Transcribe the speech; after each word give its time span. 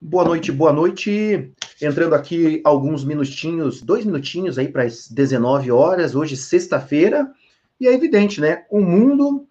Boa 0.00 0.24
noite, 0.24 0.52
boa 0.52 0.72
noite. 0.72 1.52
Entrando 1.82 2.14
aqui 2.14 2.60
alguns 2.62 3.04
minutinhos, 3.04 3.82
dois 3.82 4.04
minutinhos 4.04 4.56
aí 4.56 4.68
para 4.68 4.84
as 4.84 5.08
19 5.08 5.72
horas, 5.72 6.14
hoje 6.14 6.36
sexta-feira. 6.36 7.28
E 7.80 7.88
é 7.88 7.92
evidente, 7.92 8.40
né? 8.40 8.64
O 8.70 8.80
mundo, 8.80 9.44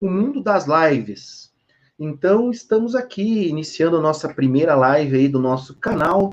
o 0.00 0.08
mundo 0.08 0.40
das 0.40 0.66
lives. 0.66 1.52
Então, 1.98 2.52
estamos 2.52 2.94
aqui 2.94 3.48
iniciando 3.48 3.96
a 3.96 4.00
nossa 4.00 4.32
primeira 4.32 4.76
live 4.76 5.16
aí 5.16 5.26
do 5.26 5.40
nosso 5.40 5.74
canal. 5.74 6.32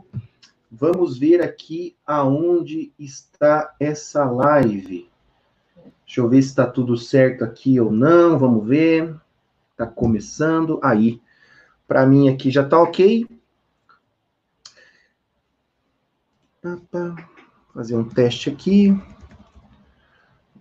Vamos 0.72 1.18
ver 1.18 1.42
aqui 1.42 1.96
aonde 2.06 2.94
está 3.00 3.74
essa 3.80 4.26
live. 4.26 5.10
Deixa 6.06 6.22
eu 6.22 6.30
ver 6.30 6.44
se 6.44 6.50
está 6.50 6.68
tudo 6.68 6.96
certo 6.96 7.44
aqui 7.44 7.80
ou 7.80 7.92
não. 7.92 8.38
Vamos 8.38 8.68
ver. 8.68 9.16
Está 9.72 9.88
começando. 9.88 10.80
Aí. 10.84 11.20
Para 11.88 12.06
mim 12.06 12.30
aqui 12.30 12.52
já 12.52 12.62
está 12.62 12.80
ok. 12.80 13.28
Fazer 17.74 17.96
um 17.96 18.10
teste 18.10 18.50
aqui. 18.50 18.90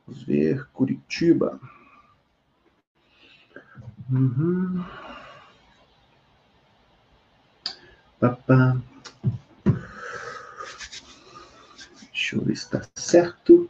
Vamos 0.06 0.22
ver, 0.22 0.64
Curitiba. 0.72 1.60
Uhum. 4.08 4.84
Papá. 8.20 8.80
Deixa 12.12 12.36
eu 12.36 12.42
ver 12.42 12.56
se 12.56 12.64
está 12.64 12.82
certo. 12.94 13.68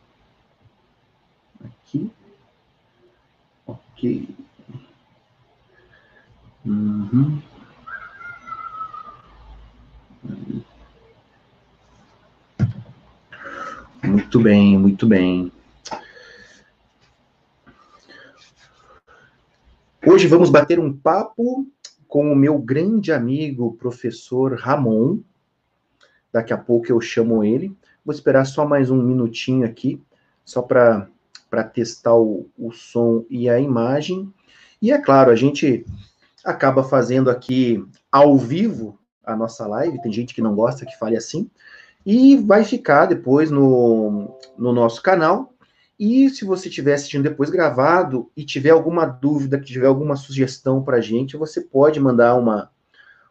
Aqui. 1.64 2.12
Ok. 3.66 4.36
Uhum. 6.66 7.42
Muito 14.08 14.40
bem, 14.40 14.78
muito 14.78 15.06
bem. 15.06 15.52
Hoje 20.06 20.26
vamos 20.26 20.48
bater 20.48 20.78
um 20.78 20.90
papo 20.90 21.66
com 22.06 22.32
o 22.32 22.34
meu 22.34 22.58
grande 22.58 23.12
amigo, 23.12 23.76
professor 23.78 24.54
Ramon. 24.54 25.18
Daqui 26.32 26.54
a 26.54 26.56
pouco 26.56 26.90
eu 26.90 26.98
chamo 27.02 27.44
ele. 27.44 27.76
Vou 28.02 28.14
esperar 28.14 28.46
só 28.46 28.66
mais 28.66 28.90
um 28.90 29.02
minutinho 29.02 29.66
aqui, 29.66 30.00
só 30.42 30.62
para 30.62 31.06
testar 31.74 32.14
o, 32.14 32.48
o 32.58 32.72
som 32.72 33.26
e 33.28 33.50
a 33.50 33.60
imagem. 33.60 34.32
E 34.80 34.90
é 34.90 34.98
claro, 34.98 35.30
a 35.30 35.36
gente 35.36 35.84
acaba 36.42 36.82
fazendo 36.82 37.28
aqui 37.28 37.84
ao 38.10 38.38
vivo 38.38 38.98
a 39.22 39.36
nossa 39.36 39.66
live. 39.66 40.00
Tem 40.00 40.10
gente 40.10 40.34
que 40.34 40.40
não 40.40 40.54
gosta 40.54 40.86
que 40.86 40.98
fale 40.98 41.14
assim, 41.14 41.50
e 42.04 42.36
vai 42.36 42.64
ficar 42.64 43.06
depois 43.06 43.50
no, 43.50 44.38
no 44.56 44.72
nosso 44.72 45.02
canal. 45.02 45.52
E 45.98 46.30
se 46.30 46.44
você 46.44 46.68
estiver 46.68 46.94
assistindo 46.94 47.24
depois 47.24 47.50
gravado 47.50 48.30
e 48.36 48.44
tiver 48.44 48.70
alguma 48.70 49.04
dúvida, 49.04 49.58
que 49.58 49.66
tiver 49.66 49.86
alguma 49.86 50.14
sugestão 50.14 50.82
para 50.82 50.98
a 50.98 51.00
gente, 51.00 51.36
você 51.36 51.60
pode 51.60 51.98
mandar 51.98 52.36
uma, 52.36 52.70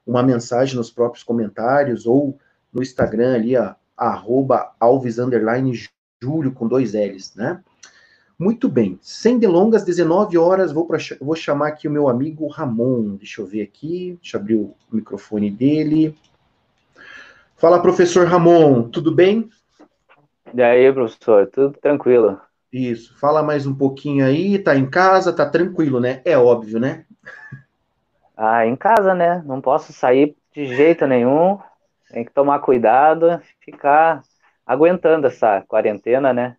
uma 0.06 0.22
mensagem 0.22 0.76
nos 0.76 0.92
próprios 0.92 1.23
comentários 1.23 2.06
ou 2.06 2.38
no 2.73 2.82
Instagram 2.82 3.36
ali, 3.36 3.56
ó, 3.56 3.73
arroba 3.95 4.73
alves 4.80 5.18
Júlio 6.22 6.52
com 6.52 6.68
dois 6.68 6.94
L's, 6.94 7.36
né? 7.36 7.62
Muito 8.40 8.70
bem, 8.70 9.00
sem 9.02 9.40
delongas, 9.40 9.84
19 9.84 10.38
horas, 10.38 10.72
vou, 10.72 10.86
pra, 10.86 11.00
vou 11.20 11.36
chamar 11.36 11.70
aqui 11.70 11.88
o 11.88 11.92
meu 11.92 12.08
amigo 12.08 12.48
Ramon. 12.48 13.16
Deixa 13.16 13.42
eu 13.42 13.48
ver 13.48 13.64
aqui, 13.64 14.18
deixa 14.22 14.38
eu 14.38 14.42
abrir 14.42 14.56
o 14.56 14.76
microfone 14.92 15.50
dele. 15.50 16.16
Fala, 17.60 17.82
professor 17.82 18.28
Ramon, 18.28 18.88
tudo 18.88 19.12
bem? 19.12 19.50
E 20.54 20.62
aí, 20.62 20.94
professor, 20.94 21.48
tudo 21.48 21.76
tranquilo? 21.80 22.40
Isso, 22.72 23.18
fala 23.18 23.42
mais 23.42 23.66
um 23.66 23.73
pouquinho 23.73 24.23
aí, 24.23 24.60
tá 24.60 24.76
em 24.76 24.88
casa, 24.88 25.34
tá 25.34 25.44
tranquilo, 25.44 26.00
né? 26.00 26.22
É 26.23 26.38
óbvio, 26.38 26.80
né? 26.80 27.04
Ah, 28.38 28.64
em 28.67 28.76
casa, 28.76 29.16
né? 29.16 29.42
Não 29.44 29.60
posso 29.60 29.92
sair 29.92 30.36
de 30.54 30.67
jeito 30.67 31.08
nenhum, 31.08 31.58
tem 32.12 32.23
que 32.23 32.32
tomar 32.32 32.60
cuidado, 32.60 33.42
ficar 33.60 34.22
aguentando 34.64 35.26
essa 35.26 35.64
quarentena, 35.67 36.32
né? 36.32 36.58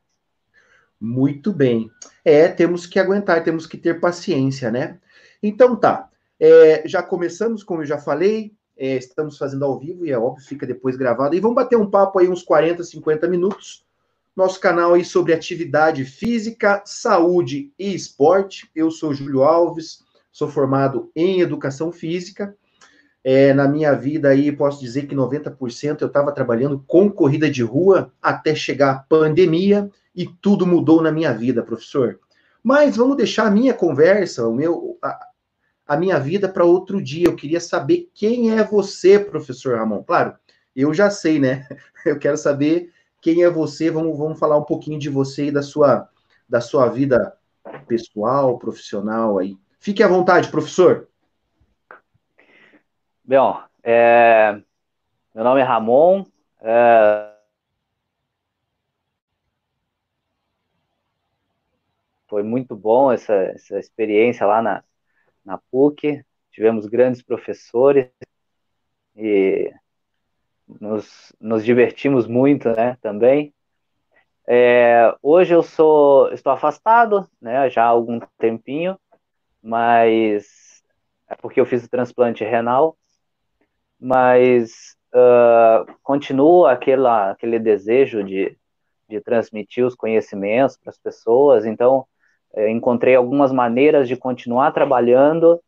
Muito 1.01 1.53
bem. 1.53 1.89
É, 2.25 2.49
temos 2.49 2.87
que 2.87 2.99
aguentar, 2.99 3.45
temos 3.45 3.69
que 3.69 3.79
ter 3.79 4.01
paciência, 4.01 4.69
né? 4.69 4.99
Então 5.41 5.77
tá, 5.77 6.09
é, 6.41 6.83
já 6.89 7.05
começamos, 7.05 7.63
como 7.63 7.83
eu 7.83 7.87
já 7.87 7.99
falei, 7.99 8.58
é, 8.79 8.97
estamos 8.97 9.37
fazendo 9.37 9.65
ao 9.65 9.79
vivo 9.79 10.07
e 10.07 10.13
é 10.13 10.19
óbvio, 10.19 10.47
fica 10.47 10.65
depois 10.65 10.97
gravado. 10.97 11.35
E 11.35 11.41
vamos 11.41 11.57
bater 11.57 11.77
um 11.77 11.91
papo 11.91 12.19
aí, 12.21 12.29
uns 12.29 12.43
40, 12.43 12.85
50 12.85 13.27
minutos. 13.27 13.85
Nosso 14.37 14.61
canal 14.61 14.95
aí 14.95 15.05
sobre 15.05 15.33
atividade 15.33 16.05
física, 16.05 16.81
saúde 16.87 17.73
e 17.77 17.93
esporte. 17.93 18.71
Eu 18.75 18.89
sou 18.89 19.13
Júlio 19.13 19.43
Alves, 19.43 20.05
sou 20.31 20.49
formado 20.49 21.11
em 21.17 21.41
educação 21.41 21.91
física. 21.91 22.57
É, 23.25 23.53
na 23.53 23.67
minha 23.67 23.93
vida 23.95 24.29
aí, 24.29 24.53
posso 24.53 24.81
dizer 24.81 25.09
que 25.09 25.15
90% 25.17 26.01
eu 26.01 26.07
estava 26.07 26.31
trabalhando 26.31 26.83
com 26.87 27.11
corrida 27.11 27.51
de 27.51 27.65
rua 27.65 28.13
até 28.23 28.55
chegar 28.55 28.91
a 28.93 28.99
pandemia 29.01 29.91
e 30.15 30.25
tudo 30.41 30.65
mudou 30.65 31.03
na 31.03 31.11
minha 31.11 31.33
vida, 31.33 31.63
professor. 31.63 32.21
Mas 32.63 32.97
vamos 32.97 33.17
deixar 33.17 33.47
a 33.47 33.51
minha 33.51 33.75
conversa, 33.75 34.47
o 34.47 34.55
meu, 34.55 34.97
a, 35.03 35.28
a 35.89 35.97
minha 35.97 36.21
vida 36.21 36.47
para 36.47 36.67
outro 36.67 37.03
dia. 37.03 37.27
Eu 37.27 37.35
queria 37.35 37.61
saber 37.61 38.11
quem 38.15 38.57
é 38.57 38.63
você, 38.63 39.19
professor 39.19 39.79
Ramon. 39.79 40.03
Claro, 40.03 40.37
eu 40.77 40.93
já 40.93 41.11
sei, 41.11 41.41
né? 41.41 41.67
Eu 42.05 42.19
quero 42.19 42.37
saber 42.37 42.93
quem 43.21 43.43
é 43.43 43.51
você. 43.51 43.91
Vamos, 43.91 44.17
vamos 44.17 44.39
falar 44.39 44.57
um 44.57 44.65
pouquinho 44.65 44.99
de 44.99 45.09
você 45.09 45.47
e 45.47 45.51
da 45.51 45.63
sua, 45.63 46.09
da 46.49 46.61
sua 46.61 46.89
vida 46.89 47.37
pessoal, 47.89 48.59
profissional 48.59 49.39
aí. 49.39 49.57
Fique 49.81 50.03
à 50.03 50.09
vontade, 50.09 50.51
professor. 50.51 51.09
Bom, 53.25 53.61
é... 53.83 54.61
meu 55.35 55.43
nome 55.45 55.61
é 55.61 55.65
Ramon. 55.65 56.25
É... 56.61 57.33
Foi 62.29 62.43
muito 62.43 62.77
bom 62.77 63.11
essa, 63.11 63.35
essa 63.35 63.79
experiência 63.79 64.47
lá 64.47 64.63
na, 64.63 64.85
na 65.45 65.59
PUC, 65.71 66.25
tivemos 66.51 66.87
grandes 66.87 67.23
professores 67.23 68.11
e 69.17 69.73
nos, 70.81 71.33
nos 71.41 71.65
divertimos 71.65 72.27
muito, 72.27 72.69
né, 72.71 72.97
também. 73.01 73.55
É, 74.47 75.15
hoje 75.23 75.55
eu 75.55 75.63
sou, 75.63 76.33
estou 76.33 76.53
afastado, 76.53 77.29
né, 77.41 77.69
já 77.71 77.85
há 77.85 77.89
algum 77.89 78.19
tempinho, 78.39 78.99
mas 79.63 80.83
é 81.29 81.35
porque 81.35 81.61
eu 81.61 81.67
fiz 81.67 81.85
o 81.85 81.91
transplante 81.91 82.45
renal, 82.45 82.97
mas 84.01 84.97
uh, 85.13 85.93
continuo 86.03 86.67
aquela, 86.67 87.31
aquele 87.33 87.59
desejo 87.59 88.23
de, 88.25 88.57
de 89.09 89.21
transmitir 89.21 89.85
os 89.85 89.95
conhecimentos 89.95 90.77
para 90.77 90.91
as 90.91 90.99
pessoas, 90.99 91.67
então 91.67 92.07
encontrei 92.67 93.15
algumas 93.15 93.53
maneiras 93.53 94.09
de 94.09 94.17
continuar 94.17 94.73
trabalhando 94.73 95.61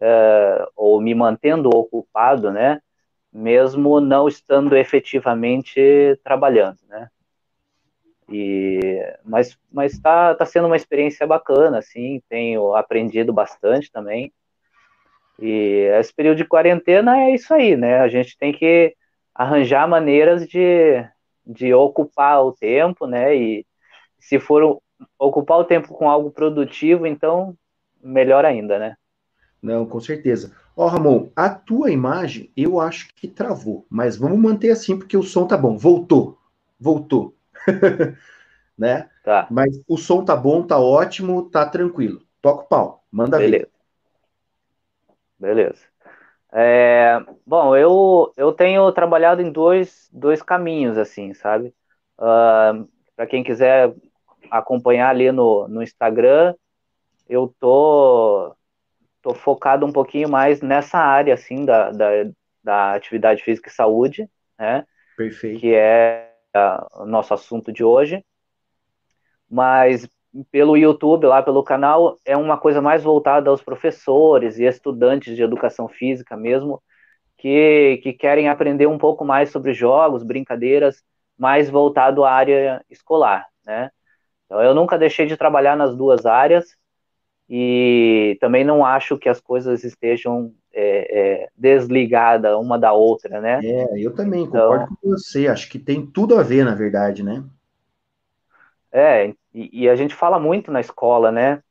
é, 0.00 0.68
ou 0.76 1.00
me 1.00 1.14
mantendo 1.14 1.70
ocupado, 1.70 2.52
né? 2.52 2.80
Mesmo 3.32 4.00
não 4.00 4.28
estando 4.28 4.76
efetivamente 4.76 6.18
trabalhando, 6.22 6.78
né? 6.88 7.08
E, 8.28 9.00
mas 9.24 9.56
mas 9.70 9.92
está 9.92 10.34
tá 10.34 10.44
sendo 10.44 10.66
uma 10.66 10.76
experiência 10.76 11.26
bacana, 11.26 11.78
assim, 11.78 12.20
tenho 12.28 12.74
aprendido 12.74 13.32
bastante 13.32 13.90
também. 13.90 14.32
E 15.38 15.90
esse 15.98 16.14
período 16.14 16.38
de 16.38 16.44
quarentena 16.44 17.18
é 17.20 17.34
isso 17.34 17.52
aí, 17.52 17.76
né? 17.76 18.00
A 18.00 18.08
gente 18.08 18.36
tem 18.38 18.52
que 18.52 18.94
arranjar 19.34 19.86
maneiras 19.86 20.46
de, 20.48 21.04
de 21.46 21.74
ocupar 21.74 22.42
o 22.44 22.52
tempo, 22.52 23.06
né? 23.06 23.36
E 23.36 23.66
se 24.18 24.40
for 24.40 24.80
ocupar 25.18 25.58
o 25.58 25.64
tempo 25.64 25.88
com 25.88 26.08
algo 26.08 26.30
produtivo, 26.30 27.06
então 27.06 27.56
melhor 28.02 28.44
ainda, 28.44 28.78
né? 28.78 28.96
Não, 29.62 29.86
com 29.86 29.98
certeza. 30.00 30.54
Ó, 30.76 30.84
oh, 30.84 30.88
Ramon, 30.88 31.30
a 31.34 31.48
tua 31.48 31.90
imagem 31.90 32.52
eu 32.56 32.78
acho 32.78 33.08
que 33.14 33.26
travou, 33.26 33.86
mas 33.90 34.16
vamos 34.16 34.38
manter 34.38 34.70
assim 34.70 34.98
porque 34.98 35.16
o 35.16 35.22
som 35.22 35.46
tá 35.46 35.56
bom. 35.56 35.76
Voltou, 35.76 36.38
voltou, 36.78 37.34
né? 38.76 39.08
Tá. 39.24 39.46
Mas 39.50 39.80
o 39.88 39.96
som 39.96 40.24
tá 40.24 40.36
bom, 40.36 40.62
tá 40.62 40.78
ótimo, 40.78 41.50
tá 41.50 41.66
tranquilo. 41.66 42.22
Toca 42.42 42.62
o 42.62 42.66
pau, 42.68 43.04
manda 43.10 43.38
Beleza. 43.38 43.64
ver. 43.64 43.70
Beleza. 45.38 45.84
É, 46.52 47.18
bom, 47.44 47.76
eu, 47.76 48.32
eu 48.36 48.52
tenho 48.52 48.90
trabalhado 48.92 49.42
em 49.42 49.50
dois, 49.50 50.08
dois 50.12 50.42
caminhos, 50.42 50.96
assim, 50.96 51.34
sabe? 51.34 51.68
Uh, 52.18 52.24
ah, 52.24 52.84
Para 53.16 53.26
quem 53.26 53.42
quiser 53.42 53.94
acompanhar 54.50 55.10
ali 55.10 55.30
no, 55.32 55.68
no 55.68 55.82
Instagram, 55.82 56.54
eu 57.28 57.54
tô, 57.58 58.54
tô 59.22 59.34
focado 59.34 59.84
um 59.84 59.92
pouquinho 59.92 60.28
mais 60.28 60.60
nessa 60.60 60.98
área, 60.98 61.34
assim, 61.34 61.64
da, 61.64 61.90
da, 61.90 62.08
da 62.62 62.94
atividade 62.94 63.42
física 63.42 63.68
e 63.68 63.72
saúde, 63.72 64.28
né? 64.58 64.84
Perfeito. 65.16 65.60
Que 65.60 65.74
é 65.74 66.32
uh, 66.54 67.02
o 67.02 67.06
nosso 67.06 67.34
assunto 67.34 67.72
de 67.72 67.82
hoje. 67.82 68.24
Mas 69.48 70.08
pelo 70.50 70.76
YouTube, 70.76 71.26
lá 71.26 71.42
pelo 71.42 71.62
canal, 71.62 72.18
é 72.24 72.36
uma 72.36 72.58
coisa 72.58 72.82
mais 72.82 73.02
voltada 73.02 73.48
aos 73.48 73.62
professores 73.62 74.58
e 74.58 74.64
estudantes 74.64 75.34
de 75.36 75.42
educação 75.42 75.88
física 75.88 76.36
mesmo, 76.36 76.82
que, 77.38 77.98
que 78.02 78.12
querem 78.12 78.48
aprender 78.48 78.86
um 78.86 78.98
pouco 78.98 79.24
mais 79.24 79.50
sobre 79.50 79.72
jogos, 79.72 80.22
brincadeiras, 80.22 81.02
mais 81.38 81.70
voltado 81.70 82.24
à 82.24 82.32
área 82.32 82.84
escolar, 82.90 83.46
né? 83.64 83.90
Então, 84.46 84.62
eu 84.62 84.74
nunca 84.74 84.98
deixei 84.98 85.26
de 85.26 85.36
trabalhar 85.36 85.76
nas 85.76 85.94
duas 85.94 86.24
áreas 86.24 86.76
e 87.48 88.36
também 88.40 88.64
não 88.64 88.84
acho 88.84 89.18
que 89.18 89.28
as 89.28 89.40
coisas 89.40 89.84
estejam 89.84 90.52
é, 90.72 91.42
é, 91.42 91.48
desligadas 91.56 92.56
uma 92.56 92.78
da 92.78 92.92
outra, 92.92 93.40
né? 93.40 93.60
É, 93.64 93.98
eu 93.98 94.14
também 94.14 94.42
então, 94.44 94.68
concordo 94.68 94.96
com 95.00 95.10
você. 95.10 95.48
Acho 95.48 95.68
que 95.68 95.78
tem 95.78 96.06
tudo 96.06 96.38
a 96.38 96.42
ver, 96.42 96.64
na 96.64 96.74
verdade, 96.74 97.22
né? 97.22 97.44
É, 98.92 99.28
e, 99.54 99.82
e 99.82 99.88
a 99.88 99.96
gente 99.96 100.14
fala 100.14 100.38
muito 100.38 100.70
na 100.70 100.80
escola, 100.80 101.30
né? 101.30 101.62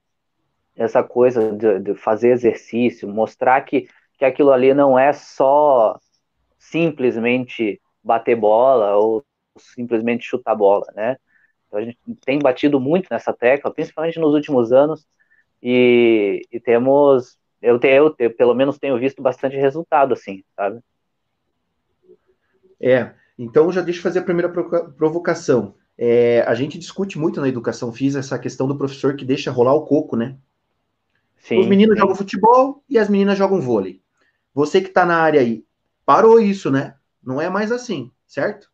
Essa 0.76 1.04
coisa 1.04 1.52
de, 1.54 1.80
de 1.80 1.96
fazer 1.96 2.32
exercício, 2.32 3.08
mostrar 3.08 3.62
que, 3.62 3.88
que 4.18 4.26
aquilo 4.26 4.52
ali 4.52 4.74
não 4.74 4.98
é 5.00 5.14
só 5.14 5.98
simplesmente 6.58 7.82
bater 8.04 8.36
bola 8.36 8.96
ou 8.96 9.24
simplesmente 9.58 10.26
chutar 10.26 10.56
bola, 10.56 10.88
né? 10.96 11.18
Então 11.68 11.80
a 11.80 11.84
gente 11.84 11.98
tem 12.26 12.40
batido 12.40 12.80
muito 12.80 13.08
nessa 13.12 13.34
tecla, 13.34 13.74
principalmente 13.74 14.20
nos 14.20 14.34
últimos 14.34 14.72
anos, 14.72 15.06
e, 15.62 16.42
e 16.52 16.60
temos, 16.60 17.38
eu, 17.62 17.80
tenho, 17.80 18.16
eu 18.20 18.32
pelo 18.32 18.54
menos 18.54 18.78
tenho 18.78 18.98
visto 19.00 19.22
bastante 19.22 19.56
resultado, 19.56 20.14
assim, 20.14 20.44
sabe? 20.56 20.80
É, 22.80 23.12
então 23.38 23.72
já 23.72 23.82
deixa 23.82 24.00
eu 24.00 24.04
fazer 24.04 24.20
a 24.20 24.24
primeira 24.24 24.50
provocação. 24.50 25.76
É, 25.98 26.42
a 26.42 26.54
gente 26.54 26.78
discute 26.78 27.18
muito 27.18 27.40
na 27.40 27.48
educação 27.48 27.92
física 27.92 28.20
essa 28.20 28.38
questão 28.38 28.68
do 28.68 28.78
professor 28.78 29.16
que 29.16 29.26
deixa 29.26 29.50
rolar 29.50 29.74
o 29.74 29.86
coco, 29.86 30.16
né? 30.16 30.38
Sim, 31.38 31.60
Os 31.60 31.68
meninos 31.68 31.96
sim. 31.96 32.02
jogam 32.02 32.16
futebol 32.16 32.84
e 32.90 32.98
as 32.98 33.10
meninas 33.10 33.38
jogam 33.38 33.62
vôlei. 33.62 34.02
Você 34.54 34.82
que 34.82 34.88
está 34.88 35.06
na 35.06 35.18
área 35.18 35.40
aí, 35.40 35.66
parou 36.06 36.40
isso, 36.40 36.70
né? 36.70 36.96
Não 37.24 37.42
é 37.42 37.50
mais 37.50 37.72
assim, 37.72 38.12
certo? 38.28 38.70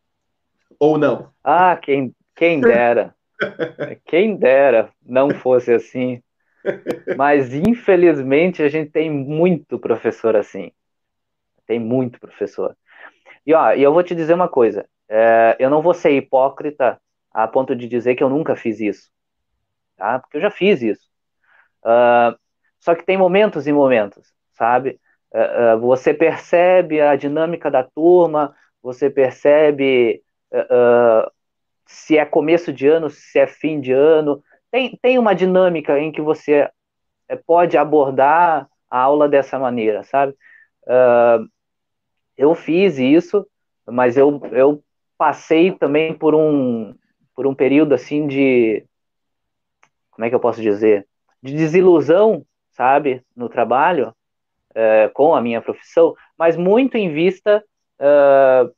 Ou 0.79 0.97
não? 0.97 1.31
Ah, 1.43 1.75
quem, 1.75 2.15
quem 2.41 2.59
dera. 2.59 3.13
quem 4.03 4.35
dera 4.35 4.89
não 5.05 5.29
fosse 5.29 5.71
assim. 5.71 6.23
Mas, 7.15 7.53
infelizmente, 7.53 8.63
a 8.63 8.67
gente 8.67 8.89
tem 8.89 9.11
muito 9.11 9.77
professor 9.77 10.35
assim. 10.35 10.71
Tem 11.67 11.79
muito 11.79 12.19
professor. 12.19 12.75
E, 13.45 13.53
ó, 13.53 13.73
eu 13.73 13.93
vou 13.93 14.01
te 14.01 14.15
dizer 14.15 14.33
uma 14.33 14.49
coisa. 14.49 14.87
É, 15.07 15.55
eu 15.59 15.69
não 15.69 15.83
vou 15.83 15.93
ser 15.93 16.13
hipócrita 16.13 16.99
a 17.31 17.47
ponto 17.47 17.75
de 17.75 17.87
dizer 17.87 18.15
que 18.15 18.23
eu 18.23 18.29
nunca 18.29 18.55
fiz 18.55 18.79
isso. 18.79 19.11
Tá? 19.95 20.17
Porque 20.17 20.37
eu 20.37 20.41
já 20.41 20.49
fiz 20.49 20.81
isso. 20.81 21.07
Uh, 21.83 22.35
só 22.79 22.95
que 22.95 23.05
tem 23.05 23.17
momentos 23.19 23.67
e 23.67 23.71
momentos, 23.71 24.33
sabe? 24.53 24.99
Uh, 25.31 25.75
uh, 25.75 25.79
você 25.79 26.11
percebe 26.11 27.01
a 27.01 27.15
dinâmica 27.15 27.69
da 27.69 27.83
turma, 27.83 28.55
você 28.81 29.11
percebe 29.11 30.23
se 31.91 32.17
é 32.17 32.25
começo 32.25 32.71
de 32.71 32.87
ano, 32.87 33.09
se 33.09 33.37
é 33.37 33.45
fim 33.45 33.81
de 33.81 33.91
ano. 33.91 34.41
Tem, 34.71 34.97
tem 35.01 35.19
uma 35.19 35.35
dinâmica 35.35 35.99
em 35.99 36.11
que 36.11 36.21
você 36.21 36.69
eh, 37.27 37.35
pode 37.35 37.77
abordar 37.77 38.69
a 38.89 38.99
aula 38.99 39.27
dessa 39.27 39.59
maneira, 39.59 40.03
sabe? 40.03 40.33
Uh, 40.83 41.47
eu 42.37 42.55
fiz 42.55 42.97
isso, 42.97 43.45
mas 43.85 44.17
eu, 44.17 44.41
eu 44.53 44.81
passei 45.17 45.71
também 45.71 46.13
por 46.13 46.33
um, 46.33 46.95
por 47.35 47.45
um 47.45 47.53
período 47.53 47.93
assim 47.93 48.25
de. 48.25 48.85
Como 50.11 50.25
é 50.25 50.29
que 50.29 50.35
eu 50.35 50.39
posso 50.39 50.61
dizer? 50.61 51.05
De 51.43 51.53
desilusão, 51.53 52.45
sabe? 52.71 53.21
No 53.35 53.49
trabalho, 53.49 54.15
uh, 54.71 55.11
com 55.13 55.35
a 55.35 55.41
minha 55.41 55.61
profissão, 55.61 56.15
mas 56.37 56.55
muito 56.55 56.95
em 56.95 57.11
vista 57.11 57.63
uh, 57.99 58.73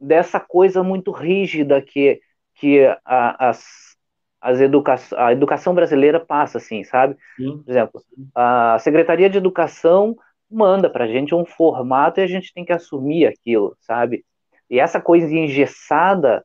dessa 0.00 0.38
coisa 0.38 0.82
muito 0.82 1.10
rígida 1.10 1.80
que, 1.82 2.20
que 2.54 2.84
a, 3.04 3.48
as, 3.48 3.96
as 4.40 4.60
educa 4.60 4.94
a 5.16 5.32
educação 5.32 5.74
brasileira 5.74 6.20
passa, 6.20 6.58
assim, 6.58 6.84
sabe? 6.84 7.16
Sim. 7.36 7.62
Por 7.64 7.70
exemplo, 7.70 8.02
a 8.34 8.78
Secretaria 8.80 9.28
de 9.28 9.38
Educação 9.38 10.16
manda 10.50 10.88
para 10.88 11.04
a 11.04 11.08
gente 11.08 11.34
um 11.34 11.44
formato 11.44 12.20
e 12.20 12.22
a 12.22 12.26
gente 12.26 12.52
tem 12.52 12.64
que 12.64 12.72
assumir 12.72 13.26
aquilo, 13.26 13.76
sabe? 13.80 14.24
E 14.70 14.78
essa 14.78 15.00
coisa 15.00 15.26
engessada 15.26 16.44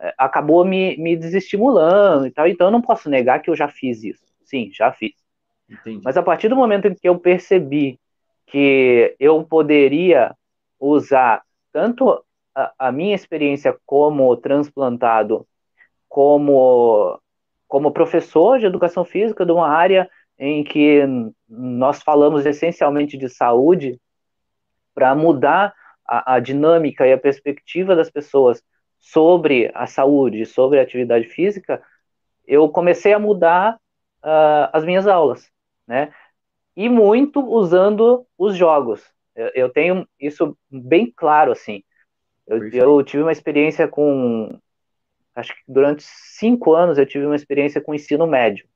é, 0.00 0.14
acabou 0.18 0.64
me, 0.64 0.96
me 0.96 1.16
desestimulando 1.16 2.26
e 2.26 2.30
tal, 2.30 2.46
então 2.46 2.68
eu 2.68 2.72
não 2.72 2.82
posso 2.82 3.08
negar 3.08 3.40
que 3.40 3.50
eu 3.50 3.56
já 3.56 3.68
fiz 3.68 4.02
isso. 4.02 4.24
Sim, 4.44 4.70
já 4.72 4.92
fiz. 4.92 5.12
Entendi. 5.68 6.00
Mas 6.04 6.16
a 6.16 6.22
partir 6.22 6.48
do 6.48 6.56
momento 6.56 6.86
em 6.86 6.94
que 6.94 7.08
eu 7.08 7.18
percebi 7.18 7.98
que 8.46 9.14
eu 9.18 9.42
poderia 9.44 10.34
usar 10.78 11.42
tanto 11.72 12.24
a, 12.78 12.90
minha 12.90 13.14
experiência 13.14 13.76
como 13.84 14.34
transplantado, 14.36 15.46
como, 16.08 17.20
como 17.68 17.92
professor 17.92 18.58
de 18.58 18.66
educação 18.66 19.04
física 19.04 19.44
de 19.44 19.52
uma 19.52 19.68
área 19.68 20.08
em 20.38 20.64
que 20.64 21.02
nós 21.48 22.02
falamos 22.02 22.46
essencialmente 22.46 23.16
de 23.18 23.28
saúde, 23.28 24.00
para 24.94 25.14
mudar 25.14 25.74
a, 26.06 26.34
a, 26.36 26.40
dinâmica 26.40 27.06
e 27.06 27.12
a 27.12 27.18
perspectiva 27.18 27.94
das 27.94 28.10
pessoas 28.10 28.62
sobre 28.98 29.70
a 29.74 29.86
saúde, 29.86 30.46
sobre 30.46 30.80
a 30.80 30.82
atividade 30.82 31.26
física, 31.26 31.82
eu 32.46 32.68
comecei 32.70 33.12
a 33.12 33.18
mudar 33.18 33.74
uh, 34.24 34.70
as 34.72 34.84
minhas 34.84 35.06
aulas, 35.06 35.50
né? 35.86 36.12
E 36.74 36.88
muito 36.88 37.40
usando 37.40 38.26
os 38.38 38.56
jogos. 38.56 39.04
Eu, 39.34 39.50
eu 39.54 39.68
tenho 39.68 40.08
isso 40.18 40.56
bem 40.70 41.12
claro, 41.14 41.52
assim. 41.52 41.82
Eu, 42.46 42.68
eu, 42.68 43.02
tive 43.02 43.22
uma 43.22 43.32
experiência 43.32 43.88
com. 43.88 44.58
Acho 45.34 45.52
que 45.54 45.60
durante 45.66 46.02
cinco 46.04 46.74
anos 46.74 46.96
eu 46.96 47.06
tive 47.06 47.26
uma 47.26 47.36
experiência 47.36 47.80
com 47.80 47.94
ensino 47.94 48.26
médio. 48.26 48.66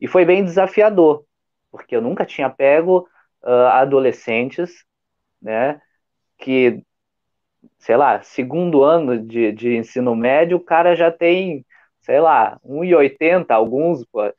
E 0.00 0.06
foi 0.06 0.24
bem 0.24 0.44
desafiador, 0.44 1.24
porque 1.70 1.96
eu 1.96 2.02
nunca 2.02 2.24
tinha 2.24 2.50
pego 2.50 3.08
uh, 3.42 3.68
adolescentes, 3.72 4.84
né, 5.40 5.80
que, 6.38 6.82
sei 7.78 7.96
lá, 7.96 8.22
segundo 8.22 8.82
ano 8.82 9.18
de, 9.18 9.52
de 9.52 9.76
ensino 9.76 10.14
médio, 10.14 10.58
o 10.58 10.64
cara 10.64 10.94
já 10.94 11.10
tem, 11.10 11.64
sei 12.00 12.20
lá, 12.20 12.58
1,80, 12.64 13.46
alguns, 13.50 14.04
pô, 14.06 14.32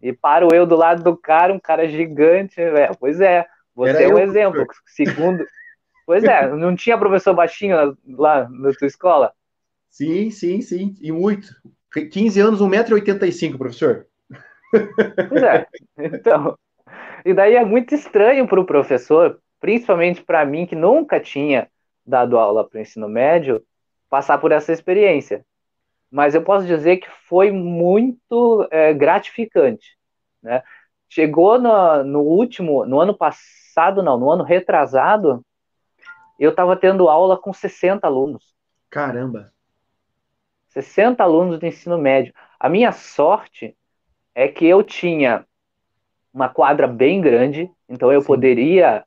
e 0.00 0.12
paro 0.12 0.48
eu 0.54 0.64
do 0.64 0.76
lado 0.76 1.02
do 1.02 1.16
cara, 1.16 1.52
um 1.52 1.58
cara 1.58 1.88
gigante, 1.88 2.60
é, 2.60 2.90
pois 2.98 3.20
é, 3.20 3.46
você 3.74 3.90
Era 3.90 4.02
é 4.02 4.08
um 4.08 4.18
exemplo, 4.18 4.66
segundo, 4.86 5.44
Pois 6.08 6.24
é, 6.24 6.48
não 6.48 6.74
tinha 6.74 6.96
professor 6.96 7.34
baixinho 7.34 7.94
lá 8.16 8.48
na 8.48 8.72
tua 8.72 8.86
escola? 8.86 9.30
Sim, 9.90 10.30
sim, 10.30 10.62
sim, 10.62 10.94
e 11.02 11.12
muito. 11.12 11.48
15 12.10 12.40
anos, 12.40 12.62
1,85m, 12.62 13.58
professor. 13.58 14.06
Pois 15.28 15.42
é, 15.42 15.66
então. 15.98 16.56
E 17.26 17.34
daí 17.34 17.56
é 17.56 17.64
muito 17.64 17.94
estranho 17.94 18.48
para 18.48 18.58
o 18.58 18.64
professor, 18.64 19.38
principalmente 19.60 20.22
para 20.22 20.46
mim, 20.46 20.64
que 20.64 20.74
nunca 20.74 21.20
tinha 21.20 21.68
dado 22.06 22.38
aula 22.38 22.66
para 22.66 22.78
o 22.78 22.80
ensino 22.80 23.06
médio, 23.06 23.62
passar 24.08 24.38
por 24.38 24.50
essa 24.50 24.72
experiência. 24.72 25.44
Mas 26.10 26.34
eu 26.34 26.42
posso 26.42 26.66
dizer 26.66 26.96
que 26.96 27.08
foi 27.28 27.50
muito 27.52 28.66
é, 28.70 28.94
gratificante. 28.94 29.94
Né? 30.42 30.62
Chegou 31.06 31.58
no, 31.60 32.02
no 32.02 32.20
último, 32.20 32.86
no 32.86 32.98
ano 32.98 33.12
passado, 33.12 34.02
não, 34.02 34.18
no 34.18 34.30
ano 34.30 34.42
retrasado, 34.42 35.44
eu 36.38 36.50
estava 36.50 36.76
tendo 36.76 37.08
aula 37.08 37.36
com 37.36 37.52
60 37.52 38.06
alunos. 38.06 38.54
Caramba! 38.90 39.52
60 40.68 41.22
alunos 41.22 41.58
do 41.58 41.66
ensino 41.66 41.98
médio. 41.98 42.32
A 42.58 42.68
minha 42.68 42.92
sorte 42.92 43.76
é 44.34 44.46
que 44.46 44.64
eu 44.66 44.82
tinha 44.82 45.44
uma 46.32 46.48
quadra 46.48 46.86
bem 46.86 47.20
grande, 47.20 47.70
então 47.88 48.12
eu 48.12 48.20
Sim. 48.20 48.26
poderia 48.26 49.04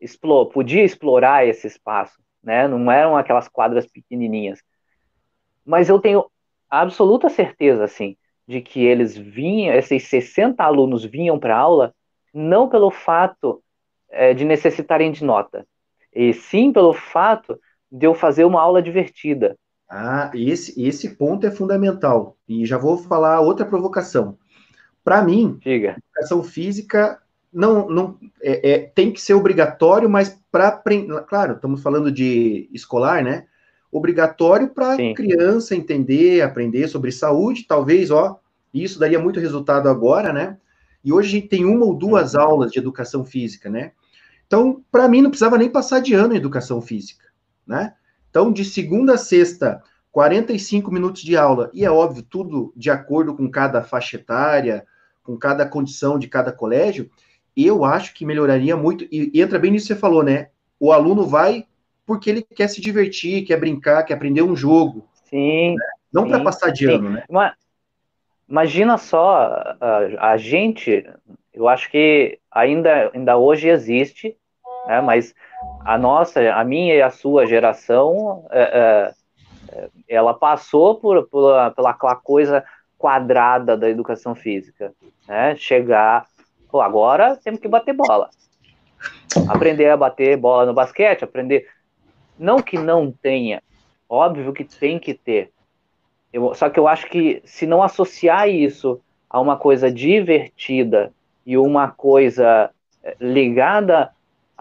explore, 0.00 0.50
podia 0.50 0.82
explorar 0.82 1.46
esse 1.46 1.66
espaço, 1.66 2.20
né? 2.42 2.66
Não 2.66 2.90
eram 2.90 3.16
aquelas 3.16 3.48
quadras 3.48 3.86
pequenininhas. 3.86 4.60
Mas 5.64 5.88
eu 5.88 6.00
tenho 6.00 6.26
absoluta 6.68 7.28
certeza, 7.28 7.84
assim, 7.84 8.16
de 8.48 8.60
que 8.60 8.84
eles 8.84 9.16
vinham, 9.16 9.74
esses 9.74 10.08
60 10.08 10.64
alunos 10.64 11.04
vinham 11.04 11.38
para 11.38 11.56
aula 11.56 11.94
não 12.34 12.68
pelo 12.68 12.90
fato 12.90 13.62
é, 14.10 14.34
de 14.34 14.44
necessitarem 14.44 15.12
de 15.12 15.24
nota, 15.24 15.66
e 16.14 16.32
sim 16.32 16.72
pelo 16.72 16.92
fato 16.92 17.58
de 17.90 18.06
eu 18.06 18.14
fazer 18.14 18.44
uma 18.44 18.60
aula 18.60 18.82
divertida. 18.82 19.56
Ah, 19.88 20.30
esse, 20.34 20.80
esse 20.82 21.16
ponto 21.16 21.46
é 21.46 21.50
fundamental. 21.50 22.36
E 22.48 22.64
já 22.64 22.78
vou 22.78 22.96
falar 22.96 23.40
outra 23.40 23.66
provocação. 23.66 24.38
Para 25.04 25.22
mim, 25.22 25.58
Diga. 25.60 25.96
educação 25.98 26.42
física 26.42 27.20
não, 27.52 27.88
não 27.88 28.18
é, 28.40 28.72
é, 28.72 28.78
tem 28.78 29.12
que 29.12 29.20
ser 29.20 29.34
obrigatório, 29.34 30.08
mas 30.08 30.40
para. 30.50 30.82
Claro, 31.28 31.54
estamos 31.54 31.82
falando 31.82 32.10
de 32.10 32.68
escolar, 32.72 33.22
né? 33.22 33.46
Obrigatório 33.90 34.68
para 34.68 34.96
criança 35.14 35.76
entender, 35.76 36.40
aprender 36.40 36.88
sobre 36.88 37.12
saúde, 37.12 37.66
talvez, 37.68 38.10
ó, 38.10 38.40
isso 38.72 38.98
daria 38.98 39.18
muito 39.18 39.38
resultado 39.38 39.88
agora, 39.88 40.32
né? 40.32 40.56
E 41.04 41.12
hoje 41.12 41.28
a 41.28 41.32
gente 41.32 41.48
tem 41.48 41.64
uma 41.66 41.84
ou 41.84 41.94
duas 41.94 42.32
uhum. 42.32 42.40
aulas 42.40 42.72
de 42.72 42.78
educação 42.78 43.24
física, 43.24 43.68
né? 43.68 43.92
Então, 44.52 44.84
para 44.92 45.08
mim, 45.08 45.22
não 45.22 45.30
precisava 45.30 45.56
nem 45.56 45.70
passar 45.70 46.00
de 46.00 46.12
ano 46.12 46.34
em 46.34 46.36
educação 46.36 46.82
física, 46.82 47.24
né? 47.66 47.94
Então, 48.28 48.52
de 48.52 48.66
segunda 48.66 49.14
a 49.14 49.16
sexta, 49.16 49.82
45 50.10 50.92
minutos 50.92 51.22
de 51.22 51.34
aula, 51.38 51.70
e 51.72 51.86
é 51.86 51.90
óbvio, 51.90 52.22
tudo 52.22 52.70
de 52.76 52.90
acordo 52.90 53.34
com 53.34 53.50
cada 53.50 53.82
faixa 53.82 54.16
etária, 54.16 54.86
com 55.22 55.38
cada 55.38 55.64
condição 55.64 56.18
de 56.18 56.28
cada 56.28 56.52
colégio, 56.52 57.10
eu 57.56 57.82
acho 57.82 58.12
que 58.12 58.26
melhoraria 58.26 58.76
muito, 58.76 59.06
e, 59.10 59.32
entra 59.40 59.58
bem 59.58 59.70
nisso 59.70 59.86
que 59.86 59.94
você 59.94 59.98
falou, 59.98 60.22
né? 60.22 60.50
O 60.78 60.92
aluno 60.92 61.26
vai 61.26 61.64
porque 62.04 62.28
ele 62.28 62.42
quer 62.42 62.68
se 62.68 62.82
divertir, 62.82 63.46
quer 63.46 63.58
brincar, 63.58 64.02
quer 64.02 64.12
aprender 64.12 64.42
um 64.42 64.54
jogo. 64.54 65.08
Sim. 65.30 65.76
Né? 65.76 65.84
Não 66.12 66.28
para 66.28 66.44
passar 66.44 66.70
de 66.70 66.84
sim. 66.84 66.92
ano, 66.92 67.08
né? 67.08 67.24
Mas, 67.30 67.54
imagina 68.46 68.98
só, 68.98 69.76
a, 69.80 70.32
a, 70.32 70.36
gente, 70.36 71.08
eu 71.54 71.68
acho 71.68 71.90
que 71.90 72.38
ainda, 72.50 73.10
ainda 73.14 73.38
hoje 73.38 73.68
existe, 73.68 74.36
né, 74.86 75.00
mas 75.00 75.34
a 75.84 75.96
nossa, 75.98 76.40
a 76.52 76.64
minha 76.64 76.94
e 76.94 77.02
a 77.02 77.10
sua 77.10 77.46
geração, 77.46 78.46
é, 78.50 79.12
é, 79.72 79.88
ela 80.08 80.34
passou 80.34 80.96
por, 80.96 81.26
por, 81.28 81.54
pela 81.74 81.94
coisa 81.94 82.64
quadrada 82.98 83.76
da 83.76 83.88
educação 83.88 84.34
física, 84.34 84.92
né? 85.26 85.56
Chegar, 85.56 86.26
pô, 86.70 86.80
agora 86.80 87.36
temos 87.36 87.60
que 87.60 87.68
bater 87.68 87.94
bola, 87.94 88.30
aprender 89.48 89.88
a 89.88 89.96
bater 89.96 90.36
bola 90.36 90.66
no 90.66 90.74
basquete, 90.74 91.24
aprender, 91.24 91.68
não 92.38 92.62
que 92.62 92.78
não 92.78 93.10
tenha, 93.10 93.62
óbvio 94.08 94.52
que 94.52 94.64
tem 94.64 94.98
que 94.98 95.14
ter, 95.14 95.52
eu, 96.32 96.54
só 96.54 96.70
que 96.70 96.80
eu 96.80 96.88
acho 96.88 97.08
que 97.08 97.42
se 97.44 97.66
não 97.66 97.82
associar 97.82 98.48
isso 98.48 99.00
a 99.28 99.38
uma 99.40 99.56
coisa 99.56 99.90
divertida 99.90 101.12
e 101.44 101.58
uma 101.58 101.90
coisa 101.90 102.70
eh, 103.02 103.16
ligada 103.20 104.10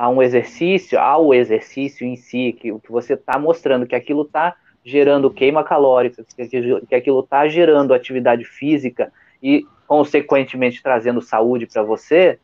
a 0.01 0.09
um 0.09 0.19
exercício, 0.19 0.99
ao 0.99 1.31
exercício 1.31 2.07
em 2.07 2.15
si, 2.15 2.57
que, 2.59 2.73
que 2.79 2.91
você 2.91 3.13
está 3.13 3.37
mostrando 3.37 3.85
que 3.85 3.93
aquilo 3.93 4.23
está 4.23 4.55
gerando 4.83 5.29
queima 5.29 5.63
calórica, 5.63 6.25
que, 6.35 6.95
aquilo 6.95 7.19
está 7.19 7.47
gerando 7.47 7.93
atividade 7.93 8.43
física 8.43 9.13
e, 9.43 9.63
consequentemente, 9.85 10.81
trazendo 10.81 11.21
saúde 11.21 11.67
para 11.67 11.83
você, 11.83 12.39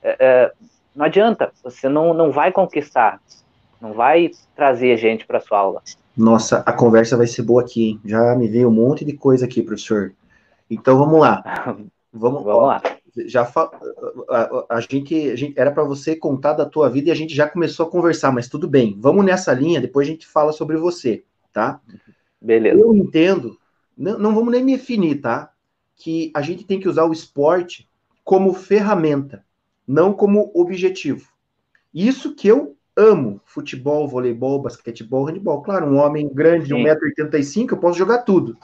é, 0.00 0.16
é, 0.20 0.52
não 0.94 1.06
adianta, 1.06 1.50
você 1.64 1.88
não, 1.88 2.14
não 2.14 2.30
vai 2.30 2.52
conquistar, 2.52 3.20
não 3.80 3.92
vai 3.92 4.30
trazer 4.54 4.96
gente 4.96 5.26
para 5.26 5.40
sua 5.40 5.58
aula. 5.58 5.82
Nossa, 6.16 6.62
a 6.64 6.72
conversa 6.72 7.16
vai 7.16 7.26
ser 7.26 7.42
boa 7.42 7.62
aqui, 7.62 7.84
hein? 7.84 8.00
Já 8.04 8.36
me 8.36 8.46
veio 8.46 8.68
um 8.68 8.72
monte 8.72 9.04
de 9.04 9.14
coisa 9.14 9.44
aqui, 9.44 9.60
professor. 9.60 10.12
Então 10.70 10.96
vamos 10.96 11.20
lá. 11.20 11.42
Vamos, 12.14 12.44
vamos 12.44 12.66
lá. 12.66 12.82
Já 13.26 13.44
fa... 13.44 13.70
a, 14.68 14.80
gente, 14.80 15.30
a 15.30 15.36
gente 15.36 15.58
era 15.58 15.70
para 15.70 15.84
você 15.84 16.16
contar 16.16 16.54
da 16.54 16.64
tua 16.64 16.88
vida 16.88 17.08
e 17.08 17.12
a 17.12 17.14
gente 17.14 17.34
já 17.34 17.48
começou 17.48 17.86
a 17.86 17.90
conversar, 17.90 18.32
mas 18.32 18.48
tudo 18.48 18.68
bem. 18.68 18.96
Vamos 18.98 19.24
nessa 19.24 19.52
linha, 19.52 19.80
depois 19.80 20.08
a 20.08 20.10
gente 20.10 20.26
fala 20.26 20.52
sobre 20.52 20.76
você, 20.76 21.24
tá? 21.52 21.80
Beleza. 22.40 22.80
Eu 22.80 22.94
entendo, 22.94 23.58
não, 23.96 24.18
não 24.18 24.34
vamos 24.34 24.52
nem 24.52 24.64
me 24.64 24.76
definir, 24.76 25.20
tá? 25.20 25.52
Que 25.94 26.32
a 26.34 26.40
gente 26.40 26.64
tem 26.64 26.80
que 26.80 26.88
usar 26.88 27.04
o 27.04 27.12
esporte 27.12 27.88
como 28.24 28.54
ferramenta, 28.54 29.44
não 29.86 30.12
como 30.12 30.50
objetivo. 30.54 31.28
Isso 31.92 32.34
que 32.34 32.48
eu 32.48 32.76
amo 32.96 33.40
futebol, 33.44 34.08
voleibol, 34.08 34.60
basquetebol, 34.60 35.26
handebol. 35.26 35.62
Claro, 35.62 35.86
um 35.86 35.98
homem 35.98 36.28
grande 36.32 36.66
de 36.66 36.74
1,85m, 36.74 37.72
eu 37.72 37.78
posso 37.78 37.98
jogar 37.98 38.18
tudo, 38.18 38.56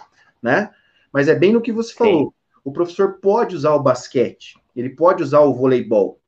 né? 0.42 0.70
Mas 1.12 1.28
é 1.28 1.34
bem 1.34 1.52
no 1.52 1.60
que 1.60 1.72
você 1.72 1.94
falou. 1.94 2.34
O 2.68 2.72
professor 2.72 3.14
pode 3.14 3.56
usar 3.56 3.74
o 3.74 3.82
basquete, 3.82 4.56
ele 4.74 4.90
pode 4.90 5.22
usar 5.22 5.40
o 5.40 5.54
voleibol, 5.54 6.20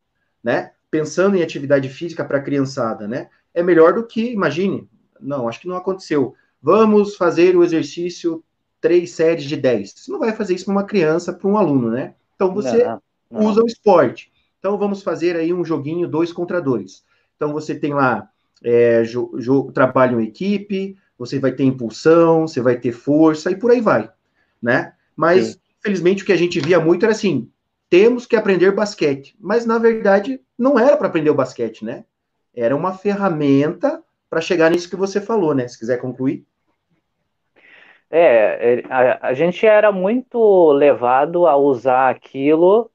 né? 0.42 0.72
Pensando 0.90 1.36
em 1.36 1.42
atividade 1.42 1.88
física 1.88 2.24
para 2.24 2.38
a 2.38 2.42
criançada, 2.42 3.06
né? 3.06 3.28
É 3.54 3.62
melhor 3.62 3.94
do 3.94 4.06
que, 4.06 4.32
imagine, 4.32 4.88
não, 5.20 5.48
acho 5.48 5.60
que 5.60 5.68
não 5.68 5.76
aconteceu. 5.76 6.34
Vamos 6.62 7.16
fazer 7.16 7.56
o 7.56 7.64
exercício 7.64 8.42
três 8.80 9.12
séries 9.12 9.44
de 9.44 9.56
10. 9.56 9.92
Você 9.92 10.12
não 10.12 10.18
vai 10.18 10.32
fazer 10.32 10.54
isso 10.54 10.64
para 10.64 10.72
uma 10.72 10.84
criança, 10.84 11.32
para 11.32 11.48
um 11.48 11.56
aluno, 11.56 11.90
né? 11.90 12.14
Então 12.34 12.52
você 12.52 12.84
não, 12.84 13.02
não. 13.30 13.46
usa 13.46 13.62
o 13.62 13.66
esporte. 13.66 14.32
Então 14.58 14.78
vamos 14.78 15.02
fazer 15.02 15.36
aí 15.36 15.52
um 15.52 15.64
joguinho 15.64 16.08
dois 16.08 16.32
contra 16.32 16.60
dois. 16.60 17.04
Então, 17.40 17.54
você 17.54 17.74
tem 17.74 17.94
lá 17.94 18.28
é, 18.62 19.02
trabalho 19.72 20.20
em 20.20 20.24
equipe, 20.24 20.94
você 21.18 21.38
vai 21.38 21.52
ter 21.52 21.64
impulsão, 21.64 22.46
você 22.46 22.60
vai 22.60 22.78
ter 22.78 22.92
força 22.92 23.50
e 23.50 23.56
por 23.56 23.70
aí 23.70 23.80
vai, 23.80 24.10
né? 24.60 24.92
Mas, 25.16 25.46
Sim. 25.46 25.58
Infelizmente, 25.80 26.22
o 26.22 26.26
que 26.26 26.32
a 26.32 26.36
gente 26.36 26.60
via 26.60 26.78
muito 26.78 27.04
era 27.04 27.12
assim, 27.12 27.50
temos 27.88 28.26
que 28.26 28.36
aprender 28.36 28.70
basquete. 28.70 29.36
Mas, 29.40 29.66
na 29.66 29.78
verdade, 29.78 30.40
não 30.56 30.78
era 30.78 30.96
para 30.96 31.08
aprender 31.08 31.30
o 31.30 31.34
basquete, 31.34 31.84
né? 31.84 32.04
Era 32.54 32.76
uma 32.76 32.92
ferramenta 32.92 34.02
para 34.28 34.40
chegar 34.40 34.70
nisso 34.70 34.88
que 34.88 34.96
você 34.96 35.20
falou, 35.20 35.54
né? 35.54 35.66
Se 35.66 35.78
quiser 35.78 35.98
concluir. 35.98 36.44
É, 38.10 38.80
é, 38.80 38.84
a, 38.90 39.28
a, 39.28 39.34
gente 39.34 39.64
era 39.64 39.92
muito 39.92 40.72
levado 40.72 41.46
a 41.46 41.56
usar 41.56 42.10
aquilo 42.10 42.90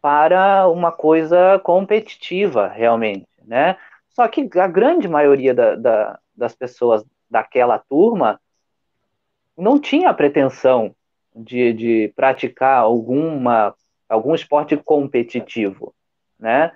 para 0.00 0.68
uma 0.68 0.92
coisa 0.92 1.58
competitiva, 1.58 2.68
realmente, 2.68 3.26
né? 3.44 3.76
Só 4.10 4.26
que 4.28 4.48
a 4.58 4.66
grande 4.66 5.08
maioria 5.08 5.52
da, 5.52 5.74
da, 5.74 6.18
das 6.36 6.54
pessoas 6.54 7.04
daquela 7.28 7.78
turma 7.78 8.40
não 9.56 9.78
tinha 9.78 10.14
pretensão 10.14 10.94
de, 11.34 11.72
de 11.72 12.12
praticar 12.14 12.78
alguma, 12.78 13.74
algum 14.08 14.34
esporte 14.34 14.76
competitivo, 14.76 15.94
né? 16.38 16.72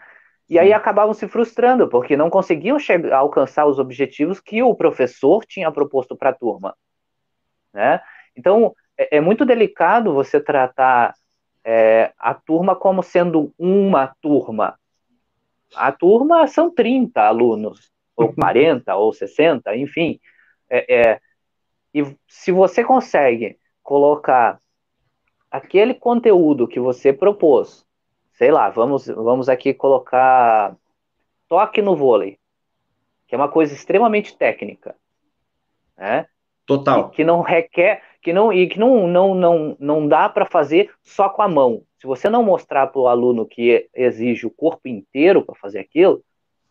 E 0.49 0.59
aí 0.59 0.73
acabavam 0.73 1.15
se 1.15 1.27
frustrando, 1.27 1.89
porque 1.89 2.17
não 2.17 2.29
conseguiam 2.29 2.79
chegar, 2.79 3.17
alcançar 3.17 3.67
os 3.67 3.79
objetivos 3.79 4.41
que 4.41 4.63
o 4.63 4.75
professor 4.75 5.45
tinha 5.47 5.73
proposto 5.73 6.15
para 6.15 6.31
a 6.31 6.35
turma. 6.35 6.77
Né? 7.73 8.01
Então, 8.37 8.75
é, 8.97 9.17
é, 9.17 9.21
muito 9.21 9.45
delicado 9.47 10.13
você 10.13 10.39
tratar 10.39 11.15
é, 11.65 12.13
a 12.19 12.35
turma 12.35 12.77
como 12.77 13.03
sendo 13.03 13.55
uma 13.59 14.15
turma, 14.21 14.79
a 15.75 15.91
turma 15.91 16.47
são 16.47 16.71
30 16.73 17.23
alunos, 17.23 17.91
ou 18.15 18.33
40, 18.35 18.95
ou 18.97 19.13
60, 19.13 19.75
enfim. 19.77 20.21
É, 20.69 20.95
é, 20.95 21.21
e 21.93 22.05
se 22.29 22.53
você 22.53 22.85
consegue 22.85 23.59
colocar 23.85 24.61
aquele 25.51 25.95
conteúdo 25.95 26.67
que 26.67 26.81
você 26.81 27.13
propôs, 27.13 27.87
sei 28.33 28.51
lá, 28.51 28.71
vamos, 28.71 29.07
vamos 29.07 29.49
aqui 29.49 29.73
colocar 29.73 30.75
toque 31.47 31.81
no 31.81 31.95
vôlei, 31.95 32.39
que 33.29 33.35
é 33.35 33.39
uma 33.39 33.49
coisa 33.49 33.73
extremamente 33.73 34.37
técnica, 34.37 34.97
né? 35.97 36.27
Total. 36.67 37.11
que 37.11 37.23
não 37.23 37.43
requer, 37.43 38.03
que 38.23 38.33
não 38.33 38.51
e 38.51 38.67
que 38.67 38.79
não 38.79 39.07
não 39.07 39.35
não 39.35 39.77
não 39.79 40.09
dá 40.09 40.31
para 40.31 40.47
fazer 40.47 40.91
só 41.03 41.29
com 41.29 41.43
a 41.43 41.49
mão. 41.49 41.83
Se 41.99 42.07
você 42.07 42.31
não 42.31 42.43
mostrar 42.43 42.87
para 42.87 43.01
o 43.01 43.07
aluno 43.07 43.47
que 43.47 43.87
exige 43.95 44.47
o 44.47 44.51
corpo 44.51 44.89
inteiro 44.89 45.45
para 45.45 45.55
fazer 45.55 45.79
aquilo, 45.79 46.25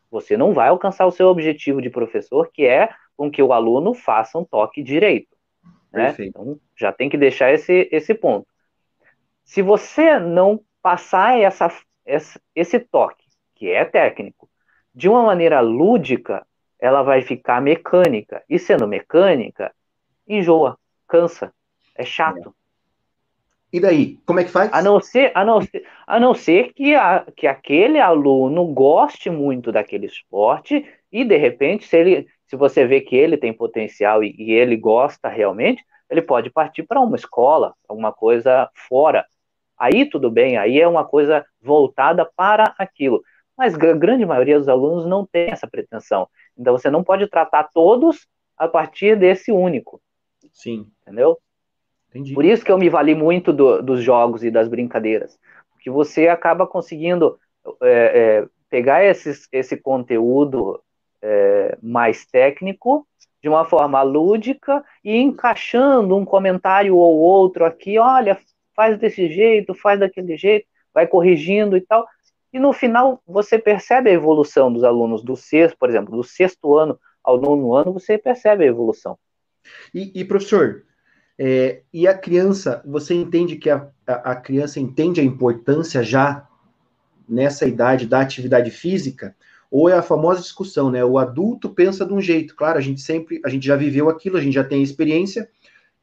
você 0.10 0.36
não 0.36 0.52
vai 0.52 0.70
alcançar 0.70 1.06
o 1.06 1.12
seu 1.12 1.28
objetivo 1.28 1.80
de 1.80 1.92
professor, 1.92 2.50
que 2.52 2.66
é 2.66 2.90
com 3.16 3.30
que 3.30 3.42
o 3.42 3.54
aluno 3.54 3.94
faça 3.94 4.40
um 4.40 4.44
toque 4.44 4.82
direito. 4.82 5.33
Né? 5.94 6.16
Então, 6.20 6.60
já 6.76 6.92
tem 6.92 7.10
que 7.10 7.18
deixar 7.18 7.54
esse, 7.54 7.88
esse 7.92 8.14
ponto. 8.14 8.48
Se 9.44 9.62
você 9.62 10.20
não 10.20 10.60
passar 10.82 11.38
essa, 11.40 11.72
esse 12.56 12.80
toque, 12.80 13.26
que 13.56 13.70
é 13.70 13.86
técnico, 13.86 14.50
de 14.94 15.08
uma 15.08 15.24
maneira 15.24 15.60
lúdica, 15.60 16.46
ela 16.80 17.02
vai 17.02 17.22
ficar 17.22 17.62
mecânica. 17.62 18.44
E 18.50 18.58
sendo 18.58 18.88
mecânica, 18.88 19.74
enjoa, 20.28 20.78
cansa, 21.08 21.54
é 21.96 22.04
chato. 22.04 22.56
E 23.74 23.80
daí, 23.80 24.20
como 24.24 24.40
é 24.40 24.44
que 24.44 24.52
faz? 24.52 24.72
A 24.72 24.84
não 24.84 25.02
ser, 25.02 25.32
a 25.34 25.44
não 25.44 25.60
ser, 25.60 25.84
a 26.06 26.20
não 26.20 26.36
ser 26.36 26.72
que, 26.74 26.94
a, 26.94 27.26
que 27.36 27.48
aquele 27.48 28.00
aluno 28.00 28.68
goste 28.68 29.32
muito 29.32 29.72
daquele 29.72 30.06
esporte 30.06 30.86
e, 31.12 31.26
de 31.26 31.36
repente, 31.38 31.88
se, 31.88 31.98
ele, 31.98 32.28
se 32.46 32.56
você 32.56 32.86
vê 32.86 33.02
que 33.02 33.16
ele 33.16 33.36
tem 33.36 33.52
potencial 33.52 34.24
e, 34.24 34.36
e 34.38 34.52
ele 34.52 34.78
gosta 34.78 35.28
realmente, 35.28 35.84
ele 36.08 36.22
pode 36.22 36.52
partir 36.52 36.84
para 36.84 37.02
uma 37.02 37.16
escola, 37.16 37.74
alguma 37.90 38.14
coisa 38.14 38.70
fora. 38.88 39.26
Aí 39.76 40.08
tudo 40.08 40.30
bem, 40.30 40.56
aí 40.56 40.80
é 40.80 40.88
uma 40.88 41.04
coisa 41.04 41.44
voltada 41.60 42.30
para 42.36 42.76
aquilo. 42.78 43.24
Mas 43.58 43.74
a 43.74 43.78
grande 43.78 44.24
maioria 44.24 44.60
dos 44.60 44.70
alunos 44.70 45.08
não 45.08 45.26
tem 45.26 45.50
essa 45.50 45.68
pretensão. 45.68 46.30
Então 46.56 46.78
você 46.78 46.92
não 46.92 47.04
pode 47.04 47.28
tratar 47.28 47.64
todos 47.74 48.28
a 48.56 48.68
partir 48.68 49.18
desse 49.18 49.52
único. 49.52 50.00
Sim. 50.52 50.86
Entendeu? 51.02 51.40
Entendi. 52.14 52.34
Por 52.34 52.46
isso 52.46 52.64
que 52.64 52.72
eu 52.72 52.78
me 52.78 52.90
vali 52.90 53.16
muito 53.16 53.52
do, 53.52 53.82
dos 53.82 54.02
jogos 54.02 54.44
e 54.44 54.52
das 54.52 54.68
brincadeiras. 54.68 55.40
Porque 55.72 55.90
você 55.90 56.28
acaba 56.28 56.68
conseguindo 56.68 57.40
é, 57.82 57.88
é, 58.44 58.48
pegar 58.70 59.04
esses, 59.04 59.48
esse 59.52 59.76
conteúdo 59.76 60.80
é, 61.22 61.78
mais 61.82 62.26
técnico, 62.26 63.08
de 63.42 63.50
uma 63.50 63.66
forma 63.66 64.02
lúdica 64.04 64.84
e 65.04 65.18
encaixando 65.18 66.16
um 66.16 66.24
comentário 66.24 66.96
ou 66.96 67.18
outro 67.18 67.66
aqui, 67.66 67.98
olha, 67.98 68.38
faz 68.76 68.98
desse 68.98 69.28
jeito, 69.28 69.74
faz 69.74 70.00
daquele 70.00 70.38
jeito, 70.38 70.66
vai 70.94 71.08
corrigindo 71.08 71.76
e 71.76 71.82
tal. 71.82 72.08
E 72.54 72.60
no 72.60 72.72
final 72.72 73.22
você 73.26 73.58
percebe 73.58 74.10
a 74.10 74.14
evolução 74.14 74.72
dos 74.72 74.84
alunos 74.84 75.24
do 75.24 75.36
sexto, 75.36 75.78
por 75.78 75.90
exemplo, 75.90 76.16
do 76.16 76.24
sexto 76.24 76.78
ano 76.78 76.98
ao 77.24 77.40
nono 77.40 77.74
ano, 77.74 77.92
você 77.92 78.18
percebe 78.18 78.64
a 78.64 78.68
evolução. 78.68 79.18
E, 79.94 80.12
e 80.20 80.24
professor, 80.24 80.84
é, 81.38 81.82
e 81.92 82.08
a 82.08 82.16
criança, 82.18 82.82
você 82.86 83.14
entende 83.14 83.56
que 83.56 83.70
a, 83.70 83.88
a, 84.06 84.32
a 84.32 84.36
criança 84.36 84.80
entende 84.80 85.20
a 85.20 85.24
importância 85.24 86.04
já 86.04 86.48
nessa 87.28 87.66
idade 87.66 88.06
da 88.06 88.22
atividade 88.22 88.70
física? 88.70 89.36
Ou 89.72 89.90
é 89.90 89.94
a 89.94 90.04
famosa 90.04 90.42
discussão, 90.42 90.92
né? 90.92 91.04
O 91.04 91.18
adulto 91.18 91.70
pensa 91.70 92.06
de 92.06 92.14
um 92.14 92.22
jeito, 92.22 92.56
claro, 92.56 92.78
a 92.78 92.82
gente 92.82 93.02
sempre, 93.02 93.42
a 93.44 93.50
gente 93.50 93.66
já 93.66 93.76
viveu 93.76 94.10
aquilo, 94.10 94.38
a 94.38 94.42
gente 94.42 94.54
já 94.54 94.64
tem 94.64 94.84
experiência 94.84 95.50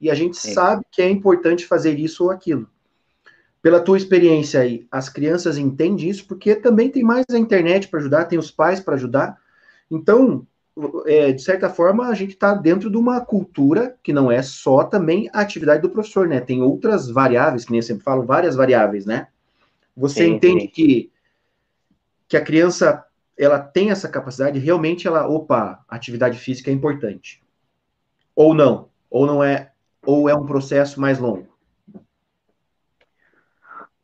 e 0.00 0.10
a 0.10 0.14
gente 0.14 0.36
Sim. 0.36 0.52
sabe 0.52 0.84
que 0.90 1.00
é 1.00 1.08
importante 1.08 1.66
fazer 1.66 1.98
isso 1.98 2.24
ou 2.24 2.30
aquilo. 2.30 2.68
Pela 3.62 3.78
tua 3.78 3.98
experiência 3.98 4.60
aí, 4.60 4.88
as 4.90 5.08
crianças 5.08 5.58
entendem 5.58 6.08
isso 6.08 6.26
porque 6.26 6.56
também 6.56 6.88
tem 6.90 7.04
mais 7.04 7.26
a 7.30 7.38
internet 7.38 7.88
para 7.88 8.00
ajudar, 8.00 8.24
tem 8.24 8.38
os 8.38 8.50
pais 8.50 8.80
para 8.80 8.94
ajudar. 8.94 9.38
Então, 9.90 10.46
é, 11.06 11.32
de 11.32 11.42
certa 11.42 11.68
forma, 11.68 12.08
a 12.08 12.14
gente 12.14 12.34
está 12.34 12.54
dentro 12.54 12.90
de 12.90 12.96
uma 12.96 13.20
cultura 13.20 13.96
que 14.02 14.12
não 14.12 14.30
é 14.30 14.42
só 14.42 14.84
também 14.84 15.28
a 15.32 15.40
atividade 15.40 15.82
do 15.82 15.90
professor, 15.90 16.28
né? 16.28 16.40
Tem 16.40 16.62
outras 16.62 17.10
variáveis, 17.10 17.64
que 17.64 17.70
nem 17.70 17.80
eu 17.80 17.82
sempre 17.82 18.04
falo, 18.04 18.24
várias 18.24 18.56
variáveis, 18.56 19.04
né? 19.04 19.28
Você 19.96 20.24
sim, 20.24 20.34
entende 20.34 20.62
sim. 20.62 20.68
que 20.68 21.12
que 22.30 22.36
a 22.36 22.44
criança 22.44 23.04
ela 23.36 23.58
tem 23.58 23.90
essa 23.90 24.08
capacidade, 24.08 24.58
realmente 24.58 25.08
ela, 25.08 25.26
opa, 25.26 25.84
atividade 25.88 26.38
física 26.38 26.70
é 26.70 26.72
importante. 26.72 27.42
Ou 28.36 28.54
não, 28.54 28.88
ou 29.10 29.26
não 29.26 29.42
é, 29.42 29.72
ou 30.06 30.28
é 30.28 30.34
um 30.34 30.46
processo 30.46 31.00
mais 31.00 31.18
longo. 31.18 31.48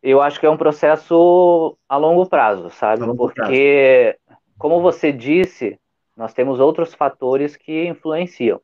Eu 0.02 0.20
acho 0.20 0.40
que 0.40 0.46
é 0.46 0.50
um 0.50 0.56
processo 0.56 1.76
a 1.88 1.96
longo 1.96 2.26
prazo, 2.26 2.68
sabe? 2.70 3.04
Longo 3.04 3.16
Porque, 3.16 4.18
prazo. 4.26 4.40
como 4.58 4.80
você 4.80 5.12
disse, 5.12 5.78
nós 6.16 6.32
temos 6.32 6.58
outros 6.58 6.94
fatores 6.94 7.56
que 7.56 7.87
influenciam. 7.87 8.61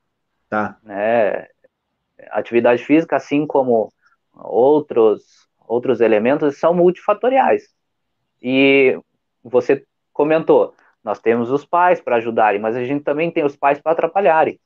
Tá. 0.49 0.78
Né? 0.82 1.47
Atividade 2.30 2.85
física, 2.85 3.16
assim 3.16 3.47
como 3.47 3.92
outros 4.35 5.42
outros 5.66 6.00
elementos, 6.00 6.59
são 6.59 6.75
multifatoriais. 6.75 7.75
E 8.42 8.99
você 9.42 9.87
comentou, 10.12 10.75
nós 11.02 11.18
temos 11.18 11.50
os 11.50 11.64
pais 11.64 12.00
para 12.00 12.16
ajudarem, 12.16 12.61
mas 12.61 12.76
a 12.76 12.85
gente 12.85 13.02
também 13.02 13.30
tem 13.30 13.44
os 13.44 13.56
pais 13.56 13.80
para 13.80 13.92
atrapalharem. 13.92 14.61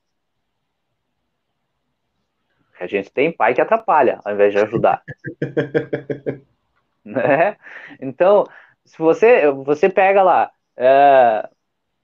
A 2.81 2.87
gente 2.87 3.11
tem 3.11 3.33
pai 3.33 3.55
que 3.55 3.61
atrapalha 3.61 4.21
ao 4.25 4.35
invés 4.35 4.53
de 4.53 4.59
ajudar. 4.59 5.03
né? 7.05 7.57
Então, 8.01 8.45
se 8.85 8.99
você, 8.99 9.51
você 9.51 9.89
pega 9.89 10.23
lá 10.23 10.51
é, 10.77 11.49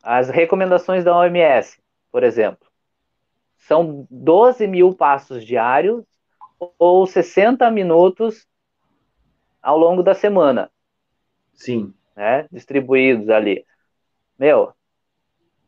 as 0.03 0.29
recomendações 0.29 1.05
da 1.05 1.17
OMS, 1.17 1.81
por 2.11 2.23
exemplo, 2.23 2.67
são 3.57 4.07
12 4.11 4.67
mil 4.67 4.95
passos 4.95 5.45
diários 5.45 6.05
ou 6.79 7.07
60 7.07 7.71
minutos 7.71 8.47
ao 9.63 9.79
longo 9.79 10.03
da 10.03 10.15
semana. 10.15 10.71
Sim 11.55 11.95
né, 12.17 12.47
distribuídos 12.51 13.29
ali. 13.31 13.65
Meu, 14.39 14.73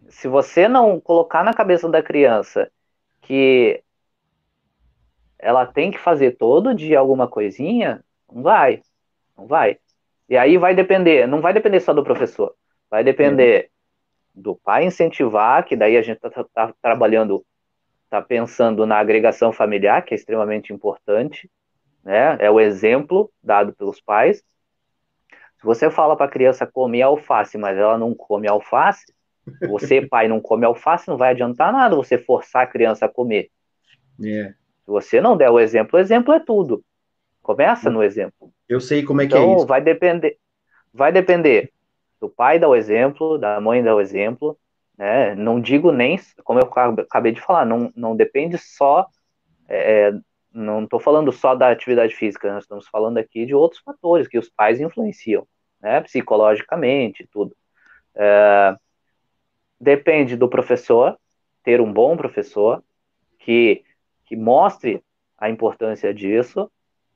se 0.08 0.28
você 0.28 0.68
não 0.68 1.00
colocar 1.00 1.44
na 1.44 1.54
cabeça 1.54 1.88
da 1.88 2.02
criança 2.02 2.70
que 3.22 3.82
ela 5.38 5.66
tem 5.66 5.90
que 5.90 5.98
fazer 5.98 6.36
todo 6.36 6.74
dia 6.74 6.98
alguma 6.98 7.28
coisinha, 7.28 8.04
não 8.30 8.42
vai, 8.42 8.82
não 9.36 9.46
vai. 9.46 9.78
E 10.28 10.36
aí 10.36 10.56
vai 10.56 10.74
depender, 10.74 11.26
não 11.26 11.40
vai 11.40 11.52
depender 11.52 11.80
só 11.80 11.92
do 11.92 12.04
professor, 12.04 12.54
vai 12.90 13.04
depender 13.04 13.64
uhum. 13.64 13.70
Do 14.34 14.56
pai 14.56 14.84
incentivar, 14.84 15.64
que 15.64 15.76
daí 15.76 15.96
a 15.96 16.02
gente 16.02 16.16
está 16.24 16.44
tá 16.52 16.74
trabalhando, 16.82 17.44
está 18.04 18.20
pensando 18.20 18.84
na 18.84 18.98
agregação 18.98 19.52
familiar, 19.52 20.02
que 20.04 20.12
é 20.12 20.16
extremamente 20.16 20.72
importante, 20.72 21.48
né? 22.02 22.36
É 22.40 22.50
o 22.50 22.60
exemplo 22.60 23.30
dado 23.42 23.72
pelos 23.72 24.00
pais. 24.00 24.42
Se 25.56 25.64
você 25.64 25.90
fala 25.90 26.16
para 26.16 26.26
a 26.26 26.30
criança 26.30 26.66
comer 26.66 27.02
alface, 27.02 27.56
mas 27.56 27.78
ela 27.78 27.96
não 27.96 28.14
come 28.14 28.48
alface, 28.48 29.04
você, 29.68 30.04
pai, 30.04 30.26
não 30.26 30.40
come 30.40 30.64
alface, 30.64 31.08
não 31.08 31.16
vai 31.16 31.30
adiantar 31.30 31.72
nada 31.72 31.94
você 31.94 32.18
forçar 32.18 32.62
a 32.64 32.66
criança 32.66 33.06
a 33.06 33.08
comer. 33.08 33.50
É. 34.22 34.52
Se 34.84 34.90
você 34.90 35.20
não 35.20 35.36
der 35.36 35.50
o 35.50 35.60
exemplo, 35.60 35.98
o 35.98 36.02
exemplo 36.02 36.34
é 36.34 36.40
tudo. 36.40 36.84
Começa 37.42 37.90
no 37.90 38.02
exemplo. 38.02 38.52
Eu 38.68 38.80
sei 38.80 39.02
como 39.02 39.20
é 39.20 39.26
que 39.26 39.34
é 39.34 39.38
então, 39.38 39.52
é 39.52 39.56
isso. 39.56 39.66
vai 39.66 39.80
depender, 39.80 40.38
vai 40.92 41.12
depender 41.12 41.73
do 42.24 42.30
pai 42.30 42.58
dar 42.58 42.68
o 42.68 42.74
exemplo, 42.74 43.36
da 43.36 43.60
mãe 43.60 43.82
dar 43.82 43.94
o 43.94 44.00
exemplo, 44.00 44.58
né? 44.96 45.34
Não 45.34 45.60
digo 45.60 45.92
nem, 45.92 46.18
como 46.42 46.58
eu 46.58 46.70
acabei 47.02 47.32
de 47.32 47.40
falar, 47.40 47.66
não, 47.66 47.92
não 47.94 48.16
depende 48.16 48.56
só, 48.56 49.06
é, 49.68 50.12
não 50.52 50.84
estou 50.84 50.98
falando 50.98 51.30
só 51.32 51.54
da 51.54 51.70
atividade 51.70 52.14
física, 52.14 52.52
nós 52.52 52.64
estamos 52.64 52.88
falando 52.88 53.18
aqui 53.18 53.44
de 53.44 53.54
outros 53.54 53.82
fatores 53.82 54.26
que 54.26 54.38
os 54.38 54.48
pais 54.48 54.80
influenciam 54.80 55.46
né, 55.82 56.00
psicologicamente, 56.00 57.28
tudo. 57.30 57.54
É, 58.14 58.74
depende 59.78 60.34
do 60.34 60.48
professor, 60.48 61.18
ter 61.62 61.80
um 61.80 61.92
bom 61.92 62.16
professor 62.16 62.82
que, 63.38 63.84
que 64.24 64.34
mostre 64.34 65.02
a 65.36 65.50
importância 65.50 66.14
disso, 66.14 66.70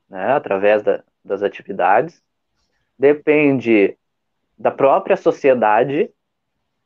né, 0.06 0.32
através 0.32 0.82
da, 0.82 1.02
das 1.24 1.42
atividades. 1.42 2.22
Depende 2.98 3.96
da 4.58 4.70
própria 4.70 5.16
sociedade 5.16 6.10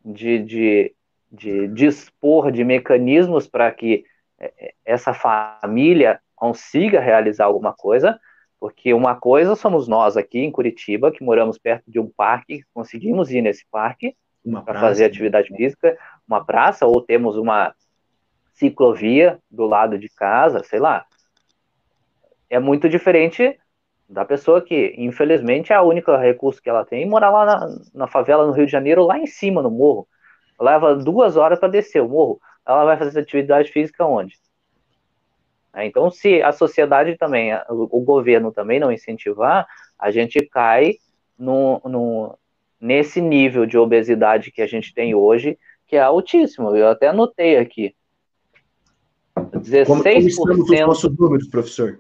de, 0.04 0.38
de, 0.40 0.94
de 1.30 1.68
dispor 1.68 2.52
de 2.52 2.62
mecanismos 2.64 3.46
para 3.46 3.70
que 3.72 4.04
é, 4.38 4.74
essa 4.84 5.14
família 5.14 6.20
consiga 6.34 7.00
realizar 7.00 7.46
alguma 7.46 7.72
coisa, 7.72 8.18
porque 8.60 8.92
uma 8.92 9.14
coisa 9.14 9.56
somos 9.56 9.88
nós 9.88 10.16
aqui 10.16 10.40
em 10.40 10.50
Curitiba, 10.50 11.10
que 11.10 11.24
moramos 11.24 11.56
perto 11.56 11.90
de 11.90 11.98
um 11.98 12.10
parque, 12.10 12.62
conseguimos 12.74 13.30
ir 13.30 13.40
nesse 13.40 13.64
parque 13.70 14.14
para 14.64 14.80
fazer 14.80 15.04
atividade 15.04 15.48
física, 15.54 15.96
uma 16.26 16.44
praça, 16.44 16.84
ou 16.86 17.00
temos 17.00 17.36
uma 17.36 17.74
ciclovia 18.54 19.38
do 19.50 19.66
lado 19.66 19.98
de 19.98 20.08
casa, 20.08 20.62
sei 20.64 20.80
lá. 20.80 21.06
É 22.50 22.58
muito 22.58 22.88
diferente 22.88 23.58
da 24.12 24.26
pessoa 24.26 24.60
que, 24.60 24.94
infelizmente, 24.98 25.72
é 25.72 25.76
a 25.76 25.82
única 25.82 26.16
recurso 26.18 26.60
que 26.60 26.68
ela 26.68 26.84
tem, 26.84 27.08
morar 27.08 27.30
lá 27.30 27.46
na, 27.46 27.78
na 27.94 28.06
favela 28.06 28.46
no 28.46 28.52
Rio 28.52 28.66
de 28.66 28.72
Janeiro, 28.72 29.06
lá 29.06 29.18
em 29.18 29.26
cima, 29.26 29.62
no 29.62 29.70
morro. 29.70 30.06
Leva 30.60 30.94
duas 30.94 31.36
horas 31.38 31.58
para 31.58 31.70
descer 31.70 32.02
o 32.02 32.08
morro. 32.08 32.38
Ela 32.66 32.84
vai 32.84 32.98
fazer 32.98 33.20
atividade 33.20 33.72
física 33.72 34.04
onde? 34.04 34.36
Né? 35.74 35.86
Então, 35.86 36.10
se 36.10 36.42
a 36.42 36.52
sociedade 36.52 37.16
também, 37.16 37.52
o 37.70 38.00
governo 38.00 38.52
também 38.52 38.78
não 38.78 38.92
incentivar, 38.92 39.66
a 39.98 40.10
gente 40.10 40.38
cai 40.46 40.96
no, 41.38 41.80
no, 41.86 42.38
nesse 42.78 43.18
nível 43.18 43.64
de 43.64 43.78
obesidade 43.78 44.52
que 44.52 44.60
a 44.60 44.66
gente 44.66 44.92
tem 44.92 45.14
hoje, 45.14 45.58
que 45.86 45.96
é 45.96 46.02
altíssimo. 46.02 46.76
Eu 46.76 46.88
até 46.88 47.08
anotei 47.08 47.56
aqui. 47.56 47.94
16%. 49.34 49.86
Como, 49.86 50.02
como 50.02 50.28
estamos 50.28 50.70
os 50.70 50.80
nossos 50.80 51.16
números, 51.16 51.48
professor? 51.48 51.98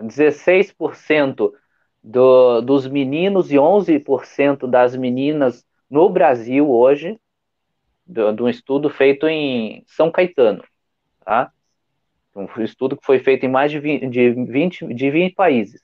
16% 0.00 1.52
do, 2.02 2.60
dos 2.60 2.86
meninos 2.86 3.50
e 3.50 3.56
11% 3.56 4.66
das 4.66 4.94
meninas 4.94 5.64
no 5.90 6.08
Brasil 6.08 6.70
hoje, 6.70 7.18
de 8.06 8.42
um 8.42 8.48
estudo 8.48 8.90
feito 8.90 9.26
em 9.26 9.82
São 9.86 10.10
Caetano, 10.10 10.62
tá? 11.24 11.50
Um 12.34 12.62
estudo 12.62 12.96
que 12.96 13.06
foi 13.06 13.18
feito 13.18 13.46
em 13.46 13.48
mais 13.48 13.70
de 13.70 13.78
20, 13.78 14.08
de 14.08 14.30
20, 14.30 14.94
de 14.94 15.10
20 15.10 15.34
países. 15.34 15.80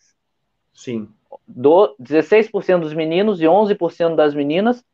Sim. 0.75 1.09
Do 1.47 1.95
16% 1.99 2.81
dos 2.81 2.93
meninos 2.93 3.41
e 3.41 3.45
11% 3.45 4.17
das 4.17 4.35
meninas 4.35 4.85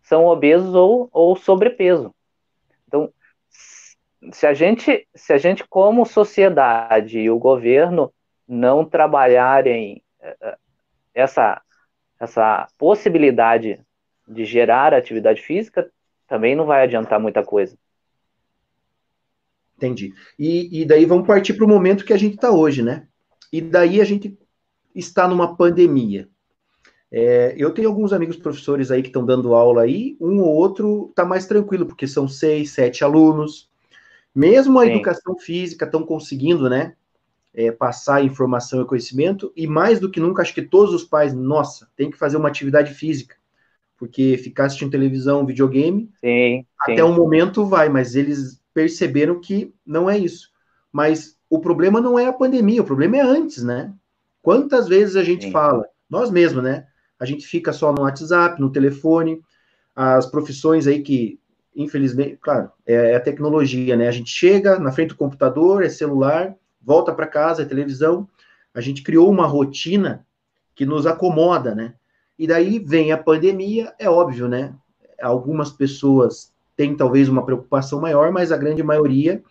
são 0.00 0.24
obesos 0.24 0.74
ou, 0.74 1.08
ou 1.12 1.36
sobrepeso. 1.36 2.14
Então, 2.88 3.12
se 4.32 4.46
a 4.46 4.54
gente, 4.54 5.06
se 5.14 5.32
a 5.32 5.38
gente 5.38 5.66
como 5.68 6.06
sociedade 6.06 7.18
e 7.18 7.30
o 7.30 7.38
governo 7.38 8.12
não 8.52 8.84
trabalharem 8.84 10.02
eh, 10.20 10.36
eh, 10.42 10.58
essa 11.14 11.62
essa 12.20 12.68
possibilidade 12.78 13.80
de 14.28 14.44
gerar 14.44 14.94
atividade 14.94 15.42
física, 15.42 15.90
também 16.28 16.54
não 16.54 16.64
vai 16.64 16.84
adiantar 16.84 17.18
muita 17.18 17.42
coisa. 17.42 17.76
Entendi. 19.76 20.12
E, 20.38 20.82
e 20.82 20.84
daí 20.84 21.04
vamos 21.04 21.26
partir 21.26 21.54
para 21.54 21.64
o 21.64 21.68
momento 21.68 22.04
que 22.04 22.12
a 22.12 22.16
gente 22.16 22.36
está 22.36 22.52
hoje, 22.52 22.80
né? 22.80 23.08
E 23.52 23.60
daí 23.60 24.00
a 24.00 24.04
gente 24.04 24.38
está 24.94 25.26
numa 25.26 25.56
pandemia. 25.56 26.28
É, 27.10 27.54
eu 27.58 27.74
tenho 27.74 27.88
alguns 27.88 28.12
amigos 28.12 28.36
professores 28.36 28.92
aí 28.92 29.02
que 29.02 29.08
estão 29.08 29.26
dando 29.26 29.54
aula 29.54 29.82
aí, 29.82 30.16
um 30.20 30.40
ou 30.40 30.54
outro 30.54 31.08
está 31.10 31.24
mais 31.24 31.46
tranquilo, 31.46 31.86
porque 31.86 32.06
são 32.06 32.28
seis, 32.28 32.70
sete 32.70 33.02
alunos. 33.02 33.68
Mesmo 34.32 34.78
a 34.78 34.84
Sim. 34.84 34.92
educação 34.92 35.36
física 35.36 35.84
estão 35.84 36.06
conseguindo, 36.06 36.70
né, 36.70 36.94
é, 37.54 37.70
passar 37.70 38.24
informação 38.24 38.82
e 38.82 38.86
conhecimento, 38.86 39.52
e 39.56 39.66
mais 39.66 40.00
do 40.00 40.10
que 40.10 40.20
nunca, 40.20 40.42
acho 40.42 40.54
que 40.54 40.62
todos 40.62 40.94
os 40.94 41.04
pais, 41.04 41.34
nossa, 41.34 41.88
tem 41.96 42.10
que 42.10 42.18
fazer 42.18 42.36
uma 42.36 42.48
atividade 42.48 42.94
física, 42.94 43.36
porque 43.96 44.36
ficar 44.38 44.66
assistindo 44.66 44.90
televisão, 44.90 45.46
videogame, 45.46 46.10
sim, 46.20 46.66
até 46.78 46.96
sim. 46.96 47.02
um 47.02 47.14
momento 47.14 47.64
vai, 47.64 47.88
mas 47.88 48.14
eles 48.14 48.60
perceberam 48.72 49.40
que 49.40 49.74
não 49.84 50.08
é 50.08 50.18
isso. 50.18 50.50
Mas 50.90 51.36
o 51.48 51.60
problema 51.60 52.00
não 52.00 52.18
é 52.18 52.26
a 52.26 52.32
pandemia, 52.32 52.82
o 52.82 52.86
problema 52.86 53.16
é 53.16 53.20
antes, 53.20 53.62
né? 53.62 53.92
Quantas 54.40 54.88
vezes 54.88 55.14
a 55.14 55.22
gente 55.22 55.44
sim. 55.44 55.52
fala, 55.52 55.84
nós 56.08 56.30
mesmos, 56.30 56.64
né? 56.64 56.86
a 57.22 57.24
gente 57.24 57.46
fica 57.46 57.72
só 57.72 57.92
no 57.92 58.02
WhatsApp, 58.02 58.60
no 58.60 58.72
telefone, 58.72 59.40
as 59.94 60.26
profissões 60.26 60.88
aí 60.88 61.00
que, 61.02 61.38
infelizmente, 61.74 62.36
claro, 62.42 62.68
é, 62.84 63.12
é 63.12 63.14
a 63.14 63.20
tecnologia, 63.20 63.96
né? 63.96 64.08
A 64.08 64.10
gente 64.10 64.28
chega 64.28 64.76
na 64.80 64.90
frente 64.90 65.10
do 65.10 65.14
computador, 65.14 65.84
é 65.84 65.88
celular, 65.88 66.52
volta 66.84 67.12
para 67.12 67.26
casa, 67.26 67.62
é 67.62 67.66
televisão. 67.66 68.28
A 68.74 68.80
gente 68.80 69.02
criou 69.02 69.30
uma 69.30 69.46
rotina 69.46 70.26
que 70.74 70.86
nos 70.86 71.06
acomoda, 71.06 71.74
né? 71.74 71.94
E 72.38 72.46
daí 72.46 72.78
vem 72.78 73.12
a 73.12 73.18
pandemia, 73.18 73.94
é 73.98 74.08
óbvio, 74.08 74.48
né? 74.48 74.74
Algumas 75.20 75.70
pessoas 75.70 76.52
têm 76.76 76.96
talvez 76.96 77.28
uma 77.28 77.44
preocupação 77.44 78.00
maior, 78.00 78.32
mas 78.32 78.50
a 78.50 78.56
grande 78.56 78.82
maioria 78.82 79.42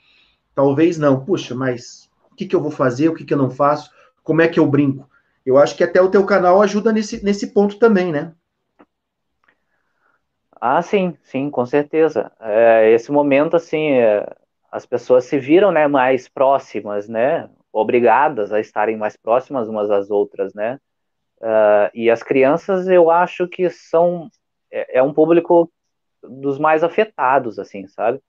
talvez 0.53 0.97
não. 0.97 1.23
Puxa, 1.23 1.55
mas 1.55 2.09
o 2.31 2.35
que, 2.35 2.45
que 2.45 2.55
eu 2.55 2.61
vou 2.61 2.71
fazer? 2.71 3.09
O 3.09 3.13
que, 3.13 3.23
que 3.23 3.33
eu 3.33 3.37
não 3.37 3.49
faço? 3.49 3.91
Como 4.23 4.41
é 4.41 4.47
que 4.47 4.59
eu 4.59 4.67
brinco? 4.67 5.09
Eu 5.45 5.57
acho 5.57 5.75
que 5.75 5.83
até 5.83 6.01
o 6.01 6.09
teu 6.09 6.25
canal 6.25 6.61
ajuda 6.61 6.91
nesse, 6.91 7.23
nesse 7.23 7.47
ponto 7.47 7.77
também, 7.79 8.11
né? 8.11 8.33
Ah, 10.59 10.81
sim, 10.81 11.17
sim, 11.23 11.49
com 11.49 11.65
certeza. 11.65 12.31
É, 12.39 12.91
esse 12.91 13.11
momento, 13.11 13.55
assim, 13.55 13.93
é, 13.93 14.35
as 14.71 14.85
pessoas 14.85 15.25
se 15.25 15.37
viram, 15.37 15.71
né, 15.71 15.87
mais 15.87 16.29
próximas, 16.29 17.09
né, 17.09 17.49
obrigadas 17.73 18.53
a 18.53 18.59
estarem 18.59 18.97
mais 18.97 19.17
próximas 19.17 19.67
umas 19.67 19.91
às 19.91 20.09
outras, 20.09 20.53
né, 20.53 20.79
uh, 21.41 21.91
e 21.93 22.09
as 22.09 22.23
crianças, 22.23 22.87
eu 22.87 23.11
acho 23.11 23.47
que 23.47 23.69
são, 23.69 24.29
é, 24.71 24.99
é, 24.99 25.03
um 25.03 25.13
público 25.13 25.71
dos 26.23 26.57
mais 26.57 26.83
afetados, 26.83 27.59
assim, 27.59 27.85
sabe, 27.87 28.21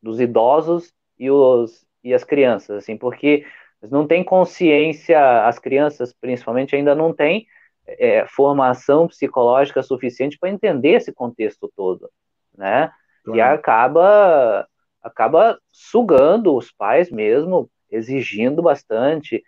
dos 0.00 0.20
idosos 0.20 0.92
e, 1.18 1.30
os, 1.30 1.84
e 2.04 2.14
as 2.14 2.22
crianças, 2.22 2.76
assim, 2.76 2.96
porque 2.96 3.44
não 3.90 4.06
têm 4.06 4.22
consciência, 4.22 5.46
as 5.46 5.58
crianças 5.58 6.12
principalmente 6.12 6.76
ainda 6.76 6.94
não 6.94 7.12
têm 7.12 7.46
é, 7.86 8.26
formação 8.26 9.08
psicológica 9.08 9.82
suficiente 9.82 10.38
para 10.38 10.50
entender 10.50 10.90
esse 10.90 11.12
contexto 11.12 11.72
todo, 11.74 12.08
né? 12.56 12.92
Claro. 13.24 13.38
E 13.38 13.40
acaba 13.40 14.68
acaba 15.02 15.58
sugando 15.72 16.54
os 16.54 16.70
pais 16.70 17.10
mesmo, 17.10 17.70
exigindo 17.90 18.62
bastante, 18.62 19.42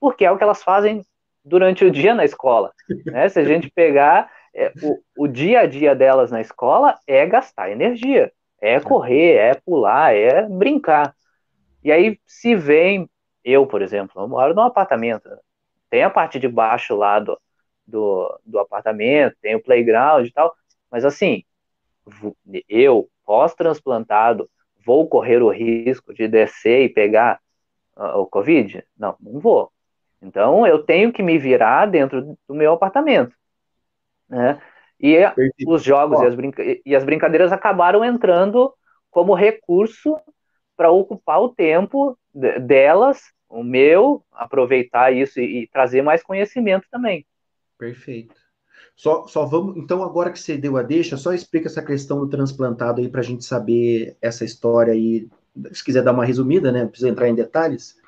porque 0.00 0.24
é 0.24 0.30
o 0.30 0.36
que 0.36 0.44
elas 0.44 0.62
fazem 0.62 1.04
durante 1.44 1.84
o 1.84 1.90
dia 1.90 2.14
na 2.14 2.24
escola, 2.24 2.72
né? 3.06 3.28
Se 3.28 3.38
a 3.38 3.44
gente 3.44 3.70
pegar 3.70 4.30
é, 4.54 4.72
o, 4.82 5.24
o 5.24 5.28
dia 5.28 5.60
a 5.60 5.66
dia 5.66 5.94
delas 5.94 6.30
na 6.30 6.40
escola 6.40 6.98
é 7.06 7.24
gastar 7.26 7.70
energia, 7.70 8.32
é 8.60 8.80
correr, 8.80 9.34
é 9.34 9.54
pular, 9.54 10.14
é 10.14 10.42
brincar. 10.48 11.14
E 11.84 11.92
aí 11.92 12.18
se 12.26 12.54
vem 12.54 13.08
eu, 13.46 13.64
por 13.64 13.80
exemplo, 13.80 14.20
eu 14.20 14.28
moro 14.28 14.52
num 14.52 14.62
apartamento. 14.62 15.30
Tem 15.88 16.02
a 16.02 16.10
parte 16.10 16.40
de 16.40 16.48
baixo 16.48 16.96
lá 16.96 17.20
do, 17.20 17.40
do, 17.86 18.40
do 18.44 18.58
apartamento, 18.58 19.36
tem 19.40 19.54
o 19.54 19.62
playground 19.62 20.26
e 20.26 20.32
tal, 20.32 20.52
mas 20.90 21.04
assim, 21.04 21.44
eu, 22.68 23.08
pós-transplantado, 23.24 24.50
vou 24.86 25.08
correr 25.08 25.42
o 25.42 25.50
risco 25.50 26.14
de 26.14 26.28
descer 26.28 26.84
e 26.84 26.88
pegar 26.88 27.40
uh, 27.96 28.20
o 28.20 28.26
Covid? 28.26 28.84
Não, 28.96 29.16
não 29.20 29.40
vou. 29.40 29.72
Então, 30.22 30.64
eu 30.66 30.82
tenho 30.82 31.12
que 31.12 31.22
me 31.22 31.36
virar 31.38 31.86
dentro 31.86 32.38
do 32.48 32.54
meu 32.54 32.72
apartamento. 32.72 33.34
Né? 34.28 34.60
E 34.98 35.16
Perfeito. 35.16 35.70
os 35.70 35.82
jogos 35.82 36.22
e 36.22 36.26
as, 36.26 36.34
brinca 36.34 36.62
e 36.84 36.94
as 36.94 37.04
brincadeiras 37.04 37.52
acabaram 37.52 38.04
entrando 38.04 38.72
como 39.10 39.34
recurso 39.34 40.16
para 40.76 40.90
ocupar 40.90 41.40
o 41.40 41.50
tempo 41.50 42.16
delas 42.32 43.20
o 43.48 43.62
meu, 43.62 44.24
aproveitar 44.32 45.12
isso 45.12 45.40
e, 45.40 45.62
e 45.62 45.66
trazer 45.68 46.02
mais 46.02 46.22
conhecimento 46.22 46.86
também. 46.90 47.26
Perfeito. 47.78 48.34
Só, 48.96 49.26
só 49.26 49.44
vamos. 49.44 49.76
Então, 49.76 50.02
agora 50.02 50.32
que 50.32 50.40
você 50.40 50.56
deu 50.56 50.78
a 50.78 50.82
deixa, 50.82 51.18
só 51.18 51.34
explica 51.34 51.68
essa 51.68 51.82
questão 51.82 52.18
do 52.18 52.28
transplantado 52.28 53.00
aí 53.00 53.08
para 53.08 53.20
a 53.20 53.24
gente 53.24 53.44
saber 53.44 54.16
essa 54.22 54.44
história 54.44 54.94
aí. 54.94 55.28
Se 55.72 55.84
quiser 55.84 56.02
dar 56.02 56.12
uma 56.12 56.24
resumida, 56.24 56.72
né? 56.72 56.80
Não 56.80 56.88
precisa 56.88 57.10
entrar 57.10 57.28
em 57.28 57.34
detalhes. 57.34 58.00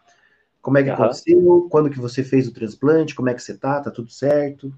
Como 0.63 0.79
é 0.79 0.83
que 0.83 0.89
uhum. 0.89 0.95
aconteceu? 0.95 1.69
Quando 1.71 1.91
que 1.91 2.01
você 2.01 2.25
fez 2.25 2.49
o 2.49 2.55
transplante? 2.55 3.15
Como 3.15 3.29
é 3.29 3.35
que 3.35 3.43
você 3.43 3.57
tá? 3.57 3.81
Tá 3.81 3.91
tudo 3.91 4.11
certo? 4.11 4.73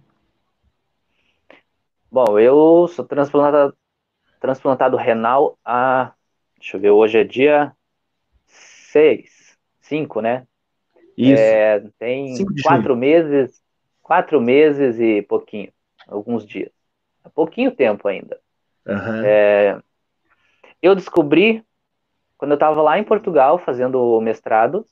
Bom, 2.10 2.38
eu 2.40 2.88
sou 2.88 3.04
transplantado, 3.04 3.76
transplantado 4.40 4.96
renal 4.96 5.56
há. 5.64 6.12
Deixa 6.58 6.76
eu 6.76 6.80
ver, 6.80 6.90
hoje 6.90 7.18
é 7.18 7.24
dia 7.24 7.72
6, 8.46 9.56
5, 9.80 10.20
né? 10.20 10.46
Isso. 11.16 11.40
É, 11.40 11.80
tem 11.98 12.34
quatro 12.62 12.96
meses, 12.96 13.62
quatro 14.02 14.40
meses 14.40 14.98
e 14.98 15.22
pouquinho, 15.22 15.72
alguns 16.10 16.46
dias. 16.46 16.70
É 17.24 17.28
pouquinho 17.28 17.70
tempo 17.70 18.08
ainda. 18.08 18.38
Uhum. 18.86 19.24
É, 19.24 19.80
eu 20.82 20.94
descobri 20.94 21.64
quando 22.36 22.52
eu 22.52 22.56
estava 22.56 22.80
lá 22.80 22.98
em 22.98 23.04
Portugal 23.04 23.58
fazendo 23.58 24.00
o 24.00 24.20
mestrado, 24.20 24.86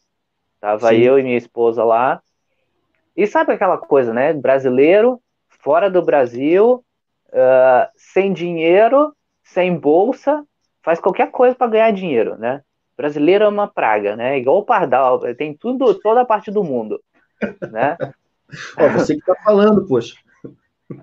tava 0.60 0.88
Sim. 0.88 0.96
eu 0.96 1.18
e 1.18 1.22
minha 1.22 1.38
esposa 1.38 1.82
lá, 1.82 2.20
e 3.16 3.26
sabe 3.26 3.52
aquela 3.52 3.78
coisa, 3.78 4.12
né? 4.12 4.32
Brasileiro, 4.34 5.20
fora 5.48 5.90
do 5.90 6.02
Brasil, 6.02 6.84
uh, 7.28 7.88
sem 7.96 8.32
dinheiro, 8.32 9.14
sem 9.42 9.74
bolsa, 9.74 10.44
faz 10.82 11.00
qualquer 11.00 11.30
coisa 11.30 11.56
para 11.56 11.70
ganhar 11.70 11.90
dinheiro, 11.90 12.36
né? 12.36 12.62
brasileiro 12.98 13.44
é 13.44 13.48
uma 13.48 13.68
praga, 13.68 14.16
né? 14.16 14.36
Igual 14.38 14.58
o 14.58 14.64
pardal, 14.64 15.20
tem 15.36 15.54
tudo, 15.54 15.94
toda 16.00 16.22
a 16.22 16.24
parte 16.24 16.50
do 16.50 16.64
mundo, 16.64 17.00
né? 17.70 17.96
é 18.76 18.88
você 18.88 19.14
que 19.14 19.24
tá 19.24 19.36
falando, 19.44 19.86
poxa. 19.86 20.16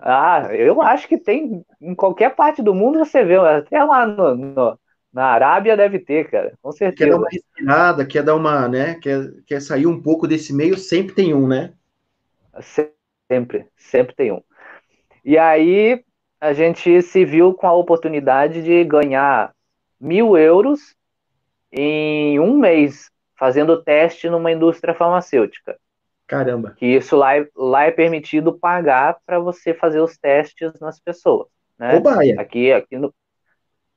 Ah, 0.01 0.47
eu 0.51 0.81
acho 0.81 1.07
que 1.07 1.17
tem 1.17 1.63
em 1.81 1.93
qualquer 1.93 2.35
parte 2.35 2.61
do 2.61 2.73
mundo 2.73 2.99
você 2.99 3.23
vê, 3.23 3.37
até 3.37 3.83
lá 3.83 4.05
no, 4.05 4.35
no 4.35 4.79
na 5.13 5.27
Arábia 5.27 5.77
deve 5.77 5.99
ter, 5.99 6.29
cara, 6.29 6.57
com 6.61 6.73
certeza. 6.73 7.09
Quer 7.09 7.11
dar 7.11 7.17
uma 7.17 7.29
respirada, 7.29 8.05
quer 8.05 8.23
dar 8.23 8.35
uma, 8.35 8.67
né? 8.67 8.95
Quer, 8.95 9.31
quer 9.47 9.61
sair 9.61 9.87
um 9.87 10.01
pouco 10.01 10.27
desse 10.27 10.51
meio, 10.51 10.77
sempre 10.77 11.15
tem 11.15 11.33
um, 11.33 11.47
né? 11.47 11.73
Sempre, 13.29 13.65
sempre 13.77 14.13
tem 14.13 14.33
um. 14.33 14.41
E 15.23 15.37
aí 15.37 16.03
a 16.41 16.51
gente 16.51 17.01
se 17.01 17.23
viu 17.23 17.53
com 17.53 17.65
a 17.65 17.73
oportunidade 17.73 18.61
de 18.61 18.83
ganhar 18.83 19.53
mil 19.99 20.37
euros 20.37 20.95
em 21.71 22.37
um 22.39 22.57
mês 22.57 23.09
fazendo 23.37 23.81
teste 23.81 24.29
numa 24.29 24.51
indústria 24.51 24.93
farmacêutica. 24.93 25.77
Caramba. 26.27 26.73
Que 26.77 26.85
isso 26.85 27.15
lá 27.15 27.37
é, 27.37 27.47
lá 27.55 27.83
é 27.83 27.91
permitido 27.91 28.57
pagar 28.57 29.17
para 29.25 29.39
você 29.39 29.73
fazer 29.73 29.99
os 29.99 30.17
testes 30.17 30.71
nas 30.79 30.99
pessoas. 30.99 31.47
Né? 31.77 31.93
Cobaia. 31.97 32.35
Aqui, 32.39 32.71
aqui 32.71 32.97
no. 32.97 33.13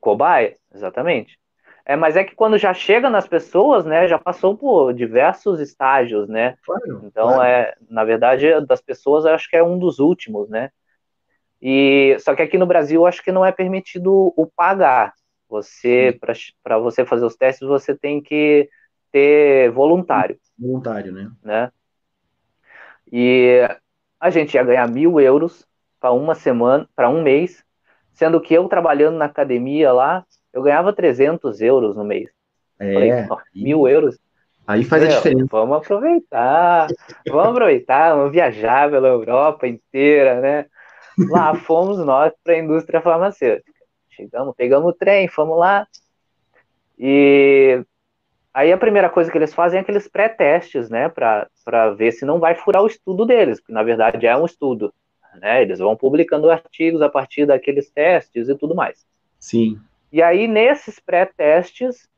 Cobaia, 0.00 0.54
exatamente. 0.72 1.38
É, 1.84 1.96
mas 1.96 2.16
é 2.16 2.22
que 2.22 2.34
quando 2.34 2.58
já 2.58 2.74
chega 2.74 3.08
nas 3.08 3.26
pessoas, 3.26 3.86
né, 3.86 4.06
já 4.06 4.18
passou 4.18 4.54
por 4.56 4.92
diversos 4.92 5.58
estágios, 5.58 6.28
né? 6.28 6.54
Claro, 6.62 7.00
então, 7.02 7.28
claro. 7.28 7.42
é, 7.42 7.74
na 7.88 8.04
verdade, 8.04 8.60
das 8.66 8.82
pessoas, 8.82 9.24
eu 9.24 9.32
acho 9.32 9.48
que 9.48 9.56
é 9.56 9.62
um 9.62 9.78
dos 9.78 9.98
últimos, 9.98 10.50
né? 10.50 10.70
E 11.62 12.14
só 12.20 12.34
que 12.34 12.42
aqui 12.42 12.58
no 12.58 12.66
Brasil, 12.66 13.00
eu 13.00 13.06
acho 13.06 13.24
que 13.24 13.32
não 13.32 13.44
é 13.44 13.50
permitido 13.50 14.34
o 14.36 14.46
pagar. 14.46 15.14
Você, 15.48 16.18
para 16.62 16.78
você 16.78 17.06
fazer 17.06 17.24
os 17.24 17.34
testes, 17.36 17.66
você 17.66 17.96
tem 17.96 18.20
que 18.20 18.68
ter 19.10 19.70
voluntário. 19.70 20.38
Voluntário, 20.58 21.10
né? 21.10 21.30
né? 21.42 21.72
E 23.12 23.68
a 24.20 24.30
gente 24.30 24.54
ia 24.54 24.62
ganhar 24.62 24.88
mil 24.88 25.20
euros 25.20 25.66
para 26.00 26.12
uma 26.12 26.34
semana, 26.34 26.88
para 26.94 27.08
um 27.08 27.22
mês, 27.22 27.64
sendo 28.12 28.40
que 28.40 28.54
eu 28.54 28.68
trabalhando 28.68 29.16
na 29.16 29.26
academia 29.26 29.92
lá, 29.92 30.24
eu 30.52 30.62
ganhava 30.62 30.92
300 30.92 31.60
euros 31.60 31.96
no 31.96 32.04
mês. 32.04 32.30
É. 32.78 32.92
Falei, 32.92 33.12
oh, 33.30 33.38
mil 33.54 33.88
euros. 33.88 34.18
Aí 34.66 34.84
faz 34.84 35.02
Meu, 35.02 35.12
a 35.12 35.14
diferença. 35.16 35.46
Vamos 35.50 35.78
aproveitar, 35.78 36.88
vamos 37.26 37.48
aproveitar, 37.48 38.14
vamos 38.14 38.32
viajar 38.32 38.90
pela 38.90 39.08
Europa 39.08 39.66
inteira, 39.66 40.40
né? 40.40 40.66
Lá 41.30 41.54
fomos 41.56 41.98
nós 41.98 42.32
para 42.44 42.54
a 42.54 42.58
indústria 42.58 43.00
farmacêutica. 43.00 43.72
Chegamos, 44.10 44.54
pegamos 44.56 44.90
o 44.90 44.92
trem, 44.92 45.26
fomos 45.28 45.58
lá. 45.58 45.86
E 46.98 47.82
aí 48.52 48.72
a 48.72 48.76
primeira 48.76 49.08
coisa 49.08 49.30
que 49.30 49.38
eles 49.38 49.54
fazem 49.54 49.78
é 49.78 49.80
aqueles 49.80 50.08
pré-testes, 50.08 50.90
né, 50.90 51.08
para 51.08 51.48
ver 51.90 52.12
se 52.12 52.24
não 52.24 52.38
vai 52.38 52.54
furar 52.54 52.82
o 52.82 52.86
estudo 52.86 53.26
deles, 53.26 53.60
porque 53.60 53.72
na 53.72 53.82
verdade 53.82 54.26
é 54.26 54.36
um 54.36 54.46
estudo, 54.46 54.92
né? 55.40 55.62
Eles 55.62 55.78
vão 55.78 55.96
publicando 55.96 56.50
artigos 56.50 57.02
a 57.02 57.08
partir 57.08 57.46
daqueles 57.46 57.90
testes 57.90 58.48
e 58.48 58.54
tudo 58.54 58.74
mais. 58.74 59.06
Sim. 59.38 59.78
E 60.10 60.22
aí, 60.22 60.48
nesses 60.48 60.98
pré-testes, 60.98 62.08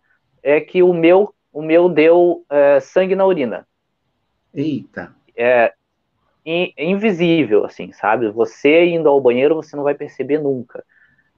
é 0.42 0.60
que 0.60 0.82
o 0.82 0.92
meu, 0.92 1.34
o 1.52 1.60
meu 1.60 1.88
deu 1.88 2.44
é, 2.48 2.80
sangue 2.80 3.16
na 3.16 3.26
urina. 3.26 3.66
Eita. 4.54 5.14
É, 5.36 5.74
invisível, 6.44 7.64
assim, 7.64 7.92
sabe? 7.92 8.30
Você 8.30 8.86
indo 8.86 9.08
ao 9.08 9.20
banheiro, 9.20 9.56
você 9.56 9.76
não 9.76 9.82
vai 9.82 9.94
perceber 9.94 10.38
nunca. 10.38 10.84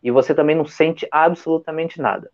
E 0.03 0.11
você 0.11 0.35
também 0.35 0.57
não 0.57 0.67
sente 0.67 1.07
absolutamente 1.11 2.01
nada. 2.01 2.31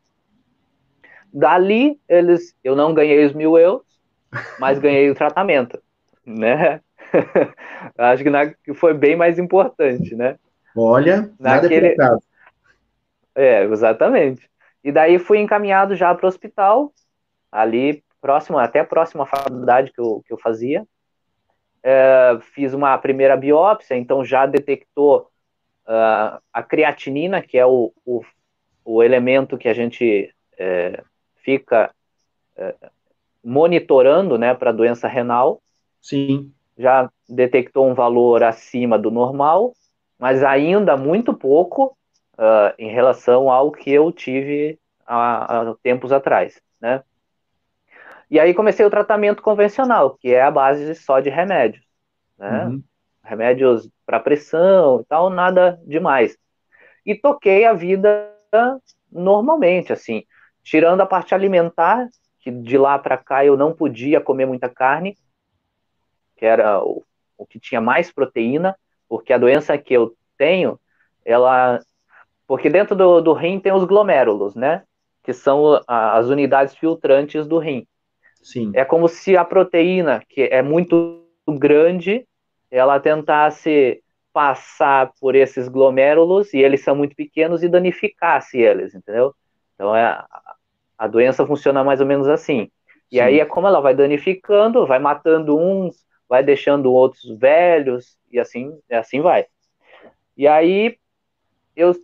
Dali, 1.32 2.00
eles, 2.08 2.56
eu 2.64 2.74
não 2.74 2.94
ganhei 2.94 3.24
os 3.24 3.34
mil 3.34 3.58
euros, 3.58 3.97
mas 4.58 4.78
ganhei 4.78 5.10
o 5.10 5.14
tratamento, 5.14 5.80
né? 6.24 6.80
Acho 7.96 8.22
que, 8.22 8.30
na, 8.30 8.52
foi 8.74 8.94
bem 8.94 9.16
mais 9.16 9.38
importante, 9.38 10.14
né? 10.14 10.38
Olha, 10.76 11.30
Naquele... 11.38 11.94
nada 11.96 12.18
é, 13.34 13.62
exatamente. 13.62 14.50
E 14.82 14.90
daí 14.90 15.16
fui 15.16 15.38
encaminhado 15.38 15.94
já 15.94 16.12
para 16.12 16.26
o 16.26 16.28
hospital, 16.28 16.92
ali 17.52 18.02
próximo, 18.20 18.58
até 18.58 18.82
próximo 18.82 19.22
à 19.22 19.26
faculdade 19.26 19.92
que 19.92 20.00
eu, 20.00 20.22
que 20.26 20.32
eu 20.32 20.38
fazia. 20.38 20.84
É, 21.82 22.36
fiz 22.52 22.74
uma 22.74 22.98
primeira 22.98 23.36
biópsia, 23.36 23.94
então 23.94 24.24
já 24.24 24.44
detectou 24.44 25.30
uh, 25.86 26.42
a 26.52 26.62
creatinina, 26.62 27.40
que 27.40 27.56
é 27.56 27.64
o, 27.64 27.92
o, 28.04 28.22
o 28.84 29.02
elemento 29.04 29.56
que 29.56 29.68
a 29.68 29.74
gente 29.74 30.34
é, 30.58 31.00
fica 31.36 31.94
é, 32.56 32.74
monitorando 33.44 34.38
né, 34.38 34.54
para 34.54 34.72
doença 34.72 35.08
renal. 35.08 35.60
Sim. 36.00 36.52
Já 36.76 37.10
detectou 37.28 37.88
um 37.88 37.94
valor 37.94 38.42
acima 38.42 38.98
do 38.98 39.10
normal, 39.10 39.72
mas 40.18 40.42
ainda 40.42 40.96
muito 40.96 41.34
pouco 41.34 41.96
uh, 42.34 42.74
em 42.78 42.90
relação 42.90 43.50
ao 43.50 43.72
que 43.72 43.90
eu 43.90 44.12
tive 44.12 44.78
há, 45.06 45.70
há 45.70 45.74
tempos 45.82 46.12
atrás, 46.12 46.60
né? 46.80 47.02
E 48.30 48.38
aí 48.38 48.52
comecei 48.52 48.84
o 48.84 48.90
tratamento 48.90 49.42
convencional, 49.42 50.16
que 50.20 50.34
é 50.34 50.42
a 50.42 50.50
base 50.50 50.94
só 50.94 51.18
de 51.18 51.30
remédios, 51.30 51.84
né? 52.38 52.66
Uhum. 52.66 52.82
Remédios 53.24 53.88
para 54.06 54.20
pressão 54.20 55.00
e 55.00 55.04
tal, 55.04 55.30
nada 55.30 55.80
demais. 55.84 56.36
E 57.04 57.14
toquei 57.14 57.64
a 57.64 57.72
vida 57.72 58.30
normalmente, 59.10 59.92
assim, 59.92 60.24
tirando 60.62 61.00
a 61.00 61.06
parte 61.06 61.34
alimentar, 61.34 62.06
que 62.48 62.50
de 62.50 62.78
lá 62.78 62.98
para 62.98 63.18
cá 63.18 63.44
eu 63.44 63.58
não 63.58 63.74
podia 63.74 64.22
comer 64.22 64.46
muita 64.46 64.70
carne, 64.70 65.14
que 66.34 66.46
era 66.46 66.82
o, 66.82 67.04
o 67.36 67.44
que 67.44 67.60
tinha 67.60 67.80
mais 67.80 68.10
proteína, 68.10 68.74
porque 69.06 69.34
a 69.34 69.38
doença 69.38 69.76
que 69.76 69.92
eu 69.92 70.16
tenho, 70.38 70.80
ela 71.24 71.78
porque 72.46 72.70
dentro 72.70 72.96
do, 72.96 73.20
do 73.20 73.34
rim 73.34 73.60
tem 73.60 73.72
os 73.72 73.84
glomérulos, 73.84 74.54
né? 74.54 74.82
Que 75.22 75.34
são 75.34 75.82
as 75.86 76.28
unidades 76.28 76.74
filtrantes 76.74 77.46
do 77.46 77.58
rim. 77.58 77.86
Sim. 78.42 78.72
É 78.74 78.82
como 78.82 79.06
se 79.08 79.36
a 79.36 79.44
proteína, 79.44 80.22
que 80.26 80.44
é 80.44 80.62
muito 80.62 81.26
grande, 81.46 82.26
ela 82.70 82.98
tentasse 82.98 84.02
passar 84.32 85.12
por 85.20 85.34
esses 85.34 85.68
glomérulos 85.68 86.54
e 86.54 86.58
eles 86.58 86.82
são 86.82 86.96
muito 86.96 87.14
pequenos 87.14 87.62
e 87.62 87.68
danificasse 87.68 88.56
eles, 88.56 88.94
entendeu? 88.94 89.34
Então 89.74 89.94
é, 89.94 90.24
a 90.98 91.06
doença 91.06 91.46
funciona 91.46 91.84
mais 91.84 92.00
ou 92.00 92.06
menos 92.06 92.28
assim. 92.28 92.70
E 93.10 93.16
Sim. 93.16 93.20
aí 93.20 93.40
é 93.40 93.46
como 93.46 93.66
ela 93.66 93.80
vai 93.80 93.94
danificando, 93.94 94.86
vai 94.86 94.98
matando 94.98 95.56
uns, 95.56 96.04
vai 96.28 96.42
deixando 96.42 96.92
outros 96.92 97.24
velhos 97.38 98.18
e 98.30 98.38
assim, 98.38 98.78
assim 98.90 99.20
vai. 99.20 99.46
E 100.36 100.46
aí 100.46 100.98
eu 101.74 101.94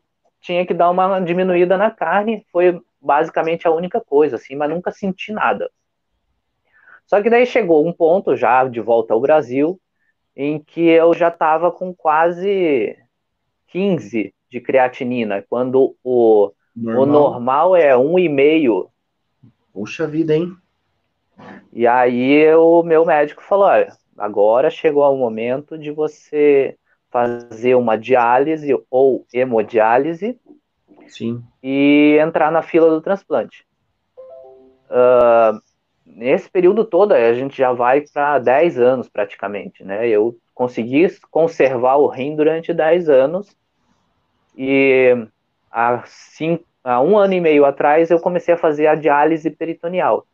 tinha 0.41 0.65
que 0.65 0.73
dar 0.73 0.91
uma 0.91 1.21
diminuída 1.21 1.77
na 1.77 1.91
carne, 1.91 2.47
foi 2.53 2.81
basicamente 3.01 3.67
a 3.67 3.71
única 3.71 4.01
coisa, 4.01 4.37
assim, 4.37 4.55
mas 4.55 4.71
nunca 4.71 4.91
senti 4.91 5.33
nada. 5.33 5.71
Só 7.07 7.23
que 7.23 7.29
daí 7.29 7.45
chegou 7.45 7.87
um 7.87 7.93
ponto, 7.93 8.37
já 8.37 8.65
de 8.65 8.81
volta 8.81 9.13
ao 9.13 9.21
Brasil, 9.21 9.79
em 10.35 10.59
que 10.59 10.81
eu 10.81 11.13
já 11.13 11.29
estava 11.29 11.71
com 11.71 11.95
quase 11.95 12.97
15 13.69 14.35
de 14.49 14.61
creatinina, 14.61 15.45
quando 15.49 15.97
o 16.03 16.53
normal, 16.75 17.03
o 17.03 17.07
normal 17.07 17.77
é 17.77 17.93
1,5. 17.95 18.89
Puxa 19.73 20.07
vida, 20.07 20.35
hein? 20.35 20.57
E 21.73 21.87
aí 21.87 22.55
o 22.55 22.83
meu 22.83 23.05
médico 23.05 23.43
falou, 23.43 23.67
olha, 23.67 23.93
agora 24.17 24.71
chegou 24.71 25.13
o 25.13 25.19
momento 25.19 25.77
de 25.77 25.91
você 25.91 26.77
fazer 27.11 27.75
uma 27.75 27.97
diálise 27.97 28.77
ou 28.91 29.27
hemodiálise 29.33 30.39
Sim. 31.09 31.43
e 31.63 32.19
entrar 32.21 32.51
na 32.51 32.63
fila 32.63 32.91
do 32.91 33.01
transplante. 33.01 33.67
Uh, 34.89 35.61
nesse 36.05 36.49
período 36.51 36.85
todo, 36.85 37.13
a 37.13 37.35
gente 37.35 37.57
já 37.57 37.73
vai 37.73 38.03
para 38.03 38.39
10 38.39 38.79
anos 38.79 39.09
praticamente, 39.09 39.85
né? 39.85 40.09
Eu 40.09 40.37
consegui 40.55 41.07
conservar 41.31 41.97
o 41.97 42.07
rim 42.07 42.37
durante 42.37 42.73
10 42.73 43.09
anos 43.09 43.57
e 44.57 45.27
há, 45.75 46.05
cinco, 46.07 46.65
há 46.85 47.01
um 47.01 47.19
ano 47.19 47.35
e 47.35 47.41
meio 47.41 47.65
atrás 47.65 48.11
eu 48.11 48.21
comecei 48.21 48.55
a 48.55 48.59
fazer 48.59 48.87
a 48.87 48.95
diálise 48.95 49.51
peritoneal, 49.51 50.25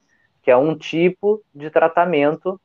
que 0.42 0.50
é 0.50 0.56
um 0.56 0.76
tipo 0.76 1.42
de 1.54 1.70
tratamento 1.70 2.60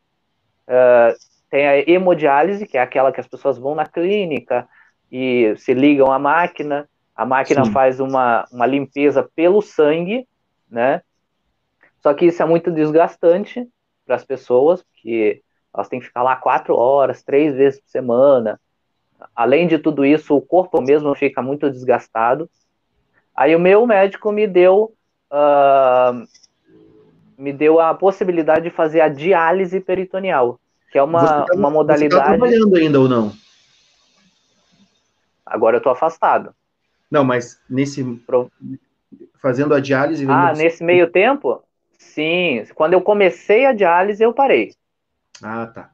uh, 0.68 1.16
tem 1.50 1.68
a 1.68 1.90
hemodiálise, 1.90 2.68
que 2.68 2.78
é 2.78 2.82
aquela 2.82 3.14
que 3.14 3.20
as 3.20 3.28
pessoas 3.28 3.58
vão 3.58 3.76
na 3.76 3.86
clínica 3.86 4.68
e 5.10 5.56
se 5.58 5.74
ligam 5.74 6.12
à 6.12 6.20
máquina, 6.20 6.90
a 7.16 7.26
máquina 7.26 7.64
Sim. 7.64 7.72
faz 7.72 8.02
uma, 8.02 8.46
uma 8.52 8.66
limpeza 8.66 9.24
pelo 9.36 9.62
sangue, 9.62 10.28
né? 10.70 11.02
Só 12.02 12.14
que 12.14 12.26
isso 12.26 12.44
é 12.44 12.46
muito 12.46 12.70
desgastante 12.70 13.66
para 14.06 14.16
as 14.16 14.26
pessoas, 14.26 14.84
porque 14.84 15.42
elas 15.74 15.88
têm 15.88 16.00
que 16.00 16.08
ficar 16.08 16.24
lá 16.24 16.36
quatro 16.36 16.76
horas, 16.76 17.24
três 17.24 17.56
vezes 17.56 17.80
por 17.80 17.90
semana. 17.90 18.60
Além 19.36 19.68
de 19.68 19.80
tudo 19.80 20.06
isso, 20.06 20.36
o 20.36 20.42
corpo 20.42 20.82
mesmo 20.82 21.16
fica 21.16 21.42
muito 21.42 21.70
desgastado. 21.70 22.50
Aí 23.36 23.56
o 23.56 23.60
meu 23.60 23.86
médico 23.86 24.32
me 24.32 24.48
deu 24.48 24.94
uh, 25.32 26.26
me 27.38 27.52
deu 27.52 27.80
a 27.80 27.94
possibilidade 27.94 28.64
de 28.64 28.70
fazer 28.70 29.02
a 29.02 29.10
diálise 29.10 29.80
peritoneal, 29.80 30.60
que 30.92 30.98
é 30.98 31.04
uma, 31.04 31.46
tá, 31.46 31.54
uma 31.54 31.70
modalidade. 31.70 32.14
Você 32.14 32.20
tá 32.20 32.30
trabalhando 32.30 32.76
ainda 32.76 33.00
ou 33.00 33.10
não? 33.10 33.34
Agora 35.46 35.78
eu 35.78 35.82
tô 35.82 35.90
afastado. 35.90 36.56
Não, 37.12 37.24
mas 37.24 37.62
nesse. 37.70 38.04
Pro... 38.26 38.52
Fazendo 39.42 39.74
a 39.74 39.80
diálise. 39.80 40.26
Ah, 40.28 40.54
nesse 40.54 40.84
meio 40.84 41.10
tempo? 41.12 41.62
Sim. 42.00 42.66
Quando 42.74 42.94
eu 42.94 43.02
comecei 43.02 43.66
a 43.66 43.74
diálise, 43.74 44.24
eu 44.24 44.34
parei. 44.34 44.74
Ah, 45.44 45.68
tá. 45.68 45.92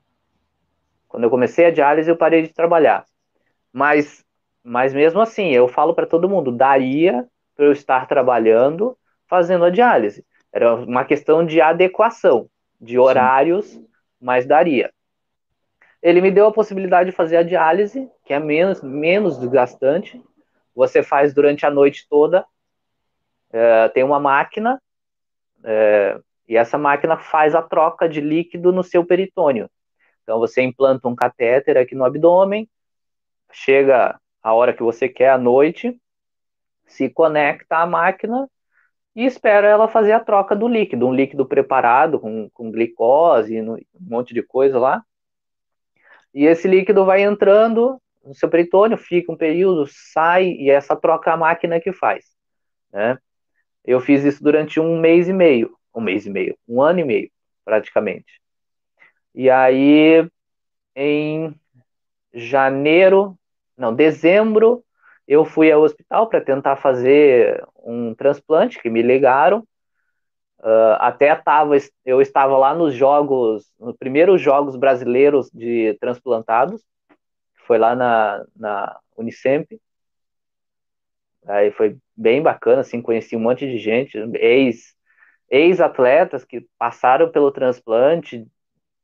Quando 1.08 1.24
eu 1.24 1.30
comecei 1.30 1.66
a 1.66 1.72
diálise, 1.72 2.10
eu 2.10 2.16
parei 2.16 2.44
de 2.44 2.54
trabalhar. 2.54 3.06
Mas, 3.74 4.24
mas 4.64 4.94
mesmo 4.94 5.20
assim, 5.20 5.50
eu 5.50 5.68
falo 5.68 5.94
para 5.94 6.06
todo 6.06 6.30
mundo: 6.30 6.52
daria 6.52 7.28
para 7.56 7.66
eu 7.66 7.72
estar 7.72 8.08
trabalhando 8.08 8.98
fazendo 9.28 9.66
a 9.66 9.70
diálise. 9.70 10.26
Era 10.52 10.76
uma 10.76 11.06
questão 11.06 11.46
de 11.46 11.62
adequação, 11.62 12.50
de 12.80 13.00
horários. 13.00 13.66
Sim 13.66 13.92
mas 14.22 14.46
daria. 14.46 14.94
Ele 16.02 16.22
me 16.22 16.32
deu 16.32 16.48
a 16.48 16.54
possibilidade 16.54 17.10
de 17.10 17.16
fazer 17.16 17.38
a 17.38 17.44
diálise, 17.44 18.10
que 18.24 18.34
é 18.34 18.40
menos, 18.40 18.82
menos 18.82 19.38
desgastante. 19.38 20.24
Você 20.76 21.02
faz 21.02 21.34
durante 21.34 21.66
a 21.66 21.72
noite 21.72 22.08
toda. 22.08 22.46
É, 23.52 23.90
tem 23.90 24.04
uma 24.04 24.20
máquina, 24.20 24.82
é, 25.64 26.18
e 26.48 26.56
essa 26.56 26.78
máquina 26.78 27.18
faz 27.18 27.54
a 27.54 27.62
troca 27.62 28.08
de 28.08 28.22
líquido 28.22 28.72
no 28.72 28.84
seu 28.84 29.06
peritônio. 29.06 29.70
Então 30.24 30.40
você 30.40 30.62
implanta 30.62 31.08
um 31.08 31.16
catéter 31.16 31.78
aqui 31.78 31.94
no 31.94 32.06
abdômen, 32.06 32.70
chega 33.52 34.20
a 34.42 34.54
hora 34.54 34.74
que 34.74 34.82
você 34.82 35.10
quer 35.10 35.32
à 35.32 35.38
noite, 35.38 36.00
se 36.92 37.10
conecta 37.10 37.78
à 37.78 37.86
máquina 37.86 38.50
e 39.16 39.26
espera 39.26 39.68
ela 39.68 39.88
fazer 39.88 40.14
a 40.14 40.20
troca 40.20 40.56
do 40.56 40.68
líquido, 40.68 41.08
um 41.08 41.14
líquido 41.14 41.46
preparado 41.46 42.20
com, 42.20 42.50
com 42.52 42.72
glicose, 42.72 43.62
um 43.62 43.78
monte 44.00 44.34
de 44.34 44.42
coisa 44.42 44.80
lá. 44.80 45.04
E 46.34 46.46
esse 46.46 46.68
líquido 46.68 47.04
vai 47.04 47.22
entrando 47.22 48.02
no 48.24 48.34
seu 48.34 48.50
peritônio, 48.50 48.98
fica 48.98 49.32
um 49.32 49.38
período, 49.38 49.86
sai, 49.90 50.46
e 50.52 50.70
essa 50.70 50.96
troca 50.96 51.34
a 51.34 51.38
máquina 51.38 51.80
que 51.80 51.92
faz. 51.92 52.26
Né? 52.92 53.18
Eu 53.84 54.00
fiz 54.00 54.24
isso 54.24 54.44
durante 54.44 54.80
um 54.80 55.00
mês 55.00 55.28
e 55.28 55.34
meio, 55.34 55.76
um 55.94 56.02
mês 56.02 56.26
e 56.26 56.30
meio, 56.30 56.58
um 56.68 56.82
ano 56.82 57.00
e 57.00 57.04
meio, 57.04 57.32
praticamente. 57.66 58.40
E 59.34 59.50
aí, 59.50 60.26
em 60.96 61.54
janeiro, 62.34 63.38
não, 63.76 63.94
dezembro 63.94 64.86
eu 65.32 65.46
fui 65.46 65.72
ao 65.72 65.82
hospital 65.82 66.28
para 66.28 66.42
tentar 66.42 66.76
fazer 66.76 67.66
um 67.86 68.14
transplante 68.14 68.82
que 68.82 68.90
me 68.90 69.02
ligaram. 69.02 69.60
Uh, 70.60 71.00
até 71.00 71.34
tava, 71.34 71.78
eu 72.06 72.22
estava 72.22 72.58
lá 72.58 72.76
nos 72.76 72.94
jogos, 72.94 73.72
nos 73.80 73.96
primeiros 73.96 74.42
jogos 74.42 74.76
brasileiros 74.76 75.50
de 75.54 75.98
transplantados. 76.02 76.84
foi 77.66 77.78
lá 77.78 77.96
na, 77.96 78.46
na 78.54 79.00
Unicamp. 79.16 79.80
Aí 81.48 81.72
foi 81.72 81.98
bem 82.14 82.42
bacana, 82.42 82.82
assim, 82.82 83.02
conheci 83.02 83.34
um 83.34 83.40
monte 83.40 83.66
de 83.66 83.78
gente, 83.78 84.18
ex, 84.36 84.94
ex-atletas 85.50 86.44
que 86.44 86.68
passaram 86.78 87.32
pelo 87.32 87.52
transplante, 87.54 88.46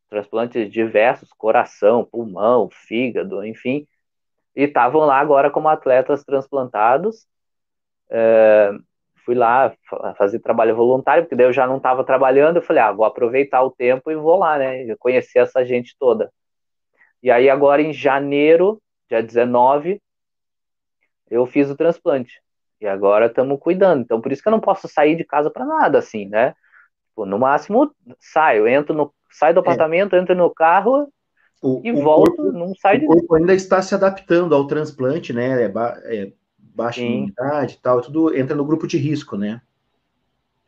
transplantes 0.10 0.70
diversos, 0.70 1.30
coração, 1.32 2.04
pulmão, 2.04 2.70
fígado, 2.70 3.46
enfim, 3.46 3.88
e 4.58 4.64
estavam 4.64 5.02
lá 5.02 5.20
agora 5.20 5.52
como 5.52 5.70
atletas 5.70 6.24
transplantados. 6.24 7.28
É, 8.10 8.72
fui 9.24 9.36
lá 9.36 9.72
fazer 10.18 10.40
trabalho 10.40 10.76
voluntário, 10.76 11.24
porque 11.24 11.36
daí 11.36 11.46
eu 11.46 11.54
já 11.54 11.68
não 11.68 11.78
estava 11.78 12.04
trabalhando, 12.04 12.56
eu 12.56 12.62
falei, 12.64 12.82
ah, 12.82 12.92
vou 12.92 13.06
aproveitar 13.06 13.62
o 13.62 13.70
tempo 13.70 14.10
e 14.10 14.16
vou 14.16 14.40
lá, 14.40 14.58
né, 14.58 14.96
conhecer 14.98 15.40
essa 15.40 15.64
gente 15.64 15.96
toda. 16.00 16.32
E 17.22 17.30
aí 17.30 17.50
agora 17.50 17.84
em 17.84 17.94
janeiro, 17.94 18.82
dia 19.08 19.22
19, 19.22 20.02
eu 21.30 21.46
fiz 21.46 21.70
o 21.70 21.76
transplante. 21.76 22.42
E 22.82 22.88
agora 22.88 23.28
estamos 23.28 23.60
cuidando. 23.60 24.02
Então 24.02 24.20
por 24.20 24.32
isso 24.32 24.42
que 24.42 24.48
eu 24.48 24.52
não 24.54 24.60
posso 24.60 24.88
sair 24.88 25.16
de 25.16 25.24
casa 25.24 25.52
para 25.52 25.66
nada, 25.66 26.00
assim, 26.00 26.26
né? 26.26 26.56
Tipo, 27.10 27.28
no 27.28 27.38
máximo, 27.38 27.94
saio, 28.20 28.68
entro 28.68 28.96
no, 28.96 29.14
saio 29.30 29.54
do 29.54 29.60
é. 29.60 29.62
apartamento, 29.62 30.16
é. 30.16 30.20
entro 30.20 30.34
no 30.36 30.50
carro 30.50 31.12
o, 31.62 31.82
e 31.84 31.92
o 31.92 32.02
volto, 32.02 32.36
corpo, 32.36 32.52
não 32.52 32.74
sai 32.76 33.00
de 33.00 33.06
O 33.06 33.08
corpo 33.08 33.36
ainda 33.36 33.54
está 33.54 33.82
se 33.82 33.96
adaptando 33.96 34.54
ao 34.54 34.68
transplante, 34.68 35.34
né? 35.34 35.64
É, 35.64 35.70
ba 35.70 36.00
é 36.06 36.32
baixa 36.60 37.00
sim. 37.00 37.16
imunidade 37.16 37.76
e 37.76 37.78
tal, 37.80 38.02
tudo 38.02 38.36
entra 38.36 38.56
no 38.56 38.64
grupo 38.66 38.86
de 38.86 38.98
risco, 38.98 39.36
né? 39.36 39.62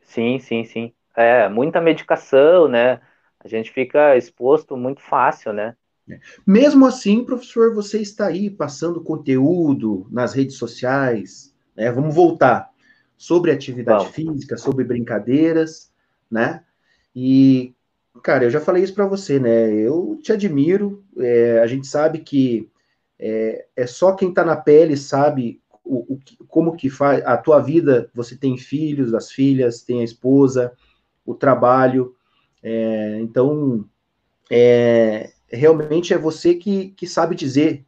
Sim, 0.00 0.40
sim, 0.40 0.64
sim. 0.64 0.92
É, 1.16 1.48
muita 1.48 1.80
medicação, 1.80 2.66
né? 2.66 3.00
A 3.38 3.46
gente 3.46 3.70
fica 3.70 4.16
exposto 4.16 4.76
muito 4.76 5.00
fácil, 5.00 5.52
né? 5.52 5.76
É. 6.08 6.18
Mesmo 6.44 6.84
assim, 6.84 7.24
professor, 7.24 7.72
você 7.72 8.00
está 8.00 8.26
aí 8.26 8.50
passando 8.50 9.02
conteúdo 9.02 10.06
nas 10.10 10.34
redes 10.34 10.56
sociais, 10.56 11.54
né? 11.76 11.92
Vamos 11.92 12.14
voltar 12.14 12.70
sobre 13.16 13.52
atividade 13.52 14.04
Vamos. 14.04 14.16
física, 14.16 14.56
sobre 14.56 14.84
brincadeiras, 14.84 15.92
né? 16.30 16.64
E, 17.14 17.74
cara, 18.22 18.44
eu 18.44 18.50
já 18.50 18.60
falei 18.60 18.82
isso 18.82 18.94
para 18.94 19.06
você, 19.06 19.38
né? 19.38 19.72
Eu 19.72 20.18
te 20.22 20.32
admiro. 20.32 21.04
É, 21.18 21.60
a 21.60 21.66
gente 21.66 21.86
sabe 21.86 22.20
que 22.20 22.68
é, 23.18 23.66
é 23.76 23.86
só 23.86 24.12
quem 24.12 24.30
está 24.30 24.44
na 24.44 24.56
pele 24.56 24.96
sabe 24.96 25.60
o, 25.84 26.14
o, 26.14 26.20
como 26.46 26.76
que 26.76 26.90
faz 26.90 27.24
a 27.24 27.36
tua 27.36 27.60
vida. 27.60 28.10
Você 28.14 28.36
tem 28.36 28.56
filhos, 28.56 29.14
as 29.14 29.30
filhas, 29.30 29.82
tem 29.82 30.00
a 30.00 30.04
esposa, 30.04 30.72
o 31.24 31.34
trabalho. 31.34 32.14
É, 32.62 33.18
então, 33.20 33.84
é, 34.50 35.30
realmente 35.48 36.12
é 36.12 36.18
você 36.18 36.54
que, 36.54 36.90
que 36.90 37.06
sabe 37.06 37.34
dizer 37.34 37.84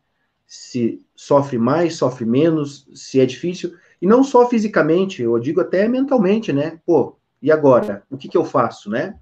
se 0.46 1.00
sofre 1.16 1.56
mais, 1.56 1.96
sofre 1.96 2.26
menos, 2.26 2.86
se 2.94 3.18
é 3.18 3.24
difícil. 3.24 3.74
E 4.02 4.06
não 4.06 4.22
só 4.22 4.46
fisicamente, 4.48 5.22
eu 5.22 5.38
digo 5.38 5.62
até 5.62 5.88
mentalmente, 5.88 6.52
né? 6.52 6.78
Pô, 6.84 7.16
e 7.40 7.50
agora? 7.50 8.02
O 8.10 8.18
que, 8.18 8.28
que 8.28 8.36
eu 8.36 8.44
faço, 8.44 8.90
né? 8.90 9.18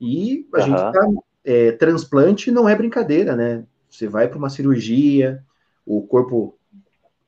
E 0.00 0.46
a 0.54 0.58
uhum. 0.58 0.64
gente 0.64 0.76
tá. 0.76 1.08
É, 1.42 1.72
transplante 1.72 2.50
não 2.50 2.68
é 2.68 2.76
brincadeira, 2.76 3.34
né? 3.34 3.64
Você 3.88 4.06
vai 4.06 4.28
para 4.28 4.38
uma 4.38 4.50
cirurgia, 4.50 5.42
o 5.86 6.02
corpo, 6.02 6.56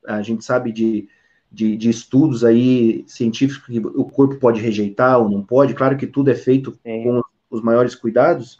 a 0.05 0.21
gente 0.21 0.45
sabe 0.45 0.71
de, 0.71 1.09
de, 1.51 1.75
de, 1.75 1.89
estudos 1.89 2.43
aí 2.43 3.03
científicos 3.07 3.67
que 3.67 3.79
o 3.79 4.05
corpo 4.05 4.35
pode 4.35 4.61
rejeitar 4.61 5.19
ou 5.19 5.29
não 5.29 5.43
pode. 5.43 5.73
Claro 5.73 5.97
que 5.97 6.07
tudo 6.07 6.29
é 6.29 6.35
feito 6.35 6.71
Sim. 6.83 7.03
com 7.03 7.21
os 7.49 7.61
maiores 7.61 7.95
cuidados, 7.95 8.59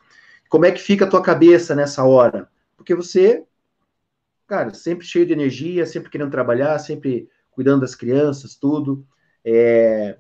como 0.50 0.66
é 0.66 0.72
que 0.72 0.82
fica 0.82 1.06
a 1.06 1.10
tua 1.10 1.22
cabeça 1.22 1.74
nessa 1.74 2.04
hora? 2.04 2.48
Porque 2.78 2.94
você, 2.94 3.44
cara, 4.46 4.72
sempre 4.74 5.06
cheio 5.06 5.26
de 5.26 5.34
energia, 5.34 5.86
sempre 5.86 6.12
querendo 6.12 6.30
trabalhar, 6.30 6.78
sempre 6.78 7.28
cuidando 7.50 7.82
das 7.82 7.96
crianças, 7.96 8.56
tudo. 8.56 9.06
É, 9.44 10.18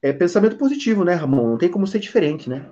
é 0.00 0.12
pensamento 0.12 0.56
positivo, 0.56 1.04
né, 1.04 1.14
Ramon? 1.14 1.48
Não 1.48 1.58
tem 1.58 1.68
como 1.68 1.86
ser 1.86 1.98
diferente, 1.98 2.48
né? 2.48 2.70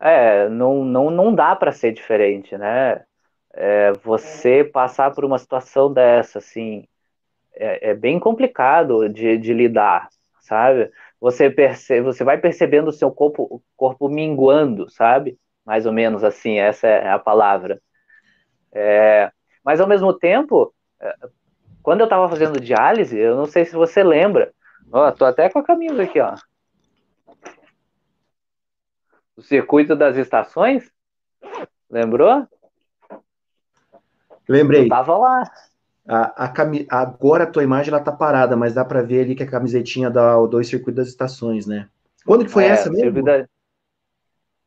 É, 0.00 0.48
não, 0.48 0.84
não, 0.84 1.10
não 1.10 1.34
dá 1.34 1.54
para 1.56 1.72
ser 1.72 1.92
diferente, 1.92 2.56
né? 2.56 3.04
É, 3.52 3.92
você 3.92 4.64
passar 4.64 5.12
por 5.14 5.24
uma 5.24 5.38
situação 5.38 5.92
dessa, 5.92 6.38
assim, 6.38 6.86
é, 7.54 7.90
é 7.90 7.94
bem 7.94 8.18
complicado 8.18 9.08
de, 9.08 9.38
de 9.38 9.52
lidar, 9.54 10.08
sabe? 10.40 10.90
você 11.24 11.48
percebe, 11.48 12.02
você 12.02 12.22
vai 12.22 12.36
percebendo 12.36 12.88
o 12.88 12.92
seu 12.92 13.10
corpo, 13.10 13.62
corpo 13.74 14.10
minguando, 14.10 14.90
sabe? 14.90 15.38
Mais 15.64 15.86
ou 15.86 15.92
menos 15.92 16.22
assim, 16.22 16.58
essa 16.58 16.86
é 16.86 17.08
a 17.08 17.18
palavra. 17.18 17.80
É, 18.70 19.32
mas 19.64 19.80
ao 19.80 19.86
mesmo 19.86 20.12
tempo, 20.12 20.74
é, 21.00 21.14
quando 21.82 22.00
eu 22.00 22.04
estava 22.04 22.28
fazendo 22.28 22.60
diálise, 22.60 23.18
eu 23.18 23.36
não 23.36 23.46
sei 23.46 23.64
se 23.64 23.74
você 23.74 24.04
lembra, 24.04 24.52
ó, 24.92 25.10
tô 25.12 25.24
até 25.24 25.48
com 25.48 25.60
a 25.60 25.64
camisa 25.64 26.02
aqui, 26.02 26.20
ó. 26.20 26.34
O 29.36 29.42
circuito 29.42 29.96
das 29.96 30.16
estações, 30.16 30.90
lembrou? 31.90 32.46
Lembrei. 34.48 34.84
Eu 34.84 34.88
tava 34.88 35.16
lá. 35.16 35.50
A, 36.06 36.44
a 36.44 36.48
cami... 36.48 36.86
Agora 36.90 37.44
a 37.44 37.46
tua 37.46 37.64
imagem 37.64 37.92
ela 37.92 38.02
tá 38.02 38.12
parada, 38.12 38.56
mas 38.56 38.74
dá 38.74 38.84
para 38.84 39.02
ver 39.02 39.24
ali 39.24 39.34
que 39.34 39.42
a 39.42 39.50
camisetinha 39.50 40.10
dá 40.10 40.38
o 40.38 40.46
dois 40.46 40.68
circuitos 40.68 40.96
das 40.96 41.08
estações, 41.08 41.66
né? 41.66 41.88
Quando 42.24 42.44
que 42.44 42.50
foi 42.50 42.64
é, 42.64 42.68
essa 42.68 42.90
mesmo? 42.90 43.22
Da... 43.22 43.46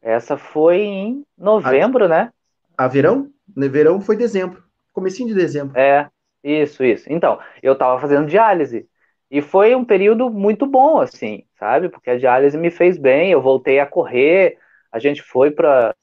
Essa 0.02 0.38
foi 0.38 0.82
em 0.82 1.26
novembro, 1.38 2.06
a... 2.06 2.08
né? 2.08 2.34
A 2.78 2.88
verão? 2.88 3.32
Verão 3.56 4.02
foi 4.02 4.18
dezembro. 4.18 4.64
Comecinho 4.92 5.30
de 5.30 5.36
dezembro. 5.36 5.78
É, 5.78 6.10
isso, 6.44 6.84
isso. 6.84 7.06
Então, 7.08 7.40
eu 7.62 7.76
tava 7.76 8.00
fazendo 8.00 8.28
diálise. 8.28 8.88
E 9.30 9.42
foi 9.42 9.76
um 9.76 9.84
período 9.84 10.30
muito 10.30 10.66
bom, 10.66 11.00
assim, 11.00 11.44
sabe? 11.60 11.90
Porque 11.90 12.10
a 12.10 12.18
diálise 12.18 12.58
me 12.58 12.72
fez 12.72 12.98
bem, 12.98 13.32
eu 13.32 13.42
voltei 13.42 13.80
a 13.80 13.86
correr, 13.86 14.58
a 14.92 15.00
gente 15.00 15.22
foi 15.22 15.52
para 15.52 15.96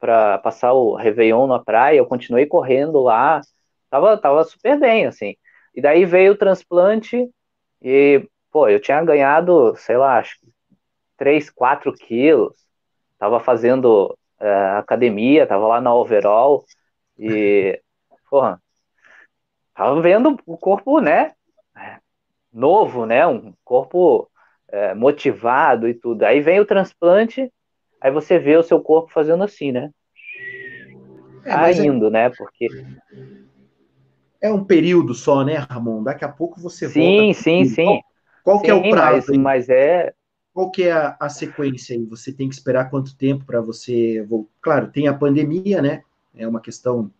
para 0.00 0.38
passar 0.38 0.72
o 0.74 0.94
Réveillon 0.94 1.48
na 1.48 1.58
praia, 1.58 1.98
eu 1.98 2.06
continuei 2.06 2.46
correndo 2.46 3.00
lá, 3.02 3.40
Tava, 3.90 4.16
tava 4.18 4.44
super 4.44 4.78
bem, 4.78 5.06
assim. 5.06 5.36
E 5.74 5.80
daí 5.80 6.04
veio 6.04 6.32
o 6.32 6.36
transplante 6.36 7.28
e, 7.80 8.28
pô, 8.50 8.68
eu 8.68 8.80
tinha 8.80 9.02
ganhado, 9.04 9.74
sei 9.76 9.96
lá, 9.96 10.18
acho 10.18 10.38
que 10.40 10.46
3, 11.16 11.50
4 11.50 11.92
quilos. 11.94 12.54
Tava 13.18 13.40
fazendo 13.40 14.16
é, 14.40 14.48
academia, 14.78 15.46
tava 15.46 15.66
lá 15.66 15.80
na 15.80 15.94
overall 15.94 16.64
e, 17.18 17.80
porra, 18.30 18.60
tava 19.74 20.00
vendo 20.00 20.38
o 20.46 20.56
corpo, 20.56 21.00
né, 21.00 21.34
novo, 22.52 23.06
né, 23.06 23.26
um 23.26 23.52
corpo 23.64 24.28
é, 24.68 24.94
motivado 24.94 25.88
e 25.88 25.94
tudo. 25.94 26.22
Aí 26.24 26.40
vem 26.40 26.60
o 26.60 26.66
transplante, 26.66 27.52
aí 28.00 28.10
você 28.10 28.38
vê 28.38 28.56
o 28.56 28.62
seu 28.62 28.80
corpo 28.80 29.12
fazendo 29.12 29.42
assim, 29.44 29.72
né? 29.72 29.90
É, 31.44 31.50
Caindo, 31.50 32.08
é... 32.08 32.10
né? 32.10 32.30
Porque 32.30 32.68
é 34.40 34.52
um 34.52 34.64
período 34.64 35.14
só, 35.14 35.44
né, 35.44 35.56
Ramon? 35.56 36.02
Daqui 36.02 36.24
a 36.24 36.28
pouco 36.28 36.60
você 36.60 36.88
sim, 36.88 37.00
volta. 37.00 37.34
Sim, 37.34 37.64
sim, 37.64 37.64
sim. 37.64 37.84
Qual, 37.84 38.02
qual 38.44 38.62
que 38.62 38.70
é 38.70 38.74
o 38.74 38.90
prazo? 38.90 39.32
Mas, 39.32 39.38
mas, 39.38 39.68
é. 39.68 40.14
Qual 40.52 40.70
que 40.70 40.84
é 40.84 40.92
a, 40.92 41.16
a, 41.20 41.28
sequência 41.28 41.96
aí? 41.96 42.04
Você 42.06 42.32
tem 42.32 42.48
que 42.48 42.54
esperar 42.54 42.90
quanto 42.90 43.16
tempo 43.16 43.44
para 43.44 43.60
você. 43.60 44.26
Claro, 44.60 44.90
tem 44.90 45.06
a 45.06 45.14
pandemia, 45.14 45.80
né? 45.80 46.02
É 46.34 46.46
uma 46.46 46.60
questão, 46.60 47.10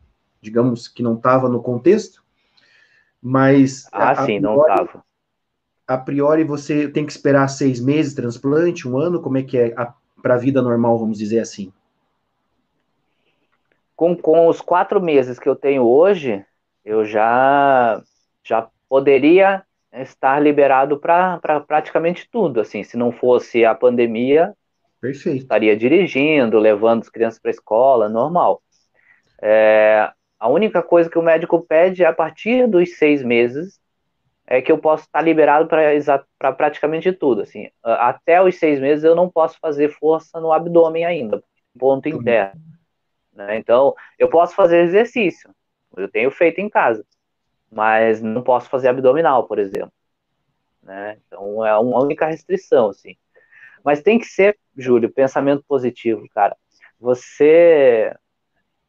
digamos, 0.41 0.88
que 0.88 1.03
não 1.03 1.14
estava 1.14 1.49
no 1.49 1.62
contexto, 1.62 2.23
mas. 3.21 3.87
Ah, 3.93 4.11
a, 4.11 4.14
sim, 4.14 4.21
a 4.21 4.25
priori, 4.25 4.41
não 4.41 4.61
estava. 4.61 5.05
A 5.88 5.96
priori, 5.96 6.44
você 6.44 6.87
tem 6.87 7.07
que 7.07 7.12
esperar 7.12 7.48
seis 7.48 7.81
meses 7.81 8.12
transplante, 8.12 8.87
um 8.87 8.98
ano? 8.98 9.22
Como 9.22 9.38
é 9.38 9.42
que 9.42 9.57
é 9.57 9.74
para 10.22 10.35
a 10.35 10.38
vida 10.38 10.60
normal, 10.60 10.98
vamos 10.98 11.17
dizer 11.17 11.40
assim? 11.40 11.73
Com, 13.96 14.15
com 14.15 14.48
os 14.48 14.60
quatro 14.60 15.00
meses 15.00 15.38
que 15.38 15.48
eu 15.48 15.56
tenho 15.56 15.83
hoje, 15.85 16.44
eu 16.85 17.06
já, 17.06 18.02
já 18.44 18.69
poderia 18.87 19.65
estar 19.90 20.38
liberado 20.40 20.98
para 20.98 21.38
pra 21.38 21.58
praticamente 21.58 22.29
tudo, 22.31 22.60
assim, 22.60 22.85
se 22.85 22.96
não 22.96 23.10
fosse 23.10 23.65
a 23.65 23.75
pandemia, 23.75 24.52
Perfeito. 25.00 25.38
estaria 25.38 25.75
dirigindo, 25.75 26.58
levando 26.58 27.00
as 27.00 27.08
crianças 27.08 27.40
para 27.40 27.50
a 27.50 27.52
escola, 27.52 28.08
normal. 28.10 28.63
É, 29.40 30.13
a 30.38 30.48
única 30.48 30.83
coisa 30.83 31.08
que 31.08 31.19
o 31.19 31.23
médico 31.23 31.65
pede 31.67 32.04
é 32.04 32.06
a 32.06 32.13
partir 32.13 32.69
dos 32.69 32.98
seis 32.98 33.23
meses 33.23 33.81
é 34.51 34.63
que 34.63 34.73
eu 34.73 34.79
posso 34.79 35.05
estar 35.05 35.21
liberado 35.21 35.69
para 35.69 36.53
praticamente 36.53 37.13
tudo, 37.13 37.42
assim, 37.42 37.69
até 37.83 38.42
os 38.42 38.57
seis 38.57 38.81
meses 38.81 39.05
eu 39.05 39.15
não 39.15 39.29
posso 39.29 39.59
fazer 39.61 39.90
força 39.90 40.40
no 40.40 40.53
abdômen 40.53 41.05
ainda, 41.05 41.42
ponto 41.79 42.09
interno, 42.09 42.61
né? 43.33 43.59
então 43.59 43.94
eu 44.19 44.29
posso 44.29 44.55
fazer 44.55 44.79
exercício, 44.85 45.51
eu 45.96 46.09
tenho 46.09 46.31
feito 46.31 46.61
em 46.61 46.69
casa, 46.69 47.05
mas 47.71 48.23
não 48.23 48.42
posso 48.42 48.71
fazer 48.71 48.88
abdominal, 48.88 49.46
por 49.46 49.59
exemplo. 49.59 49.92
Né? 50.83 51.19
Então 51.27 51.65
é 51.67 51.77
uma 51.79 52.03
única 52.03 52.27
restrição, 52.27 52.88
assim. 52.88 53.15
Mas 53.85 54.03
tem 54.03 54.19
que 54.19 54.25
ser, 54.25 54.59
Júlio, 54.75 55.13
pensamento 55.13 55.63
positivo, 55.69 56.27
cara. 56.31 56.57
Você 56.99 58.15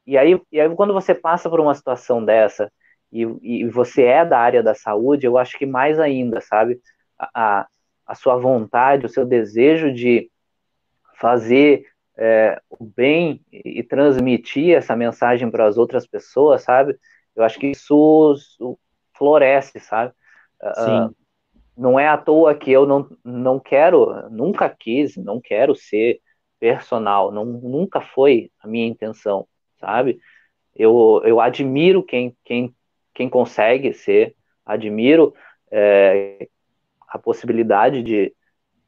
e, 0.05 0.17
aí, 0.17 0.41
e 0.51 0.59
aí, 0.59 0.75
quando 0.75 0.93
você 0.93 1.13
passa 1.13 1.49
por 1.49 1.59
uma 1.59 1.75
situação 1.75 2.23
dessa 2.23 2.71
e, 3.11 3.21
e 3.41 3.65
você 3.67 4.03
é 4.03 4.25
da 4.25 4.39
área 4.39 4.61
da 4.61 4.73
saúde, 4.73 5.25
eu 5.25 5.37
acho 5.37 5.57
que 5.57 5.65
mais 5.65 5.99
ainda, 5.99 6.41
sabe? 6.41 6.79
A, 7.17 7.67
a 8.05 8.15
sua 8.15 8.37
vontade, 8.37 9.05
o 9.05 9.09
seu 9.09 9.25
desejo 9.25 9.91
de 9.93 10.29
fazer 11.15 11.85
é, 12.17 12.61
o 12.69 12.83
bem 12.83 13.41
e 13.51 13.81
transmitir 13.83 14.75
essa 14.75 14.95
mensagem 14.95 15.49
para 15.49 15.65
as 15.65 15.77
outras 15.77 16.05
pessoas, 16.05 16.63
sabe? 16.63 16.97
Eu 17.35 17.43
acho 17.43 17.59
que 17.59 17.67
isso, 17.67 18.33
isso 18.37 18.79
floresce, 19.17 19.79
sabe? 19.79 20.13
Ah, 20.61 20.73
Sim. 20.73 21.05
Uh, 21.05 21.15
não 21.79 21.97
é 21.97 22.09
à 22.09 22.17
toa 22.17 22.53
que 22.53 22.69
eu 22.69 22.85
não, 22.85 23.09
não 23.23 23.57
quero, 23.57 24.29
nunca 24.29 24.69
quis, 24.69 25.15
não 25.15 25.39
quero 25.39 25.73
ser 25.73 26.19
personal, 26.59 27.31
não, 27.31 27.45
nunca 27.45 28.01
foi 28.01 28.51
a 28.59 28.67
minha 28.67 28.85
intenção, 28.85 29.47
sabe? 29.79 30.19
Eu, 30.75 31.21
eu 31.23 31.39
admiro 31.39 32.03
quem, 32.03 32.35
quem, 32.43 32.75
quem 33.13 33.29
consegue 33.29 33.93
ser, 33.93 34.35
admiro 34.65 35.33
é, 35.71 36.47
a 37.07 37.17
possibilidade 37.17 38.03
de, 38.03 38.33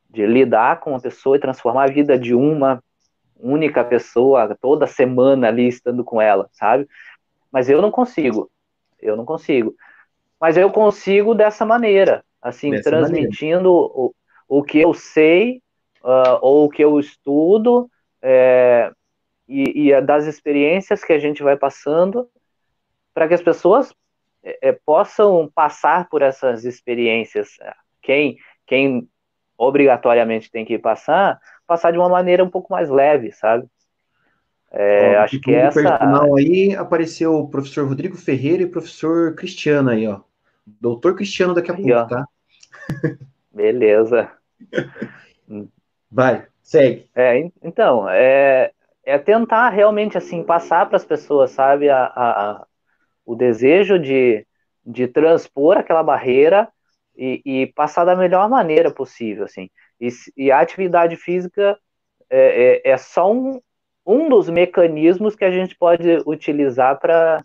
de 0.09 0.25
lidar 0.25 0.79
com 0.79 0.91
uma 0.91 1.01
pessoa 1.01 1.35
e 1.35 1.39
transformar 1.39 1.85
a 1.85 1.91
vida 1.91 2.17
de 2.17 2.33
uma 2.33 2.81
única 3.39 3.83
pessoa 3.83 4.55
toda 4.61 4.85
semana 4.85 5.47
ali 5.47 5.67
estando 5.67 6.03
com 6.03 6.21
ela, 6.21 6.47
sabe? 6.51 6.87
Mas 7.51 7.69
eu 7.69 7.81
não 7.81 7.91
consigo, 7.91 8.49
eu 8.99 9.15
não 9.15 9.25
consigo. 9.25 9.75
Mas 10.39 10.57
eu 10.57 10.71
consigo 10.71 11.35
dessa 11.35 11.65
maneira, 11.65 12.23
assim, 12.41 12.71
Dessa 12.71 12.89
transmitindo 12.89 13.71
o, 13.71 14.13
o 14.47 14.63
que 14.63 14.79
eu 14.79 14.93
sei 14.93 15.61
uh, 16.03 16.37
ou 16.41 16.65
o 16.65 16.69
que 16.69 16.83
eu 16.83 16.99
estudo 16.99 17.89
é, 18.21 18.91
e, 19.47 19.89
e, 19.89 20.01
das 20.01 20.25
experiências 20.25 21.03
que 21.03 21.13
a 21.13 21.19
gente 21.19 21.43
vai 21.43 21.57
passando 21.57 22.29
para 23.13 23.27
que 23.27 23.33
as 23.33 23.41
pessoas 23.41 23.93
é, 24.43 24.69
é, 24.69 24.71
possam 24.71 25.49
passar 25.53 26.09
por 26.09 26.21
essas 26.21 26.65
experiências. 26.65 27.49
Quem, 28.01 28.37
quem 28.65 29.07
obrigatoriamente 29.57 30.49
tem 30.51 30.65
que 30.65 30.79
passar, 30.79 31.39
passar 31.67 31.91
de 31.91 31.97
uma 31.97 32.09
maneira 32.09 32.43
um 32.43 32.49
pouco 32.49 32.73
mais 32.73 32.89
leve, 32.89 33.31
sabe? 33.31 33.67
É, 34.71 35.17
ó, 35.17 35.23
acho 35.23 35.39
que 35.39 35.53
essa. 35.53 35.81
personal 35.81 36.35
aí 36.35 36.75
apareceu 36.75 37.35
o 37.35 37.49
professor 37.49 37.87
Rodrigo 37.87 38.15
Ferreira 38.15 38.63
e 38.63 38.65
o 38.65 38.71
professor 38.71 39.35
Cristiano 39.35 39.89
aí, 39.89 40.07
ó. 40.07 40.21
Doutor 40.65 41.15
Cristiano 41.15 41.53
daqui 41.53 41.71
a 41.71 41.75
aí, 41.75 41.81
pouco, 41.81 41.97
ó. 41.97 42.05
tá? 42.05 42.25
Beleza. 43.51 44.31
Vai, 46.09 46.47
segue. 46.63 47.09
É, 47.13 47.51
então, 47.61 48.09
é, 48.09 48.71
é 49.03 49.17
tentar 49.17 49.69
realmente 49.69 50.17
assim 50.17 50.43
passar 50.43 50.87
para 50.87 50.95
as 50.95 51.05
pessoas, 51.05 51.51
sabe, 51.51 51.89
a, 51.89 52.05
a, 52.05 52.65
o 53.25 53.35
desejo 53.35 53.99
de, 53.99 54.45
de 54.85 55.07
transpor 55.07 55.77
aquela 55.77 56.03
barreira 56.03 56.67
e, 57.15 57.41
e, 57.45 57.67
passar 57.67 58.05
da 58.05 58.15
melhor 58.15 58.49
maneira 58.49 58.89
possível, 58.91 59.45
assim. 59.45 59.69
E, 59.99 60.09
e 60.37 60.51
a 60.51 60.59
atividade 60.59 61.15
física 61.15 61.77
é, 62.29 62.81
é, 62.85 62.91
é, 62.91 62.97
só 62.97 63.31
um, 63.31 63.61
um 64.05 64.29
dos 64.29 64.49
mecanismos 64.49 65.35
que 65.35 65.45
a 65.45 65.51
gente 65.51 65.75
pode 65.75 66.23
utilizar 66.25 66.99
para 66.99 67.43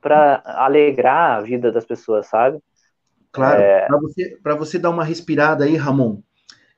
para 0.00 0.42
alegrar 0.44 1.38
a 1.38 1.40
vida 1.40 1.72
das 1.72 1.84
pessoas, 1.84 2.26
sabe? 2.26 2.60
Claro, 3.32 3.60
é... 3.60 3.86
para 3.86 3.98
você, 3.98 4.38
você 4.56 4.78
dar 4.78 4.90
uma 4.90 5.04
respirada 5.04 5.64
aí, 5.64 5.76
Ramon, 5.76 6.20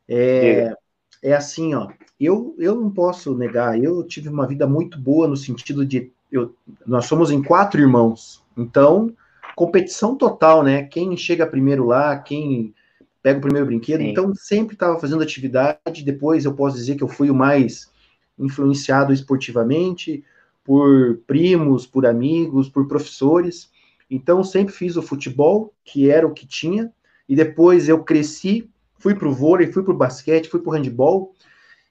é, 0.09 0.75
é 1.23 1.35
assim, 1.35 1.75
ó, 1.75 1.89
eu, 2.19 2.55
eu 2.59 2.75
não 2.75 2.91
posso 2.91 3.37
negar, 3.37 3.79
eu 3.79 4.03
tive 4.07 4.29
uma 4.29 4.47
vida 4.47 4.67
muito 4.67 4.99
boa 4.99 5.29
no 5.29 5.37
sentido 5.37 5.85
de, 5.85 6.13
eu, 6.31 6.55
nós 6.87 7.07
somos 7.07 7.31
em 7.31 7.43
quatro 7.43 7.81
irmãos, 7.81 8.43
então, 8.57 9.13
competição 9.55 10.17
total, 10.17 10.63
né, 10.63 10.85
quem 10.85 11.17
chega 11.17 11.47
primeiro 11.47 11.87
lá, 11.87 12.17
quem 12.19 12.75
pega 13.23 13.39
o 13.39 13.43
primeiro 13.43 13.67
brinquedo, 13.67 14.01
Sim. 14.01 14.09
então 14.09 14.35
sempre 14.35 14.75
estava 14.75 14.99
fazendo 14.99 15.23
atividade, 15.23 16.05
depois 16.05 16.45
eu 16.45 16.55
posso 16.55 16.77
dizer 16.77 16.97
que 16.97 17.03
eu 17.03 17.09
fui 17.09 17.31
o 17.31 17.35
mais 17.35 17.91
influenciado 18.39 19.13
esportivamente, 19.13 20.25
por 20.65 21.19
primos, 21.27 21.87
por 21.87 22.07
amigos, 22.07 22.69
por 22.69 22.87
professores, 22.87 23.71
então, 24.11 24.43
sempre 24.43 24.75
fiz 24.75 24.97
o 24.97 25.03
futebol, 25.03 25.73
que 25.85 26.11
era 26.11 26.27
o 26.27 26.35
que 26.35 26.47
tinha, 26.47 26.93
e 27.29 27.37
depois 27.37 27.89
eu 27.89 28.03
cresci, 28.03 28.69
fui 28.99 29.15
para 29.15 29.29
o 29.29 29.33
vôlei, 29.33 29.71
fui 29.71 29.85
para 29.85 29.95
o 29.95 29.97
basquete, 29.97 30.49
fui 30.49 30.61
para 30.61 30.71
o 30.71 30.73
handball, 30.73 31.33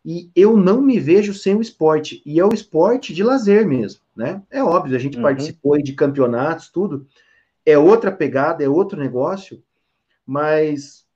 e 0.06 0.30
eu 0.36 0.58
não 0.58 0.82
me 0.82 1.00
vejo 1.00 1.34
sem 1.34 1.56
o 1.56 1.62
esporte, 1.62 2.22
e 2.26 2.40
é 2.40 2.46
o 2.46 2.54
esporte 2.54 3.14
de 3.14 3.24
lazer 3.24 3.66
mesmo, 3.66 4.02
né? 4.20 4.44
É 4.52 4.62
óbvio, 4.62 4.98
a 4.98 5.00
gente 5.00 5.16
uhum. 5.16 5.24
participou 5.24 5.82
de 5.82 5.94
campeonatos, 5.94 6.68
tudo, 6.68 7.08
é 7.66 7.78
outra 7.78 8.12
pegada, 8.12 8.62
é 8.62 8.68
outro 8.68 9.00
negócio, 9.00 9.64
mas 10.26 11.08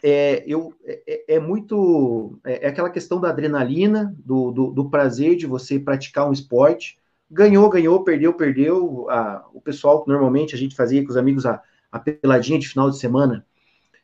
é, 0.00 0.44
eu, 0.46 0.72
é, 0.84 1.34
é 1.34 1.40
muito. 1.40 2.38
É, 2.44 2.64
é, 2.64 2.68
aquela 2.68 2.90
questão 2.90 3.20
da 3.20 3.30
adrenalina, 3.30 4.14
do, 4.24 4.52
do, 4.52 4.70
do, 4.70 4.88
prazer 4.88 5.34
de 5.34 5.46
você 5.46 5.80
praticar 5.80 6.28
um 6.28 6.32
esporte, 6.32 6.96
ganhou, 7.28 7.68
ganhou, 7.68 8.04
perdeu, 8.04 8.32
perdeu. 8.32 9.10
A, 9.10 9.44
o 9.52 9.60
pessoal 9.60 10.04
que 10.04 10.08
normalmente 10.08 10.54
a 10.54 10.58
gente 10.58 10.76
fazia 10.76 11.02
com 11.02 11.10
os 11.10 11.16
amigos 11.16 11.44
a, 11.44 11.60
a 11.90 11.98
peladinha 11.98 12.60
de 12.60 12.68
final 12.68 12.88
de 12.88 12.98
semana, 12.98 13.44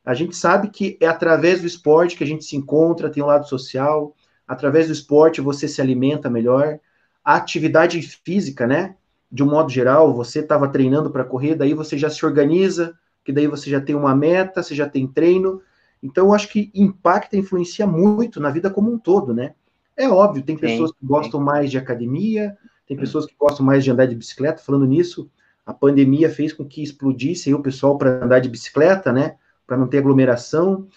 a 0.05 0.13
gente 0.13 0.35
sabe 0.35 0.71
que 0.71 0.99
é 1.01 1.07
através 1.07 1.61
do 1.61 1.69
esporte 1.69 2.17
que 2.17 2.25
a 2.25 2.27
gente 2.27 2.45
se 2.45 2.57
encontra, 2.57 3.11
tem 3.11 3.23
um 3.23 3.27
lado 3.27 3.49
social, 3.49 4.13
através 4.45 4.89
do 4.89 4.93
esporte 4.93 5.41
você 5.41 5.69
se 5.69 5.81
alimenta 5.81 6.29
melhor. 6.29 6.81
A 7.25 7.37
atividade 7.37 8.01
física, 8.03 8.67
né? 8.67 8.97
De 9.31 9.43
um 9.43 9.51
modo 9.51 9.71
geral, 9.71 10.15
você 10.15 10.41
estava 10.41 10.69
treinando 10.69 11.11
para 11.11 11.25
correr, 11.25 11.55
daí 11.55 11.75
você 11.75 11.97
já 11.97 12.11
se 12.11 12.25
organiza, 12.27 12.99
que 13.25 13.33
daí 13.33 13.47
você 13.47 13.71
já 13.71 13.81
tem 13.81 13.95
uma 13.95 14.15
meta, 14.15 14.63
você 14.63 14.75
já 14.75 14.89
tem 14.89 15.07
treino. 15.07 15.61
Então, 16.03 16.27
eu 16.27 16.35
acho 16.35 16.49
que 16.49 16.71
impacta, 16.75 17.37
influencia 17.37 17.87
muito 17.87 18.41
na 18.41 18.51
vida 18.51 18.71
como 18.71 18.93
um 18.93 18.99
todo, 18.99 19.35
né? 19.35 19.55
É 19.97 20.09
óbvio, 20.09 20.43
tem 20.43 20.57
pessoas 20.57 20.91
sim, 20.91 20.97
que 20.99 21.07
gostam 21.07 21.41
sim. 21.41 21.47
mais 21.47 21.71
de 21.71 21.79
academia, 21.79 22.57
tem 22.87 22.97
pessoas 22.97 23.27
que 23.27 23.35
gostam 23.39 23.65
mais 23.65 23.85
de 23.85 23.91
andar 23.91 24.07
de 24.07 24.17
bicicleta. 24.17 24.63
Falando 24.63 24.87
nisso, 24.87 25.31
a 25.65 25.75
pandemia 25.75 26.31
fez 26.31 26.53
com 26.53 26.65
que 26.65 26.83
explodisse 26.83 27.53
o 27.53 27.63
pessoal 27.63 27.99
para 27.99 28.25
andar 28.25 28.41
de 28.41 28.49
bicicleta, 28.49 29.13
né? 29.13 29.37
Para 29.67 29.77
não 29.77 29.87
ter 29.87 29.99
aglomeração. 29.99 30.89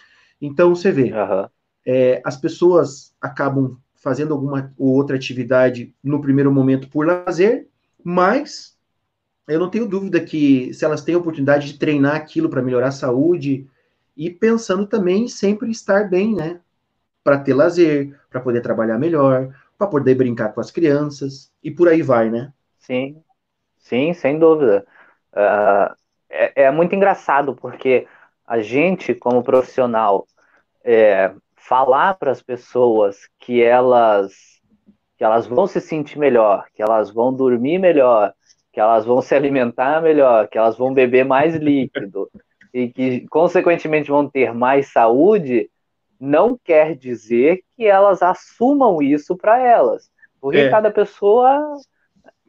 Então, 0.42 0.74
você 0.74 0.92
vê, 0.92 1.12
uhum. 1.14 1.48
é, 1.86 2.22
as 2.26 2.38
pessoas 2.38 3.14
acabam 3.22 3.78
fazendo 4.04 4.34
alguma 4.34 4.74
ou 4.78 4.90
outra 4.90 5.16
atividade 5.16 5.96
no 6.04 6.20
primeiro 6.20 6.52
momento 6.52 6.90
por 6.90 7.08
lazer, 7.08 7.70
mas 8.04 8.78
eu 9.48 9.58
não 9.58 9.70
tenho 9.70 9.88
dúvida 9.88 10.20
que 10.20 10.74
se 10.74 10.84
elas 10.84 11.02
têm 11.02 11.16
a 11.16 11.18
oportunidade 11.18 11.72
de 11.72 11.80
treinar 11.80 12.18
aquilo 12.18 12.50
para 12.50 12.62
melhorar 12.62 12.90
a 12.90 12.92
saúde 12.92 13.66
e 14.16 14.30
pensando 14.30 14.86
também 14.86 15.30
sempre 15.30 15.72
estar 15.72 16.10
bem, 16.10 16.36
né? 16.36 16.60
Para 17.24 17.40
ter 17.40 17.54
lazer, 17.54 18.20
para 18.30 18.42
poder 18.42 18.60
trabalhar 18.60 19.00
melhor, 19.00 19.56
para 19.78 19.88
poder 19.88 20.16
brincar 20.16 20.50
com 20.50 20.60
as 20.60 20.70
crianças 20.70 21.50
e 21.64 21.72
por 21.72 21.88
aí 21.88 22.02
vai, 22.02 22.30
né? 22.30 22.52
Sim, 22.80 23.24
sim, 23.78 24.14
sem 24.14 24.38
dúvida. 24.38 24.86
Uh, 25.32 25.96
é, 26.30 26.64
é, 26.64 26.72
muito 26.72 26.94
engraçado 26.94 27.56
porque 27.56 28.06
a 28.46 28.60
gente, 28.60 29.16
como 29.16 29.42
profissional, 29.42 30.28
é, 30.84 31.34
falar 31.68 32.16
para 32.16 32.32
as 32.32 32.42
pessoas 32.42 33.18
que 33.40 33.62
elas 33.62 34.34
que 35.18 35.24
elas 35.24 35.46
vão 35.46 35.68
se 35.68 35.80
sentir 35.80 36.18
melhor, 36.18 36.66
que 36.74 36.82
elas 36.82 37.12
vão 37.12 37.32
dormir 37.32 37.78
melhor, 37.78 38.34
que 38.72 38.80
elas 38.80 39.06
vão 39.06 39.22
se 39.22 39.36
alimentar 39.36 40.02
melhor, 40.02 40.48
que 40.48 40.58
elas 40.58 40.76
vão 40.78 40.94
beber 40.94 41.24
mais 41.24 41.56
líquido 41.56 42.30
e 42.74 42.90
que 42.90 43.26
consequentemente 43.28 44.10
vão 44.10 44.28
ter 44.28 44.54
mais 44.54 44.92
saúde, 44.92 45.70
não 46.20 46.58
quer 46.62 46.96
dizer 46.96 47.62
que 47.76 47.86
elas 47.86 48.24
assumam 48.24 49.02
isso 49.02 49.38
para 49.38 49.60
elas. 49.60 50.10
Porque 50.42 50.58
é. 50.58 50.70
cada 50.70 50.90
pessoa 50.92 51.78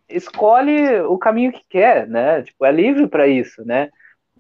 escolhe 0.09 1.01
o 1.03 1.19
caminho 1.19 1.53
que 1.53 1.63
quer, 1.69 2.09
né? 2.09 2.43
Tipo, 2.43 2.65
é 2.65 2.73
livre 2.73 3.07
para 3.07 3.29
isso, 3.29 3.65
né? 3.65 3.91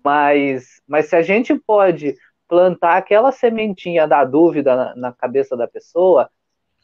Mas, 0.02 0.82
mas 0.88 1.06
se 1.06 1.16
a 1.16 1.22
gente 1.22 1.54
pode 1.54 2.16
plantar 2.48 2.96
aquela 2.96 3.32
sementinha 3.32 4.06
da 4.06 4.24
dúvida 4.24 4.76
na, 4.76 4.96
na 4.96 5.12
cabeça 5.12 5.56
da 5.56 5.66
pessoa 5.66 6.30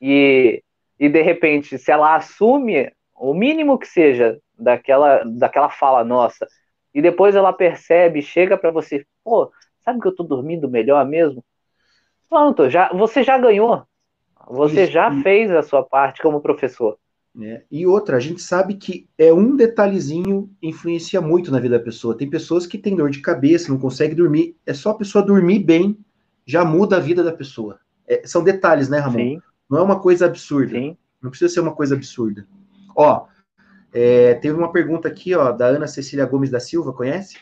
e, 0.00 0.62
e 0.98 1.08
de 1.08 1.22
repente, 1.22 1.78
se 1.78 1.90
ela 1.90 2.14
assume 2.16 2.90
o 3.14 3.34
mínimo 3.34 3.78
que 3.78 3.86
seja 3.86 4.38
daquela, 4.58 5.22
daquela 5.24 5.68
fala 5.68 6.02
nossa, 6.02 6.46
e 6.94 7.02
depois 7.02 7.34
ela 7.34 7.52
percebe, 7.52 8.22
chega 8.22 8.56
para 8.56 8.70
você, 8.70 9.04
pô, 9.22 9.52
sabe 9.84 10.00
que 10.00 10.08
eu 10.08 10.14
tô 10.14 10.22
dormindo 10.22 10.68
melhor 10.68 11.04
mesmo? 11.06 11.44
Pronto, 12.28 12.68
já, 12.70 12.92
você 12.92 13.22
já 13.22 13.36
ganhou. 13.38 13.84
Você 14.48 14.84
Isso. 14.84 14.92
já 14.92 15.10
fez 15.22 15.50
a 15.50 15.62
sua 15.62 15.82
parte 15.82 16.22
como 16.22 16.40
professor. 16.40 16.98
É. 17.40 17.62
E 17.70 17.86
outra, 17.86 18.16
a 18.16 18.20
gente 18.20 18.42
sabe 18.42 18.74
que 18.74 19.08
é 19.16 19.32
um 19.32 19.54
detalhezinho 19.54 20.50
influencia 20.60 21.20
muito 21.20 21.52
na 21.52 21.60
vida 21.60 21.78
da 21.78 21.84
pessoa. 21.84 22.16
Tem 22.16 22.28
pessoas 22.28 22.66
que 22.66 22.76
têm 22.76 22.96
dor 22.96 23.10
de 23.10 23.20
cabeça, 23.20 23.70
não 23.70 23.78
conseguem 23.78 24.16
dormir. 24.16 24.56
É 24.66 24.74
só 24.74 24.90
a 24.90 24.96
pessoa 24.96 25.24
dormir 25.24 25.60
bem, 25.60 25.96
já 26.44 26.64
muda 26.64 26.96
a 26.96 27.00
vida 27.00 27.22
da 27.22 27.32
pessoa. 27.32 27.78
É, 28.06 28.26
são 28.26 28.42
detalhes, 28.42 28.88
né, 28.88 28.98
Ramon? 28.98 29.18
Sim. 29.18 29.42
Não 29.70 29.78
é 29.78 29.82
uma 29.82 30.00
coisa 30.00 30.26
absurda. 30.26 30.76
Sim. 30.76 30.96
Não 31.22 31.30
precisa 31.30 31.52
ser 31.52 31.60
uma 31.60 31.74
coisa 31.74 31.94
absurda. 31.94 32.46
Ó, 32.96 33.26
É, 33.92 34.34
teve 34.34 34.56
uma 34.56 34.70
pergunta 34.72 35.08
aqui, 35.08 35.34
ó, 35.34 35.50
da 35.50 35.66
Ana 35.66 35.88
Cecília 35.88 36.24
Gomes 36.24 36.48
da 36.50 36.60
Silva, 36.60 36.92
conhece? 36.92 37.36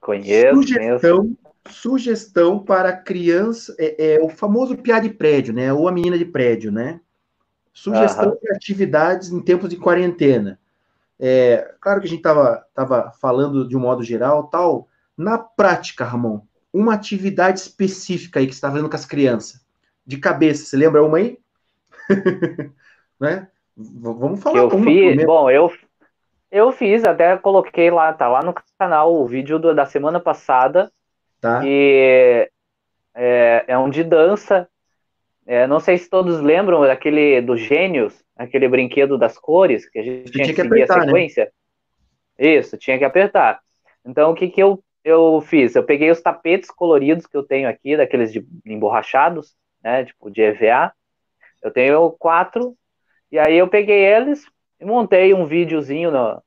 Conheço. 0.00 0.54
Sugestão, 0.54 1.16
conheço. 1.18 1.38
sugestão 1.70 2.58
para 2.58 2.92
criança, 2.92 3.74
é, 3.78 4.16
é, 4.16 4.22
o 4.22 4.28
famoso 4.28 4.76
piá 4.76 5.00
de 5.00 5.08
prédio, 5.10 5.54
né? 5.54 5.72
Ou 5.72 5.88
a 5.88 5.92
menina 5.92 6.18
de 6.18 6.26
prédio, 6.26 6.70
né? 6.70 7.00
Sugestão 7.78 8.36
para 8.36 8.56
atividades 8.56 9.30
em 9.30 9.40
tempos 9.40 9.68
de 9.68 9.76
quarentena. 9.76 10.58
É, 11.16 11.74
claro 11.80 12.00
que 12.00 12.06
a 12.06 12.10
gente 12.10 12.18
estava 12.18 12.66
tava 12.74 13.12
falando 13.20 13.68
de 13.68 13.76
um 13.76 13.80
modo 13.80 14.02
geral, 14.02 14.48
tal. 14.48 14.88
Na 15.16 15.38
prática, 15.38 16.04
Ramon, 16.04 16.40
uma 16.72 16.94
atividade 16.94 17.60
específica 17.60 18.40
aí 18.40 18.46
que 18.46 18.52
você 18.52 18.56
está 18.56 18.68
fazendo 18.68 18.90
com 18.90 18.96
as 18.96 19.06
crianças, 19.06 19.64
de 20.04 20.18
cabeça, 20.18 20.64
você 20.64 20.76
lembra 20.76 21.04
uma 21.04 21.18
aí? 21.18 21.38
né? 23.20 23.46
Vamos 23.76 24.42
falar. 24.42 24.58
Eu 24.58 24.70
fiz, 24.70 25.24
bom, 25.24 25.48
eu, 25.48 25.72
eu 26.50 26.72
fiz, 26.72 27.04
até 27.04 27.36
coloquei 27.36 27.92
lá, 27.92 28.12
tá 28.12 28.26
lá 28.26 28.42
no 28.42 28.54
canal 28.76 29.14
o 29.14 29.24
vídeo 29.24 29.56
do, 29.56 29.72
da 29.72 29.86
semana 29.86 30.18
passada. 30.18 30.90
Tá. 31.40 31.60
E 31.64 32.50
é, 33.14 33.64
é 33.68 33.78
um 33.78 33.88
de 33.88 34.02
dança. 34.02 34.68
É, 35.50 35.66
não 35.66 35.80
sei 35.80 35.96
se 35.96 36.10
todos 36.10 36.42
lembram 36.42 36.82
daquele 36.82 37.40
do 37.40 37.56
Gênios, 37.56 38.22
aquele 38.36 38.68
brinquedo 38.68 39.16
das 39.16 39.38
cores, 39.38 39.88
que 39.88 39.98
a 39.98 40.02
gente 40.02 40.30
tinha, 40.30 40.44
tinha, 40.44 40.54
que, 40.54 40.60
seguir 40.60 40.82
apertar, 40.82 40.96
a 40.96 40.98
né? 40.98 41.06
sequência. 41.06 41.52
Né? 42.38 42.48
Isso, 42.58 42.76
tinha 42.76 42.98
que 42.98 43.04
apertar. 43.04 43.58
Então, 44.04 44.30
o 44.30 44.34
que, 44.34 44.50
que 44.50 44.62
eu, 44.62 44.84
eu 45.02 45.40
fiz? 45.40 45.74
Eu 45.74 45.82
peguei 45.82 46.10
os 46.10 46.20
tapetes 46.20 46.70
coloridos 46.70 47.26
que 47.26 47.34
eu 47.34 47.42
tenho 47.42 47.66
aqui, 47.66 47.96
daqueles 47.96 48.30
de 48.30 48.46
emborrachados, 48.66 49.56
né, 49.82 50.04
tipo 50.04 50.30
de 50.30 50.42
EVA. 50.42 50.92
Eu 51.62 51.70
tenho 51.70 52.10
quatro, 52.10 52.76
e 53.32 53.38
aí 53.38 53.56
eu 53.56 53.68
peguei 53.68 54.04
eles 54.04 54.44
e 54.78 54.84
montei 54.84 55.32
um 55.32 55.46
videozinho 55.46 56.10
no, 56.10 56.42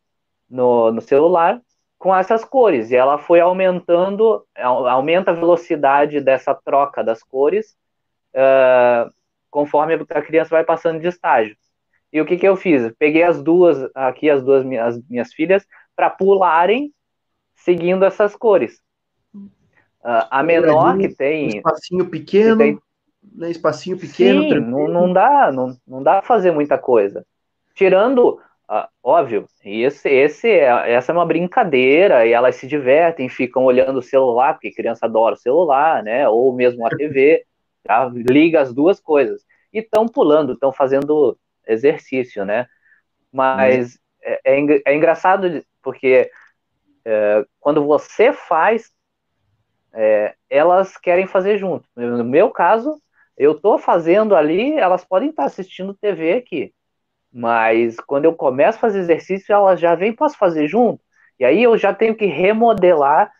no, 0.47 0.91
no 0.91 1.01
celular 1.01 1.59
com 1.97 2.15
essas 2.15 2.45
cores. 2.45 2.91
E 2.91 2.95
ela 2.95 3.17
foi 3.17 3.39
aumentando, 3.39 4.45
aumenta 4.55 5.31
a 5.31 5.33
velocidade 5.33 6.21
dessa 6.21 6.53
troca 6.53 7.03
das 7.03 7.23
cores 7.23 7.75
uh, 8.35 9.11
conforme 9.49 9.93
a 9.93 10.21
criança 10.21 10.49
vai 10.49 10.63
passando 10.63 10.99
de 10.99 11.07
estágio. 11.07 11.55
E 12.11 12.19
o 12.19 12.25
que, 12.25 12.37
que 12.37 12.47
eu 12.47 12.55
fiz? 12.55 12.91
Peguei 12.99 13.23
as 13.23 13.41
duas, 13.41 13.89
aqui 13.95 14.29
as 14.29 14.43
duas 14.43 14.65
minhas, 14.65 14.95
as 14.95 15.03
minhas 15.07 15.33
filhas, 15.33 15.65
para 15.95 16.09
pularem 16.09 16.93
seguindo 17.55 18.03
essas 18.03 18.35
cores. 18.35 18.81
Uh, 20.03 20.27
a 20.29 20.43
menor 20.43 20.97
que 20.97 21.09
tem. 21.09 21.45
Um 21.45 21.57
espacinho 21.57 22.09
pequeno. 22.09 22.57
Tem, 22.57 22.79
né, 23.33 23.51
espacinho 23.51 23.97
pequeno. 23.97 24.41
Sim, 24.43 24.59
não, 24.59 24.87
não, 24.87 25.13
dá, 25.13 25.51
não, 25.51 25.77
não 25.87 26.03
dá 26.03 26.21
fazer 26.21 26.51
muita 26.51 26.77
coisa. 26.77 27.25
Tirando, 27.75 28.39
uh, 28.69 28.87
óbvio, 29.03 29.45
esse, 29.63 30.09
esse, 30.09 30.49
é, 30.49 30.91
essa 30.91 31.11
é 31.11 31.15
uma 31.15 31.25
brincadeira 31.25 32.25
e 32.25 32.33
elas 32.33 32.55
se 32.55 32.67
divertem, 32.67 33.29
ficam 33.29 33.63
olhando 33.63 33.99
o 33.99 34.03
celular, 34.03 34.53
porque 34.53 34.73
criança 34.73 35.05
adora 35.05 35.35
o 35.35 35.39
celular, 35.39 36.03
né? 36.03 36.27
Ou 36.27 36.51
mesmo 36.51 36.85
a 36.85 36.89
TV, 36.89 37.45
tá? 37.83 38.09
liga 38.13 38.61
as 38.61 38.73
duas 38.73 38.99
coisas. 38.99 39.45
E 39.73 39.79
estão 39.79 40.07
pulando, 40.07 40.53
estão 40.53 40.71
fazendo 40.71 41.37
exercício, 41.67 42.45
né? 42.45 42.67
Mas 43.31 43.99
é, 44.21 44.41
é, 44.43 44.81
é 44.85 44.95
engraçado 44.95 45.63
porque 45.81 46.29
é, 47.05 47.45
quando 47.59 47.85
você 47.85 48.33
faz, 48.33 48.91
é, 49.93 50.35
elas 50.49 50.97
querem 50.97 51.27
fazer 51.27 51.57
junto. 51.57 51.87
No 51.95 52.23
meu 52.23 52.49
caso, 52.49 53.01
eu 53.37 53.53
estou 53.53 53.77
fazendo 53.77 54.35
ali, 54.35 54.73
elas 54.73 55.03
podem 55.03 55.29
estar 55.29 55.45
assistindo 55.45 55.93
TV 55.93 56.33
aqui. 56.33 56.73
Mas 57.33 57.97
quando 57.99 58.25
eu 58.25 58.33
começo 58.33 58.77
a 58.77 58.81
fazer 58.81 58.99
exercício, 58.99 59.53
elas 59.53 59.79
já 59.79 59.95
vêm, 59.95 60.13
posso 60.13 60.37
fazer 60.37 60.67
junto? 60.67 61.01
E 61.39 61.45
aí 61.45 61.63
eu 61.63 61.77
já 61.77 61.93
tenho 61.93 62.15
que 62.15 62.25
remodelar 62.25 63.31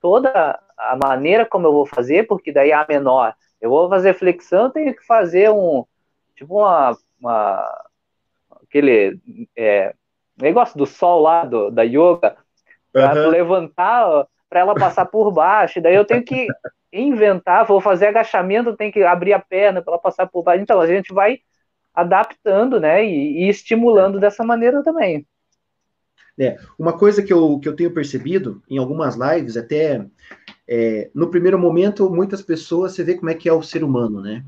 toda 0.00 0.58
a 0.76 0.96
maneira 0.96 1.46
como 1.46 1.66
eu 1.66 1.72
vou 1.72 1.86
fazer, 1.86 2.26
porque 2.26 2.50
daí 2.50 2.72
a 2.72 2.86
menor, 2.88 3.34
eu 3.60 3.70
vou 3.70 3.88
fazer 3.88 4.14
flexão, 4.14 4.70
tenho 4.70 4.94
que 4.94 5.04
fazer 5.04 5.50
um, 5.50 5.84
tipo 6.36 6.58
uma, 6.58 6.96
uma 7.20 7.84
aquele 8.62 9.18
é, 9.56 9.94
negócio 10.36 10.76
do 10.76 10.86
sol 10.86 11.20
lá, 11.20 11.44
do, 11.44 11.70
da 11.70 11.82
yoga, 11.82 12.36
para 12.92 13.24
uhum. 13.24 13.30
levantar, 13.30 14.26
para 14.48 14.60
ela 14.60 14.74
passar 14.74 15.06
por 15.06 15.32
baixo, 15.32 15.80
daí 15.80 15.94
eu 15.94 16.04
tenho 16.04 16.22
que 16.22 16.46
inventar, 16.92 17.66
vou 17.66 17.80
fazer 17.80 18.06
agachamento, 18.06 18.76
tem 18.76 18.90
que 18.90 19.02
abrir 19.02 19.32
a 19.32 19.40
perna 19.40 19.82
para 19.82 19.94
ela 19.94 20.00
passar 20.00 20.26
por 20.28 20.44
baixo. 20.44 20.62
Então 20.62 20.80
a 20.80 20.86
gente 20.86 21.12
vai 21.12 21.40
adaptando, 21.92 22.80
né, 22.80 23.04
e, 23.04 23.44
e 23.44 23.48
estimulando 23.48 24.18
dessa 24.18 24.44
maneira 24.44 24.82
também. 24.82 25.26
É, 26.38 26.58
uma 26.76 26.96
coisa 26.98 27.22
que 27.22 27.32
eu, 27.32 27.58
que 27.60 27.68
eu 27.68 27.76
tenho 27.76 27.94
percebido 27.94 28.60
em 28.68 28.78
algumas 28.78 29.16
lives, 29.16 29.56
até 29.56 30.04
é, 30.66 31.10
no 31.14 31.30
primeiro 31.30 31.58
momento, 31.58 32.08
muitas 32.10 32.42
pessoas, 32.42 32.92
você 32.92 33.04
vê 33.04 33.14
como 33.14 33.30
é 33.30 33.34
que 33.34 33.48
é 33.48 33.52
o 33.52 33.62
ser 33.62 33.84
humano, 33.84 34.20
né? 34.20 34.44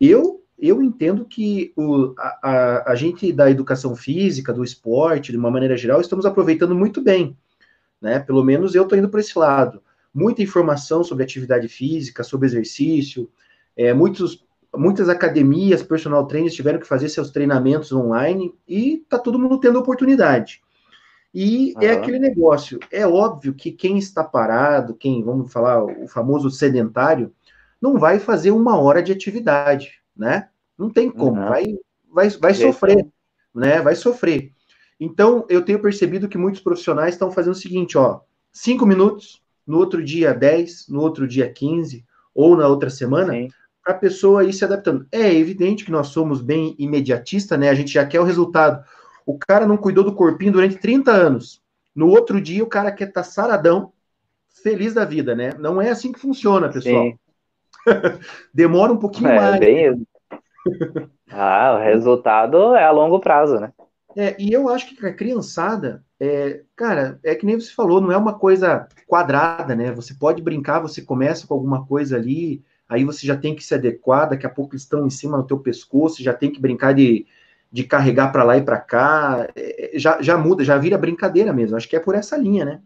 Eu, 0.00 0.42
eu 0.58 0.82
entendo 0.82 1.24
que 1.24 1.72
o, 1.76 2.14
a, 2.18 2.38
a, 2.42 2.92
a 2.92 2.94
gente 2.94 3.32
da 3.32 3.50
educação 3.50 3.94
física, 3.94 4.52
do 4.52 4.64
esporte, 4.64 5.32
de 5.32 5.38
uma 5.38 5.50
maneira 5.50 5.76
geral, 5.76 6.00
estamos 6.00 6.26
aproveitando 6.26 6.74
muito 6.74 7.00
bem, 7.00 7.36
né? 8.00 8.18
Pelo 8.18 8.42
menos 8.42 8.74
eu 8.74 8.82
estou 8.82 8.98
indo 8.98 9.08
para 9.08 9.20
esse 9.20 9.38
lado 9.38 9.82
muita 10.12 10.42
informação 10.42 11.02
sobre 11.02 11.24
atividade 11.24 11.68
física, 11.68 12.22
sobre 12.22 12.46
exercício. 12.46 13.30
É, 13.76 13.94
muitos, 13.94 14.44
muitas 14.76 15.08
academias, 15.08 15.82
personal 15.82 16.26
trainers 16.26 16.54
tiveram 16.54 16.80
que 16.80 16.86
fazer 16.86 17.08
seus 17.08 17.30
treinamentos 17.30 17.92
online 17.92 18.54
e 18.68 19.04
tá 19.08 19.18
todo 19.18 19.38
mundo 19.38 19.58
tendo 19.58 19.78
oportunidade. 19.78 20.60
E 21.32 21.74
uhum. 21.76 21.82
é 21.82 21.90
aquele 21.90 22.18
negócio. 22.18 22.78
É 22.90 23.06
óbvio 23.06 23.54
que 23.54 23.70
quem 23.70 23.98
está 23.98 24.24
parado, 24.24 24.94
quem, 24.94 25.22
vamos 25.22 25.52
falar, 25.52 25.84
o 25.84 26.08
famoso 26.08 26.50
sedentário, 26.50 27.32
não 27.80 27.98
vai 27.98 28.18
fazer 28.18 28.50
uma 28.50 28.78
hora 28.78 29.02
de 29.02 29.12
atividade, 29.12 30.00
né? 30.16 30.48
Não 30.76 30.90
tem 30.90 31.10
como, 31.10 31.40
uhum. 31.40 31.48
vai, 31.48 31.64
vai, 32.12 32.28
vai 32.30 32.54
sofrer, 32.54 33.06
né? 33.54 33.80
Vai 33.80 33.94
sofrer. 33.94 34.52
Então, 34.98 35.46
eu 35.48 35.62
tenho 35.62 35.80
percebido 35.80 36.28
que 36.28 36.36
muitos 36.36 36.60
profissionais 36.60 37.14
estão 37.14 37.30
fazendo 37.30 37.52
o 37.52 37.56
seguinte, 37.56 37.96
ó, 37.96 38.20
cinco 38.52 38.84
minutos, 38.84 39.42
no 39.66 39.78
outro 39.78 40.04
dia 40.04 40.34
10, 40.34 40.88
no 40.88 41.00
outro 41.00 41.26
dia 41.26 41.50
15, 41.50 42.04
ou 42.34 42.56
na 42.56 42.66
outra 42.66 42.90
semana, 42.90 43.32
para 43.82 43.94
a 43.94 43.98
pessoa 43.98 44.44
ir 44.44 44.52
se 44.52 44.64
adaptando. 44.64 45.06
É 45.10 45.32
evidente 45.34 45.84
que 45.84 45.90
nós 45.90 46.08
somos 46.08 46.42
bem 46.42 46.74
imediatista, 46.78 47.56
né? 47.56 47.70
A 47.70 47.74
gente 47.74 47.92
já 47.92 48.04
quer 48.04 48.20
o 48.20 48.24
resultado. 48.24 48.84
O 49.30 49.38
cara 49.38 49.64
não 49.64 49.76
cuidou 49.76 50.02
do 50.02 50.12
corpinho 50.12 50.50
durante 50.50 50.76
30 50.76 51.12
anos. 51.12 51.62
No 51.94 52.08
outro 52.08 52.40
dia, 52.40 52.64
o 52.64 52.68
cara 52.68 52.90
quer 52.90 53.08
estar 53.08 53.22
tá 53.22 53.28
saradão, 53.28 53.92
feliz 54.60 54.92
da 54.92 55.04
vida, 55.04 55.36
né? 55.36 55.52
Não 55.56 55.80
é 55.80 55.90
assim 55.90 56.10
que 56.10 56.18
funciona, 56.18 56.68
pessoal. 56.68 57.12
Demora 58.52 58.92
um 58.92 58.96
pouquinho 58.96 59.28
é, 59.28 59.36
mais. 59.36 59.60
Bem... 59.60 60.06
ah, 61.30 61.76
o 61.76 61.84
resultado 61.84 62.74
é 62.74 62.82
a 62.82 62.90
longo 62.90 63.20
prazo, 63.20 63.60
né? 63.60 63.72
É, 64.16 64.34
e 64.36 64.52
eu 64.52 64.68
acho 64.68 64.96
que 64.96 65.06
a 65.06 65.14
criançada, 65.14 66.04
é, 66.18 66.62
cara, 66.74 67.20
é 67.22 67.32
que 67.36 67.46
nem 67.46 67.58
você 67.58 67.72
falou, 67.72 68.00
não 68.00 68.10
é 68.10 68.16
uma 68.16 68.36
coisa 68.36 68.88
quadrada, 69.06 69.76
né? 69.76 69.92
Você 69.92 70.12
pode 70.12 70.42
brincar, 70.42 70.80
você 70.80 71.02
começa 71.02 71.46
com 71.46 71.54
alguma 71.54 71.86
coisa 71.86 72.16
ali, 72.16 72.64
aí 72.88 73.04
você 73.04 73.24
já 73.24 73.36
tem 73.36 73.54
que 73.54 73.62
se 73.62 73.74
adequar, 73.76 74.28
daqui 74.28 74.44
a 74.44 74.50
pouco 74.50 74.74
eles 74.74 74.82
estão 74.82 75.06
em 75.06 75.10
cima 75.10 75.38
do 75.38 75.46
teu 75.46 75.60
pescoço, 75.60 76.20
já 76.20 76.34
tem 76.34 76.50
que 76.50 76.60
brincar 76.60 76.92
de, 76.92 77.24
de 77.70 77.84
carregar 77.84 78.32
para 78.32 78.42
lá 78.42 78.56
e 78.56 78.62
para 78.62 78.80
cá, 78.80 79.46
é, 79.54 79.92
já, 79.94 80.20
já 80.20 80.36
muda, 80.36 80.64
já 80.64 80.76
vira 80.76 80.98
brincadeira 80.98 81.52
mesmo. 81.52 81.76
Acho 81.76 81.88
que 81.88 81.96
é 81.96 82.00
por 82.00 82.14
essa 82.14 82.36
linha, 82.36 82.64
né? 82.64 82.82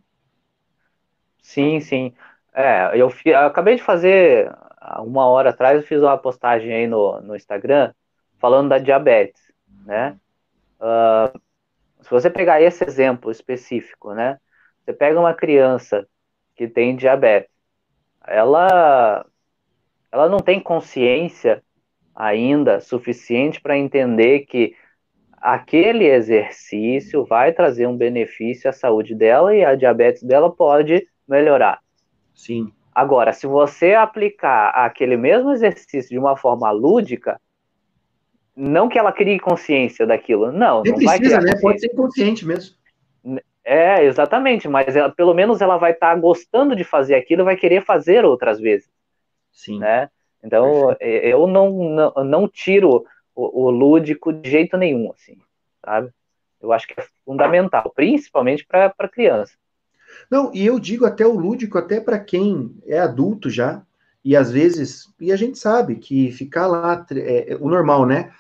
Sim, 1.43 1.81
sim. 1.81 2.15
É, 2.53 2.91
eu, 2.95 3.13
eu 3.25 3.39
acabei 3.39 3.77
de 3.77 3.83
fazer, 3.83 4.51
uma 4.99 5.27
hora 5.27 5.51
atrás, 5.51 5.77
eu 5.77 5.87
fiz 5.87 6.01
uma 6.01 6.19
postagem 6.19 6.73
aí 6.73 6.87
no, 6.87 7.21
no 7.21 7.35
Instagram 7.35 7.93
falando 8.39 8.69
da 8.69 8.79
diabetes, 8.79 9.41
né? 9.87 10.19
Uh, 10.79 11.39
se 12.03 12.11
você 12.11 12.29
pegar 12.29 12.61
esse 12.61 12.85
exemplo 12.85 13.31
específico, 13.31 14.13
né? 14.13 14.39
Você 14.85 14.93
pega 14.93 15.19
uma 15.19 15.33
criança 15.33 16.07
que 16.55 16.69
tem 16.69 16.95
diabetes, 16.95 17.51
ela, 18.27 19.25
ela 20.13 20.29
não 20.29 20.41
tem 20.41 20.61
consciência 20.61 21.64
ainda 22.15 22.81
suficiente 22.81 23.61
para 23.61 23.77
entender 23.77 24.41
que 24.41 24.75
aquele 25.37 26.07
exercício 26.07 27.25
vai 27.25 27.53
trazer 27.53 27.87
um 27.87 27.97
benefício 27.97 28.71
à 28.71 28.73
saúde 28.73 29.15
dela 29.15 29.55
e 29.55 29.65
a 29.65 29.75
diabetes 29.75 30.23
dela 30.23 30.51
pode 30.51 31.07
melhorar. 31.29 31.81
Sim. 32.35 32.73
Agora, 32.95 33.33
se 33.33 33.47
você 33.47 33.95
aplicar 33.95 34.69
aquele 34.71 35.17
mesmo 35.17 35.51
exercício 35.51 36.11
de 36.11 36.19
uma 36.19 36.37
forma 36.37 36.71
lúdica, 36.71 37.41
não 38.57 38.89
que 38.89 38.99
ela 38.99 39.13
crie 39.13 39.41
consciência 39.41 40.07
daquilo, 40.07 40.53
não. 40.53 40.83
Nem 40.83 40.93
não 40.93 40.99
precisa, 40.99 41.41
né? 41.41 41.53
Pode 41.61 41.81
ser 41.81 41.93
inconsciente 41.93 42.47
mesmo. 42.47 42.77
É, 43.65 44.05
exatamente, 44.05 44.69
mas 44.69 44.95
ela, 44.95 45.11
pelo 45.11 45.35
menos 45.35 45.61
ela 45.61 45.77
vai 45.77 45.93
estar 45.93 46.15
tá 46.15 46.21
gostando 46.21 46.77
de 46.77 46.85
fazer 46.85 47.15
aquilo 47.15 47.43
e 47.43 47.45
vai 47.45 47.57
querer 47.57 47.83
fazer 47.83 48.25
outras 48.25 48.61
vezes. 48.61 48.89
Sim. 49.51 49.79
Né? 49.79 50.09
Então, 50.45 50.89
Perfeito. 50.99 51.27
eu 51.27 51.47
não, 51.47 51.73
não, 51.89 52.25
não 52.25 52.49
tiro 52.49 53.07
o, 53.35 53.65
o, 53.65 53.71
lúdico 53.71 54.33
de 54.33 54.51
jeito 54.51 54.77
nenhum, 54.77 55.11
assim, 55.11 55.39
sabe? 55.85 56.11
Eu 56.61 56.73
acho 56.73 56.87
que 56.87 56.95
é 57.01 57.05
fundamental, 57.25 57.91
principalmente 57.95 58.67
para 58.67 59.09
criança. 59.09 59.55
Não, 60.31 60.55
e 60.55 60.65
eu 60.65 60.79
digo 60.79 61.07
até 61.07 61.27
o 61.27 61.39
lúdico, 61.39 61.79
até 61.79 62.01
para 62.01 62.19
quem 62.19 62.77
é 62.87 62.99
adulto 62.99 63.49
já, 63.49 63.83
e 64.25 64.37
às 64.37 64.51
vezes, 64.51 65.13
e 65.21 65.33
a 65.33 65.37
gente 65.37 65.59
sabe 65.59 65.97
que 65.97 66.31
ficar 66.31 66.67
lá, 66.67 67.05
é, 67.11 67.53
é, 67.53 67.57
o 67.57 67.69
normal, 67.69 68.07
né? 68.07 68.33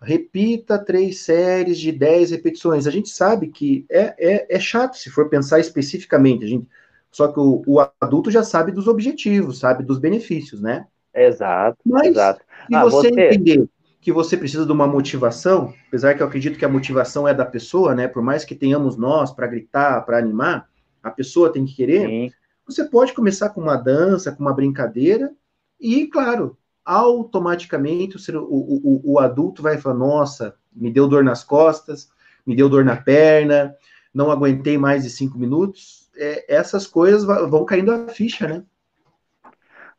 Repita 0.00 0.78
três 0.78 1.20
séries 1.20 1.78
de 1.78 1.90
dez 1.90 2.30
repetições. 2.30 2.86
A 2.86 2.90
gente 2.90 3.08
sabe 3.08 3.48
que 3.48 3.84
é, 3.90 4.14
é, 4.18 4.56
é 4.56 4.60
chato 4.60 4.96
se 4.96 5.10
for 5.10 5.28
pensar 5.28 5.58
especificamente. 5.58 6.44
A 6.44 6.48
gente, 6.48 6.68
só 7.10 7.28
que 7.28 7.38
o, 7.38 7.62
o, 7.66 7.80
adulto 8.00 8.30
já 8.30 8.42
sabe 8.42 8.72
dos 8.72 8.86
objetivos, 8.88 9.58
sabe 9.58 9.84
dos 9.84 9.98
benefícios, 9.98 10.60
né? 10.60 10.86
Exato. 11.26 11.78
Mas 11.84 12.08
exato. 12.08 12.40
se 12.68 12.74
ah, 12.74 12.84
você, 12.84 13.10
você 13.10 13.20
entender 13.20 13.68
que 14.00 14.12
você 14.12 14.36
precisa 14.36 14.64
de 14.64 14.72
uma 14.72 14.86
motivação, 14.86 15.74
apesar 15.88 16.14
que 16.14 16.22
eu 16.22 16.26
acredito 16.26 16.58
que 16.58 16.64
a 16.64 16.68
motivação 16.68 17.26
é 17.26 17.34
da 17.34 17.44
pessoa, 17.44 17.94
né? 17.94 18.06
Por 18.08 18.22
mais 18.22 18.44
que 18.44 18.54
tenhamos 18.54 18.96
nós 18.96 19.32
para 19.32 19.46
gritar, 19.46 20.02
para 20.06 20.18
animar, 20.18 20.68
a 21.02 21.10
pessoa 21.10 21.52
tem 21.52 21.64
que 21.66 21.74
querer. 21.74 22.06
Sim. 22.06 22.30
Você 22.66 22.84
pode 22.84 23.12
começar 23.12 23.50
com 23.50 23.60
uma 23.60 23.76
dança, 23.76 24.30
com 24.32 24.42
uma 24.42 24.54
brincadeira, 24.54 25.32
e, 25.80 26.06
claro, 26.06 26.56
automaticamente 26.84 28.16
o, 28.16 28.38
o, 28.40 29.02
o, 29.04 29.12
o 29.12 29.18
adulto 29.18 29.62
vai 29.62 29.78
falar: 29.78 29.96
nossa, 29.96 30.54
me 30.74 30.90
deu 30.90 31.08
dor 31.08 31.24
nas 31.24 31.44
costas, 31.44 32.08
me 32.46 32.54
deu 32.54 32.68
dor 32.68 32.84
na 32.84 32.96
perna, 32.96 33.74
não 34.14 34.30
aguentei 34.30 34.78
mais 34.78 35.02
de 35.02 35.10
cinco 35.10 35.38
minutos. 35.38 36.08
É, 36.16 36.54
essas 36.56 36.86
coisas 36.86 37.24
vão 37.24 37.64
caindo 37.64 37.92
a 37.92 38.08
ficha, 38.08 38.48
né? 38.48 38.64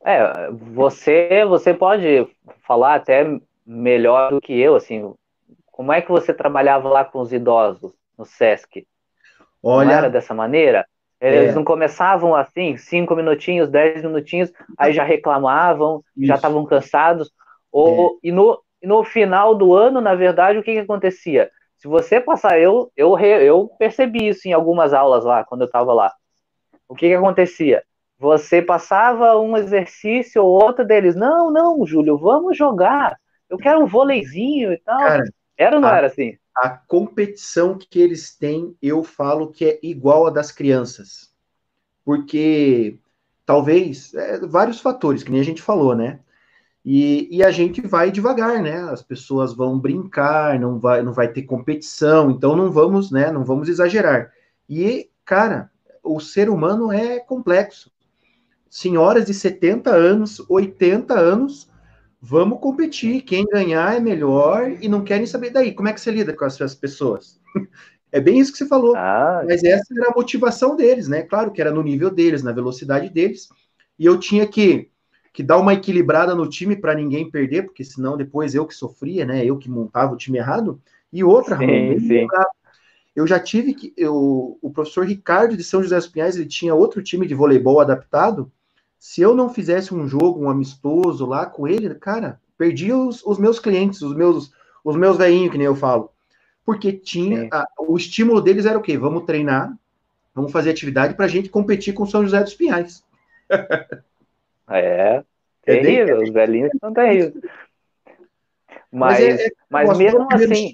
É, 0.04 0.50
você, 0.52 1.46
você 1.46 1.74
pode 1.74 2.28
falar 2.62 2.96
até 2.96 3.26
melhor 3.66 4.32
do 4.32 4.42
que 4.42 4.58
eu, 4.58 4.76
assim, 4.76 5.14
como 5.72 5.92
é 5.92 6.02
que 6.02 6.12
você 6.12 6.34
trabalhava 6.34 6.90
lá 6.90 7.06
com 7.06 7.20
os 7.20 7.32
idosos 7.32 7.94
no 8.18 8.26
SESC? 8.26 8.86
Olha, 9.62 9.88
não 9.88 9.94
era 9.94 10.10
dessa 10.10 10.34
maneira? 10.34 10.86
Eles 11.22 11.52
é. 11.52 11.56
não 11.56 11.66
começavam 11.66 12.34
assim, 12.34 12.78
cinco 12.78 13.14
minutinhos, 13.16 13.70
dez 13.70 14.02
minutinhos, 14.02 14.52
aí 14.78 14.94
já 14.94 15.04
reclamavam, 15.04 16.02
Isso. 16.16 16.28
já 16.28 16.36
estavam 16.36 16.66
cansados. 16.66 17.30
Ou, 17.72 18.20
é. 18.24 18.28
e, 18.28 18.32
no, 18.32 18.62
no 18.82 19.04
final 19.04 19.54
do 19.54 19.74
ano, 19.74 20.00
na 20.00 20.16
verdade, 20.16 20.58
o 20.58 20.64
que, 20.64 20.74
que 20.74 20.80
acontecia? 20.80 21.52
Se 21.78 21.88
você 21.88 22.22
passar, 22.22 22.60
eu, 22.60 22.92
eu, 22.96 23.18
eu 23.18 23.70
percebi 23.78 24.30
isso 24.30 24.48
em 24.48 24.54
algumas 24.54 24.94
aulas 24.94 25.26
lá, 25.26 25.44
quando 25.44 25.62
eu 25.62 25.66
estava 25.66 25.94
lá. 25.94 26.14
O 26.88 26.96
que, 26.96 27.08
que 27.08 27.14
acontecia? 27.14 27.84
Você 28.20 28.62
passava 28.62 29.40
um 29.40 29.56
exercício 29.56 30.44
ou 30.44 30.50
outro 30.50 30.86
deles, 30.86 31.16
não, 31.16 31.50
não, 31.50 31.86
Júlio, 31.86 32.18
vamos 32.18 32.58
jogar. 32.58 33.18
Eu 33.50 33.58
quero 33.58 33.82
um 33.82 33.88
vôleizinho 33.88 34.74
e 34.74 34.78
tal. 34.78 35.00
Cara, 35.00 35.24
era 35.58 35.76
ou 35.78 35.82
não 35.82 35.88
a, 35.88 35.98
era 35.98 36.08
assim? 36.08 36.38
A 36.56 36.70
competição 36.70 37.78
que 37.78 38.00
eles 38.00 38.36
têm, 38.36 38.76
eu 38.82 39.04
falo 39.04 39.52
que 39.52 39.64
é 39.64 39.80
igual 39.82 40.28
a 40.28 40.30
das 40.30 40.52
crianças. 40.52 41.34
Porque 42.04 43.00
talvez, 43.46 44.14
é, 44.14 44.40
vários 44.46 44.82
fatores, 44.82 45.24
que 45.24 45.32
nem 45.32 45.40
a 45.40 45.46
gente 45.46 45.62
falou, 45.62 45.96
né? 45.96 46.20
E, 46.84 47.28
e, 47.32 47.44
a 47.44 47.52
gente 47.52 47.82
vai 47.86 48.12
devagar, 48.12 48.62
né? 48.62 48.82
As 48.90 49.02
pessoas 49.02 49.54
vão 49.54 49.80
brincar, 49.80 50.60
não 50.60 50.80
vai, 50.80 51.02
não 51.04 51.14
vai 51.14 51.28
ter 51.28 51.44
competição, 51.44 52.32
então 52.32 52.56
não 52.56 52.72
vamos, 52.72 53.12
né? 53.12 53.32
Não 53.32 53.44
vamos 53.44 53.70
exagerar. 53.70 54.32
E, 54.68 55.10
cara, 55.26 55.70
o 56.04 56.20
ser 56.20 56.50
humano 56.50 56.92
é 56.92 57.20
complexo. 57.20 57.92
Senhoras 58.70 59.26
de 59.26 59.34
70 59.34 59.90
anos, 59.90 60.40
80 60.48 61.18
anos, 61.18 61.70
vamos 62.22 62.60
competir. 62.60 63.22
Quem 63.24 63.46
ganhar 63.46 63.96
é 63.96 64.00
melhor 64.00 64.72
e 64.80 64.88
não 64.88 65.04
querem 65.04 65.26
saber 65.26 65.50
daí. 65.50 65.74
Como 65.74 65.88
é 65.88 65.94
que 65.94 66.00
você 66.00 66.12
lida 66.12 66.34
com 66.34 66.46
essas 66.46 66.76
pessoas? 66.76 67.40
É 68.12 68.20
bem 68.20 68.40
isso 68.40 68.52
que 68.52 68.58
você 68.58 68.68
falou. 68.68 68.96
Ah, 68.96 69.44
Mas 69.46 69.64
essa 69.64 69.94
era 69.96 70.10
a 70.10 70.16
motivação 70.16 70.76
deles, 70.76 71.08
né? 71.08 71.22
Claro 71.22 71.52
que 71.52 71.62
era 71.62 71.72
no 71.72 71.84
nível 71.84 72.10
deles, 72.10 72.42
na 72.42 72.52
velocidade 72.52 73.08
deles. 73.08 73.50
E 74.00 74.06
eu 74.06 74.20
tinha 74.20 74.48
que, 74.48 74.90
que 75.32 75.44
dar 75.44 75.60
uma 75.60 75.76
equilibrada 75.76 76.34
no 76.34 76.50
time 76.50 76.76
para 76.76 76.96
ninguém 76.96 77.30
perder, 77.30 77.66
porque 77.66 77.84
senão 77.84 78.18
depois 78.18 78.56
eu 78.56 78.66
que 78.66 78.74
sofria, 78.74 79.26
né? 79.26 79.46
Eu 79.46 79.60
que 79.60 79.70
montava 79.70 80.12
o 80.12 80.18
time 80.18 80.40
errado. 80.40 80.82
E 81.14 81.24
outra, 81.24 81.56
sim, 81.60 82.00
sim. 82.00 82.28
eu 83.16 83.28
já 83.28 83.40
tive 83.40 83.76
que. 83.76 83.94
Eu, 83.96 84.58
o 84.60 84.72
professor 84.72 85.06
Ricardo 85.06 85.56
de 85.56 85.64
São 85.64 85.84
José 85.84 85.96
dos 85.96 86.08
Pinhais, 86.08 86.36
ele 86.36 86.48
tinha 86.48 86.74
outro 86.74 87.04
time 87.04 87.28
de 87.28 87.36
voleibol 87.36 87.80
adaptado 87.80 88.52
se 89.00 89.22
eu 89.22 89.34
não 89.34 89.50
fizesse 89.50 89.96
um 89.96 90.06
jogo, 90.06 90.44
um 90.44 90.50
amistoso 90.50 91.26
lá 91.26 91.46
com 91.46 91.66
ele, 91.66 91.96
cara, 91.96 92.40
perdi 92.58 92.92
os, 92.92 93.26
os 93.26 93.40
meus 93.40 93.58
clientes, 93.58 94.02
os 94.02 94.14
meus, 94.14 94.52
os 94.84 94.98
meus 94.98 95.18
velhinhos, 95.18 95.52
que 95.52 95.58
nem 95.58 95.66
eu 95.66 95.76
falo. 95.76 96.12
Porque 96.66 96.92
tinha. 96.92 97.48
A, 97.52 97.66
o 97.80 97.96
estímulo 97.98 98.42
deles 98.42 98.66
era 98.66 98.78
o 98.78 98.82
quê? 98.82 98.98
Vamos 98.98 99.24
treinar, 99.24 99.74
vamos 100.36 100.52
fazer 100.52 100.70
atividade 100.70 101.16
para 101.16 101.26
a 101.26 101.30
gente 101.30 101.50
competir 101.50 101.94
com 101.94 102.06
São 102.06 102.24
José 102.24 102.44
dos 102.44 102.54
Pinhais. 102.54 103.02
é, 104.70 105.24
terrível, 105.64 106.20
é 106.20 106.24
os 106.24 106.30
velhinhos 106.32 106.72
são 106.80 106.94
terríveis. 106.94 107.34
Mas, 108.92 109.20
mas, 109.20 109.20
é, 109.22 109.46
é, 109.46 109.52
mas 109.70 109.98
mesmo 109.98 110.28
assim. 110.30 110.74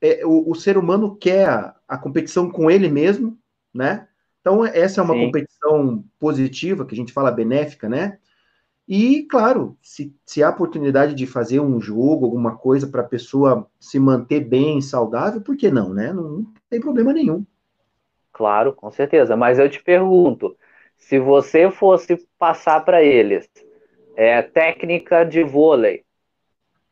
É, 0.00 0.26
o, 0.26 0.50
o, 0.50 0.54
ser 0.54 0.76
humano 0.76 1.16
quer 1.16 1.48
a, 1.48 1.74
a 1.88 1.96
competição 1.96 2.50
com 2.50 2.70
ele 2.70 2.90
mesmo, 2.90 3.38
né? 3.72 4.06
Então, 4.44 4.62
essa 4.62 5.00
é 5.00 5.04
uma 5.04 5.14
Sim. 5.14 5.24
competição 5.24 6.04
positiva, 6.20 6.84
que 6.84 6.94
a 6.94 6.96
gente 6.96 7.14
fala 7.14 7.30
benéfica, 7.30 7.88
né? 7.88 8.18
E, 8.86 9.22
claro, 9.22 9.74
se, 9.80 10.14
se 10.26 10.42
há 10.42 10.50
oportunidade 10.50 11.14
de 11.14 11.26
fazer 11.26 11.60
um 11.60 11.80
jogo, 11.80 12.26
alguma 12.26 12.54
coisa 12.54 12.86
para 12.86 13.00
a 13.00 13.08
pessoa 13.08 13.66
se 13.80 13.98
manter 13.98 14.40
bem, 14.40 14.82
saudável, 14.82 15.40
por 15.40 15.56
que 15.56 15.70
não, 15.70 15.94
né? 15.94 16.12
Não, 16.12 16.22
não 16.22 16.46
tem 16.68 16.78
problema 16.78 17.10
nenhum. 17.14 17.42
Claro, 18.34 18.74
com 18.74 18.90
certeza. 18.90 19.34
Mas 19.34 19.58
eu 19.58 19.70
te 19.70 19.82
pergunto, 19.82 20.54
se 20.98 21.18
você 21.18 21.70
fosse 21.70 22.28
passar 22.38 22.84
para 22.84 23.02
eles 23.02 23.48
é, 24.14 24.42
técnica 24.42 25.24
de 25.24 25.42
vôlei, 25.42 26.04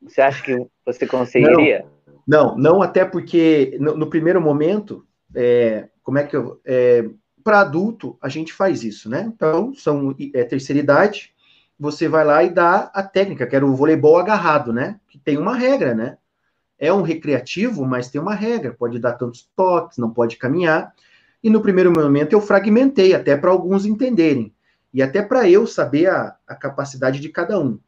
você 0.01 0.23
acha 0.23 0.43
que 0.43 0.67
você 0.87 1.07
conseguiria? 1.07 1.85
Não, 2.27 2.57
não, 2.57 2.57
não 2.57 2.83
até 2.83 3.05
porque 3.05 3.77
no, 3.79 3.95
no 3.95 4.07
primeiro 4.09 4.41
momento, 4.41 5.07
é, 5.35 5.91
como 6.03 6.17
é 6.17 6.25
que 6.25 6.35
eu. 6.35 6.59
É, 6.65 7.05
para 7.43 7.61
adulto, 7.61 8.17
a 8.21 8.29
gente 8.29 8.53
faz 8.53 8.85
isso, 8.85 9.09
né? 9.09 9.31
Então, 9.35 9.75
são 9.75 10.15
é, 10.35 10.45
terceira 10.45 10.81
idade, 10.81 11.33
você 11.79 12.09
vai 12.09 12.25
lá 12.25 12.45
e 12.45 12.51
dá 12.51 12.91
a 12.95 13.03
técnica, 13.03 13.47
que 13.47 13.57
era 13.57 13.67
o 13.67 13.75
voleibol 13.75 14.17
agarrado, 14.19 14.73
né? 14.73 15.01
Que 15.09 15.19
tem 15.19 15.37
uma 15.37 15.57
regra, 15.57 15.95
né? 15.95 16.17
É 16.79 16.93
um 16.93 17.03
recreativo, 17.03 17.85
mas 17.85 18.11
tem 18.11 18.21
uma 18.21 18.35
regra, 18.35 18.73
pode 18.73 18.99
dar 18.99 19.13
tantos 19.13 19.49
toques, 19.57 19.99
não 19.99 20.11
pode 20.11 20.37
caminhar. 20.37 20.95
E 21.43 21.51
no 21.51 21.61
primeiro 21.61 21.93
momento 21.93 22.33
eu 22.33 22.41
fragmentei, 22.41 23.15
até 23.15 23.37
para 23.37 23.51
alguns 23.51 23.85
entenderem, 23.85 24.55
e 24.93 25.03
até 25.03 25.23
para 25.23 25.49
eu 25.49 25.67
saber 25.67 26.09
a, 26.09 26.37
a 26.47 26.55
capacidade 26.55 27.21
de 27.21 27.29
cada 27.29 27.59
um. 27.59 27.79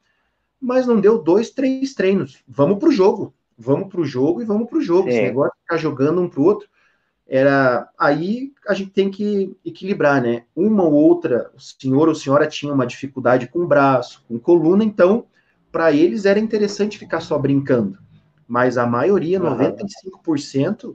Mas 0.60 0.86
não 0.86 1.00
deu 1.00 1.22
dois, 1.22 1.50
três 1.50 1.94
treinos. 1.94 2.42
Vamos 2.48 2.78
para 2.78 2.88
o 2.88 2.92
jogo. 2.92 3.34
Vamos 3.56 3.88
para 3.88 4.00
o 4.00 4.04
jogo 4.04 4.42
e 4.42 4.44
vamos 4.44 4.68
para 4.68 4.78
o 4.78 4.82
jogo. 4.82 5.08
Sim. 5.08 5.14
Esse 5.16 5.22
negócio 5.22 5.52
de 5.54 5.60
ficar 5.60 5.76
jogando 5.76 6.20
um 6.20 6.28
para 6.28 6.40
o 6.40 6.44
outro 6.44 6.68
era 7.26 7.88
aí 7.98 8.52
a 8.68 8.74
gente 8.74 8.90
tem 8.90 9.10
que 9.10 9.56
equilibrar, 9.64 10.22
né? 10.22 10.44
Uma 10.54 10.84
ou 10.84 10.92
outra, 10.92 11.50
o 11.54 11.60
senhor 11.60 12.08
ou 12.08 12.14
senhora 12.14 12.46
tinha 12.46 12.72
uma 12.72 12.86
dificuldade 12.86 13.48
com 13.48 13.60
o 13.60 13.66
braço, 13.66 14.22
com 14.28 14.38
coluna, 14.38 14.84
então 14.84 15.26
para 15.72 15.92
eles 15.92 16.24
era 16.24 16.38
interessante 16.38 16.98
ficar 16.98 17.20
só 17.20 17.38
brincando. 17.38 17.98
Mas 18.46 18.76
a 18.76 18.86
maioria, 18.86 19.40
95%, 19.40 20.94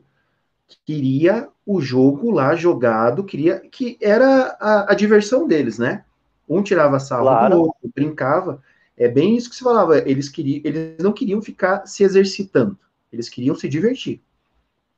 queria 0.86 1.50
o 1.66 1.82
jogo 1.82 2.32
lá 2.32 2.56
jogado, 2.56 3.24
queria 3.24 3.60
que 3.60 3.98
era 4.00 4.56
a, 4.60 4.92
a 4.92 4.96
diversão 4.96 5.48
deles, 5.48 5.78
né? 5.80 6.06
Um 6.48 6.64
tirava 6.64 7.00
sarro 7.00 7.24
claro. 7.24 7.56
do 7.56 7.62
outro, 7.64 7.92
brincava. 7.94 8.62
É 8.96 9.08
bem 9.08 9.36
isso 9.36 9.50
que 9.50 9.56
se 9.56 9.64
falava. 9.64 9.98
Eles 9.98 10.30
queriam, 10.30 10.62
eles 10.64 10.98
não 11.00 11.12
queriam 11.12 11.42
ficar 11.42 11.86
se 11.86 12.04
exercitando, 12.04 12.78
eles 13.12 13.30
queriam 13.30 13.56
se 13.56 13.68
divertir. 13.68 14.22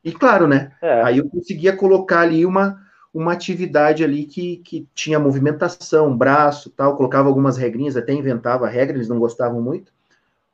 E 0.03 0.11
claro, 0.11 0.47
né? 0.47 0.71
É. 0.81 1.01
Aí 1.03 1.17
eu 1.19 1.29
conseguia 1.29 1.75
colocar 1.75 2.21
ali 2.21 2.45
uma, 2.45 2.81
uma 3.13 3.33
atividade 3.33 4.03
ali 4.03 4.25
que, 4.25 4.57
que 4.57 4.87
tinha 4.93 5.19
movimentação, 5.19 6.15
braço, 6.15 6.69
tal, 6.71 6.95
colocava 6.95 7.27
algumas 7.27 7.57
regrinhas, 7.57 7.97
até 7.97 8.13
inventava 8.13 8.67
regra, 8.67 8.97
eles 8.97 9.09
não 9.09 9.19
gostavam 9.19 9.61
muito, 9.61 9.91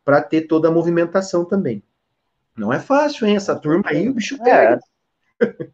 para 0.03 0.21
ter 0.21 0.41
toda 0.41 0.67
a 0.67 0.71
movimentação 0.71 1.45
também. 1.45 1.81
Não 2.57 2.73
é 2.73 2.79
fácil, 2.79 3.27
hein? 3.27 3.35
Essa 3.35 3.55
turma 3.55 3.83
aí, 3.85 4.09
o 4.09 4.13
bicho 4.13 4.35
é. 4.41 4.43
pega. 4.43 4.79
É. 5.39 5.67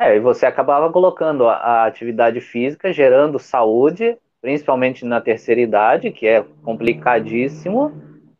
é, 0.10 0.16
e 0.16 0.20
você 0.20 0.44
acabava 0.44 0.92
colocando 0.92 1.46
a, 1.46 1.54
a 1.54 1.86
atividade 1.86 2.40
física, 2.40 2.92
gerando 2.92 3.38
saúde, 3.38 4.18
principalmente 4.40 5.04
na 5.04 5.20
terceira 5.20 5.60
idade, 5.60 6.10
que 6.10 6.26
é 6.26 6.44
complicadíssimo, 6.62 7.92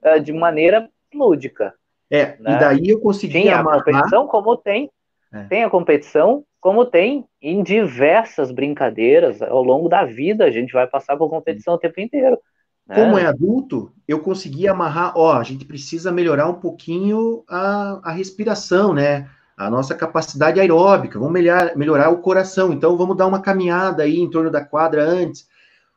é, 0.03 0.19
de 0.19 0.33
maneira 0.33 0.91
lúdica. 1.15 1.75
É, 2.11 2.37
né? 2.39 2.55
e 2.55 2.59
daí 2.59 2.89
eu 2.89 3.01
consegui 3.01 3.33
tem 3.33 3.49
amarrar... 3.49 3.81
a 3.81 3.85
competição 3.85 4.27
como 4.27 4.57
tem, 4.57 4.91
é. 5.33 5.45
tem 5.45 5.65
a 5.65 5.71
competição 5.71 6.45
como 6.61 6.85
tem 6.85 7.25
em 7.41 7.63
diversas 7.63 8.51
brincadeiras 8.51 9.41
ao 9.41 9.63
longo 9.63 9.89
da 9.89 10.05
vida, 10.05 10.45
a 10.45 10.51
gente 10.51 10.73
vai 10.73 10.87
passar 10.87 11.17
por 11.17 11.31
competição 11.31 11.75
o 11.75 11.79
tempo 11.79 12.01
inteiro. 12.01 12.39
Né? 12.87 12.97
Como 12.97 13.19
é 13.19 13.27
adulto, 13.27 13.93
eu 14.07 14.21
consegui 14.21 14.67
amarrar, 14.67 15.13
ó, 15.17 15.35
a 15.35 15.43
gente 15.45 15.65
precisa 15.65 16.11
melhorar 16.11 16.49
um 16.49 16.55
pouquinho 16.55 17.45
a, 17.49 18.01
a 18.03 18.11
respiração, 18.11 18.93
né? 18.93 19.29
a 19.57 19.71
nossa 19.71 19.95
capacidade 19.95 20.61
aeróbica, 20.61 21.19
vamos 21.19 21.33
melhorar, 21.33 21.77
melhorar 21.77 22.11
o 22.11 22.19
coração. 22.19 22.73
Então, 22.73 22.97
vamos 22.97 23.17
dar 23.17 23.27
uma 23.27 23.41
caminhada 23.41 24.03
aí 24.03 24.19
em 24.19 24.29
torno 24.29 24.51
da 24.51 24.63
quadra 24.63 25.03
antes. 25.03 25.43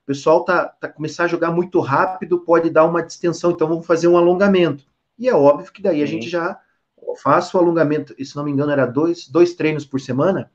O 0.04 0.06
pessoal 0.08 0.46
tá, 0.46 0.66
tá 0.66 0.88
começar 0.88 1.26
a 1.26 1.28
jogar 1.28 1.52
muito 1.52 1.80
rápido, 1.82 2.40
pode 2.40 2.70
dar 2.70 2.86
uma 2.86 3.04
distensão. 3.04 3.52
Então, 3.52 3.68
vamos 3.68 3.86
fazer 3.86 4.08
um 4.08 4.18
alongamento. 4.18 4.86
E 5.20 5.28
é 5.28 5.36
óbvio 5.36 5.72
que 5.72 5.82
daí 5.82 5.98
Sim. 5.98 6.04
a 6.04 6.08
gente 6.08 6.30
já 6.30 6.60
faz 7.22 7.54
o 7.54 7.58
alongamento. 7.58 8.16
E, 8.18 8.26
se 8.26 8.36
não 8.36 8.44
me 8.44 8.52
engano, 8.52 8.72
era 8.72 8.86
dois, 8.86 9.28
dois 9.28 9.54
treinos 9.54 9.86
por 9.86 10.00
semana. 10.00 10.50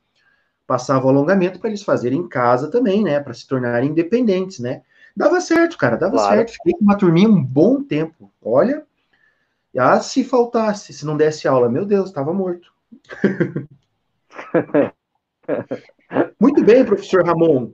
Passava 0.67 1.07
o 1.07 1.09
alongamento 1.11 1.61
para 1.61 1.69
eles 1.69 1.83
fazerem 1.83 2.19
em 2.19 2.29
casa 2.29 2.71
também, 2.71 3.05
né? 3.05 3.21
Para 3.21 3.35
se 3.35 3.47
tornarem 3.47 3.91
independentes, 3.91 4.59
né? 4.59 4.83
Dava 5.15 5.41
certo, 5.41 5.77
cara, 5.77 5.97
dava 5.97 6.17
claro. 6.17 6.37
certo. 6.37 6.53
Fiquei 6.53 6.73
com 6.73 6.85
uma 6.85 6.97
turminha 6.97 7.29
um 7.29 7.43
bom 7.43 7.83
tempo. 7.83 8.33
Olha, 8.43 8.85
ah, 9.77 10.01
se 10.01 10.25
faltasse, 10.25 10.93
se 10.93 11.05
não 11.05 11.17
desse 11.17 11.49
aula, 11.49 11.69
meu 11.69 11.85
Deus, 11.85 12.09
estava 12.09 12.33
morto. 12.33 12.73
Muito 16.41 16.65
bem, 16.65 16.85
professor 16.85 17.25
Ramon. 17.25 17.73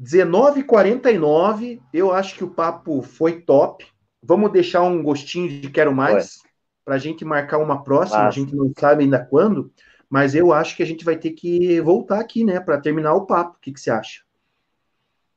19h49, 0.00 1.80
eu 1.92 2.12
acho 2.12 2.34
que 2.34 2.44
o 2.44 2.50
papo 2.50 3.02
foi 3.02 3.42
top. 3.42 3.86
Vamos 4.22 4.52
deixar 4.52 4.82
um 4.82 5.02
gostinho 5.02 5.48
de 5.48 5.68
quero 5.68 5.92
mais 5.92 6.42
para 6.84 6.94
a 6.94 6.98
gente 6.98 7.24
marcar 7.24 7.58
uma 7.58 7.82
próxima. 7.82 8.24
Nossa. 8.24 8.28
A 8.28 8.42
gente 8.42 8.54
não 8.54 8.72
sabe 8.78 9.04
ainda 9.04 9.24
quando, 9.24 9.72
mas 10.08 10.34
eu 10.34 10.52
acho 10.52 10.76
que 10.76 10.82
a 10.82 10.86
gente 10.86 11.04
vai 11.04 11.16
ter 11.16 11.30
que 11.30 11.80
voltar 11.80 12.20
aqui, 12.20 12.44
né, 12.44 12.60
para 12.60 12.80
terminar 12.80 13.14
o 13.14 13.26
papo. 13.26 13.56
O 13.56 13.60
que, 13.60 13.72
que 13.72 13.80
você 13.80 13.90
acha? 13.90 14.22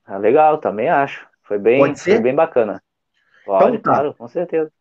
Ah, 0.05 0.17
legal, 0.17 0.59
também 0.59 0.89
acho. 0.89 1.27
Foi 1.43 1.57
bem, 1.57 1.95
foi 1.95 2.19
bem 2.19 2.35
bacana. 2.35 2.81
Pode, 3.45 3.77
então, 3.77 3.81
tá. 3.81 3.91
claro, 3.93 4.13
com 4.15 4.27
certeza. 4.27 4.71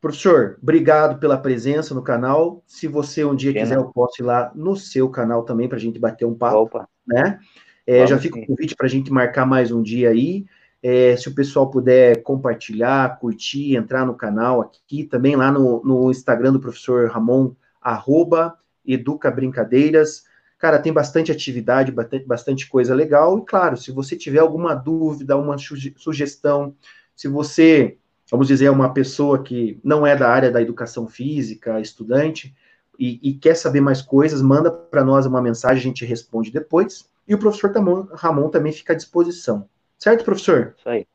Professor, 0.00 0.58
obrigado 0.60 1.20
pela 1.20 1.38
presença 1.38 1.94
no 1.94 2.02
canal. 2.02 2.62
Se 2.66 2.88
você 2.88 3.24
um 3.24 3.36
dia 3.36 3.52
quiser, 3.52 3.76
eu 3.76 3.90
posso 3.92 4.20
ir 4.20 4.24
lá 4.24 4.50
no 4.54 4.76
seu 4.76 5.08
canal 5.08 5.44
também 5.44 5.68
para 5.68 5.76
a 5.76 5.80
gente 5.80 5.98
bater 5.98 6.24
um 6.24 6.34
papo. 6.34 6.56
Opa. 6.58 6.88
Né? 7.06 7.38
É, 7.86 8.06
já 8.06 8.18
fica 8.18 8.38
o 8.38 8.46
convite 8.46 8.74
para 8.74 8.86
a 8.86 8.88
gente 8.88 9.12
marcar 9.12 9.46
mais 9.46 9.70
um 9.70 9.82
dia 9.82 10.10
aí. 10.10 10.44
É, 10.82 11.16
se 11.16 11.28
o 11.28 11.34
pessoal 11.34 11.70
puder 11.70 12.22
compartilhar, 12.22 13.18
curtir, 13.20 13.76
entrar 13.76 14.04
no 14.04 14.14
canal 14.14 14.60
aqui, 14.60 15.04
também 15.04 15.36
lá 15.36 15.52
no, 15.52 15.82
no 15.84 16.10
Instagram 16.10 16.52
do 16.52 16.60
professor 16.60 17.08
Ramon, 17.08 17.52
arroba 17.80 18.58
Educa 18.84 19.30
Brincadeiras. 19.30 20.24
Cara, 20.58 20.78
tem 20.78 20.92
bastante 20.92 21.30
atividade, 21.30 21.92
bastante, 22.26 22.68
coisa 22.68 22.94
legal. 22.94 23.38
E 23.38 23.44
claro, 23.44 23.76
se 23.76 23.92
você 23.92 24.16
tiver 24.16 24.40
alguma 24.40 24.74
dúvida, 24.74 25.36
uma 25.36 25.56
sugestão, 25.58 26.74
se 27.14 27.28
você 27.28 27.96
vamos 28.32 28.48
dizer, 28.48 28.64
é 28.64 28.70
uma 28.70 28.94
pessoa 28.94 29.42
que 29.42 29.78
não 29.84 30.06
é 30.06 30.16
da 30.16 30.26
área 30.26 30.50
da 30.50 30.62
educação 30.62 31.06
física, 31.06 31.78
estudante, 31.78 32.56
e, 32.98 33.20
e 33.22 33.34
quer 33.34 33.54
saber 33.54 33.82
mais 33.82 34.00
coisas, 34.00 34.40
manda 34.40 34.70
para 34.70 35.04
nós 35.04 35.26
uma 35.26 35.42
mensagem, 35.42 35.78
a 35.78 35.82
gente 35.82 36.04
responde 36.06 36.50
depois. 36.50 37.10
E 37.28 37.34
o 37.34 37.38
professor 37.38 37.70
Ramon 38.14 38.48
também 38.48 38.72
fica 38.72 38.94
à 38.94 38.96
disposição. 38.96 39.68
Certo, 40.02 40.24
professor? 40.24 40.74
Isso 40.76 40.88
aí. 40.88 41.06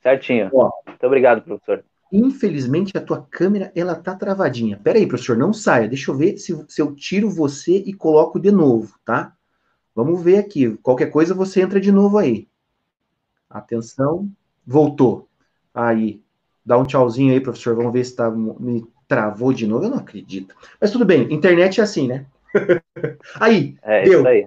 Certinho. 0.00 0.48
Ó, 0.54 0.70
Muito 0.86 1.04
obrigado, 1.04 1.42
professor. 1.42 1.84
Infelizmente, 2.12 2.96
a 2.96 3.00
tua 3.00 3.26
câmera, 3.28 3.72
ela 3.74 3.96
tá 3.96 4.14
travadinha. 4.14 4.76
Pera 4.76 4.96
aí, 4.96 5.08
professor, 5.08 5.36
não 5.36 5.52
saia. 5.52 5.88
Deixa 5.88 6.12
eu 6.12 6.16
ver 6.16 6.38
se, 6.38 6.54
se 6.68 6.80
eu 6.80 6.94
tiro 6.94 7.28
você 7.28 7.78
e 7.78 7.92
coloco 7.92 8.38
de 8.38 8.52
novo, 8.52 8.96
tá? 9.04 9.32
Vamos 9.92 10.22
ver 10.22 10.38
aqui. 10.38 10.76
Qualquer 10.84 11.06
coisa, 11.06 11.34
você 11.34 11.60
entra 11.60 11.80
de 11.80 11.90
novo 11.90 12.16
aí. 12.16 12.46
Atenção. 13.50 14.30
Voltou. 14.64 15.28
Aí. 15.74 16.22
Dá 16.64 16.78
um 16.78 16.84
tchauzinho 16.84 17.32
aí, 17.32 17.40
professor. 17.40 17.74
Vamos 17.74 17.92
ver 17.92 18.04
se 18.04 18.14
tá, 18.14 18.30
me 18.30 18.86
travou 19.08 19.52
de 19.52 19.66
novo. 19.66 19.84
Eu 19.84 19.90
não 19.90 19.98
acredito. 19.98 20.54
Mas 20.80 20.92
tudo 20.92 21.04
bem, 21.04 21.22
internet 21.34 21.80
é 21.80 21.82
assim, 21.82 22.06
né? 22.06 22.26
aí, 23.40 23.76
é, 23.82 24.04
deu. 24.04 24.20
Isso 24.20 24.28
aí. 24.28 24.46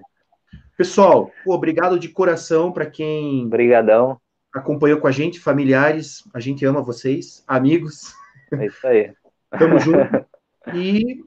Pessoal, 0.79 1.29
obrigado 1.45 1.99
de 1.99 2.07
coração 2.07 2.71
para 2.71 2.85
quem 2.85 3.45
Obrigadão. 3.45 4.17
acompanhou 4.55 4.97
com 4.97 5.07
a 5.07 5.11
gente, 5.11 5.37
familiares, 5.37 6.23
a 6.33 6.39
gente 6.39 6.63
ama 6.63 6.81
vocês, 6.81 7.43
amigos. 7.45 8.13
É 8.53 8.65
isso 8.65 8.87
aí. 8.87 9.13
Tamo 9.59 9.77
junto. 9.77 10.25
E 10.73 11.21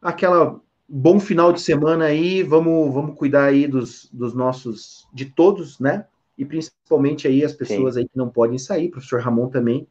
aquela 0.00 0.60
bom 0.88 1.18
final 1.18 1.52
de 1.52 1.60
semana 1.60 2.04
aí, 2.04 2.44
vamos, 2.44 2.94
vamos 2.94 3.16
cuidar 3.16 3.46
aí 3.46 3.66
dos, 3.66 4.08
dos 4.12 4.34
nossos, 4.34 5.08
de 5.12 5.24
todos, 5.24 5.80
né? 5.80 6.06
E 6.38 6.44
principalmente 6.44 7.26
aí 7.26 7.44
as 7.44 7.52
pessoas 7.52 7.94
Sim. 7.94 8.00
aí 8.02 8.08
que 8.08 8.16
não 8.16 8.28
podem 8.28 8.56
sair, 8.56 8.88
professor 8.88 9.20
Ramon 9.20 9.48
também, 9.48 9.88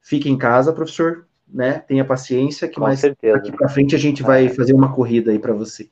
Fique 0.00 0.30
em 0.30 0.38
casa, 0.38 0.72
professor, 0.72 1.28
né? 1.46 1.80
Tenha 1.80 2.02
paciência, 2.02 2.66
que 2.66 2.76
Com 2.76 2.80
mais 2.80 3.00
certeza. 3.00 3.36
aqui 3.36 3.52
para 3.52 3.68
frente 3.68 3.94
a 3.94 3.98
gente 3.98 4.22
vai 4.22 4.48
fazer 4.48 4.72
uma 4.72 4.94
corrida 4.94 5.32
aí 5.32 5.38
para 5.38 5.52
você. 5.52 5.90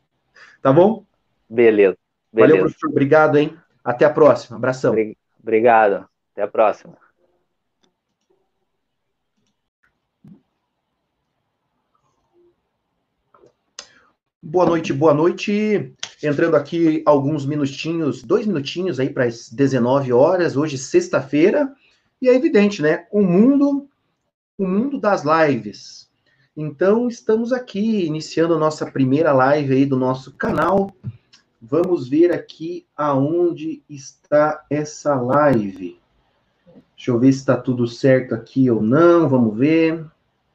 Tá 0.62 0.72
bom? 0.72 1.04
Beleza. 1.50 1.98
Beleza. 2.36 2.52
Valeu, 2.52 2.64
professor. 2.66 2.90
Obrigado, 2.90 3.38
hein? 3.38 3.56
Até 3.82 4.04
a 4.04 4.10
próxima. 4.10 4.58
Abração. 4.58 4.94
Obrigado. 5.40 6.06
Até 6.32 6.42
a 6.42 6.48
próxima. 6.48 6.96
Boa 14.42 14.66
noite, 14.66 14.92
boa 14.92 15.14
noite. 15.14 15.94
Entrando 16.22 16.56
aqui 16.56 17.02
alguns 17.06 17.46
minutinhos, 17.46 18.22
dois 18.22 18.46
minutinhos 18.46 19.00
aí 19.00 19.08
para 19.08 19.24
as 19.24 19.48
19 19.48 20.12
horas, 20.12 20.56
hoje 20.56 20.76
sexta-feira. 20.76 21.72
E 22.20 22.28
é 22.28 22.34
evidente, 22.34 22.82
né? 22.82 23.06
O 23.10 23.22
mundo 23.22 23.88
o 24.58 24.66
mundo 24.66 24.98
das 24.98 25.22
lives. 25.22 26.08
Então, 26.56 27.08
estamos 27.08 27.52
aqui 27.52 28.06
iniciando 28.06 28.54
a 28.54 28.58
nossa 28.58 28.90
primeira 28.90 29.32
live 29.32 29.74
aí 29.74 29.84
do 29.84 29.96
nosso 29.96 30.32
canal. 30.32 30.90
Vamos 31.68 32.08
ver 32.08 32.32
aqui 32.32 32.86
aonde 32.96 33.82
está 33.90 34.64
essa 34.70 35.16
live. 35.16 36.00
Deixa 36.94 37.10
eu 37.10 37.18
ver 37.18 37.32
se 37.32 37.40
está 37.40 37.56
tudo 37.56 37.88
certo 37.88 38.36
aqui 38.36 38.70
ou 38.70 38.80
não. 38.80 39.28
Vamos 39.28 39.58
ver. 39.58 40.08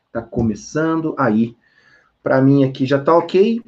Está 0.08 0.22
começando. 0.22 1.14
Aí. 1.20 1.58
Para 2.24 2.42
mim 2.42 2.64
aqui 2.64 2.86
já 2.86 2.98
está 2.98 3.14
ok. 3.14 3.62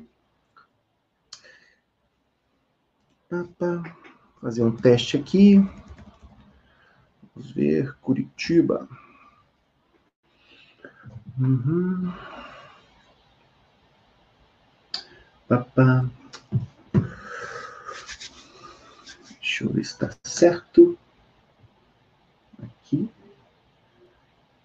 Fazer 4.40 4.64
um 4.64 4.76
teste 4.78 5.18
aqui. 5.18 5.58
Vamos 7.36 7.52
ver. 7.52 7.94
Curitiba. 8.00 8.88
Uhum. 11.38 12.10
Papá. 15.46 16.10
Deixa 19.54 19.66
eu 19.66 19.70
ver 19.70 19.86
se 19.86 19.94
está 19.94 20.10
certo. 20.24 20.98
Aqui. 22.60 23.08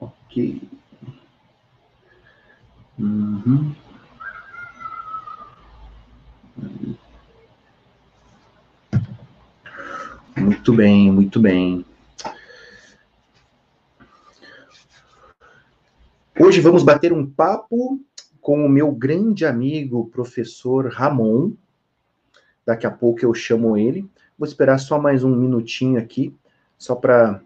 Ok. 0.01 0.62
Uhum. 2.99 3.74
Muito 10.39 10.72
bem, 10.72 11.12
muito 11.12 11.39
bem. 11.39 11.84
Hoje 16.41 16.62
vamos 16.62 16.82
bater 16.82 17.12
um 17.12 17.28
papo 17.28 18.01
com 18.41 18.64
o 18.64 18.70
meu 18.70 18.91
grande 18.91 19.45
amigo, 19.45 20.09
professor 20.09 20.91
Ramon. 20.91 21.53
Daqui 22.64 22.86
a 22.86 22.91
pouco 22.91 23.22
eu 23.22 23.34
chamo 23.34 23.76
ele. 23.76 24.09
Vou 24.39 24.47
esperar 24.47 24.78
só 24.78 25.01
mais 25.01 25.24
um 25.24 25.34
minutinho 25.34 25.99
aqui, 25.99 26.32
só 26.78 26.95
para 26.95 27.43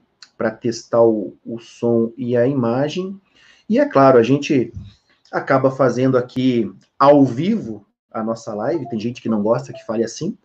testar 0.61 1.03
o, 1.03 1.35
o 1.45 1.59
som 1.59 2.13
e 2.19 2.37
a 2.37 2.47
imagem. 2.47 3.19
E 3.67 3.79
é 3.79 3.89
claro, 3.89 4.19
a 4.19 4.23
gente 4.23 4.73
acaba 5.31 5.71
fazendo 5.71 6.19
aqui 6.19 6.71
ao 6.99 7.25
vivo 7.25 7.87
a 8.11 8.23
nossa 8.23 8.53
live. 8.55 8.89
Tem 8.91 9.01
gente 9.01 9.23
que 9.23 9.29
não 9.29 9.43
gosta 9.43 9.73
que 9.73 9.87
fale 9.87 10.05
assim. 10.05 10.37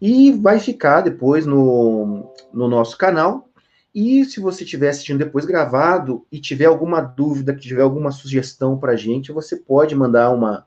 E 0.00 0.32
vai 0.32 0.58
ficar 0.58 1.02
depois 1.02 1.44
no, 1.44 2.32
no 2.50 2.66
nosso 2.66 2.96
canal 2.96 3.50
e 3.94 4.24
se 4.24 4.38
você 4.40 4.64
estiver 4.64 4.88
assistindo 4.88 5.18
depois 5.18 5.44
gravado 5.44 6.24
e 6.30 6.40
tiver 6.40 6.66
alguma 6.66 7.00
dúvida, 7.00 7.54
que 7.54 7.60
tiver 7.60 7.82
alguma 7.82 8.12
sugestão 8.12 8.78
para 8.78 8.92
a 8.92 8.96
gente, 8.96 9.32
você 9.32 9.56
pode 9.56 9.94
mandar 9.96 10.30
uma, 10.30 10.64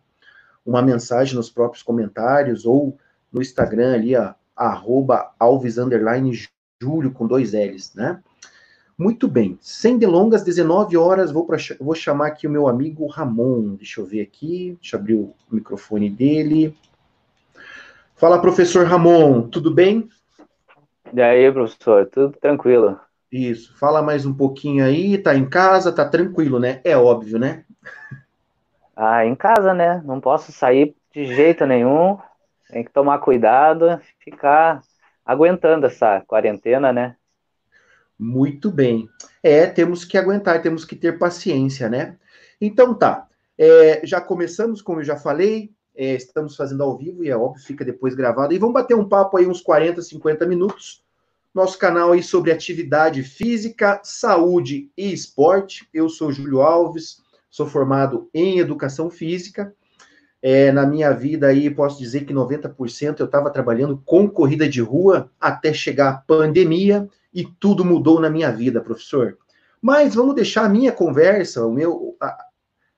uma 0.65 0.81
mensagem 0.81 1.35
nos 1.35 1.49
próprios 1.49 1.81
comentários 1.81 2.65
ou 2.65 2.97
no 3.31 3.41
Instagram 3.41 3.95
ali, 3.95 4.15
ó, 4.15 4.33
arroba 4.55 5.31
alves, 5.39 5.75
Júlio, 6.81 7.11
com 7.11 7.27
dois 7.27 7.53
L's, 7.53 7.93
né? 7.95 8.21
Muito 8.97 9.27
bem, 9.27 9.57
sem 9.59 9.97
delongas, 9.97 10.43
19 10.43 10.95
horas, 10.95 11.31
vou, 11.31 11.45
pra, 11.45 11.57
vou 11.79 11.95
chamar 11.95 12.27
aqui 12.27 12.45
o 12.45 12.51
meu 12.51 12.67
amigo 12.67 13.07
Ramon, 13.07 13.75
deixa 13.75 13.99
eu 13.99 14.05
ver 14.05 14.21
aqui, 14.21 14.77
deixa 14.79 14.95
eu 14.95 14.99
abrir 14.99 15.15
o 15.15 15.33
microfone 15.51 16.09
dele. 16.09 16.77
Fala, 18.15 18.39
professor 18.39 18.85
Ramon, 18.85 19.49
tudo 19.49 19.73
bem? 19.73 20.07
E 21.11 21.21
aí, 21.21 21.51
professor, 21.51 22.05
tudo 22.07 22.37
tranquilo? 22.39 22.99
Isso. 23.31 23.75
Fala 23.77 24.01
mais 24.01 24.25
um 24.25 24.33
pouquinho 24.33 24.85
aí. 24.85 25.17
Tá 25.17 25.35
em 25.35 25.49
casa, 25.49 25.91
tá 25.91 26.07
tranquilo, 26.07 26.59
né? 26.59 26.79
É 26.83 26.95
óbvio, 26.95 27.39
né? 27.39 27.65
Ah, 28.95 29.25
em 29.25 29.35
casa, 29.35 29.73
né? 29.73 30.01
Não 30.05 30.21
posso 30.21 30.51
sair 30.51 30.95
De 31.11 31.25
jeito 31.25 31.65
nenhum. 31.65 32.17
Tem 32.73 32.83
que 32.83 32.91
tomar 32.91 33.19
cuidado, 33.19 34.01
ficar 34.17 34.81
aguentando 35.23 35.85
essa 35.85 36.21
quarentena, 36.21 36.91
né? 36.91 37.15
Muito 38.17 38.71
bem. 38.71 39.07
É, 39.43 39.67
temos 39.67 40.03
que 40.03 40.17
aguentar, 40.17 40.59
temos 40.59 40.83
que 40.83 40.95
ter 40.95 41.19
paciência, 41.19 41.87
né? 41.87 42.17
Então 42.59 42.95
tá. 42.95 43.27
É, 43.55 44.01
já 44.03 44.19
começamos, 44.19 44.81
como 44.81 45.01
eu 45.01 45.03
já 45.03 45.15
falei, 45.15 45.71
é, 45.95 46.15
estamos 46.15 46.55
fazendo 46.55 46.81
ao 46.81 46.97
vivo 46.97 47.23
e 47.23 47.29
é 47.29 47.37
óbvio, 47.37 47.63
fica 47.63 47.85
depois 47.85 48.15
gravado. 48.15 48.55
E 48.55 48.57
vamos 48.57 48.73
bater 48.73 48.95
um 48.95 49.07
papo 49.07 49.37
aí, 49.37 49.45
uns 49.45 49.61
40, 49.61 50.01
50 50.01 50.43
minutos. 50.47 51.03
Nosso 51.53 51.77
canal 51.77 52.11
aí 52.11 52.23
sobre 52.23 52.51
atividade 52.51 53.21
física, 53.21 54.01
saúde 54.03 54.89
e 54.97 55.13
esporte. 55.13 55.87
Eu 55.93 56.09
sou 56.09 56.31
Júlio 56.31 56.63
Alves, 56.63 57.21
sou 57.51 57.67
formado 57.67 58.27
em 58.33 58.57
educação 58.57 59.11
física. 59.11 59.75
É, 60.45 60.73
na 60.73 60.85
minha 60.85 61.09
vida 61.13 61.47
aí, 61.47 61.69
posso 61.69 61.97
dizer 61.97 62.25
que 62.25 62.33
90% 62.33 63.21
eu 63.21 63.25
estava 63.25 63.49
trabalhando 63.49 64.03
com 64.05 64.29
corrida 64.29 64.67
de 64.67 64.81
rua 64.81 65.31
até 65.39 65.73
chegar 65.73 66.09
a 66.09 66.17
pandemia 66.17 67.07
e 67.33 67.45
tudo 67.45 67.85
mudou 67.85 68.19
na 68.19 68.29
minha 68.29 68.51
vida, 68.51 68.81
professor. 68.81 69.37
Mas 69.81 70.15
vamos 70.15 70.35
deixar 70.35 70.65
a 70.65 70.69
minha 70.69 70.91
conversa, 70.91 71.65
o 71.65 71.71
meu, 71.71 72.17
a, 72.19 72.37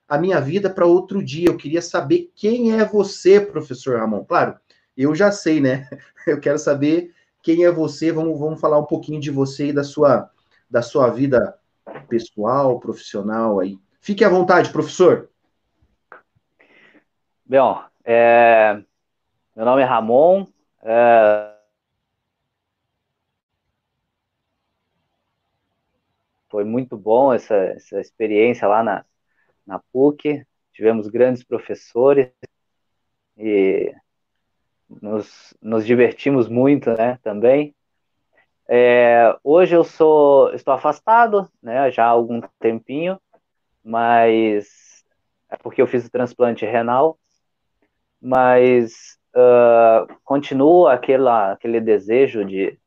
a 0.08 0.18
minha 0.18 0.40
vida 0.40 0.68
para 0.68 0.86
outro 0.86 1.22
dia. 1.22 1.46
Eu 1.48 1.56
queria 1.56 1.80
saber 1.80 2.32
quem 2.34 2.72
é 2.72 2.84
você, 2.84 3.40
professor 3.40 4.00
Ramon. 4.00 4.24
Claro, 4.24 4.56
eu 4.96 5.14
já 5.14 5.30
sei, 5.30 5.60
né? 5.60 5.88
Eu 6.26 6.40
quero 6.40 6.58
saber 6.58 7.12
quem 7.40 7.64
é 7.64 7.70
você. 7.70 8.10
Vamos, 8.10 8.36
vamos 8.40 8.60
falar 8.60 8.80
um 8.80 8.86
pouquinho 8.86 9.20
de 9.20 9.30
você 9.30 9.68
e 9.68 9.72
da 9.72 9.84
sua, 9.84 10.28
da 10.68 10.82
sua 10.82 11.08
vida 11.10 11.54
pessoal, 12.08 12.80
profissional 12.80 13.60
aí. 13.60 13.78
Fique 14.00 14.24
à 14.24 14.28
vontade, 14.28 14.70
professor. 14.70 15.28
Bom, 17.48 17.80
é, 18.04 18.74
meu 19.56 19.64
nome 19.64 19.82
é 19.82 19.84
Ramon. 19.84 20.46
É, 20.82 21.54
foi 26.48 26.64
muito 26.64 26.96
bom 26.96 27.32
essa, 27.32 27.54
essa 27.54 28.00
experiência 28.00 28.66
lá 28.66 28.82
na, 28.82 29.04
na 29.66 29.78
PUC. 29.78 30.44
Tivemos 30.72 31.08
grandes 31.08 31.44
professores 31.44 32.30
e 33.36 33.94
nos, 34.88 35.54
nos 35.60 35.86
divertimos 35.86 36.48
muito, 36.48 36.90
né, 36.94 37.18
também. 37.22 37.74
É, 38.68 39.36
hoje 39.44 39.76
eu 39.76 39.84
sou, 39.84 40.52
estou 40.54 40.74
afastado, 40.74 41.48
né, 41.62 41.90
já 41.90 42.04
há 42.06 42.08
algum 42.08 42.40
tempinho, 42.58 43.20
mas 43.84 45.04
é 45.50 45.56
porque 45.56 45.82
eu 45.82 45.86
fiz 45.86 46.06
o 46.06 46.10
transplante 46.10 46.64
renal 46.66 47.18
mas 48.20 49.18
uh, 49.34 50.06
continua 50.24 50.94
aquela, 50.94 51.52
aquele 51.52 51.80
desejo 51.80 52.44
de, 52.44 52.78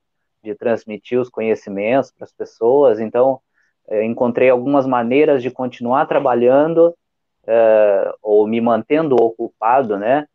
de 0.43 0.55
transmitir 0.55 1.19
os 1.19 1.29
conhecimentos 1.29 2.11
para 2.11 2.25
as 2.25 2.33
pessoas, 2.33 2.99
então 2.99 3.41
eh, 3.87 4.03
encontrei 4.05 4.49
algumas 4.49 4.85
maneiras 4.85 5.41
de 5.41 5.51
continuar 5.51 6.05
trabalhando 6.05 6.95
uh, 7.43 8.13
ou 8.21 8.47
me 8.47 8.61
mantendo 8.61 9.15
ocupado, 9.15 9.97
né, 9.97 10.27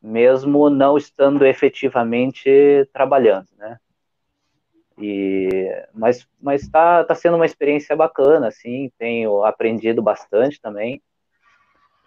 mesmo 0.00 0.68
não 0.70 0.96
estando 0.96 1.44
efetivamente 1.46 2.88
trabalhando, 2.92 3.48
né. 3.56 3.78
E, 4.98 5.48
mas 5.94 6.28
mas 6.40 6.62
está 6.62 7.02
tá 7.02 7.14
sendo 7.14 7.36
uma 7.36 7.46
experiência 7.46 7.96
bacana, 7.96 8.48
assim, 8.48 8.90
tenho 8.98 9.44
aprendido 9.44 10.02
bastante 10.02 10.60
também. 10.60 11.02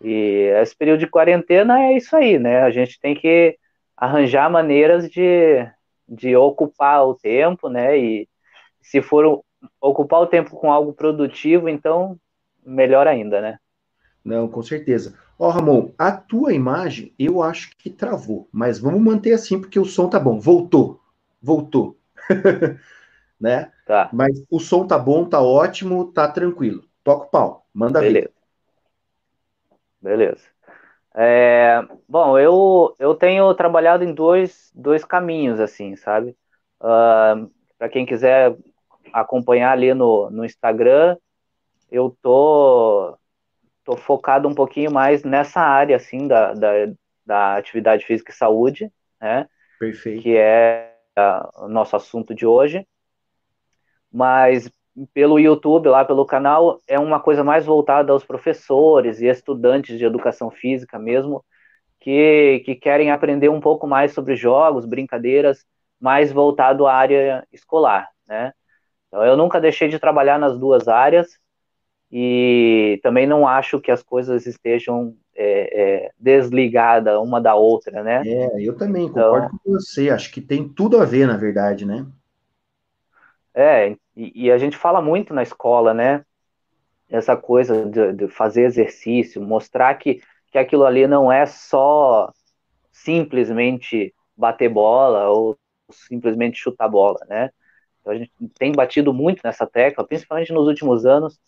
E 0.02 0.52
esse 0.62 0.76
período 0.76 1.00
de 1.00 1.08
quarentena 1.08 1.82
é 1.82 1.98
isso 1.98 2.16
aí, 2.16 2.38
né? 2.38 2.62
A 2.62 2.70
gente 2.70 3.00
tem 3.00 3.16
que 3.16 3.58
arranjar 3.96 4.50
maneiras 4.50 5.10
de, 5.10 5.66
de 6.08 6.36
ocupar 6.36 7.08
o 7.08 7.16
tempo, 7.16 7.70
né? 7.70 7.98
E 7.98 8.28
se 8.82 9.02
for 9.02 9.42
ocupar 9.80 10.22
o 10.22 10.28
tempo 10.28 10.52
com 10.52 10.72
algo 10.72 10.94
produtivo, 10.94 11.70
então 11.70 12.20
melhor 12.66 13.08
ainda, 13.08 13.42
né? 13.42 13.58
Não, 14.24 14.48
com 14.48 14.62
certeza. 14.62 15.18
Ó, 15.38 15.48
oh, 15.48 15.52
Ramon, 15.52 15.92
a 15.98 16.12
tua 16.12 16.54
imagem 16.54 17.14
eu 17.18 17.42
acho 17.42 17.78
que 17.78 17.90
travou, 17.90 18.50
mas 18.52 18.80
vamos 18.80 19.02
manter 19.02 19.34
assim 19.34 19.60
porque 19.60 19.80
o 19.80 19.86
som 19.86 20.10
tá 20.10 20.20
bom. 20.20 20.40
Voltou, 20.40 21.00
voltou, 21.42 21.98
né? 23.40 23.72
Tá. 23.86 24.10
Mas 24.12 24.44
o 24.50 24.60
som 24.60 24.88
tá 24.88 24.98
bom, 24.98 25.26
tá 25.26 25.42
ótimo, 25.42 26.12
tá 26.12 26.28
tranquilo. 26.28 26.84
Toca 27.04 27.26
o 27.26 27.30
pau, 27.30 27.68
manda 27.74 28.00
Beleza. 28.00 28.28
ver. 28.28 28.35
Beleza. 30.06 30.48
É, 31.16 31.82
bom, 32.08 32.38
eu, 32.38 32.96
eu 33.00 33.16
tenho 33.16 33.52
trabalhado 33.56 34.04
em 34.04 34.14
dois, 34.14 34.72
dois 34.76 35.04
caminhos, 35.04 35.60
assim, 35.60 35.96
sabe? 35.96 36.30
Uh, 36.80 36.86
ah, 36.86 37.48
Para 37.80 37.90
quem 37.90 38.06
quiser 38.06 38.56
acompanhar 39.12 39.72
ali 39.72 39.96
no, 39.96 40.30
no 40.30 40.46
Instagram, 40.46 41.18
eu 41.90 42.16
tô, 42.22 43.18
tô 43.84 43.98
focado 43.98 44.48
um 44.48 44.54
pouquinho 44.54 44.92
mais 44.92 45.24
nessa 45.24 45.60
área, 45.60 45.96
assim, 45.96 46.28
da, 46.28 46.54
da, 46.54 46.70
da 47.26 47.56
atividade 47.56 48.06
física 48.06 48.32
e 48.32 48.36
saúde, 48.36 48.92
né? 49.20 49.50
Perfeito. 49.80 50.22
Que 50.22 50.38
é 50.38 50.96
uh, 51.18 51.66
o 51.66 51.68
nosso 51.68 51.96
assunto 51.96 52.36
de 52.36 52.46
hoje. 52.46 52.88
Mas 54.12 54.70
pelo 55.14 55.40
YouTube, 55.40 55.90
lá 55.90 56.06
pelo 56.06 56.26
canal, 56.26 56.82
é 56.88 56.98
uma 56.98 57.20
coisa 57.20 57.44
mais 57.44 57.66
voltada 57.66 58.12
aos 58.12 58.24
professores 58.24 59.20
e 59.20 59.28
estudantes 59.28 59.98
de 59.98 60.06
educação 60.06 60.50
física 60.50 60.98
mesmo, 60.98 61.44
que, 62.00 62.62
que 62.66 62.76
querem 62.76 63.12
aprender 63.12 63.50
um 63.50 63.60
pouco 63.60 63.88
mais 63.88 64.14
sobre 64.14 64.36
jogos, 64.36 64.86
brincadeiras, 64.86 65.66
mais 66.00 66.32
voltado 66.32 66.86
à 66.86 66.94
área 66.94 67.46
escolar, 67.52 68.10
né? 68.28 68.54
Então, 69.08 69.24
eu 69.26 69.38
nunca 69.38 69.62
deixei 69.62 69.88
de 69.88 70.00
trabalhar 70.00 70.38
nas 70.38 70.58
duas 70.58 70.88
áreas 70.88 71.38
e 72.12 73.00
também 73.02 73.26
não 73.26 73.48
acho 73.48 73.80
que 73.80 73.92
as 73.92 74.04
coisas 74.04 74.46
estejam 74.46 75.16
é, 75.36 76.06
é, 76.06 76.12
desligadas 76.18 77.18
uma 77.20 77.42
da 77.42 77.56
outra, 77.56 78.04
né? 78.04 78.22
É, 78.26 78.62
eu 78.62 78.78
também 78.78 79.08
concordo 79.08 79.48
então, 79.48 79.60
com 79.64 79.72
você. 79.72 80.10
Acho 80.10 80.32
que 80.32 80.42
tem 80.42 80.68
tudo 80.68 81.00
a 81.00 81.06
ver, 81.06 81.28
na 81.28 81.38
verdade, 81.38 81.86
né? 81.86 82.06
É, 83.56 83.96
e, 84.18 84.48
e, 84.48 84.52
a 84.52 84.58
gente 84.58 84.76
fala 84.76 85.02
muito 85.02 85.34
na 85.34 85.42
escola, 85.42 85.94
né? 85.94 86.26
Essa 87.10 87.38
coisa 87.38 87.86
de, 87.86 88.12
de, 88.12 88.28
fazer 88.28 88.64
exercício, 88.64 89.42
mostrar 89.42 89.94
que, 89.96 90.22
que 90.52 90.58
aquilo 90.58 90.84
ali 90.84 91.08
não 91.08 91.32
é 91.32 91.46
só 91.46 92.34
simplesmente 92.92 94.14
bater 94.36 94.68
bola 94.68 95.30
ou 95.30 95.58
simplesmente 95.90 96.58
chutar 96.58 96.90
bola, 96.90 97.20
né? 97.30 97.50
Então 98.02 98.12
a 98.12 98.18
gente 98.18 98.32
tem 98.60 98.74
batido 98.74 99.14
muito 99.14 99.40
nessa 99.42 99.66
tecla, 99.66 100.06
principalmente 100.06 100.52
nos 100.52 100.68
últimos 100.68 101.06
anos, 101.06 101.40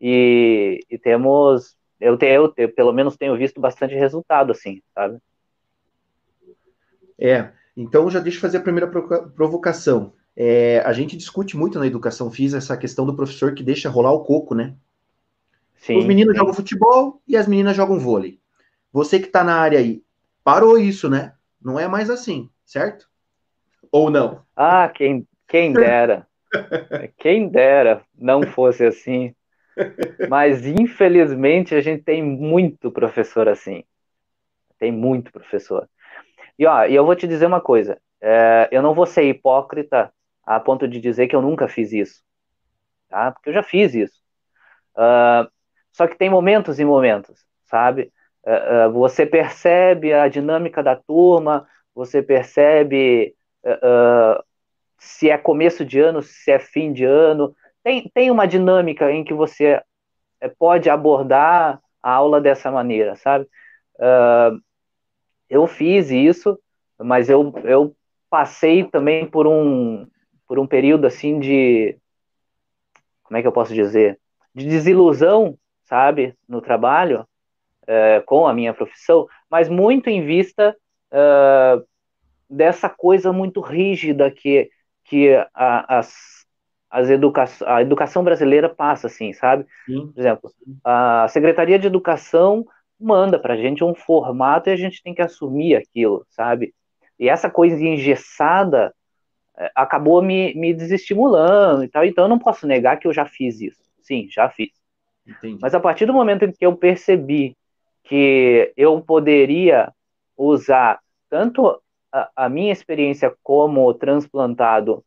e, 0.00 0.80
e 0.88 0.96
temos, 0.96 1.76
eu, 2.00 2.16
tenho, 2.16 2.54
eu 2.56 2.72
pelo 2.72 2.92
menos 2.92 3.18
tenho 3.18 3.36
visto 3.36 3.60
bastante 3.60 3.94
resultado, 3.94 4.52
assim, 4.52 4.82
sabe? 4.94 5.18
É, 7.18 7.52
então 7.76 8.10
já 8.10 8.18
deixa 8.18 8.38
eu 8.38 8.42
fazer 8.42 8.58
a 8.58 8.62
primeira 8.62 8.88
provocação. 8.88 10.14
É, 10.36 10.80
a 10.80 10.92
gente 10.92 11.16
discute 11.16 11.56
muito 11.56 11.78
na 11.78 11.86
educação 11.86 12.30
física 12.30 12.58
essa 12.58 12.76
questão 12.76 13.04
do 13.04 13.14
professor 13.14 13.54
que 13.54 13.62
deixa 13.62 13.90
rolar 13.90 14.12
o 14.12 14.24
coco, 14.24 14.54
né? 14.54 14.74
Sim, 15.76 15.98
Os 15.98 16.04
meninos 16.04 16.34
sim. 16.34 16.38
jogam 16.38 16.54
futebol 16.54 17.20
e 17.26 17.36
as 17.36 17.46
meninas 17.46 17.76
jogam 17.76 17.98
vôlei. 17.98 18.38
Você 18.92 19.18
que 19.18 19.26
está 19.26 19.42
na 19.42 19.56
área 19.56 19.78
aí, 19.78 20.02
parou 20.44 20.78
isso, 20.78 21.08
né? 21.08 21.34
Não 21.62 21.78
é 21.78 21.88
mais 21.88 22.10
assim, 22.10 22.50
certo? 22.64 23.08
Ou 23.90 24.10
não? 24.10 24.42
Ah, 24.54 24.88
quem, 24.88 25.26
quem 25.48 25.72
dera. 25.74 26.26
quem 27.16 27.48
dera 27.48 28.02
não 28.16 28.42
fosse 28.42 28.84
assim. 28.84 29.34
Mas, 30.28 30.66
infelizmente, 30.66 31.74
a 31.74 31.80
gente 31.80 32.02
tem 32.02 32.22
muito 32.22 32.90
professor 32.90 33.48
assim. 33.48 33.84
Tem 34.78 34.92
muito 34.92 35.32
professor. 35.32 35.88
E, 36.58 36.66
ó, 36.66 36.84
e 36.84 36.94
eu 36.94 37.04
vou 37.04 37.16
te 37.16 37.26
dizer 37.26 37.46
uma 37.46 37.60
coisa. 37.60 37.98
É, 38.20 38.68
eu 38.70 38.82
não 38.82 38.94
vou 38.94 39.06
ser 39.06 39.22
hipócrita 39.24 40.12
a 40.56 40.58
ponto 40.58 40.88
de 40.88 41.00
dizer 41.00 41.28
que 41.28 41.36
eu 41.36 41.40
nunca 41.40 41.68
fiz 41.68 41.92
isso, 41.92 42.24
tá? 43.08 43.30
Porque 43.30 43.50
eu 43.50 43.54
já 43.54 43.62
fiz 43.62 43.94
isso. 43.94 44.20
Uh, 44.96 45.48
só 45.92 46.08
que 46.08 46.16
tem 46.16 46.28
momentos 46.28 46.80
e 46.80 46.84
momentos, 46.84 47.44
sabe? 47.66 48.12
Uh, 48.44 48.88
uh, 48.88 48.92
você 48.92 49.24
percebe 49.24 50.12
a 50.12 50.26
dinâmica 50.26 50.82
da 50.82 50.96
turma, 50.96 51.68
você 51.94 52.20
percebe 52.20 53.36
se 54.98 55.30
é 55.30 55.36
começo 55.36 55.84
de 55.84 56.00
ano, 56.00 56.22
se 56.22 56.50
é 56.50 56.58
fim 56.58 56.92
de 56.92 57.04
ano. 57.04 57.54
Tem, 57.84 58.10
tem 58.12 58.30
uma 58.30 58.46
dinâmica 58.46 59.12
em 59.12 59.22
que 59.22 59.34
você 59.34 59.80
eh, 60.40 60.48
pode 60.58 60.88
abordar 60.88 61.78
a 62.02 62.10
aula 62.10 62.40
dessa 62.40 62.70
maneira, 62.70 63.14
sabe? 63.16 63.46
eu 65.50 65.66
fiz 65.66 66.10
isso, 66.10 66.58
mas 66.98 67.28
eu, 67.28 67.52
eu 67.64 67.94
passei 68.30 68.84
também 68.84 69.26
por 69.26 69.46
um, 69.46 70.06
por 70.50 70.58
um 70.58 70.66
período 70.66 71.06
assim 71.06 71.38
de 71.38 71.96
como 73.22 73.38
é 73.38 73.40
que 73.40 73.46
eu 73.46 73.52
posso 73.52 73.72
dizer 73.72 74.18
de 74.52 74.66
desilusão 74.66 75.56
sabe 75.84 76.34
no 76.48 76.60
trabalho 76.60 77.24
é, 77.86 78.20
com 78.26 78.48
a 78.48 78.52
minha 78.52 78.74
profissão 78.74 79.28
mas 79.48 79.68
muito 79.68 80.10
em 80.10 80.26
vista 80.26 80.76
uh, 81.12 81.86
dessa 82.48 82.88
coisa 82.88 83.32
muito 83.32 83.60
rígida 83.60 84.28
que, 84.28 84.68
que 85.04 85.36
a, 85.54 85.98
as, 85.98 86.44
as 86.90 87.08
educa 87.08 87.44
a 87.64 87.80
educação 87.80 88.24
brasileira 88.24 88.68
passa, 88.68 89.06
assim, 89.06 89.32
sabe? 89.32 89.64
Sim. 89.86 90.10
Por 90.12 90.20
exemplo, 90.20 90.50
a 90.82 91.28
Secretaria 91.28 91.78
de 91.78 91.86
Educação 91.86 92.66
manda 92.98 93.38
para 93.38 93.54
a 93.54 93.56
gente 93.56 93.84
um 93.84 93.94
formato 93.94 94.68
e 94.68 94.72
a 94.72 94.76
gente 94.76 95.00
tem 95.00 95.14
que 95.14 95.22
assumir 95.22 95.76
aquilo, 95.76 96.26
sabe? 96.28 96.74
E 97.20 97.28
essa 97.28 97.48
coisa 97.48 97.80
engessada 97.80 98.88
é, 98.88 98.99
acabou 99.74 100.22
me, 100.22 100.54
me 100.54 100.72
desestimulando 100.72 101.84
e 101.84 101.88
tal, 101.88 102.04
então 102.04 102.24
eu 102.24 102.28
não 102.28 102.38
posso 102.38 102.66
negar 102.66 102.98
que 102.98 103.06
eu 103.06 103.12
já 103.12 103.26
fiz 103.26 103.60
isso. 103.60 103.80
Sim, 104.02 104.26
já 104.30 104.48
fiz. 104.48 104.70
Entendi. 105.26 105.58
Mas 105.60 105.74
a 105.74 105.80
partir 105.80 106.06
do 106.06 106.14
momento 106.14 106.44
em 106.44 106.52
que 106.52 106.64
eu 106.64 106.74
percebi 106.76 107.56
que 108.04 108.72
eu 108.76 109.00
poderia 109.00 109.92
usar 110.36 111.00
tanto 111.28 111.80
a, 112.12 112.30
a 112.34 112.48
minha 112.48 112.72
experiência 112.72 113.34
como 113.42 113.92
transplantado, 113.94 115.04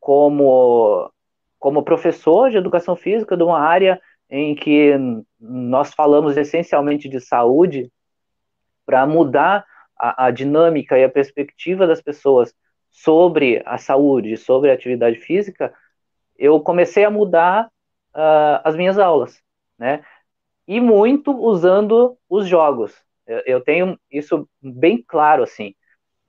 como, 0.00 1.10
como 1.58 1.82
professor 1.82 2.50
de 2.50 2.58
educação 2.58 2.96
física 2.96 3.36
de 3.36 3.42
uma 3.42 3.60
área 3.60 4.00
em 4.28 4.54
que 4.54 4.92
nós 5.38 5.94
falamos 5.94 6.36
essencialmente 6.36 7.08
de 7.08 7.20
saúde, 7.20 7.90
para 8.84 9.06
mudar 9.06 9.64
a, 9.98 10.26
a, 10.26 10.30
dinâmica 10.30 10.98
e 10.98 11.04
a 11.04 11.08
perspectiva 11.08 11.86
das 11.86 12.02
pessoas 12.02 12.54
sobre 12.94 13.60
a 13.66 13.76
saúde, 13.76 14.36
sobre 14.36 14.70
a 14.70 14.74
atividade 14.74 15.18
física, 15.18 15.74
eu 16.38 16.60
comecei 16.60 17.04
a 17.04 17.10
mudar 17.10 17.66
uh, 18.14 18.62
as 18.62 18.76
minhas 18.76 18.98
aulas, 18.98 19.42
né? 19.76 20.04
E 20.66 20.80
muito 20.80 21.32
usando 21.32 22.16
os 22.30 22.46
jogos. 22.46 22.94
Eu, 23.26 23.42
eu 23.46 23.60
tenho 23.60 23.98
isso 24.10 24.48
bem 24.62 25.02
claro, 25.06 25.42
assim. 25.42 25.74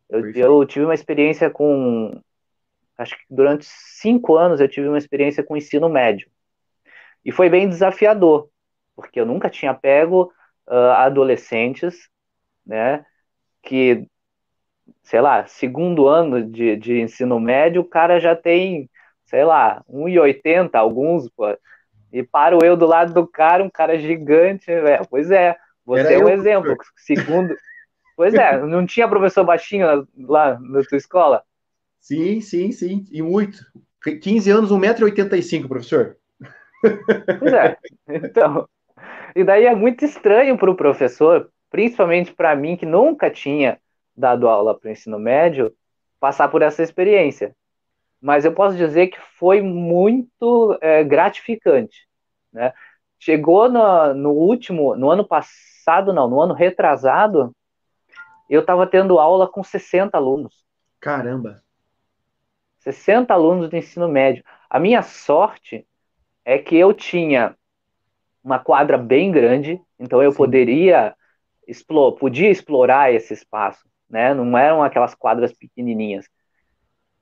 Eu, 0.10 0.32
eu, 0.32 0.66
tive 0.66 0.86
uma 0.86 0.96
experiência 0.96 1.52
com. 1.52 2.20
Acho 2.98 3.16
que 3.16 3.24
durante 3.30 3.66
cinco 3.66 4.36
anos 4.36 4.60
eu 4.60 4.68
tive 4.68 4.88
uma 4.88 4.98
experiência 4.98 5.44
com 5.44 5.56
ensino 5.56 5.88
médio. 5.88 6.28
E 7.24 7.32
foi 7.32 7.48
bem 7.48 7.70
desafiador, 7.70 8.50
porque 8.96 9.20
eu 9.20 9.26
nunca 9.26 9.50
tinha 9.50 9.74
pego 9.74 10.34
uh, 10.68 10.92
adolescentes, 10.98 12.10
né? 12.66 13.06
Que, 13.62 14.08
sei 15.04 15.22
lá, 15.22 15.46
segundo 15.46 16.08
ano 16.08 16.44
de, 16.44 16.76
de 16.76 17.00
ensino 17.00 17.40
médio, 17.40 17.82
o 17.82 17.86
cara 17.86 18.20
já 18.20 18.36
tem, 18.36 18.90
sei 19.26 19.44
lá, 19.44 19.84
1,80, 19.90 20.76
alguns, 20.76 21.30
pô. 21.30 21.56
E 22.12 22.24
paro 22.24 22.64
eu 22.64 22.78
do 22.78 22.86
lado 22.86 23.14
do 23.14 23.28
cara, 23.28 23.64
um 23.64 23.70
cara 23.70 23.98
gigante. 24.00 24.68
Pois 25.10 25.30
é, 25.32 25.56
você 25.86 26.02
Era 26.02 26.14
é 26.14 26.18
um 26.18 26.30
exemplo. 26.30 26.76
Segundo. 26.96 27.56
Pois 28.16 28.34
é, 28.34 28.58
não 28.66 28.86
tinha 28.86 29.08
professor 29.08 29.44
baixinho 29.44 30.08
lá 30.18 30.58
na 30.60 30.82
tua 30.84 30.98
escola? 30.98 31.44
Sim, 32.00 32.40
sim, 32.40 32.72
sim. 32.72 33.06
E 33.12 33.22
muito. 33.22 33.60
15 34.22 34.50
anos, 34.52 34.72
1,85m, 34.72 35.68
professor. 35.68 36.18
Pois 37.40 37.54
é. 37.54 37.78
Então. 38.08 38.68
E 39.36 39.44
daí 39.44 39.66
é 39.66 39.76
muito 39.76 40.06
estranho 40.06 40.58
para 40.58 40.72
o 40.72 40.76
professor, 40.76 41.50
principalmente 41.70 42.34
para 42.34 42.56
mim, 42.56 42.78
que 42.78 42.86
nunca 42.86 43.30
tinha 43.30 43.78
dado 44.16 44.48
aula 44.48 44.78
para 44.78 44.88
o 44.88 44.92
ensino 44.92 45.20
médio, 45.20 45.74
passar 46.20 46.48
por 46.48 46.62
essa 46.62 46.82
experiência. 46.82 47.56
Mas 48.22 48.46
eu 48.46 48.54
posso 48.54 48.76
dizer 48.76 49.08
que 49.08 49.20
foi 49.38 49.62
muito 49.62 50.78
é, 50.82 51.04
gratificante. 51.04 52.08
Né? 52.52 52.74
Chegou 53.20 53.70
no, 53.70 54.14
no 54.14 54.32
último, 54.32 54.96
no 54.96 55.10
ano 55.10 55.26
passado, 55.26 56.14
não, 56.14 56.28
no 56.28 56.42
ano 56.42 56.54
retrasado, 56.54 57.56
eu 58.50 58.62
estava 58.62 58.88
tendo 58.88 59.20
aula 59.20 59.48
com 59.48 59.64
60 59.64 60.18
alunos. 60.18 60.66
Caramba! 61.00 61.62
60 62.80 63.34
alunos 63.34 63.70
do 63.70 63.76
ensino 63.76 64.08
médio. 64.08 64.44
A 64.70 64.80
minha 64.80 65.02
sorte 65.02 65.86
é 66.44 66.58
que 66.58 66.76
eu 66.76 66.94
tinha 66.94 67.56
uma 68.44 68.60
quadra 68.60 68.98
bem 68.98 69.32
grande, 69.32 69.82
então 70.00 70.22
eu 70.22 70.32
Sim. 70.32 70.38
poderia 70.38 71.16
explore, 71.68 72.16
podia 72.18 72.50
explorar 72.50 73.12
esse 73.12 73.34
espaço, 73.34 73.88
né? 74.10 74.34
Não 74.34 74.58
eram 74.58 74.84
aquelas 74.84 75.14
quadras 75.14 75.54
pequenininhas. 75.54 76.28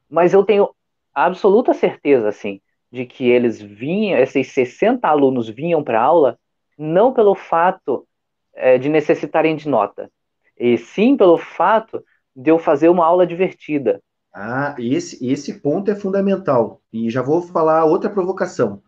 Mas 0.09 0.33
eu 0.33 0.43
tenho 0.43 0.69
absoluta 1.13 1.73
certeza, 1.73 2.29
assim, 2.29 2.61
de 2.91 3.05
que 3.05 3.29
eles 3.29 3.61
vinham, 3.61 4.19
esses 4.19 4.51
60 4.51 5.07
alunos 5.07 5.49
vinham 5.49 5.83
para 5.83 6.01
aula 6.01 6.37
não 6.77 7.13
pelo 7.13 7.35
fato 7.35 8.07
é, 8.53 8.77
de 8.77 8.89
necessitarem 8.89 9.55
de 9.55 9.67
nota, 9.67 10.09
e 10.57 10.77
sim 10.77 11.15
pelo 11.17 11.37
fato 11.37 12.03
de 12.35 12.51
eu 12.51 12.57
fazer 12.59 12.89
uma 12.89 13.05
aula 13.05 13.25
divertida. 13.25 14.01
Ah, 14.33 14.75
esse, 14.79 15.25
esse 15.25 15.59
ponto 15.59 15.91
é 15.91 15.95
fundamental. 15.95 16.81
E 16.91 17.09
já 17.09 17.21
vou 17.21 17.41
falar 17.41 17.85
outra 17.85 18.09
provocação. 18.09 18.81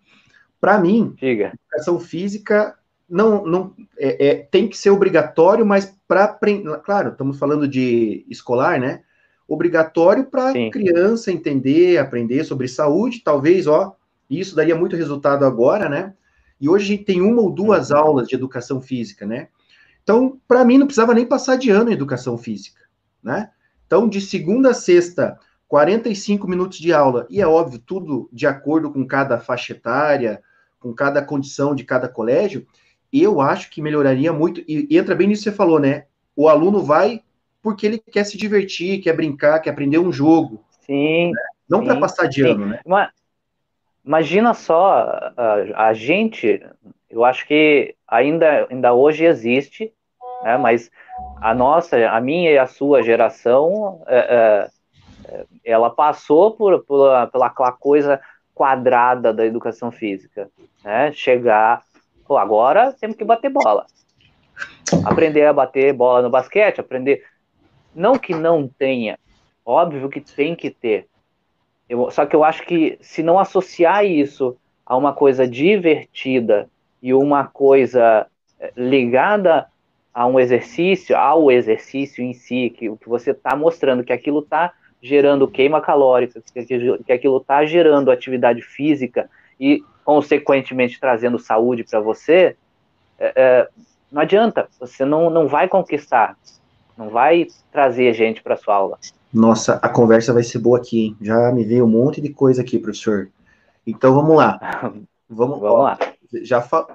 Para 0.59 0.79
mim, 0.79 1.13
Diga. 1.17 1.53
educação 1.53 1.99
física 1.99 2.75
não, 3.07 3.45
não 3.45 3.73
é, 3.97 4.27
é, 4.27 4.35
tem 4.37 4.67
que 4.67 4.77
ser 4.77 4.89
obrigatório, 4.89 5.65
mas 5.65 5.94
para 6.07 6.37
claro, 6.83 7.09
estamos 7.09 7.37
falando 7.37 7.67
de 7.67 8.25
escolar, 8.29 8.79
né? 8.79 9.01
Obrigatório 9.47 10.25
para 10.25 10.53
criança 10.71 11.31
entender, 11.31 11.97
aprender 11.97 12.43
sobre 12.43 12.67
saúde, 12.67 13.21
talvez, 13.23 13.67
ó, 13.67 13.95
isso 14.29 14.55
daria 14.55 14.75
muito 14.75 14.95
resultado 14.95 15.45
agora, 15.45 15.87
né? 15.87 16.13
E 16.59 16.69
hoje 16.69 16.85
a 16.85 16.87
gente 16.87 17.03
tem 17.03 17.21
uma 17.21 17.41
ou 17.41 17.51
duas 17.51 17.91
uhum. 17.91 17.97
aulas 17.97 18.27
de 18.27 18.35
educação 18.35 18.81
física, 18.81 19.25
né? 19.25 19.49
Então, 20.03 20.39
para 20.47 20.63
mim, 20.63 20.77
não 20.77 20.85
precisava 20.85 21.13
nem 21.13 21.25
passar 21.25 21.57
de 21.57 21.69
ano 21.69 21.89
em 21.89 21.93
educação 21.93 22.37
física, 22.37 22.81
né? 23.21 23.51
Então, 23.85 24.07
de 24.07 24.21
segunda 24.21 24.71
a 24.71 24.73
sexta, 24.73 25.39
45 25.67 26.47
minutos 26.47 26.77
de 26.77 26.93
aula, 26.93 27.27
e 27.29 27.41
é 27.41 27.47
óbvio, 27.47 27.79
tudo 27.79 28.29
de 28.31 28.47
acordo 28.47 28.91
com 28.91 29.05
cada 29.05 29.39
faixa 29.39 29.73
etária, 29.73 30.41
com 30.79 30.93
cada 30.93 31.21
condição 31.21 31.75
de 31.75 31.83
cada 31.83 32.07
colégio, 32.07 32.65
eu 33.23 33.41
acho 33.41 33.69
que 33.69 33.81
melhoraria 33.81 34.31
muito, 34.33 34.61
e, 34.67 34.87
e 34.89 34.97
entra 34.97 35.15
bem 35.15 35.27
nisso 35.27 35.43
que 35.43 35.49
você 35.49 35.55
falou, 35.55 35.79
né? 35.79 36.05
O 36.35 36.49
aluno 36.49 36.81
vai 36.81 37.21
porque 37.61 37.85
ele 37.85 37.97
quer 37.97 38.23
se 38.23 38.37
divertir, 38.37 39.01
quer 39.01 39.13
brincar, 39.13 39.59
quer 39.59 39.71
aprender 39.71 39.97
um 39.97 40.11
jogo. 40.11 40.63
Sim. 40.81 41.31
Né? 41.31 41.41
Não 41.67 41.83
para 41.83 41.99
passar 41.99 42.27
de 42.27 42.43
sim. 42.43 42.49
ano, 42.49 42.65
né? 42.67 42.79
Mas, 42.85 43.09
imagina 44.05 44.53
só, 44.53 45.33
a, 45.35 45.87
a 45.87 45.93
gente, 45.93 46.63
eu 47.09 47.25
acho 47.25 47.47
que 47.47 47.95
ainda, 48.07 48.67
ainda 48.69 48.93
hoje 48.93 49.25
existe 49.25 49.91
né? 50.45 50.57
Mas 50.57 50.91
a 51.41 51.55
nossa, 51.55 51.97
a 52.09 52.21
minha 52.21 52.51
e 52.51 52.57
a 52.57 52.67
sua 52.67 53.01
geração, 53.01 54.03
é, 54.05 54.69
é, 55.27 55.45
ela 55.65 55.89
passou 55.89 56.51
por, 56.51 56.83
por 56.85 57.27
pela 57.31 57.47
aquela 57.47 57.71
coisa 57.71 58.21
quadrada 58.53 59.33
da 59.33 59.43
educação 59.43 59.91
física, 59.91 60.49
né? 60.83 61.11
Chegar, 61.11 61.83
pô, 62.27 62.37
agora 62.37 62.93
temos 62.99 63.15
que 63.15 63.23
bater 63.23 63.49
bola, 63.49 63.85
aprender 65.03 65.45
a 65.45 65.53
bater 65.53 65.93
bola 65.93 66.21
no 66.21 66.29
basquete, 66.29 66.79
aprender, 66.79 67.23
não 67.93 68.17
que 68.17 68.33
não 68.33 68.67
tenha, 68.67 69.17
óbvio 69.65 70.09
que 70.09 70.21
tem 70.21 70.55
que 70.55 70.69
ter. 70.69 71.07
Eu, 71.87 72.09
só 72.09 72.25
que 72.25 72.35
eu 72.35 72.43
acho 72.43 72.63
que 72.63 72.97
se 73.01 73.21
não 73.21 73.37
associar 73.37 74.05
isso 74.05 74.57
a 74.85 74.97
uma 74.97 75.13
coisa 75.13 75.47
divertida 75.47 76.69
e 77.01 77.13
uma 77.13 77.45
coisa 77.45 78.27
é, 78.59 78.71
ligada 78.75 79.67
a 80.13 80.25
um 80.25 80.39
exercício, 80.39 81.15
ao 81.15 81.51
exercício 81.51 82.23
em 82.23 82.33
si, 82.33 82.73
que, 82.75 82.95
que 82.95 83.09
você 83.09 83.31
está 83.31 83.55
mostrando 83.55 84.03
que 84.03 84.13
aquilo 84.13 84.39
está 84.39 84.73
gerando 85.01 85.47
queima 85.47 85.81
calórica, 85.81 86.41
que 86.53 87.11
aquilo 87.11 87.37
está 87.37 87.65
gerando 87.65 88.09
atividade 88.09 88.61
física 88.61 89.29
e, 89.59 89.83
consequentemente, 90.05 90.99
trazendo 90.99 91.37
saúde 91.37 91.83
para 91.83 91.99
você, 91.99 92.55
é, 93.19 93.33
é, 93.35 93.69
não 94.09 94.21
adianta, 94.21 94.69
você 94.79 95.03
não, 95.03 95.29
não 95.29 95.47
vai 95.49 95.67
conquistar, 95.67 96.37
não 96.97 97.09
vai 97.09 97.47
trazer 97.71 98.13
gente 98.13 98.41
para 98.41 98.55
sua 98.55 98.75
aula. 98.75 98.97
Nossa, 99.33 99.73
a 99.81 99.89
conversa 99.89 100.31
vai 100.31 100.43
ser 100.43 100.59
boa 100.59 100.77
aqui, 100.77 101.07
hein? 101.07 101.17
Já 101.19 101.51
me 101.51 101.65
veio 101.65 101.83
um 101.83 101.89
monte 101.89 102.21
de 102.21 102.29
coisa 102.29 102.61
aqui, 102.61 102.79
professor. 102.79 103.29
Então 103.85 104.13
vamos 104.13 104.37
lá. 104.37 104.59
Vamos, 105.27 105.59
vamos 105.59 105.83
lá 105.83 105.97
já 106.43 106.61
fa... 106.61 106.87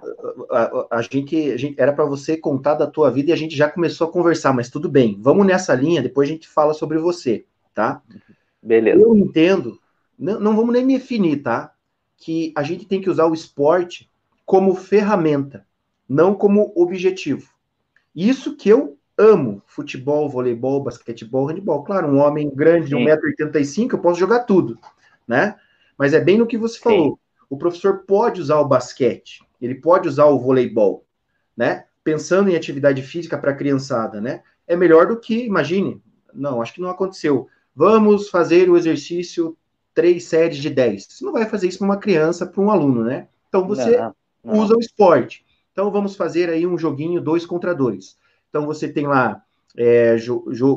a, 0.51 0.99
a, 0.99 1.03
gente, 1.03 1.53
a 1.53 1.57
gente 1.57 1.81
era 1.81 1.93
para 1.93 2.05
você 2.05 2.37
contar 2.37 2.75
da 2.75 2.87
tua 2.87 3.11
vida 3.11 3.31
e 3.31 3.33
a 3.33 3.37
gente 3.37 3.57
já 3.57 3.69
começou 3.69 4.09
a 4.09 4.13
conversar, 4.13 4.53
mas 4.53 4.69
tudo 4.69 4.89
bem. 4.89 5.19
Vamos 5.21 5.47
nessa 5.47 5.75
linha, 5.75 6.03
depois 6.03 6.29
a 6.29 6.33
gente 6.33 6.49
fala 6.49 6.75
sobre 6.75 6.99
você, 6.99 7.45
tá? 7.75 8.03
Beleza. 8.63 9.01
Eu 9.01 9.17
entendo, 9.17 9.79
não, 10.19 10.41
não 10.41 10.57
vamos 10.57 10.73
nem 10.73 10.85
me 10.85 10.99
definir, 10.99 11.43
tá? 11.43 11.73
Que 12.21 12.53
a 12.57 12.63
gente 12.63 12.87
tem 12.87 13.01
que 13.01 13.11
usar 13.11 13.27
o 13.27 13.35
esporte 13.35 14.09
como 14.47 14.77
ferramenta, 14.77 15.67
não 16.09 16.35
como 16.35 16.73
objetivo. 16.77 17.51
Isso 18.15 18.57
que 18.57 18.69
eu 18.69 18.97
amo, 19.19 19.61
futebol, 19.67 20.29
voleibol, 20.29 20.83
basquetebol, 20.83 21.49
handebol. 21.49 21.83
Claro, 21.83 22.07
um 22.07 22.19
homem 22.19 22.49
grande 22.49 22.91
de 22.91 22.95
1,85m, 22.95 23.93
eu 23.93 23.99
posso 23.99 24.21
jogar 24.21 24.45
tudo, 24.45 24.79
né? 25.27 25.57
Mas 25.99 26.15
é 26.15 26.21
bem 26.21 26.39
no 26.39 26.47
que 26.47 26.57
você 26.57 26.79
falou. 26.79 27.15
Sim 27.15 27.31
o 27.51 27.59
professor 27.59 28.05
pode 28.07 28.41
usar 28.41 28.61
o 28.61 28.69
basquete, 28.69 29.43
ele 29.61 29.75
pode 29.75 30.09
usar 30.09 30.27
o 30.27 30.39
voleibol, 30.39 31.05
né? 31.57 31.85
pensando 32.05 32.49
em 32.49 32.55
atividade 32.55 33.03
física 33.03 33.37
para 33.37 33.51
a 33.51 33.57
criançada, 33.57 34.21
né? 34.21 34.43
É 34.67 34.75
melhor 34.77 35.07
do 35.07 35.19
que, 35.19 35.45
imagine, 35.45 36.01
não, 36.33 36.63
acho 36.63 36.73
que 36.73 36.81
não 36.81 36.89
aconteceu. 36.89 37.49
Vamos 37.75 38.31
fazer 38.31 38.71
o 38.71 38.77
exercício 38.77 39.57
três 39.95 40.25
séries 40.25 40.59
de 40.59 40.71
10. 40.71 41.07
Você 41.11 41.25
não 41.25 41.33
vai 41.33 41.47
fazer 41.47 41.69
isso 41.69 41.79
para 41.79 41.87
uma 41.87 41.97
criança, 41.97 42.47
para 42.47 42.61
um 42.61 42.71
aluno, 42.71 43.05
né? 43.05 43.29
Então 43.49 43.67
você 43.67 43.97
não, 43.97 44.15
não. 44.45 44.59
usa 44.61 44.77
o 44.77 44.81
esporte. 44.81 45.45
Então 45.73 45.91
vamos 45.91 46.17
fazer 46.17 46.49
aí 46.49 46.67
um 46.67 46.79
joguinho 46.79 47.21
dois 47.21 47.47
contra 47.47 47.75
dois. 47.75 48.17
Então 48.49 48.67
você 48.67 48.89
tem 48.89 49.07
lá 49.07 49.43
é, 49.77 50.17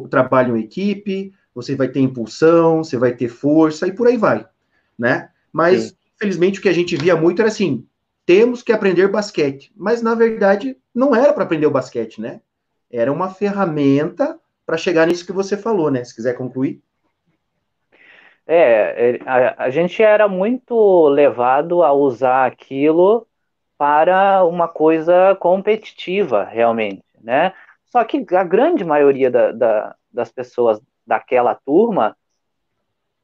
trabalho 0.10 0.58
em 0.58 0.62
equipe, 0.62 1.34
você 1.54 1.76
vai 1.76 1.88
ter 1.88 2.00
impulsão, 2.00 2.84
você 2.84 2.98
vai 2.98 3.16
ter 3.16 3.28
força 3.28 3.88
e 3.88 3.92
por 3.92 4.08
aí 4.08 4.18
vai, 4.18 4.48
né? 4.98 5.30
Mas 5.52 5.84
Sim. 5.84 5.96
infelizmente 6.16 6.60
o 6.60 6.62
que 6.62 6.70
a 6.70 6.74
gente 6.74 6.96
via 6.96 7.16
muito 7.16 7.42
era 7.42 7.50
assim: 7.50 7.86
temos 8.26 8.64
que 8.64 8.72
aprender 8.72 9.08
basquete, 9.08 9.72
mas 9.76 10.02
na 10.02 10.16
verdade 10.16 10.78
não 10.94 11.16
era 11.16 11.34
para 11.34 11.44
aprender 11.44 11.66
o 11.66 11.72
basquete, 11.72 12.22
né? 12.22 12.42
Era 12.90 13.12
uma 13.12 13.30
ferramenta 13.30 14.40
para 14.66 14.78
chegar 14.78 15.08
nisso 15.08 15.26
que 15.26 15.34
você 15.34 15.58
falou, 15.58 15.92
né? 15.92 16.04
Se 16.04 16.16
quiser 16.16 16.34
concluir. 16.34 16.82
É, 18.46 19.16
é, 19.16 19.20
a, 19.26 19.66
a, 19.66 19.70
gente 19.70 20.04
era 20.04 20.28
muito 20.28 21.08
levado 21.08 21.82
a 21.82 21.94
usar 21.94 22.46
aquilo 22.46 23.26
para 23.78 24.44
uma 24.44 24.68
coisa 24.68 25.36
competitiva, 25.40 26.44
realmente, 26.44 27.04
né? 27.22 27.54
Só 27.86 28.04
que 28.04 28.26
a 28.36 28.44
grande 28.44 28.84
maioria 28.84 29.32
da, 29.32 29.52
da, 29.52 29.96
das 30.12 30.32
pessoas 30.32 30.82
daquela 31.08 31.56
turma 31.56 32.18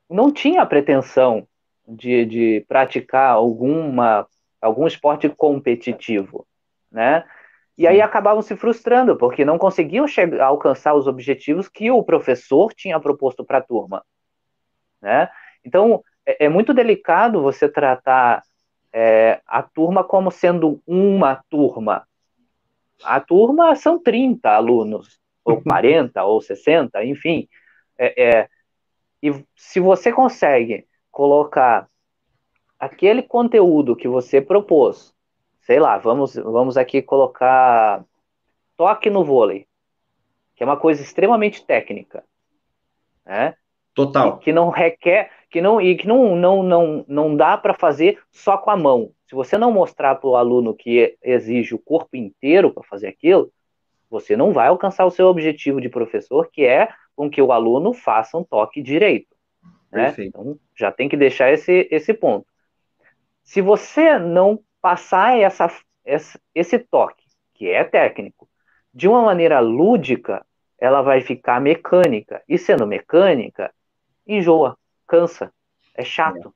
não 0.09 0.31
tinha 0.31 0.65
pretensão 0.65 1.45
de, 1.87 2.25
de 2.25 2.65
praticar 2.67 3.31
alguma, 3.31 4.25
algum 4.61 4.87
esporte 4.87 5.27
competitivo, 5.29 6.47
né? 6.91 7.25
E 7.77 7.87
aí 7.87 8.01
acabavam 8.01 8.41
se 8.41 8.55
frustrando, 8.55 9.17
porque 9.17 9.45
não 9.45 9.57
conseguiam 9.57 10.07
chegar, 10.07 10.45
alcançar 10.45 10.93
os 10.93 11.07
objetivos 11.07 11.67
que 11.67 11.89
o 11.91 12.03
professor 12.03 12.73
tinha 12.73 12.99
proposto 12.99 13.43
para 13.43 13.59
a 13.59 13.61
turma 13.61 14.03
né? 15.01 15.29
Então, 15.63 16.03
é, 16.25 16.45
é 16.45 16.49
muito 16.49 16.73
delicado 16.73 17.41
você 17.41 17.67
tratar 17.67 18.41
é, 18.93 19.41
a 19.45 19.61
turma 19.61 20.03
como 20.03 20.31
sendo 20.31 20.81
uma 20.85 21.43
turma. 21.49 22.07
A 23.03 23.19
turma 23.19 23.75
são 23.75 24.01
30 24.01 24.49
alunos, 24.49 25.19
ou 25.43 25.61
40, 25.63 26.23
ou 26.23 26.41
60, 26.41 27.03
enfim. 27.05 27.47
É, 27.97 28.23
é, 28.23 28.49
e 29.21 29.43
se 29.55 29.79
você 29.79 30.11
consegue 30.11 30.87
colocar 31.11 31.87
aquele 32.79 33.21
conteúdo 33.21 33.95
que 33.95 34.07
você 34.07 34.41
propôs, 34.41 35.13
sei 35.61 35.79
lá, 35.79 35.97
vamos, 35.97 36.35
vamos 36.35 36.77
aqui 36.77 37.01
colocar 37.01 38.03
toque 38.77 39.09
no 39.09 39.25
vôlei, 39.25 39.67
que 40.55 40.63
é 40.63 40.65
uma 40.65 40.77
coisa 40.77 41.01
extremamente 41.01 41.65
técnica, 41.65 42.23
né? 43.25 43.55
Total. 43.93 44.37
Que, 44.37 44.51
não 44.51 44.69
requer, 44.69 45.29
que 45.49 45.61
não 45.61 45.81
e 45.81 45.95
que 45.95 46.07
não 46.07 46.35
não 46.35 46.63
não 46.63 47.05
não 47.07 47.35
dá 47.35 47.57
para 47.57 47.73
fazer 47.73 48.19
só 48.31 48.57
com 48.57 48.69
a 48.69 48.77
mão. 48.77 49.11
Se 49.27 49.35
você 49.35 49.57
não 49.57 49.71
mostrar 49.71 50.15
para 50.15 50.29
o 50.29 50.35
aluno 50.35 50.73
que 50.73 51.17
exige 51.21 51.75
o 51.75 51.79
corpo 51.79 52.15
inteiro 52.15 52.71
para 52.71 52.83
fazer 52.83 53.07
aquilo, 53.07 53.51
você 54.09 54.35
não 54.35 54.51
vai 54.51 54.67
alcançar 54.67 55.05
o 55.05 55.11
seu 55.11 55.27
objetivo 55.27 55.79
de 55.79 55.89
professor, 55.89 56.49
que 56.51 56.65
é 56.65 56.89
com 57.15 57.29
que 57.29 57.41
o 57.41 57.51
aluno 57.51 57.93
faça 57.93 58.37
um 58.37 58.43
toque 58.43 58.81
direito. 58.81 59.35
Né? 59.91 60.13
Então, 60.19 60.57
já 60.75 60.91
tem 60.91 61.09
que 61.09 61.17
deixar 61.17 61.51
esse, 61.51 61.87
esse 61.91 62.13
ponto. 62.13 62.45
Se 63.43 63.61
você 63.61 64.17
não 64.17 64.59
passar 64.81 65.37
essa, 65.37 65.67
essa, 66.05 66.39
esse 66.53 66.79
toque, 66.79 67.23
que 67.53 67.69
é 67.69 67.83
técnico, 67.83 68.47
de 68.93 69.07
uma 69.07 69.21
maneira 69.21 69.59
lúdica, 69.59 70.45
ela 70.79 71.01
vai 71.01 71.21
ficar 71.21 71.59
mecânica. 71.59 72.41
E 72.47 72.57
sendo 72.57 72.87
mecânica, 72.87 73.73
enjoa, 74.35 74.77
cansa, 75.07 75.51
é 75.95 76.03
chato. 76.03 76.53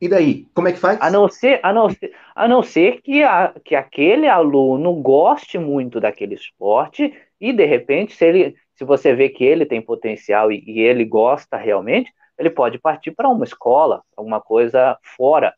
E 0.00 0.08
daí, 0.08 0.46
como 0.54 0.68
é 0.68 0.72
que 0.72 0.78
faz? 0.78 1.00
A 1.00 1.10
não 1.10 1.28
ser, 1.28 1.58
a 1.62 1.72
não 1.72 1.90
ser, 1.90 2.12
a 2.34 2.46
não 2.46 2.62
ser 2.62 3.00
que, 3.02 3.22
a, 3.22 3.52
que 3.64 3.74
aquele 3.74 4.28
aluno 4.28 4.94
goste 4.94 5.58
muito 5.58 6.00
daquele 6.00 6.34
esporte 6.34 7.12
e, 7.40 7.52
de 7.52 7.64
repente, 7.64 8.14
se, 8.14 8.24
ele, 8.24 8.56
se 8.74 8.84
você 8.84 9.12
vê 9.12 9.28
que 9.28 9.44
ele 9.44 9.66
tem 9.66 9.82
potencial 9.82 10.52
e, 10.52 10.62
e 10.66 10.80
ele 10.80 11.04
gosta 11.04 11.56
realmente, 11.56 12.12
ele 12.38 12.50
pode 12.50 12.78
partir 12.78 13.10
para 13.10 13.28
uma 13.28 13.44
escola, 13.44 14.02
alguma 14.16 14.40
coisa 14.40 14.96
fora. 15.16 15.52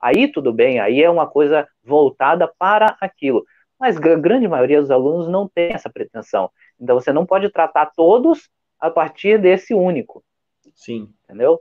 Aí 0.00 0.26
tudo 0.26 0.52
bem, 0.52 0.80
aí 0.80 1.02
é 1.02 1.10
uma 1.10 1.26
coisa 1.26 1.68
voltada 1.84 2.50
para 2.58 2.96
aquilo. 3.00 3.44
Mas 3.78 3.96
a 3.96 4.00
grande 4.00 4.48
maioria 4.48 4.80
dos 4.80 4.90
alunos 4.90 5.28
não 5.28 5.46
tem 5.46 5.72
essa 5.72 5.90
pretensão. 5.90 6.50
Então 6.80 6.98
você 6.98 7.12
não 7.12 7.26
pode 7.26 7.50
tratar 7.50 7.86
todos 7.94 8.48
a 8.80 8.90
partir 8.90 9.38
desse 9.38 9.74
único. 9.74 10.24
Sim. 10.74 11.08
Entendeu? 11.24 11.60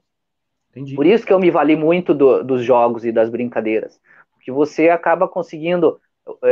Entendi. 0.71 0.95
Por 0.95 1.05
isso 1.05 1.25
que 1.25 1.33
eu 1.33 1.39
me 1.39 1.51
vali 1.51 1.75
muito 1.75 2.13
do, 2.13 2.43
dos 2.43 2.63
jogos 2.63 3.05
e 3.05 3.11
das 3.11 3.29
brincadeiras. 3.29 3.99
Porque 4.33 4.51
você 4.51 4.89
acaba 4.89 5.27
conseguindo 5.27 5.99
é, 6.43 6.49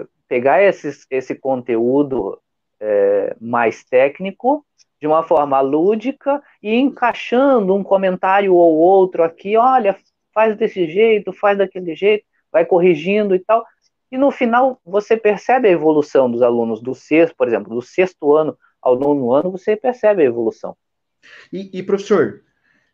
é, 0.00 0.06
pegar 0.26 0.62
esses, 0.62 1.06
esse 1.10 1.34
conteúdo 1.34 2.40
é, 2.80 3.36
mais 3.40 3.84
técnico 3.84 4.64
de 5.00 5.06
uma 5.06 5.22
forma 5.22 5.60
lúdica 5.60 6.42
e 6.62 6.74
encaixando 6.74 7.74
um 7.74 7.84
comentário 7.84 8.54
ou 8.54 8.76
outro 8.76 9.22
aqui, 9.22 9.56
olha, 9.56 9.96
faz 10.34 10.56
desse 10.56 10.88
jeito, 10.90 11.32
faz 11.32 11.56
daquele 11.56 11.94
jeito, 11.94 12.24
vai 12.50 12.64
corrigindo 12.64 13.34
e 13.34 13.38
tal. 13.38 13.64
E 14.10 14.18
no 14.18 14.30
final 14.30 14.80
você 14.84 15.16
percebe 15.16 15.68
a 15.68 15.72
evolução 15.72 16.30
dos 16.30 16.42
alunos 16.42 16.80
do 16.80 16.94
sexto, 16.94 17.36
por 17.36 17.46
exemplo, 17.46 17.74
do 17.74 17.82
sexto 17.82 18.34
ano 18.34 18.56
ao 18.80 18.98
nono 18.98 19.32
ano, 19.32 19.50
você 19.50 19.76
percebe 19.76 20.22
a 20.22 20.26
evolução. 20.26 20.76
E, 21.52 21.78
e 21.78 21.82
professor, 21.82 22.42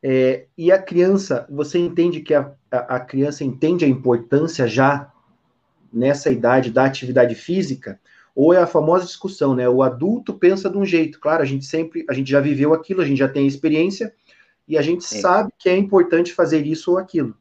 é, 0.02 0.46
e 0.56 0.70
a 0.70 0.78
criança, 0.78 1.46
você 1.50 1.78
entende 1.78 2.20
que 2.20 2.34
a, 2.34 2.52
a, 2.70 2.96
a, 2.96 3.00
criança 3.00 3.42
entende 3.42 3.84
a 3.84 3.88
importância 3.88 4.68
já 4.68 5.10
nessa 5.92 6.30
idade 6.30 6.70
da 6.70 6.84
atividade 6.84 7.34
física? 7.34 7.98
Ou 8.34 8.52
é 8.52 8.58
a 8.58 8.66
famosa 8.66 9.06
discussão, 9.06 9.54
né? 9.54 9.68
O 9.68 9.82
adulto 9.82 10.34
pensa 10.34 10.68
de 10.68 10.76
um 10.76 10.84
jeito, 10.84 11.18
claro, 11.18 11.42
a 11.42 11.46
gente 11.46 11.64
sempre, 11.64 12.04
a 12.08 12.12
gente 12.12 12.30
já 12.30 12.40
viveu 12.40 12.74
aquilo, 12.74 13.00
a 13.00 13.06
gente 13.06 13.18
já 13.18 13.28
tem 13.28 13.46
experiência 13.46 14.12
e 14.68 14.76
a 14.76 14.82
gente 14.82 15.04
Sim. 15.04 15.20
sabe 15.20 15.52
que 15.58 15.68
é 15.68 15.76
importante 15.76 16.34
fazer 16.34 16.66
isso 16.66 16.90
ou 16.90 16.98
aquilo. 16.98 17.34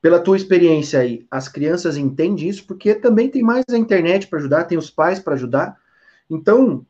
Pela 0.00 0.20
tua 0.20 0.36
experiência 0.36 1.00
aí, 1.00 1.26
as 1.30 1.48
crianças 1.48 1.96
entendem 1.96 2.48
isso 2.48 2.66
porque 2.66 2.94
também 2.94 3.28
tem 3.28 3.42
mais 3.42 3.64
a 3.70 3.76
internet 3.76 4.28
para 4.28 4.38
ajudar, 4.38 4.64
tem 4.64 4.78
os 4.78 4.88
pais 4.88 5.18
para 5.18 5.34
ajudar. 5.34 5.76
Então, 6.30 6.86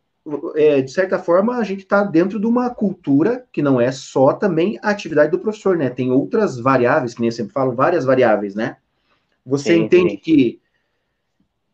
é, 0.54 0.82
de 0.82 0.90
certa 0.90 1.18
forma, 1.18 1.56
a 1.56 1.64
gente 1.64 1.80
está 1.80 2.02
dentro 2.02 2.40
de 2.40 2.46
uma 2.46 2.70
cultura 2.70 3.46
que 3.52 3.62
não 3.62 3.80
é 3.80 3.92
só 3.92 4.32
também 4.32 4.78
a 4.82 4.90
atividade 4.90 5.30
do 5.30 5.38
professor, 5.38 5.76
né? 5.76 5.88
Tem 5.88 6.10
outras 6.10 6.58
variáveis, 6.58 7.14
que 7.14 7.20
nem 7.20 7.28
eu 7.28 7.32
sempre 7.32 7.52
falo, 7.52 7.74
várias 7.74 8.04
variáveis, 8.04 8.54
né? 8.54 8.76
Você 9.44 9.74
sim, 9.74 9.82
entende 9.82 10.10
sim. 10.12 10.16
que 10.18 10.60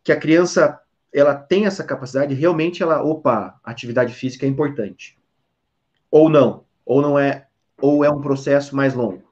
que 0.04 0.12
a 0.12 0.18
criança 0.18 0.80
ela 1.12 1.34
tem 1.34 1.66
essa 1.66 1.84
capacidade, 1.84 2.34
realmente 2.34 2.82
ela, 2.82 3.02
opa, 3.04 3.60
atividade 3.62 4.14
física 4.14 4.46
é 4.46 4.48
importante. 4.48 5.18
Ou 6.10 6.28
não, 6.28 6.64
ou 6.84 7.02
não 7.02 7.18
é, 7.18 7.46
ou 7.80 8.04
é 8.04 8.10
um 8.10 8.20
processo 8.20 8.74
mais 8.74 8.94
longo. 8.94 9.22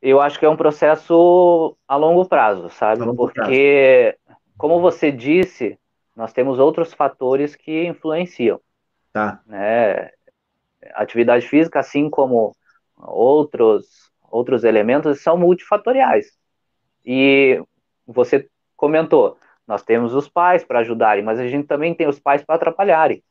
Eu 0.00 0.20
acho 0.20 0.38
que 0.38 0.44
é 0.44 0.48
um 0.48 0.56
processo 0.56 1.76
a 1.88 1.96
longo 1.96 2.26
prazo, 2.26 2.68
sabe? 2.70 3.02
Longo 3.02 3.16
Porque, 3.16 4.16
prazo. 4.26 4.38
como 4.58 4.80
você 4.80 5.10
disse, 5.10 5.78
nós 6.14 6.32
temos 6.32 6.58
outros 6.58 6.92
fatores 6.92 7.56
que 7.56 7.84
influenciam. 7.84 8.60
Tá. 9.12 9.40
Né? 9.46 10.10
Atividade 10.94 11.46
física, 11.48 11.80
assim 11.80 12.10
como 12.10 12.54
outros, 12.96 14.10
outros 14.30 14.64
elementos, 14.64 15.22
são 15.22 15.36
multifatoriais. 15.36 16.38
E 17.04 17.62
você 18.06 18.48
comentou, 18.76 19.38
nós 19.66 19.82
temos 19.82 20.14
os 20.14 20.28
pais 20.28 20.64
para 20.64 20.80
ajudarem, 20.80 21.24
mas 21.24 21.38
a 21.38 21.46
gente 21.46 21.66
também 21.66 21.94
tem 21.94 22.08
os 22.08 22.18
pais 22.18 22.42
para 22.44 22.56
atrapalharem. 22.56 23.22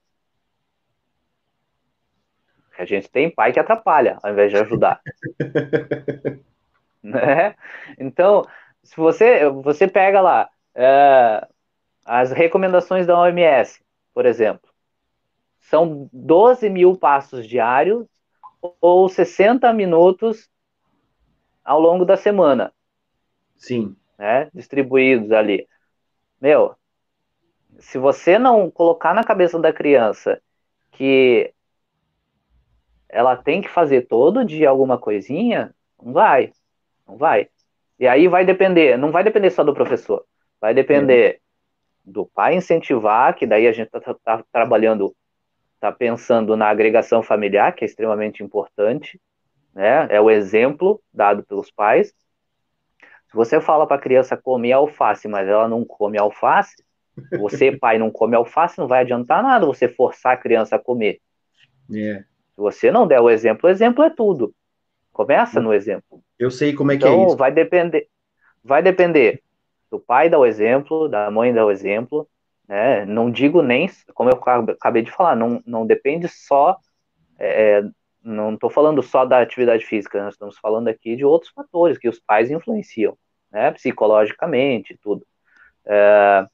A 2.78 2.86
gente 2.86 3.10
tem 3.12 3.30
pai 3.30 3.54
que 3.54 3.60
atrapalha, 3.60 4.18
ao 4.24 4.32
invés 4.32 4.50
de 4.50 4.58
ajudar. 4.58 5.02
né? 7.04 7.56
Então, 8.00 8.44
se 8.84 8.96
você, 8.96 9.48
você 9.50 9.88
pega 9.88 10.20
lá, 10.20 10.50
é, 10.74 11.48
as 12.06 12.32
recomendações 12.32 13.06
da 13.06 13.18
OMS, 13.20 13.84
por 14.14 14.26
exemplo, 14.26 14.70
são 15.60 16.10
12 16.12 16.70
mil 16.70 16.98
passos 16.98 17.48
diários 17.48 18.06
ou 18.80 19.08
60 19.08 19.72
minutos 19.74 20.50
ao 21.64 21.80
longo 21.80 22.06
da 22.06 22.18
semana. 22.18 22.74
Sim. 23.56 23.96
Né, 24.18 24.50
distribuídos 24.54 25.32
ali. 25.32 25.68
Meu, 26.40 26.76
se 27.80 27.98
você 27.98 28.38
não 28.38 28.70
colocar 28.70 29.14
na 29.14 29.24
cabeça 29.24 29.60
da 29.60 29.74
criança 29.74 30.42
que 30.92 31.54
ela 33.10 33.36
tem 33.36 33.62
que 33.62 33.70
fazer 33.70 34.08
todo 34.08 34.46
dia 34.46 34.70
alguma 34.70 34.98
coisinha, 34.98 35.74
não 36.02 36.14
vai. 36.14 36.54
Não 37.08 37.18
vai. 37.18 37.50
E 38.00 38.08
aí 38.08 38.28
vai 38.28 38.46
depender, 38.46 38.98
não 38.98 39.12
vai 39.12 39.24
depender 39.24 39.50
só 39.50 39.64
do 39.64 39.74
professor 39.74 40.26
vai 40.62 40.76
depender 40.76 41.42
do 42.04 42.26
pai 42.26 42.56
incentivar, 42.56 43.36
que 43.36 43.46
daí 43.46 43.68
a 43.68 43.72
gente 43.72 43.90
está 43.94 44.14
tá 44.14 44.44
trabalhando, 44.52 45.16
está 45.76 45.92
pensando 45.92 46.56
na 46.56 46.68
agregação 46.68 47.22
familiar, 47.22 47.74
que 47.74 47.84
é 47.84 47.88
extremamente 47.88 48.44
importante, 48.44 49.20
né? 49.74 50.08
É 50.10 50.20
o 50.20 50.30
exemplo 50.30 51.02
dado 51.14 51.44
pelos 51.44 51.72
pais. 51.72 52.14
Se 53.28 53.36
você 53.36 53.62
fala 53.62 53.88
para 53.88 53.96
a 53.96 54.02
criança 54.02 54.36
comer 54.36 54.74
alface, 54.74 55.28
mas 55.28 55.48
ela 55.48 55.68
não 55.68 55.86
come 55.86 56.18
alface, 56.18 56.84
você, 57.40 57.72
pai, 57.72 57.98
não 57.98 58.12
come 58.12 58.36
alface, 58.36 58.78
não 58.78 58.88
vai 58.88 59.02
adiantar 59.02 59.42
nada 59.42 59.66
você 59.66 59.88
forçar 59.88 60.34
a 60.34 60.38
criança 60.38 60.76
a 60.76 60.80
comer. 60.80 61.20
É. 61.94 62.24
Se 62.54 62.58
você 62.58 62.92
não 62.92 63.08
der 63.08 63.22
o 63.22 63.30
exemplo, 63.30 63.68
o 63.68 63.72
exemplo 63.72 64.04
é 64.04 64.10
tudo. 64.10 64.54
Começa 65.14 65.60
no 65.60 65.74
exemplo. 65.74 66.22
Eu 66.38 66.50
sei 66.50 66.74
como 66.74 66.92
é 66.92 66.98
que 66.98 67.04
então, 67.04 67.22
é 67.22 67.26
isso. 67.28 67.38
vai 67.38 67.52
depender, 67.52 68.08
vai 68.64 68.82
depender 68.82 69.42
do 69.92 70.00
pai 70.00 70.30
dar 70.30 70.40
o 70.40 70.46
exemplo, 70.46 71.10
da 71.10 71.30
mãe 71.30 71.54
dar 71.54 71.66
o 71.66 71.72
exemplo, 71.72 72.28
né? 72.68 73.06
Não 73.06 73.30
digo 73.30 73.62
nem, 73.62 73.90
como 74.14 74.30
eu 74.30 74.42
acabei 74.72 75.02
de 75.02 75.12
falar, 75.12 75.36
não, 75.36 75.62
não 75.66 75.86
depende 75.86 76.28
só, 76.30 76.78
é, 77.38 77.80
é 77.80 77.84
não 78.24 78.54
estou 78.54 78.70
falando 78.70 79.02
só 79.02 79.26
da 79.26 79.42
atividade 79.42 79.84
física, 79.86 80.24
nós 80.24 80.36
estamos 80.36 80.58
falando 80.58 80.88
aqui 80.88 81.16
de 81.16 81.26
outros 81.26 81.52
fatores 81.52 81.98
que 81.98 82.08
os 82.08 82.20
pais 82.20 82.52
influenciam, 82.52 83.18
né? 83.52 83.72
Psicologicamente, 83.72 84.98
tudo. 85.02 85.26
É, 85.86 86.46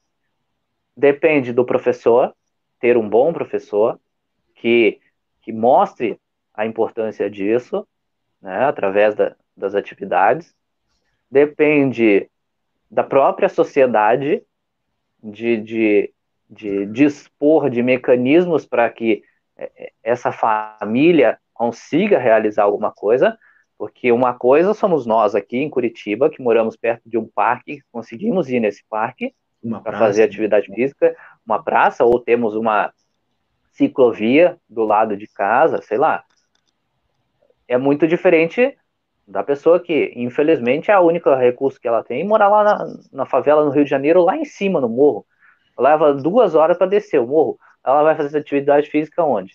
depende 0.96 1.54
do 1.54 1.66
professor, 1.66 2.34
ter 2.80 2.98
um 2.98 3.08
bom 3.08 3.32
professor 3.34 4.00
que, 4.56 5.00
que 5.42 5.52
mostre 5.52 6.20
a 6.54 6.66
importância 6.66 7.30
disso, 7.30 7.88
né, 8.42 8.66
através 8.66 9.14
da, 9.14 9.36
das 9.56 9.76
atividades. 9.76 10.56
Depende 11.30 12.30
da 12.90 13.04
própria 13.04 13.50
sociedade 13.50 14.44
de, 15.22 15.58
de, 15.58 16.14
de 16.50 16.86
dispor 16.88 17.70
de 17.70 17.84
mecanismos 17.84 18.66
para 18.66 18.90
que 18.90 19.24
é, 19.58 19.72
é, 19.76 19.92
essa 20.04 20.32
família 20.32 21.38
consiga 21.54 22.20
realizar 22.20 22.64
alguma 22.64 22.92
coisa, 22.92 23.38
porque 23.78 24.12
uma 24.12 24.34
coisa 24.34 24.74
somos 24.74 25.06
nós 25.06 25.36
aqui 25.36 25.58
em 25.58 25.70
Curitiba, 25.70 26.30
que 26.30 26.42
moramos 26.42 26.76
perto 26.76 27.10
de 27.10 27.18
um 27.18 27.28
parque, 27.28 27.82
conseguimos 27.92 28.50
ir 28.50 28.60
nesse 28.60 28.84
parque 28.90 29.34
para 29.84 29.98
fazer 29.98 30.24
atividade 30.24 30.68
física, 30.74 31.16
uma 31.46 31.62
praça, 31.62 32.06
ou 32.06 32.20
temos 32.20 32.56
uma 32.56 32.94
ciclovia 33.72 34.58
do 34.70 34.84
lado 34.84 35.18
de 35.18 35.28
casa, 35.28 35.82
sei 35.82 35.98
lá. 35.98 36.24
É 37.68 37.78
muito 37.78 38.08
diferente 38.08 38.78
da 39.28 39.44
pessoa 39.44 39.80
que, 39.80 40.14
infelizmente, 40.16 40.90
é 40.90 40.98
o 40.98 41.04
único 41.04 41.34
recurso 41.36 41.80
que 41.80 41.88
ela 41.88 42.02
tem, 42.02 42.26
morar 42.26 42.48
lá 42.48 42.64
na, 42.64 42.98
na 43.12 43.26
favela 43.26 43.66
no 43.66 43.72
Rio 43.72 43.84
de 43.84 43.90
Janeiro, 43.90 44.24
lá 44.24 44.38
em 44.38 44.46
cima, 44.46 44.80
no 44.80 44.88
morro. 44.88 45.26
Leva 45.78 46.14
duas 46.14 46.56
horas 46.56 46.78
para 46.78 46.88
descer 46.88 47.20
o 47.20 47.28
morro. 47.28 47.60
Ela 47.86 48.04
vai 48.04 48.16
fazer 48.16 48.38
atividade 48.38 48.90
física 48.90 49.24
onde? 49.24 49.54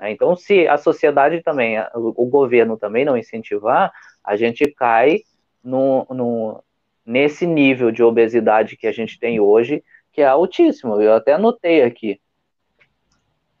É, 0.00 0.10
então, 0.10 0.34
se 0.34 0.66
a 0.66 0.76
sociedade 0.76 1.42
também, 1.42 1.76
o 1.94 2.26
governo 2.26 2.76
também 2.76 3.04
não 3.04 3.16
incentivar, 3.16 3.92
a 4.22 4.36
gente 4.36 4.66
cai 4.72 5.20
no, 5.62 6.04
no, 6.10 6.62
nesse 7.06 7.46
nível 7.46 7.92
de 7.92 8.02
obesidade 8.02 8.76
que 8.76 8.88
a 8.88 8.92
gente 8.92 9.18
tem 9.18 9.38
hoje, 9.38 9.82
que 10.12 10.20
é 10.20 10.26
altíssimo. 10.26 11.00
Eu 11.00 11.14
até 11.14 11.34
anotei 11.34 11.82
aqui. 11.82 12.20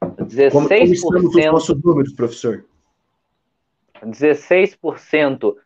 16%. 0.02 0.50
Como, 0.50 0.68
como 0.68 0.92
estamos 0.92 1.36
os 1.36 1.46
nossos 1.46 1.82
números, 1.82 2.12
professor? 2.12 2.64
16% 4.04 5.56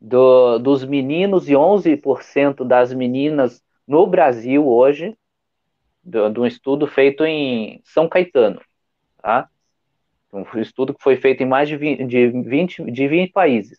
do, 0.00 0.58
dos 0.58 0.84
meninos 0.84 1.48
e 1.48 1.52
11% 1.52 2.64
das 2.64 2.92
meninas 2.92 3.62
no 3.86 4.06
Brasil 4.06 4.66
hoje, 4.66 5.16
de 6.04 6.40
um 6.40 6.46
estudo 6.46 6.86
feito 6.86 7.24
em 7.24 7.80
São 7.84 8.08
Caetano, 8.08 8.60
tá? 9.20 9.48
Um 10.32 10.44
estudo 10.60 10.94
que 10.94 11.02
foi 11.02 11.16
feito 11.16 11.42
em 11.42 11.46
mais 11.46 11.68
de 11.68 11.76
20, 11.76 12.04
de 12.04 12.28
20, 12.28 12.90
de 12.90 13.08
20 13.08 13.32
países. 13.32 13.78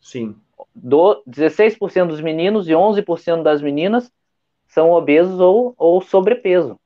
Sim. 0.00 0.36
Do 0.74 1.22
16% 1.26 2.08
dos 2.08 2.20
meninos 2.20 2.68
e 2.68 2.72
11% 2.72 3.42
das 3.42 3.60
meninas 3.60 4.10
são 4.66 4.90
obesos 4.90 5.40
ou, 5.40 5.74
ou 5.76 6.00
sobrepeso. 6.00 6.78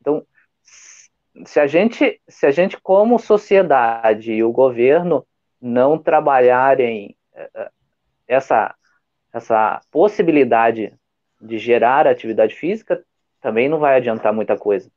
Então, 0.00 0.24
se 1.44 1.60
a 1.60 1.66
gente, 1.66 2.20
se 2.28 2.46
a 2.46 2.50
gente 2.50 2.80
como 2.80 3.18
sociedade 3.18 4.32
e 4.32 4.44
o 4.44 4.52
governo 4.52 5.26
não 5.62 5.96
trabalharem 5.96 7.16
eh, 7.32 7.50
eh, 7.54 7.70
essa, 8.26 8.74
essa 9.32 9.80
possibilidade 9.92 10.92
de 11.40 11.58
gerar 11.58 12.06
atividade 12.06 12.54
física, 12.54 13.04
também 13.40 13.68
não 13.68 13.78
vai 13.78 13.96
adiantar 13.96 14.32
muita 14.32 14.56
coisa. 14.58 14.90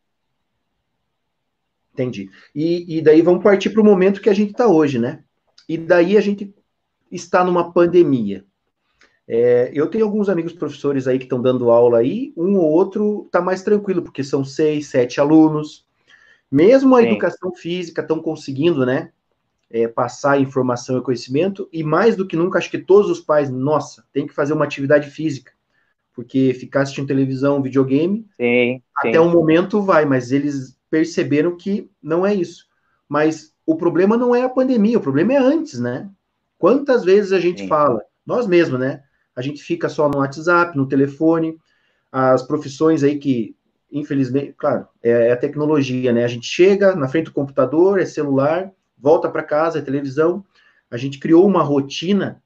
Entendi. 1.94 2.30
E, 2.54 2.98
e 2.98 3.02
daí 3.02 3.22
vamos 3.22 3.44
partir 3.44 3.70
para 3.70 3.82
o 3.82 3.86
momento 3.86 4.22
que 4.22 4.30
a 4.30 4.34
gente 4.34 4.52
está 4.52 4.68
hoje, 4.68 5.00
né? 5.00 5.24
E 5.70 5.78
daí 5.78 6.18
a 6.18 6.22
gente 6.22 6.54
está 7.12 7.44
numa 7.44 7.72
pandemia. 7.72 8.44
É, 9.28 9.72
eu 9.74 9.90
tenho 9.90 10.06
alguns 10.06 10.30
amigos 10.30 10.54
professores 10.54 11.08
aí 11.08 11.18
que 11.18 11.24
estão 11.24 11.42
dando 11.42 11.72
aula 11.72 12.00
aí, 12.00 12.34
um 12.38 12.58
ou 12.58 12.70
outro 12.70 13.24
está 13.26 13.42
mais 13.42 13.64
tranquilo, 13.64 14.04
porque 14.04 14.24
são 14.24 14.44
seis, 14.44 14.88
sete 14.88 15.20
alunos. 15.20 15.86
Mesmo 16.52 16.96
a 16.96 17.02
Sim. 17.02 17.08
educação 17.08 17.56
física 17.56 18.02
estão 18.02 18.20
conseguindo, 18.20 18.86
né? 18.86 19.12
É, 19.78 19.90
passar 19.90 20.40
informação 20.40 20.98
e 20.98 21.02
conhecimento, 21.02 21.68
e 21.70 21.84
mais 21.84 22.16
do 22.16 22.26
que 22.26 22.38
nunca, 22.38 22.58
acho 22.58 22.72
que 22.72 22.78
todos 22.78 23.12
os 23.12 23.20
pais, 23.20 23.50
nossa, 23.50 24.06
tem 24.14 24.26
que 24.26 24.34
fazer 24.34 24.54
uma 24.54 24.64
atividade 24.64 25.10
física, 25.10 25.52
porque 26.14 26.54
ficar 26.54 26.84
assistindo 26.84 27.08
televisão, 27.08 27.62
videogame, 27.62 28.26
sim, 28.38 28.82
até 28.96 29.12
sim. 29.12 29.20
um 29.20 29.30
momento 29.30 29.82
vai, 29.82 30.06
mas 30.06 30.32
eles 30.32 30.78
perceberam 30.90 31.58
que 31.58 31.90
não 32.02 32.26
é 32.26 32.34
isso. 32.34 32.68
Mas 33.10 33.54
o 33.66 33.76
problema 33.76 34.16
não 34.16 34.34
é 34.34 34.44
a 34.44 34.50
pandemia, 34.50 34.98
o 34.98 35.02
problema 35.02 35.34
é 35.34 35.38
antes, 35.38 35.78
né? 35.78 36.10
Quantas 36.58 37.04
vezes 37.04 37.34
a 37.34 37.40
gente 37.42 37.64
sim. 37.64 37.68
fala, 37.68 38.02
nós 38.26 38.48
mesmos, 38.48 38.80
né? 38.80 39.04
A 39.36 39.42
gente 39.42 39.62
fica 39.62 39.90
só 39.90 40.08
no 40.08 40.20
WhatsApp, 40.20 40.78
no 40.78 40.88
telefone, 40.88 41.58
as 42.10 42.44
profissões 42.44 43.04
aí 43.04 43.18
que, 43.18 43.58
infelizmente, 43.92 44.54
claro, 44.58 44.88
é, 45.04 45.28
é 45.28 45.32
a 45.34 45.38
tecnologia, 45.38 46.14
né? 46.14 46.24
A 46.24 46.30
gente 46.30 46.48
chega 46.48 46.96
na 46.96 47.10
frente 47.10 47.26
do 47.26 47.34
computador, 47.34 48.00
é 48.00 48.06
celular, 48.06 48.72
volta 48.98 49.30
para 49.30 49.44
casa, 49.44 49.80
é 49.80 49.82
televisão. 49.82 50.44
A 50.90 50.98
gente 50.98 51.20
criou 51.20 51.46
uma 51.46 51.64
rotina 51.64 52.42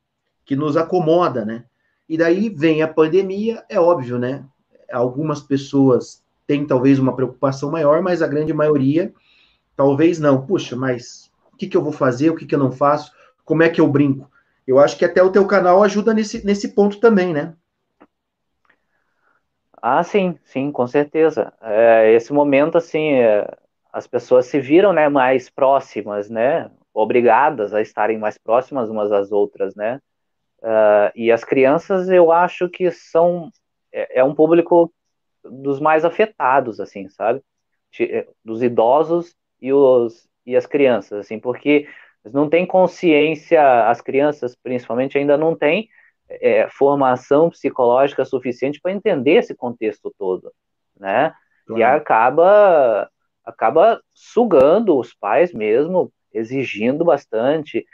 que 0.45 0.55
nos 0.55 0.75
acomoda, 0.75 1.45
né? 1.45 1.65
E 2.07 2.17
daí 2.17 2.49
vem 2.49 2.81
a 2.81 2.87
pandemia, 2.87 3.63
é 3.69 3.79
óbvio, 3.79 4.17
né? 4.17 4.43
Algumas 4.91 5.41
pessoas 5.41 6.23
têm 6.47 6.65
talvez 6.65 6.97
uma 6.97 7.15
preocupação 7.15 7.69
maior, 7.69 8.01
mas 8.01 8.21
a 8.21 8.27
grande 8.27 8.53
maioria 8.53 9.13
talvez 9.75 10.19
não. 10.19 10.45
Puxa, 10.45 10.75
mas 10.75 11.31
o 11.53 11.57
que, 11.57 11.67
que 11.67 11.77
eu 11.77 11.83
vou 11.83 11.93
fazer? 11.93 12.29
O 12.31 12.35
que, 12.35 12.45
que 12.45 12.55
eu 12.55 12.59
não 12.59 12.71
faço? 12.71 13.11
Como 13.45 13.63
é 13.63 13.69
que 13.69 13.79
eu 13.79 13.87
brinco? 13.87 14.29
Eu 14.67 14.79
acho 14.79 14.97
que 14.97 15.05
até 15.05 15.21
o 15.21 15.31
teu 15.31 15.45
canal 15.47 15.83
ajuda 15.83 16.13
nesse, 16.13 16.45
nesse 16.45 16.69
ponto 16.69 16.99
também, 16.99 17.33
né? 17.33 17.53
Ah, 19.81 20.03
sim, 20.03 20.37
sim, 20.43 20.71
com 20.71 20.85
certeza. 20.85 21.53
É, 21.61 22.13
esse 22.13 22.33
momento, 22.33 22.77
assim, 22.77 23.13
é, 23.13 23.49
as 23.91 24.07
pessoas 24.07 24.45
se 24.45 24.59
viram, 24.59 24.93
né, 24.93 25.09
mais 25.09 25.49
próximas, 25.49 26.29
né, 26.29 26.69
obrigadas 26.93 27.73
a 27.73 27.81
estarem 27.81 28.17
mais 28.17 28.37
próximas 28.37 28.89
umas 28.89 29.11
às 29.11 29.31
outras, 29.31 29.75
né, 29.75 29.99
uh, 30.61 31.11
e 31.15 31.31
as 31.31 31.43
crianças, 31.43 32.09
eu 32.09 32.31
acho 32.31 32.69
que 32.69 32.91
são, 32.91 33.49
é, 33.91 34.19
é, 34.19 34.23
um 34.23 34.35
público 34.35 34.93
dos 35.43 35.79
mais 35.79 36.05
afetados, 36.05 36.79
assim, 36.79 37.07
sabe, 37.09 37.41
é, 37.99 38.27
dos 38.43 38.61
idosos 38.61 39.35
e, 39.61 39.73
os, 39.73 40.27
e 40.45 40.55
as 40.55 40.65
crianças, 40.65 41.19
assim, 41.19 41.39
porque 41.39 41.87
não 42.25 42.49
têm 42.49 42.65
consciência, 42.65 43.89
as 43.89 44.01
crianças, 44.01 44.55
principalmente, 44.55 45.17
ainda 45.17 45.37
não 45.37 45.55
têm 45.55 45.89
é, 46.29 46.67
formação 46.69 47.49
psicológica 47.49 48.23
suficiente 48.23 48.79
para 48.79 48.91
entender 48.91 49.35
esse 49.35 49.55
contexto 49.55 50.13
todo, 50.17 50.51
né? 50.99 51.33
Claro. 51.65 51.79
E 51.79 51.83
acaba 51.83 53.09
acaba 53.49 54.01
sugando 54.13 54.97
os 54.97 55.13
pais 55.13 55.53
mesmo, 55.53 56.11
exigindo 56.33 57.03
bastante, 57.03 57.85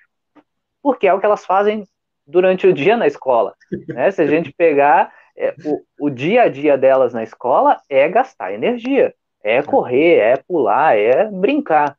porque 0.82 1.08
é 1.08 1.14
o 1.14 1.20
que 1.20 1.26
elas 1.26 1.46
fazem 1.46 1.84
durante 2.28 2.68
o 2.68 2.74
dia 2.74 2.98
na 2.98 3.08
escola. 3.08 3.56
Né? 3.88 4.12
Se 4.12 4.22
a 4.22 4.28
gente 4.28 4.52
pegar 4.54 5.14
é, 5.38 5.54
o, 5.66 6.08
o 6.08 6.10
dia 6.10 6.44
a 6.44 6.48
dia 6.48 6.78
delas 6.78 7.14
na 7.14 7.24
escola 7.24 7.80
é 7.90 8.08
gastar 8.08 8.54
energia, 8.54 9.14
é 9.44 9.62
correr, 9.62 10.16
é 10.16 10.38
pular, 10.38 10.98
é 10.98 11.30
brincar. 11.30 11.98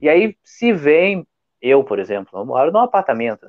E 0.00 0.08
aí 0.08 0.36
se 0.42 0.72
vem, 0.72 1.26
eu, 1.60 1.84
por 1.84 1.98
exemplo, 1.98 2.38
eu 2.38 2.44
moro 2.44 2.72
num 2.72 2.80
apartamento, 2.80 3.46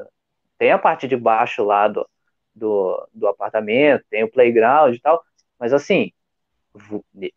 tem 0.57 0.72
a 0.72 0.77
parte 0.77 1.07
de 1.07 1.15
baixo 1.15 1.63
lá 1.63 1.88
do, 1.88 2.07
do, 2.53 3.07
do 3.13 3.27
apartamento, 3.27 4.03
tem 4.09 4.23
o 4.23 4.31
playground 4.31 4.93
e 4.93 4.99
tal, 4.99 5.23
mas 5.57 5.73
assim, 5.73 6.11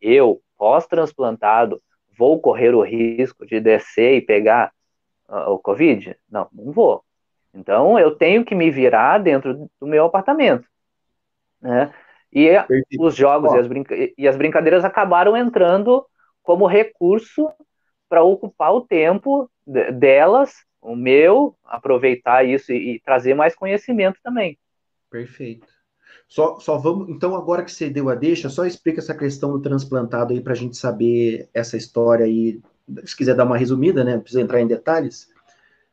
eu, 0.01 0.41
pós-transplantado, 0.57 1.81
vou 2.17 2.39
correr 2.39 2.73
o 2.73 2.81
risco 2.81 3.45
de 3.45 3.59
descer 3.59 4.17
e 4.17 4.21
pegar 4.21 4.71
uh, 5.27 5.51
o 5.51 5.59
Covid? 5.59 6.15
Não, 6.29 6.47
não 6.51 6.71
vou. 6.71 7.03
Então, 7.53 7.97
eu 7.97 8.15
tenho 8.15 8.43
que 8.43 8.53
me 8.53 8.69
virar 8.69 9.17
dentro 9.19 9.69
do 9.79 9.87
meu 9.87 10.05
apartamento. 10.05 10.67
Né? 11.61 11.93
E 12.31 12.49
Perfeito. 12.49 12.85
os 12.99 13.15
jogos 13.15 13.53
e 13.53 13.57
as, 13.57 13.67
e 14.17 14.27
as 14.27 14.35
brincadeiras 14.35 14.83
acabaram 14.83 15.37
entrando 15.37 16.05
como 16.43 16.67
recurso 16.67 17.49
para 18.09 18.23
ocupar 18.23 18.73
o 18.73 18.81
tempo 18.81 19.49
delas, 19.65 20.53
o 20.81 20.95
meu, 20.95 21.55
aproveitar 21.63 22.43
isso 22.43 22.71
e, 22.71 22.95
e 22.95 22.99
trazer 22.99 23.33
mais 23.33 23.55
conhecimento 23.55 24.19
também. 24.21 24.57
Perfeito. 25.09 25.67
Só, 26.27 26.59
só 26.59 26.77
vamos. 26.77 27.09
Então, 27.09 27.35
agora 27.35 27.63
que 27.63 27.71
você 27.71 27.89
deu 27.89 28.09
a 28.09 28.15
deixa, 28.15 28.49
só 28.49 28.65
explica 28.65 28.99
essa 28.99 29.15
questão 29.15 29.51
do 29.51 29.61
transplantado 29.61 30.33
aí 30.33 30.41
para 30.41 30.53
a 30.53 30.55
gente 30.55 30.75
saber 30.75 31.49
essa 31.53 31.77
história 31.77 32.25
aí. 32.25 32.61
Se 33.03 33.15
quiser 33.15 33.35
dar 33.35 33.45
uma 33.45 33.57
resumida, 33.57 34.03
né? 34.03 34.15
Não 34.15 34.21
precisa 34.21 34.41
entrar 34.41 34.61
em 34.61 34.67
detalhes. 34.67 35.31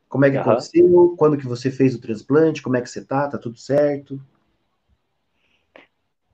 Como 0.09 0.25
é 0.25 0.31
que 0.31 0.37
uhum. 0.37 0.43
aconteceu? 0.43 1.15
Quando 1.19 1.39
que 1.39 1.47
você 1.47 1.71
fez 1.71 1.95
o 1.95 2.01
transplante? 2.01 2.63
Como 2.63 2.77
é 2.77 2.81
que 2.81 2.89
você 2.89 3.05
tá? 3.05 3.29
Tá 3.29 3.39
tudo 3.39 3.59
certo? 3.59 4.21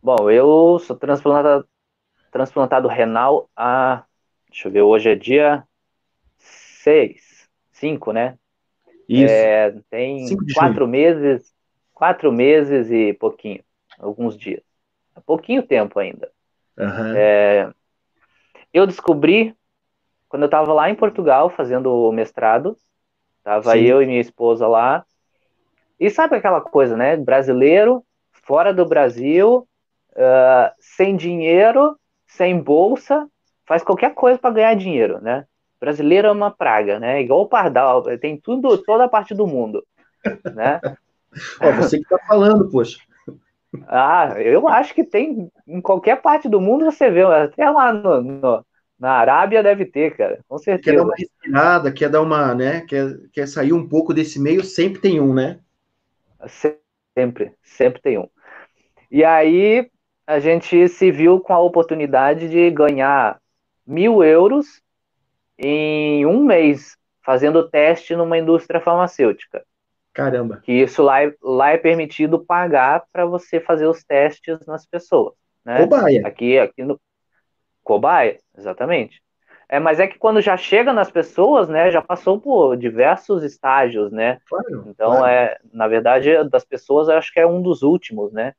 Bom, 0.03 0.31
eu 0.31 0.79
sou 0.81 0.97
transplantado, 0.97 1.69
transplantado 2.31 2.89
renal 2.89 3.49
há. 3.57 4.05
Deixa 4.49 4.69
eu 4.69 4.73
ver, 4.73 4.83
hoje 4.83 5.11
é 5.11 5.15
dia 5.15 5.65
6, 6.39 7.49
5, 7.73 8.13
né? 8.13 8.39
Isso. 9.09 9.33
É, 9.33 9.73
tem 9.91 10.27
quatro 10.55 10.89
meses, 10.89 11.53
quatro 11.93 12.33
meses 12.33 12.91
e 12.91 13.13
pouquinho 13.13 13.63
alguns 13.99 14.37
dias. 14.37 14.63
Há 15.15 15.21
pouquinho 15.21 15.63
tempo 15.63 15.99
ainda. 15.99 16.31
Uhum. 16.77 17.15
É, 17.17 17.71
eu 18.73 18.87
descobri 18.87 19.55
quando 20.29 20.43
eu 20.43 20.47
estava 20.47 20.73
lá 20.73 20.91
em 20.91 20.95
Portugal 20.95 21.49
fazendo 21.49 21.93
o 21.93 22.13
mestrado, 22.13 22.77
tava 23.43 23.73
Sim. 23.73 23.81
eu 23.81 24.03
e 24.03 24.07
minha 24.07 24.21
esposa 24.21 24.67
lá, 24.67 25.05
e 25.99 26.11
sabe 26.11 26.37
aquela 26.37 26.61
coisa, 26.61 26.97
né? 26.97 27.17
Brasileiro, 27.17 28.05
fora 28.31 28.73
do 28.73 28.85
Brasil, 28.87 29.67
uh, 30.13 30.71
sem 30.79 31.17
dinheiro, 31.17 31.99
sem 32.27 32.61
bolsa, 32.61 33.27
faz 33.67 33.83
qualquer 33.83 34.15
coisa 34.15 34.39
para 34.39 34.55
ganhar 34.55 34.75
dinheiro, 34.75 35.21
né? 35.21 35.45
Brasileiro 35.81 36.29
é 36.29 36.33
uma 36.33 36.51
praga, 36.51 37.01
né? 37.01 37.21
Igual 37.21 37.43
o 37.43 37.49
pardal, 37.49 38.03
tem 38.19 38.37
tudo, 38.37 38.77
toda 38.79 39.05
a 39.05 39.09
parte 39.09 39.35
do 39.35 39.47
mundo, 39.47 39.85
né? 40.55 40.81
Ó, 41.61 41.73
você 41.73 41.99
que 41.99 42.09
tá 42.09 42.19
falando, 42.27 42.71
poxa. 42.71 42.99
Ah, 43.87 44.35
eu 44.39 44.67
acho 44.67 44.95
que 44.95 45.05
tem 45.05 45.51
em 45.67 45.81
qualquer 45.81 46.23
parte 46.23 46.49
do 46.49 46.61
mundo 46.61 46.87
você 46.87 47.11
vê, 47.11 47.23
até 47.23 47.69
lá 47.69 47.93
no, 47.93 48.23
no, 48.23 48.67
na 48.99 49.13
Arábia 49.13 49.63
deve 49.63 49.85
ter, 49.85 50.17
cara, 50.17 50.41
com 50.49 50.59
certeza. 50.59 50.97
Quer 50.97 50.97
dar 50.97 51.05
uma 51.05 51.15
respirada, 51.17 51.93
quer 51.93 52.09
dar 52.09 52.23
uma, 52.23 52.55
né, 52.55 52.81
quer, 52.83 53.17
quer 53.33 53.47
sair 53.47 53.73
um 53.73 53.87
pouco 53.87 54.15
desse 54.15 54.41
meio, 54.41 54.65
sempre 54.65 55.01
tem 55.01 55.21
um, 55.21 55.35
né? 55.35 55.61
Sempre, 57.15 57.53
sempre 57.63 58.01
tem 58.01 58.19
um. 58.19 58.29
E 59.11 59.25
aí 59.25 59.91
a 60.27 60.39
gente 60.39 60.89
se 60.89 61.11
viu 61.11 61.41
com 61.41 61.53
a 61.53 61.59
oportunidade 61.59 62.49
de 62.49 62.71
ganhar 62.71 63.41
mil 63.87 64.23
euros 64.23 64.83
em 65.59 66.25
um 66.27 66.45
mês 66.45 66.97
fazendo 67.23 67.69
teste 67.69 68.15
numa 68.15 68.39
indústria 68.39 68.81
farmacêutica. 68.81 69.65
Caramba. 70.13 70.61
Que 70.63 70.73
isso 70.73 71.03
lá 71.03 71.23
é, 71.23 71.35
lá 71.43 71.71
é 71.71 71.77
permitido 71.77 72.45
pagar 72.45 73.05
para 73.13 73.25
você 73.25 73.61
fazer 73.61 73.87
os 73.87 74.03
testes 74.03 74.59
nas 74.67 74.87
pessoas. 74.87 75.35
Né? 75.65 75.79
Cobaia. 75.79 76.27
Aqui, 76.27 76.59
aqui 76.59 76.83
no. 76.83 77.01
Cobaia, 77.83 78.39
exatamente. 78.57 79.23
É, 79.69 79.79
mas 79.79 80.01
é 80.01 80.07
que 80.07 80.19
quando 80.19 80.41
já 80.41 80.57
chega 80.57 80.93
nas 80.95 81.11
pessoas, 81.11 81.69
né, 81.69 81.91
já 81.91 82.01
passou 82.01 82.41
por 82.41 82.75
diversos 82.77 83.45
estágios, 83.45 84.11
né? 84.11 84.41
Claro, 84.49 84.85
então, 84.89 85.11
claro. 85.11 85.27
é, 85.27 85.59
na 85.73 85.87
verdade, 85.87 86.33
das 86.49 86.65
pessoas, 86.65 87.09
eu 87.09 87.17
acho 87.19 87.33
que 87.33 87.39
é 87.39 87.47
um 87.47 87.61
dos 87.61 87.83
últimos, 87.83 88.33
né? 88.33 88.55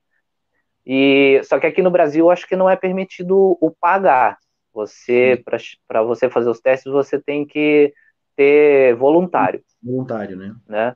E 0.86 1.42
só 1.44 1.60
que 1.60 1.66
aqui 1.66 1.82
no 1.82 1.92
Brasil, 1.92 2.26
eu 2.26 2.32
acho 2.32 2.48
que 2.48 2.56
não 2.56 2.70
é 2.70 2.76
permitido 2.76 3.58
o 3.60 3.72
pagar. 3.72 4.38
Você, 4.72 5.44
para 5.88 6.04
você 6.04 6.30
fazer 6.30 6.50
os 6.50 6.60
testes, 6.60 6.92
você 6.92 7.20
tem 7.20 7.46
que 7.46 7.94
ter 8.36 8.96
voluntário. 8.96 9.64
Voluntário, 9.84 10.38
né? 10.38 10.56
né? 10.68 10.96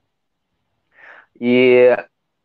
E 1.46 1.90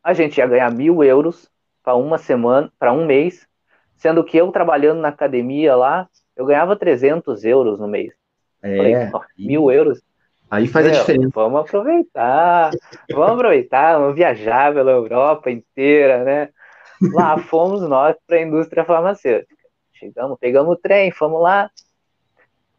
a 0.03 0.13
gente 0.13 0.39
ia 0.39 0.47
ganhar 0.49 0.73
mil 0.73 1.05
euros 1.05 1.49
para 1.85 1.95
uma 1.95 2.19
semana, 2.19 2.69
para 2.77 2.93
um 2.93 3.07
mês, 3.07 3.47
sendo 3.95 4.25
que 4.25 4.37
eu 4.37 4.51
trabalhando 4.51 5.01
na 5.01 5.07
academia 5.07 5.77
lá, 5.77 6.09
eu 6.35 6.45
ganhava 6.45 6.75
300 6.75 7.45
euros 7.45 7.79
no 7.79 7.87
mês. 7.87 8.13
É, 8.61 8.77
Falei, 8.77 8.95
mil 9.39 9.71
euros. 9.71 10.03
Aí 10.51 10.67
faz 10.67 10.85
Meu, 10.85 10.97
a 10.97 10.99
diferença. 10.99 11.31
Vamos 11.33 11.61
aproveitar, 11.61 12.71
vamos 13.09 13.31
aproveitar, 13.35 13.99
vamos 13.99 14.17
viajar 14.17 14.75
pela 14.75 14.91
Europa 14.91 15.49
inteira, 15.49 16.25
né? 16.25 16.49
Lá 17.15 17.39
fomos 17.39 17.89
nós 17.89 18.17
para 18.27 18.39
a 18.39 18.43
indústria 18.43 18.85
farmacêutica. 18.85 19.55
Chegamos, 19.93 20.37
pegamos 20.41 20.73
o 20.73 20.77
trem, 20.77 21.13
fomos 21.13 21.41
lá. 21.41 21.71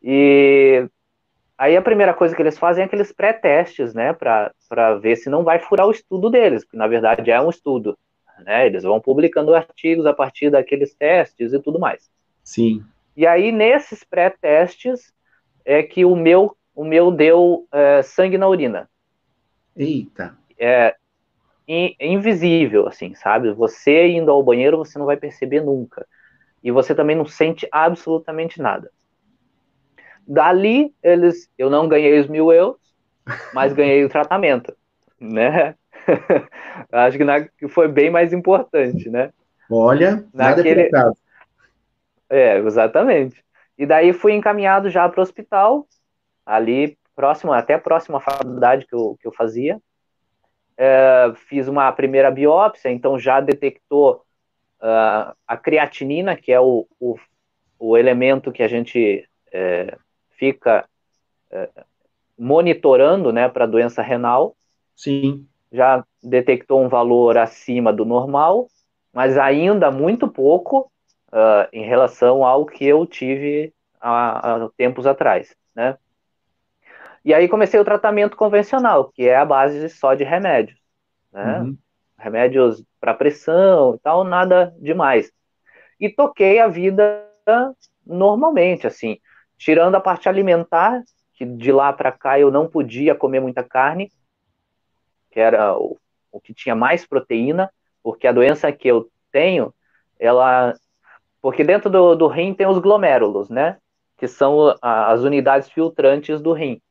E 0.04 0.86
Aí 1.58 1.76
a 1.76 1.82
primeira 1.82 2.14
coisa 2.14 2.34
que 2.34 2.42
eles 2.42 2.58
fazem 2.58 2.84
é 2.84 2.86
aqueles 2.86 3.12
pré-testes, 3.12 3.94
né, 3.94 4.14
para 4.14 4.50
ver 5.02 5.16
se 5.16 5.30
não 5.30 5.44
vai 5.44 5.60
furar 5.60 5.88
o 5.88 5.92
estudo 5.92 6.30
deles, 6.30 6.64
que 6.64 6.78
na 6.78 6.88
verdade 6.88 7.32
é 7.32 7.42
um 7.42 7.50
estudo. 7.50 7.98
Né? 8.46 8.66
Eles 8.66 8.84
vão 8.84 9.00
publicando 9.00 9.54
artigos 9.54 10.06
a 10.06 10.14
partir 10.14 10.50
daqueles 10.50 10.94
testes 10.94 11.54
e 11.54 11.60
tudo 11.60 11.80
mais. 11.80 12.10
Sim. 12.44 12.84
E 13.16 13.28
aí 13.28 13.52
nesses 13.52 14.04
pré-testes 14.04 15.14
é 15.66 15.84
que 15.84 16.06
o 16.06 16.16
meu 16.16 16.56
o 16.74 16.86
meu 16.86 17.12
deu 17.12 17.68
é, 17.74 18.02
sangue 18.02 18.38
na 18.38 18.48
urina. 18.48 18.90
Eita. 19.76 20.38
É, 20.58 20.96
in, 21.68 21.94
invisível, 22.00 22.88
assim, 22.88 23.14
sabe? 23.16 23.52
Você 23.52 24.08
indo 24.08 24.32
ao 24.32 24.42
banheiro 24.42 24.78
você 24.78 24.98
não 24.98 25.06
vai 25.06 25.18
perceber 25.18 25.62
nunca. 25.62 26.08
E 26.64 26.72
você 26.72 26.96
também 26.96 27.16
não 27.16 27.26
sente 27.26 27.68
absolutamente 27.72 28.62
nada. 28.62 28.90
Dali, 30.26 30.94
eles, 31.02 31.50
eu 31.58 31.70
não 31.70 31.88
ganhei 31.88 32.20
os 32.20 32.28
mil 32.28 32.52
euros, 32.52 32.89
mas 33.54 33.74
ganhei 33.74 34.04
o 34.04 34.10
tratamento, 34.10 34.76
né? 35.20 35.76
Acho 36.92 37.18
que, 37.18 37.24
na, 37.24 37.42
que 37.42 37.68
foi 37.68 37.88
bem 37.88 38.10
mais 38.10 38.34
importante, 38.34 39.10
né? 39.10 39.32
Olha, 39.70 40.26
Naquele... 40.34 40.90
nada 40.90 41.14
é, 42.30 42.56
é, 42.56 42.58
exatamente. 42.60 43.44
E 43.78 43.86
daí 43.86 44.14
fui 44.14 44.34
encaminhado 44.34 44.90
já 44.90 45.08
para 45.08 45.20
o 45.20 45.24
hospital, 45.24 45.88
ali 46.46 46.98
próximo, 47.16 47.54
até 47.54 47.78
próximo 47.78 48.18
à 48.18 48.20
faculdade 48.20 48.86
que 48.86 48.96
eu, 48.96 49.18
que 49.20 49.28
eu 49.28 49.32
fazia. 49.32 49.80
É, 50.78 51.32
fiz 51.48 51.68
uma 51.68 51.92
primeira 51.92 52.32
biópsia, 52.32 52.90
então 52.90 53.20
já 53.20 53.42
detectou 53.42 54.24
uh, 54.82 55.36
a 55.46 55.58
creatinina, 55.58 56.36
que 56.36 56.52
é 56.52 56.60
o, 56.60 56.88
o, 57.00 57.18
o 57.78 57.98
elemento 57.98 58.52
que 58.52 58.64
a 58.64 58.68
gente 58.68 59.28
é, 59.52 59.98
fica 60.38 60.88
é, 61.52 61.70
monitorando 62.40 63.32
né, 63.32 63.50
para 63.50 63.66
doença 63.66 64.02
renal. 64.02 64.56
Sim. 64.96 65.46
Já 65.72 66.04
detectou 66.24 66.82
um 66.82 66.88
valor 66.88 67.38
acima 67.38 67.94
do 67.94 68.06
normal, 68.06 68.68
mas 69.14 69.38
ainda 69.38 69.92
muito 69.92 70.28
pouco 70.28 70.92
uh, 71.32 71.68
em 71.72 71.84
relação 71.84 72.44
ao 72.44 72.66
que 72.66 72.86
eu 72.86 73.06
tive 73.06 73.74
há, 74.00 74.56
há 74.56 74.70
tempos 74.78 75.06
atrás, 75.06 75.56
né? 75.76 75.98
E 77.24 77.34
aí 77.34 77.50
comecei 77.50 77.80
o 77.80 77.86
tratamento 77.86 78.38
convencional, 78.38 79.12
que 79.14 79.28
é 79.28 79.36
a 79.36 79.46
base 79.46 79.90
só 79.90 80.16
de 80.16 80.24
remédios, 80.24 80.80
né? 81.32 81.60
Uhum. 81.60 81.78
Remédios 82.18 82.84
para 83.00 83.14
pressão 83.14 83.96
e 83.96 84.00
tal, 84.00 84.24
nada 84.24 84.74
demais. 84.80 85.32
E 86.00 86.10
toquei 86.10 86.60
a 86.60 86.68
vida 86.68 87.26
normalmente, 88.06 88.88
assim 88.88 89.20
tirando 89.60 89.96
a 89.96 90.00
parte 90.00 90.30
alimentar, 90.30 91.04
que 91.40 91.46
de 91.46 91.72
lá 91.72 91.94
para 91.94 92.12
cá 92.12 92.38
eu 92.38 92.52
não 92.52 92.68
podia 92.68 93.16
comer 93.16 93.40
muita 93.40 93.64
carne, 93.64 94.12
que 95.32 95.40
era 95.40 95.74
o, 95.74 95.98
o 96.30 96.42
que 96.42 96.54
tinha 96.54 96.76
mais 96.76 97.08
proteína, 97.08 97.72
porque 98.04 98.28
a 98.28 98.34
doença 98.34 98.70
que 98.74 98.90
eu 98.90 99.10
tenho, 99.32 99.74
ela. 100.20 100.76
Porque 101.42 101.64
dentro 101.64 101.90
do, 101.90 102.14
do 102.14 102.28
rim 102.28 102.54
tem 102.54 102.68
os 102.68 102.78
glomérulos, 102.78 103.50
né? 103.50 103.78
Que 104.18 104.28
são 104.28 104.76
as 104.82 105.22
unidades 105.22 105.70
filtrantes 105.70 106.42
do 106.42 106.52
rim. 106.52 106.82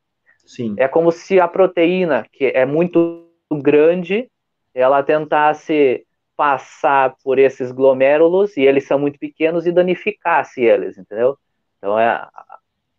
Sim. 0.47 0.75
É 0.79 0.89
como 0.89 1.13
se 1.13 1.39
a 1.39 1.47
proteína, 1.47 2.25
que 2.33 2.47
é 2.47 2.65
muito 2.65 3.29
grande, 3.53 4.31
ela 4.73 5.03
tentasse 5.03 6.07
passar 6.35 7.15
por 7.23 7.39
esses 7.39 7.71
glomérulos 7.71 8.57
e 8.57 8.63
eles 8.63 8.87
são 8.87 8.99
muito 8.99 9.19
pequenos 9.19 9.67
e 9.67 9.73
danificasse 9.73 10.63
eles, 10.63 10.97
entendeu? 10.97 11.37
Então 11.77 11.99
é 11.99 12.27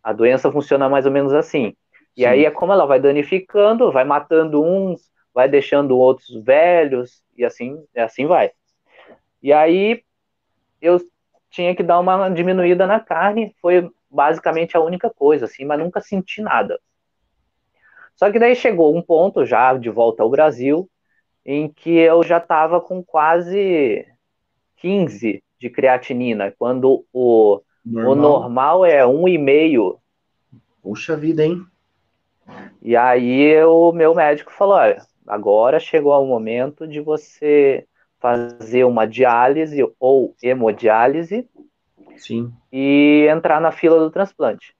a 0.02 0.12
doença 0.12 0.50
funciona 0.50 0.88
mais 0.88 1.06
ou 1.06 1.12
menos 1.12 1.32
assim. 1.32 1.74
E 2.16 2.22
Sim. 2.22 2.26
aí 2.26 2.44
é 2.44 2.50
como 2.50 2.72
ela 2.72 2.86
vai 2.86 3.00
danificando, 3.00 3.92
vai 3.92 4.04
matando 4.04 4.62
uns, 4.62 5.10
vai 5.32 5.48
deixando 5.48 5.96
outros 5.96 6.42
velhos, 6.42 7.22
e 7.36 7.44
assim, 7.44 7.82
assim 7.96 8.26
vai. 8.26 8.50
E 9.42 9.52
aí 9.52 10.02
eu 10.80 11.00
tinha 11.50 11.74
que 11.74 11.82
dar 11.82 11.98
uma 11.98 12.28
diminuída 12.28 12.86
na 12.86 13.00
carne, 13.00 13.54
foi 13.60 13.90
basicamente 14.10 14.76
a 14.76 14.80
única 14.80 15.10
coisa, 15.10 15.44
assim, 15.46 15.64
mas 15.64 15.78
nunca 15.78 16.00
senti 16.00 16.40
nada. 16.42 16.80
Só 18.16 18.30
que 18.30 18.38
daí 18.38 18.54
chegou 18.54 18.94
um 18.94 19.02
ponto, 19.02 19.46
já 19.46 19.72
de 19.74 19.88
volta 19.88 20.22
ao 20.22 20.30
Brasil, 20.30 20.90
em 21.44 21.68
que 21.68 21.90
eu 21.90 22.22
já 22.22 22.36
estava 22.36 22.80
com 22.80 23.02
quase 23.02 24.06
15 24.76 25.42
de 25.58 25.70
creatinina, 25.70 26.54
quando 26.58 27.04
o 27.12 27.62
normal, 27.84 28.12
o 28.12 28.14
normal 28.14 28.84
é 28.84 29.04
1,5. 29.04 29.98
Puxa 30.82 31.16
vida, 31.16 31.44
hein? 31.44 31.64
E 32.82 32.96
aí 32.96 33.62
o 33.64 33.92
meu 33.92 34.14
médico 34.14 34.52
falou: 34.52 34.74
olha, 34.74 35.02
agora 35.26 35.78
chegou 35.78 36.12
o 36.22 36.26
momento 36.26 36.86
de 36.86 37.00
você 37.00 37.86
fazer 38.18 38.84
uma 38.84 39.06
diálise 39.06 39.82
ou 39.98 40.34
hemodiálise 40.42 41.48
Sim. 42.16 42.52
e 42.70 43.26
entrar 43.30 43.60
na 43.60 43.72
fila 43.72 43.98
do 43.98 44.10
transplante. 44.10 44.74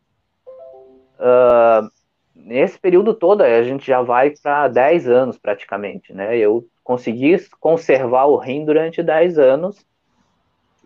Uh, 1.18 1.90
nesse 2.34 2.78
período 2.78 3.14
todo, 3.14 3.42
a 3.42 3.62
gente 3.62 3.86
já 3.86 4.02
vai 4.02 4.30
para 4.42 4.68
10 4.68 5.08
anos 5.08 5.38
praticamente, 5.38 6.12
né? 6.12 6.36
Eu 6.36 6.66
consegui 6.82 7.36
conservar 7.58 8.26
o 8.26 8.36
rim 8.36 8.64
durante 8.64 9.02
10 9.02 9.38
anos 9.38 9.86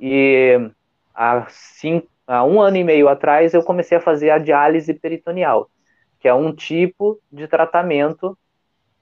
e 0.01 0.71
há, 1.15 1.47
cinco, 1.49 2.09
há 2.27 2.45
um 2.45 2.61
ano 2.61 2.77
e 2.77 2.85
meio 2.85 3.09
atrás 3.09 3.55
eu 3.55 3.63
comecei 3.63 3.99
a 3.99 4.01
fazer 4.01 4.31
a 4.31 4.39
diálise 4.39 4.93
peritoneal, 4.95 5.71
que 6.19 6.29
é 6.29 6.35
um 6.35 6.55
tipo 6.55 7.21
de 7.31 7.47
tratamento. 7.47 8.37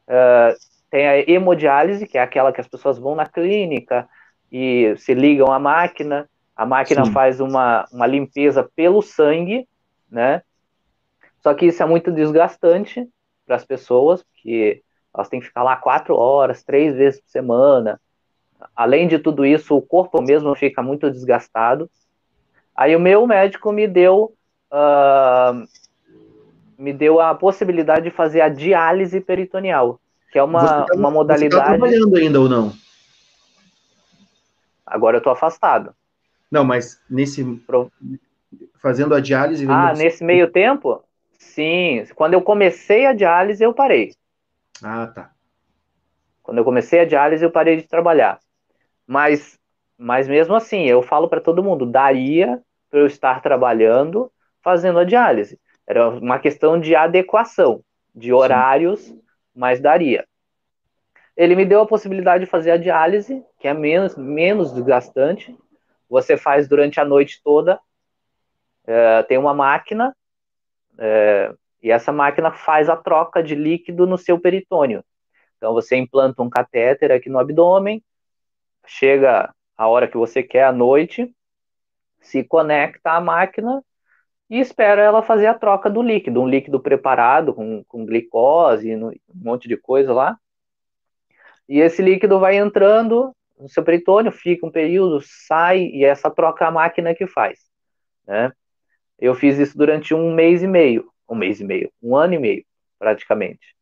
Uh, 0.07 0.55
tem 0.91 1.09
a 1.09 1.19
hemodiálise, 1.31 2.07
que 2.07 2.19
é 2.19 2.23
aquela 2.23 2.53
que 2.53 2.61
as 2.61 2.69
pessoas 2.69 2.99
vão 2.99 3.15
na 3.15 3.27
clínica 3.27 4.07
e 4.51 4.95
se 4.99 5.15
ligam 5.15 5.51
à 5.51 5.59
máquina, 5.59 6.29
a 6.55 6.67
máquina 6.67 7.05
Sim. 7.07 7.13
faz 7.13 7.41
uma, 7.41 7.89
uma 7.91 8.07
limpeza 8.07 8.69
pelo 8.77 9.01
sangue, 9.01 9.67
né? 10.11 10.43
Só 11.43 11.55
que 11.55 11.67
isso 11.67 11.83
é 11.83 11.87
muito 11.87 12.13
desgastante 12.13 13.09
para 13.47 13.57
as 13.57 13.65
pessoas, 13.65 14.23
porque 14.23 14.83
elas 15.15 15.29
têm 15.29 15.41
que 15.41 15.47
ficar 15.47 15.63
lá 15.63 15.77
quatro 15.77 16.15
horas, 16.15 16.63
três 16.63 16.95
vezes 16.95 17.21
por 17.21 17.31
semana. 17.31 18.01
Além 18.75 19.09
de 19.09 19.19
tudo 19.19 19.45
isso, 19.45 19.77
o 19.77 19.83
corpo 19.83 20.21
mesmo 20.23 20.55
fica 20.55 20.83
muito 20.83 21.11
desgastado. 21.11 21.91
Aí 22.75 22.97
o 22.97 23.01
meu 23.01 23.27
médico 23.27 23.73
me 23.73 23.87
deu 23.87 24.33
uh, 24.73 25.67
me 26.79 26.93
deu 26.93 27.21
a 27.21 27.35
possibilidade 27.35 28.05
de 28.05 28.11
fazer 28.11 28.41
a 28.41 28.49
diálise 28.49 29.21
peritoneal, 29.21 30.01
que 30.31 30.39
é 30.39 30.43
uma, 30.43 30.85
tá, 30.85 30.95
uma 30.95 31.11
modalidade. 31.11 31.55
Você 31.55 31.61
tá 31.61 31.77
trabalhando 31.77 32.17
ainda 32.17 32.41
ou 32.41 32.49
não? 32.49 32.73
Agora 34.85 35.17
eu 35.17 35.19
estou 35.19 35.33
afastado. 35.33 35.95
Não, 36.51 36.65
mas 36.65 37.01
nesse 37.09 37.45
fazendo 38.81 39.15
a 39.15 39.21
diálise. 39.21 39.67
Ah, 39.69 39.95
nesse 39.95 40.25
meio 40.25 40.51
tempo? 40.51 41.03
Sim, 41.39 42.05
quando 42.15 42.35
eu 42.35 42.43
comecei 42.43 43.07
a 43.07 43.13
diálise, 43.13 43.63
eu 43.63 43.73
parei. 43.73 44.15
Ah, 44.83 45.07
tá. 45.07 45.31
Quando 46.43 46.59
eu 46.59 46.65
comecei 46.65 47.01
a 47.01 47.05
diálise, 47.05 47.45
eu 47.45 47.51
parei 47.51 47.77
de 47.77 47.85
trabalhar. 47.85 48.39
Mas, 49.07 49.59
mas 49.97 50.29
mesmo 50.29 50.55
assim, 50.55 50.85
eu 50.85 51.03
falo 51.03 51.29
para 51.29 51.41
todo 51.41 51.62
mundo, 51.62 51.87
daria 51.87 52.61
para 52.91 53.01
eu 53.01 53.07
estar 53.07 53.41
trabalhando 53.41 54.31
fazendo 54.62 54.99
a 54.99 55.05
diálise. 55.05 55.59
Era 55.87 56.09
uma 56.09 56.39
questão 56.39 56.79
de 56.79 56.95
adequação, 56.95 57.83
de 58.15 58.33
horários, 58.33 59.01
Sim. 59.01 59.20
mas 59.55 59.81
daria. 59.81 60.27
Ele 61.37 61.57
me 61.57 61.65
deu 61.65 61.81
a 61.81 61.87
possibilidade 61.87 62.45
de 62.45 62.51
fazer 62.51 62.70
a 62.70 62.77
diálise, 62.77 63.45
que 63.59 63.66
é 63.66 63.74
menos, 63.74 64.16
menos 64.16 64.73
desgastante. 64.73 65.57
Você 66.09 66.37
faz 66.37 66.69
durante 66.69 67.01
a 67.01 67.05
noite 67.05 67.41
toda. 67.43 67.81
É, 68.87 69.23
tem 69.24 69.39
uma 69.39 69.55
máquina 69.55 70.15
é, 70.99 71.53
e 71.83 71.91
essa 71.91 72.12
máquina 72.12 72.53
faz 72.53 72.89
a 72.89 72.97
troca 72.97 73.43
de 73.43 73.55
líquido 73.55 74.07
no 74.07 74.19
seu 74.19 74.39
peritônio. 74.39 75.05
Então 75.57 75.73
você 75.73 75.97
implanta 75.97 76.43
um 76.43 76.51
catéter 76.51 77.11
aqui 77.12 77.29
no 77.29 77.39
abdômen, 77.39 78.03
chega 78.87 79.55
a 79.77 79.89
hora 79.89 80.09
que 80.09 80.17
você 80.17 80.43
quer 80.43 80.65
à 80.65 80.73
noite, 80.73 81.35
se 82.21 82.45
conecta 82.45 83.13
à 83.13 83.21
máquina 83.21 83.83
e 84.49 84.59
espera 84.61 85.03
ela 85.03 85.23
fazer 85.23 85.47
a 85.47 85.55
troca 85.55 85.89
do 85.89 86.03
líquido, 86.03 86.43
um 86.43 86.49
líquido 86.49 86.81
preparado 86.81 87.55
com, 87.55 87.83
com 87.85 88.05
glicose, 88.07 88.95
um 88.95 89.13
monte 89.35 89.67
de 89.69 89.77
coisa 89.77 90.13
lá. 90.13 90.39
E 91.69 91.81
esse 91.81 92.03
líquido 92.03 92.39
vai 92.39 92.57
entrando 92.57 93.35
no 93.59 93.69
seu 93.69 93.83
peritônio, 93.83 94.33
fica 94.33 94.67
um 94.67 94.71
período, 94.71 95.21
sai, 95.23 95.85
e 95.85 96.05
essa 96.05 96.31
troca 96.31 96.67
a 96.67 96.71
máquina 96.71 97.15
que 97.15 97.27
faz. 97.27 97.61
Né? 98.27 98.53
Eu 99.19 99.35
fiz 99.35 99.59
isso 99.59 99.77
durante 99.77 100.15
um 100.15 100.35
mês 100.35 100.63
e 100.63 100.67
meio, 100.67 101.11
um 101.29 101.35
mês 101.35 101.61
e 101.61 101.65
meio, 101.65 101.91
um 102.03 102.17
ano 102.17 102.35
e 102.35 102.39
meio, 102.39 102.65
praticamente. 102.99 103.75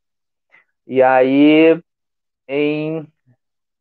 E 0.86 1.02
aí, 1.02 1.80
em 2.46 3.06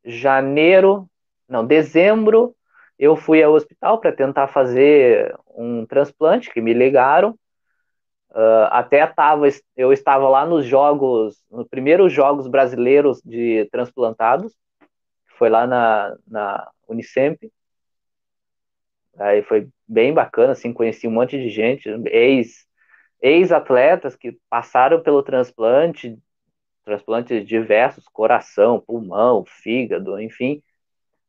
janeiro, 0.06 1.09
não, 1.50 1.66
dezembro, 1.66 2.56
eu 2.98 3.16
fui 3.16 3.42
ao 3.42 3.54
hospital 3.54 4.00
para 4.00 4.12
tentar 4.12 4.48
fazer 4.48 5.36
um 5.56 5.86
transplante, 5.86 6.52
que 6.52 6.62
me 6.62 6.74
ligaram. 6.74 7.32
Uh, 8.32 8.70
até 8.70 9.08
tava, 9.08 9.48
eu 9.76 9.92
estava 9.92 10.30
lá 10.30 10.46
nos 10.46 10.66
jogos, 10.66 11.44
nos 11.50 11.68
primeiros 11.68 12.14
jogos 12.14 12.48
brasileiros 12.48 13.20
de 13.24 13.68
transplantados, 13.72 14.54
foi 15.38 15.50
lá 15.50 15.66
na, 15.66 16.16
na 16.28 16.70
Unicemp. 16.88 17.52
Aí 19.18 19.42
foi 19.42 19.68
bem 19.88 20.14
bacana, 20.14 20.52
assim, 20.52 20.72
conheci 20.72 21.08
um 21.08 21.12
monte 21.12 21.38
de 21.38 21.50
gente, 21.50 21.90
ex, 22.08 22.66
ex-atletas 23.22 24.16
que 24.16 24.38
passaram 24.50 25.02
pelo 25.02 25.24
transplante, 25.24 26.18
transplantes 26.86 27.46
diversos, 27.46 28.06
coração, 28.08 28.80
pulmão, 28.80 29.44
fígado, 29.46 30.20
enfim, 30.20 30.62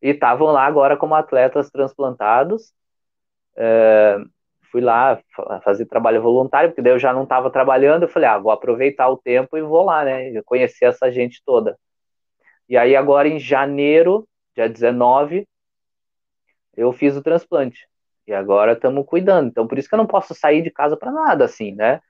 e 0.02 0.10
estavam 0.10 0.48
lá 0.48 0.64
agora 0.64 0.97
como 0.97 1.14
atletas 1.14 1.70
transplantados. 1.70 2.72
É, 3.56 4.18
fui 4.70 4.81
lá 4.81 5.20
fazer 5.64 5.86
trabalho 5.86 6.22
voluntário, 6.22 6.70
porque 6.70 6.82
daí 6.82 6.93
eu 6.93 6.98
já 6.98 7.12
não 7.12 7.24
estava 7.24 7.51
trabalhando, 7.51 8.05
eu 8.05 8.09
falei, 8.09 8.28
ah, 8.28 8.39
vou 8.39 8.52
aproveitar 8.52 9.09
o 9.09 9.16
tempo 9.16 9.56
e 9.56 9.62
vou 9.62 9.85
lá, 9.85 10.05
né, 10.05 10.40
conhecer 10.44 10.86
essa 10.86 11.10
gente 11.10 11.43
toda. 11.44 11.77
E 12.68 12.77
aí 12.77 12.94
agora 12.94 13.28
em 13.28 13.39
janeiro, 13.39 14.28
dia 14.55 14.68
19, 14.68 15.47
eu 16.77 16.93
fiz 16.93 17.16
o 17.16 17.22
transplante. 17.22 17.89
E 18.27 18.32
agora 18.32 18.72
estamos 18.72 19.05
cuidando. 19.06 19.48
Então, 19.48 19.66
por 19.66 19.77
isso 19.77 19.89
que 19.89 19.94
eu 19.94 19.98
não 19.98 20.06
posso 20.06 20.35
sair 20.35 20.62
de 20.62 20.70
casa 20.70 20.97
para 20.97 21.10
nada, 21.10 21.44
assim, 21.44 21.74
né? 21.74 22.01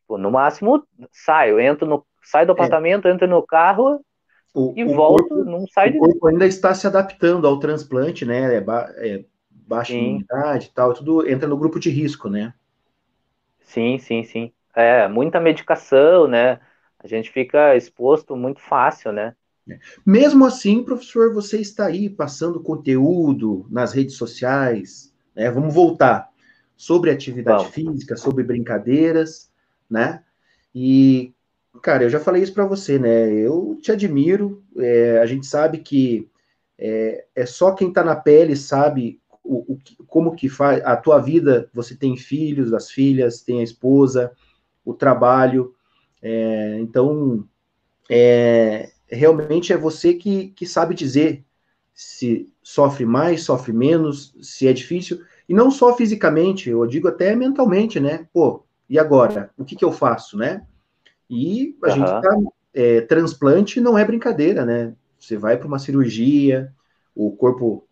Tipo, 0.00 0.16
no 0.16 0.30
máximo, 0.30 0.82
saio, 1.12 1.60
entro 1.60 1.86
no, 1.86 2.06
saio 2.22 2.46
do 2.46 2.52
é. 2.52 2.54
apartamento, 2.54 3.08
é. 3.08 3.10
entro 3.10 3.28
no 3.28 3.42
carro 3.46 4.00
o, 4.56 4.72
e 4.74 4.84
o 4.84 4.94
volto, 4.94 5.28
corpo, 5.28 5.44
não 5.44 5.66
sai 5.68 5.90
de. 5.90 5.98
O 5.98 6.00
corpo 6.00 6.26
ainda 6.28 6.46
está 6.46 6.74
se 6.74 6.86
adaptando 6.86 7.46
ao 7.46 7.58
transplante, 7.58 8.24
né? 8.24 8.56
É, 8.56 8.60
ba 8.60 8.90
é 8.96 9.22
baixa 9.50 9.92
sim. 9.92 10.08
imunidade 10.08 10.66
e 10.66 10.70
tal, 10.70 10.94
tudo 10.94 11.28
entra 11.28 11.46
no 11.46 11.56
grupo 11.56 11.78
de 11.78 11.90
risco, 11.90 12.30
né? 12.30 12.54
Sim, 13.60 13.98
sim, 13.98 14.24
sim. 14.24 14.52
É, 14.74 15.06
muita 15.08 15.40
medicação, 15.40 16.26
né? 16.26 16.60
A 16.98 17.06
gente 17.06 17.30
fica 17.30 17.76
exposto 17.76 18.34
muito 18.34 18.60
fácil, 18.60 19.12
né? 19.12 19.34
Mesmo 20.06 20.44
assim, 20.44 20.82
professor, 20.84 21.34
você 21.34 21.60
está 21.60 21.86
aí 21.86 22.08
passando 22.08 22.62
conteúdo 22.62 23.66
nas 23.68 23.92
redes 23.92 24.16
sociais, 24.16 25.12
né? 25.34 25.50
Vamos 25.50 25.74
voltar 25.74 26.30
sobre 26.76 27.10
atividade 27.10 27.64
Bom. 27.64 27.70
física, 27.70 28.16
sobre 28.16 28.44
brincadeiras, 28.44 29.50
né? 29.90 30.22
E, 30.74 31.34
cara, 31.82 32.04
eu 32.04 32.10
já 32.10 32.20
falei 32.20 32.42
isso 32.42 32.52
para 32.52 32.66
você, 32.66 32.98
né? 32.98 33.32
Eu 33.32 33.78
te 33.80 33.92
admiro. 33.92 34.62
É, 34.76 35.18
a 35.18 35.26
gente 35.26 35.46
sabe 35.46 35.78
que 35.78 36.28
é, 36.78 37.24
é 37.34 37.46
só 37.46 37.72
quem 37.72 37.88
está 37.88 38.04
na 38.04 38.16
pele 38.16 38.54
sabe 38.56 39.20
o, 39.42 39.74
o, 39.74 39.78
como 40.06 40.34
que 40.34 40.48
faz 40.48 40.84
a 40.84 40.96
tua 40.96 41.18
vida. 41.18 41.70
Você 41.72 41.94
tem 41.94 42.16
filhos, 42.16 42.72
as 42.72 42.90
filhas, 42.90 43.42
tem 43.42 43.60
a 43.60 43.64
esposa, 43.64 44.32
o 44.84 44.92
trabalho. 44.94 45.74
É, 46.22 46.78
então, 46.80 47.44
é, 48.10 48.90
realmente 49.08 49.72
é 49.72 49.76
você 49.76 50.14
que, 50.14 50.48
que 50.48 50.66
sabe 50.66 50.94
dizer 50.94 51.44
se 51.94 52.52
sofre 52.62 53.06
mais, 53.06 53.42
sofre 53.44 53.72
menos, 53.72 54.34
se 54.42 54.68
é 54.68 54.72
difícil, 54.72 55.22
e 55.48 55.54
não 55.54 55.70
só 55.70 55.96
fisicamente, 55.96 56.68
eu 56.68 56.86
digo 56.86 57.08
até 57.08 57.34
mentalmente, 57.34 57.98
né? 57.98 58.28
Pô, 58.34 58.64
e 58.88 58.98
agora? 58.98 59.50
O 59.56 59.64
que, 59.64 59.74
que 59.74 59.84
eu 59.84 59.90
faço, 59.90 60.36
né? 60.36 60.66
E 61.28 61.76
a 61.82 61.88
uhum. 61.88 61.94
gente 61.94 62.06
tá, 62.06 62.36
é, 62.74 63.00
transplante 63.02 63.80
não 63.80 63.96
é 63.96 64.04
brincadeira, 64.04 64.64
né? 64.64 64.94
Você 65.18 65.36
vai 65.36 65.56
para 65.56 65.66
uma 65.66 65.78
cirurgia, 65.78 66.72
o 67.14 67.32
corpo, 67.32 67.86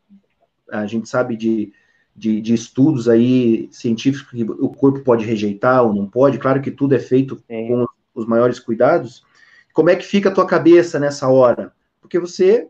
a 0.71 0.87
gente 0.87 1.09
sabe 1.09 1.37
de, 1.37 1.73
de, 2.15 2.41
de, 2.41 2.55
estudos 2.55 3.09
aí 3.09 3.69
científicos 3.73 4.31
que 4.31 4.45
o 4.45 4.69
corpo 4.69 5.01
pode 5.01 5.25
rejeitar 5.25 5.83
ou 5.83 5.95
não 5.95 6.09
pode, 6.09 6.39
claro 6.39 6.61
que 6.61 6.71
tudo 6.71 6.95
é 6.95 6.99
feito 6.99 7.37
Sim. 7.49 7.69
com 7.69 7.87
os 8.15 8.27
maiores 8.27 8.61
cuidados, 8.61 9.25
como 9.73 9.91
é 9.91 9.97
que 9.97 10.05
fica 10.07 10.29
a 10.29 10.33
tua 10.33 10.47
cabeça 10.47 11.01
nessa 11.01 11.29
hora? 11.29 11.73
Porque 12.01 12.19
você, 12.19 12.69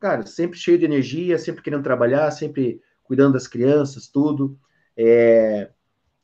cara, 0.00 0.26
sempre 0.26 0.58
cheio 0.58 0.78
de 0.78 0.84
energia, 0.84 1.38
sempre 1.38 1.62
querendo 1.62 1.84
trabalhar, 1.84 2.30
sempre 2.32 2.80
cuidando 3.04 3.34
das 3.34 3.46
crianças, 3.46 4.08
tudo. 4.08 4.58
É, 4.96 5.70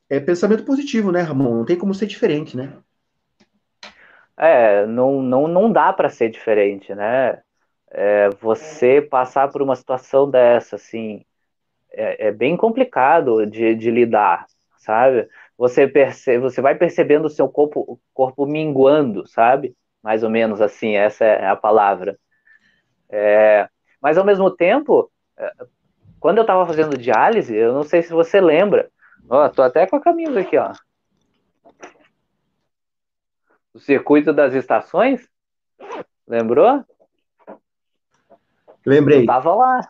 é 0.09 0.19
pensamento 0.19 0.65
positivo, 0.65 1.12
né, 1.12 1.20
Ramon? 1.20 1.59
Não 1.59 1.65
tem 1.65 1.77
como 1.77 1.94
ser 1.94 2.06
diferente, 2.06 2.56
né? 2.56 2.77
É, 4.39 4.86
não, 4.86 5.20
não, 5.20 5.48
não 5.48 5.73
dá 5.73 5.93
para 5.93 6.09
ser 6.09 6.31
diferente, 6.31 6.94
né? 6.94 7.43
é, 7.90 8.28
você 8.40 9.01
passar 9.01 9.48
por 9.51 9.62
uma 9.62 9.77
situação 9.77 10.31
dessa, 10.31 10.77
assim, 10.77 11.24
é, 11.93 12.28
é 12.28 12.32
bem 12.32 12.56
complicado 12.56 13.47
de, 13.47 13.74
de, 13.74 13.90
lidar, 13.90 14.47
sabe? 14.78 15.28
Você, 15.56 15.86
percebe, 15.89 16.39
você 16.39 16.60
vai 16.60 16.74
percebendo 16.74 17.27
o 17.27 17.31
seu 17.31 17.48
corpo, 17.48 18.01
corpo 18.12 18.47
minguando, 18.47 19.27
sabe? 19.27 19.74
Mais 20.02 20.23
ou 20.23 20.31
menos 20.31 20.60
assim, 20.60 20.97
essa 20.97 21.24
é 21.24 21.47
a 21.47 21.56
palavra. 21.56 22.19
É, 23.10 23.69
mas 24.01 24.19
ao 24.19 24.24
mesmo 24.24 24.51
tempo, 24.51 25.10
é, 25.36 25.52
quando 26.20 26.39
eu 26.39 26.43
estava 26.43 26.66
fazendo 26.66 26.97
diálise, 26.97 27.55
eu 27.55 27.73
não 27.73 27.82
sei 27.82 28.02
se 28.02 28.12
você 28.12 28.40
lembra, 28.40 28.90
ó, 29.28 29.48
tô 29.48 29.62
até 29.62 29.86
com 29.86 29.97
a 29.97 30.01
camisa 30.01 30.40
aqui, 30.40 30.56
ó. 30.59 30.73
O 33.79 33.81
circuito 33.81 34.33
das 34.33 34.55
estações, 34.55 35.29
lembrou? 36.27 36.85
Lembrei. 38.85 39.23
Eu 39.23 39.27
tava 39.27 39.55
lá. 39.55 39.89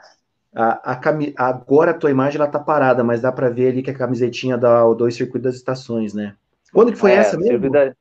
A, 0.54 0.92
a 0.92 0.96
cami... 0.96 1.32
Agora 1.34 1.92
a 1.92 1.94
tua 1.94 2.10
imagem 2.10 2.38
ela 2.38 2.50
tá 2.50 2.58
parada, 2.58 3.02
mas 3.02 3.22
dá 3.22 3.32
para 3.32 3.48
ver 3.48 3.70
ali 3.70 3.82
que 3.82 3.90
a 3.90 3.96
camisetinha 3.96 4.58
dá 4.58 4.84
o 4.84 4.94
dois 4.94 5.14
circuitos 5.14 5.52
das 5.52 5.54
estações, 5.54 6.12
né? 6.12 6.36
Quando 6.70 6.92
que 6.92 6.98
foi 6.98 7.12
é, 7.12 7.14
essa 7.14 7.38
mesmo? 7.38 7.70
Da... 7.70 7.94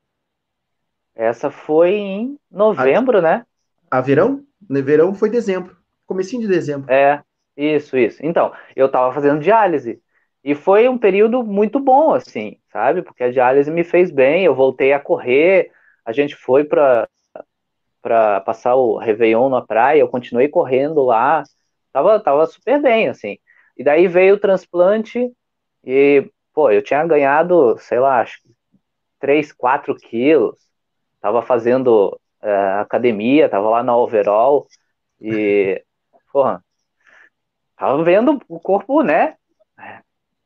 Essa 1.16 1.50
foi 1.50 1.94
em 1.94 2.38
novembro, 2.52 3.20
a... 3.20 3.22
né? 3.22 3.46
A 3.90 4.02
verão? 4.02 4.44
No 4.70 4.84
verão 4.84 5.14
foi 5.14 5.30
dezembro. 5.30 5.78
Comecinho 6.06 6.42
de 6.42 6.50
dezembro. 6.50 6.92
É, 6.92 7.24
isso, 7.56 7.98
isso. 7.98 8.20
Então, 8.22 8.52
eu 8.76 8.90
tava 8.90 9.14
fazendo 9.14 9.40
diálise. 9.40 10.02
E 10.44 10.54
foi 10.54 10.90
um 10.90 10.98
período 10.98 11.46
muito 11.46 11.80
bom, 11.80 12.14
assim, 12.14 12.58
sabe? 12.74 13.02
Porque 13.02 13.24
a 13.24 13.32
diálise 13.32 13.72
me 13.72 13.86
fez 13.86 14.12
bem, 14.12 14.44
eu 14.44 14.54
voltei 14.54 14.92
a 14.92 15.00
correr, 15.00 15.72
a 16.08 16.14
gente 16.14 16.36
foi 16.38 16.64
para 16.64 17.08
para 18.02 18.40
passar 18.40 18.76
o 18.76 18.98
Réveillon 18.98 19.50
na 19.50 19.62
praia, 19.62 20.00
eu 20.00 20.08
continuei 20.08 20.48
correndo 20.48 21.04
lá, 21.04 21.44
tava, 21.92 22.18
tava 22.22 22.46
super 22.46 22.82
bem, 22.82 23.10
assim. 23.10 23.38
E 23.76 23.84
daí 23.84 24.08
veio 24.08 24.36
o 24.36 24.40
transplante 24.40 25.30
e, 25.84 26.32
pô, 26.54 26.72
eu 26.72 26.82
tinha 26.82 27.06
ganhado, 27.06 27.78
sei 27.80 28.00
lá, 28.00 28.22
acho 28.22 28.42
que 28.42 28.50
3, 29.20 29.52
4 29.52 29.94
quilos, 29.96 30.58
tava 31.20 31.42
fazendo 31.42 32.18
é, 32.42 32.56
academia, 32.80 33.50
tava 33.50 33.70
lá 33.70 33.84
na 33.84 33.98
overall 33.98 34.66
e, 35.20 35.84
porra, 36.32 36.64
tava 37.76 38.02
vendo 38.06 38.42
o 38.48 38.58
corpo, 38.58 39.04
né, 39.04 39.36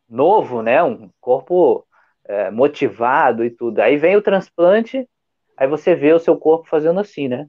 novo, 0.10 0.64
né, 0.64 0.82
um 0.82 1.12
corpo 1.20 1.86
é, 2.26 2.50
motivado 2.50 3.46
e 3.46 3.52
tudo. 3.52 3.80
Aí 3.82 3.98
vem 3.98 4.16
o 4.16 4.22
transplante 4.22 5.08
Aí 5.62 5.68
você 5.68 5.94
vê 5.94 6.12
o 6.12 6.18
seu 6.18 6.36
corpo 6.36 6.68
fazendo 6.68 7.00
assim, 7.00 7.28
né? 7.28 7.46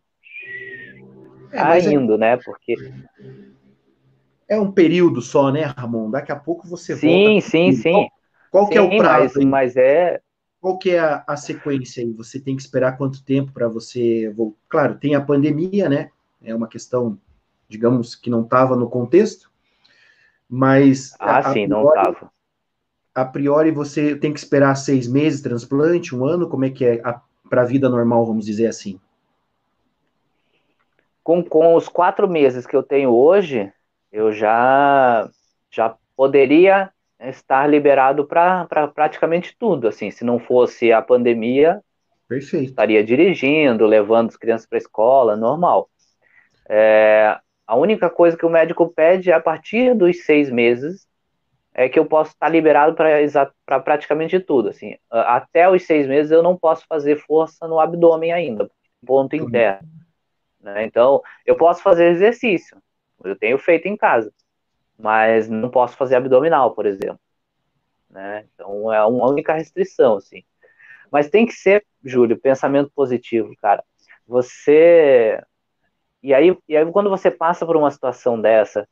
É, 1.50 1.56
Caindo, 1.56 2.16
é... 2.16 2.18
né? 2.18 2.36
Porque. 2.36 2.74
É 4.46 4.60
um 4.60 4.70
período 4.70 5.22
só, 5.22 5.50
né, 5.50 5.62
Ramon? 5.62 6.10
Daqui 6.10 6.30
a 6.30 6.36
pouco 6.36 6.68
você 6.68 6.94
sim, 6.94 7.08
volta. 7.08 7.40
Sim, 7.40 7.72
sim, 7.72 7.72
sim. 7.72 7.92
Qual, 7.92 8.10
qual 8.50 8.64
sim, 8.66 8.72
que 8.72 8.76
é 8.76 8.82
o 8.82 8.98
prazo? 8.98 9.38
Mas, 9.38 9.46
mas, 9.46 9.76
é. 9.78 10.20
Qual 10.60 10.78
que 10.78 10.90
é 10.90 10.98
a, 10.98 11.24
a, 11.26 11.38
sequência 11.38 12.04
aí? 12.04 12.12
Você 12.12 12.38
tem 12.38 12.54
que 12.54 12.60
esperar 12.60 12.98
quanto 12.98 13.24
tempo 13.24 13.50
para 13.50 13.66
você. 13.66 14.28
Voltar? 14.36 14.58
Claro, 14.68 14.98
tem 14.98 15.14
a 15.14 15.20
pandemia, 15.22 15.88
né? 15.88 16.10
É 16.44 16.54
uma 16.54 16.68
questão, 16.68 17.18
digamos, 17.66 18.14
que 18.14 18.28
não 18.28 18.42
estava 18.42 18.76
no 18.76 18.90
contexto, 18.90 19.50
mas. 20.46 21.16
Ah, 21.18 21.38
a, 21.38 21.52
sim, 21.54 21.66
não 21.66 21.88
estava. 21.88 22.30
A 23.14 23.24
priori, 23.24 23.70
você 23.70 24.14
tem 24.14 24.34
que 24.34 24.38
esperar 24.38 24.74
seis 24.74 25.08
meses 25.08 25.40
transplante, 25.40 26.14
um 26.14 26.26
ano? 26.26 26.46
Como 26.46 26.66
é 26.66 26.68
que 26.68 26.84
é? 26.84 27.00
A, 27.02 27.22
para 27.48 27.62
a 27.62 27.66
vida 27.66 27.88
normal, 27.88 28.24
vamos 28.24 28.46
dizer 28.46 28.66
assim? 28.66 28.98
Com, 31.22 31.42
com 31.44 31.74
os 31.74 31.88
quatro 31.88 32.28
meses 32.28 32.66
que 32.66 32.74
eu 32.74 32.82
tenho 32.82 33.10
hoje, 33.10 33.72
eu 34.10 34.32
já, 34.32 35.30
já 35.70 35.96
poderia 36.16 36.90
estar 37.20 37.68
liberado 37.68 38.24
para 38.26 38.66
pra 38.66 38.88
praticamente 38.88 39.56
tudo. 39.58 39.86
Assim, 39.86 40.10
se 40.10 40.24
não 40.24 40.38
fosse 40.38 40.92
a 40.92 41.00
pandemia, 41.00 41.80
Perfeito. 42.28 42.70
estaria 42.70 43.04
dirigindo, 43.04 43.86
levando 43.86 44.30
as 44.30 44.36
crianças 44.36 44.66
para 44.66 44.78
a 44.78 44.80
escola, 44.80 45.36
normal. 45.36 45.88
É, 46.68 47.38
a 47.66 47.76
única 47.76 48.10
coisa 48.10 48.36
que 48.36 48.46
o 48.46 48.50
médico 48.50 48.88
pede 48.88 49.30
é 49.30 49.34
a 49.34 49.40
partir 49.40 49.94
dos 49.94 50.24
seis 50.24 50.50
meses 50.50 51.06
é 51.74 51.88
que 51.88 51.98
eu 51.98 52.06
posso 52.06 52.32
estar 52.32 52.48
liberado 52.48 52.94
para 52.94 53.80
praticamente 53.80 54.38
tudo. 54.38 54.68
Assim, 54.68 54.96
até 55.10 55.68
os 55.68 55.84
seis 55.84 56.06
meses 56.06 56.30
eu 56.30 56.42
não 56.42 56.56
posso 56.56 56.86
fazer 56.86 57.16
força 57.16 57.66
no 57.66 57.80
abdômen 57.80 58.32
ainda, 58.32 58.70
ponto 59.06 59.34
interno. 59.34 59.88
Né? 60.60 60.84
Então, 60.84 61.22
eu 61.44 61.56
posso 61.56 61.82
fazer 61.82 62.10
exercício, 62.10 62.76
eu 63.24 63.36
tenho 63.36 63.58
feito 63.58 63.86
em 63.88 63.96
casa, 63.96 64.32
mas 64.98 65.48
não 65.48 65.70
posso 65.70 65.96
fazer 65.96 66.16
abdominal, 66.16 66.74
por 66.74 66.86
exemplo. 66.86 67.18
Né? 68.08 68.44
Então, 68.54 68.92
é 68.92 69.04
uma 69.04 69.28
única 69.28 69.54
restrição, 69.54 70.16
assim. 70.16 70.44
Mas 71.10 71.28
tem 71.28 71.46
que 71.46 71.52
ser, 71.52 71.84
Júlio, 72.04 72.38
pensamento 72.38 72.90
positivo, 72.94 73.54
cara. 73.60 73.82
Você. 74.26 75.42
E 76.22 76.32
aí, 76.32 76.56
e 76.68 76.76
aí, 76.76 76.90
quando 76.92 77.10
você 77.10 77.30
passa 77.30 77.66
por 77.66 77.76
uma 77.76 77.90
situação 77.90 78.40
dessa, 78.40 78.88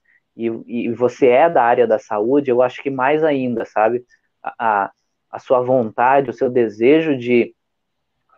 e, 0.48 0.86
e 0.86 0.92
você 0.92 1.28
é 1.28 1.48
da 1.50 1.62
área 1.62 1.86
da 1.86 1.98
saúde, 1.98 2.50
eu 2.50 2.62
acho 2.62 2.82
que 2.82 2.90
mais 2.90 3.22
ainda, 3.24 3.64
sabe? 3.64 4.04
A, 4.42 4.90
a 5.30 5.38
sua 5.38 5.60
vontade, 5.60 6.30
o 6.30 6.34
seu 6.34 6.50
desejo 6.50 7.16
de 7.16 7.54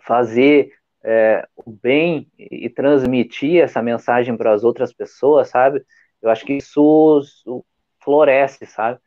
fazer 0.05 0.73
é, 1.05 1.47
o 1.57 1.71
bem 1.71 2.29
e 2.39 2.69
transmitir 2.69 3.63
essa 3.63 3.83
mensagem 3.83 4.37
para 4.37 4.53
as 4.53 4.65
outras 4.65 4.93
pessoas, 4.93 5.49
sabe? 5.49 5.83
Eu 6.21 6.31
acho 6.31 6.45
que 6.45 6.55
isso, 6.55 7.21
isso 7.23 7.65
floresce, 8.03 8.67
sabe? 8.67 8.99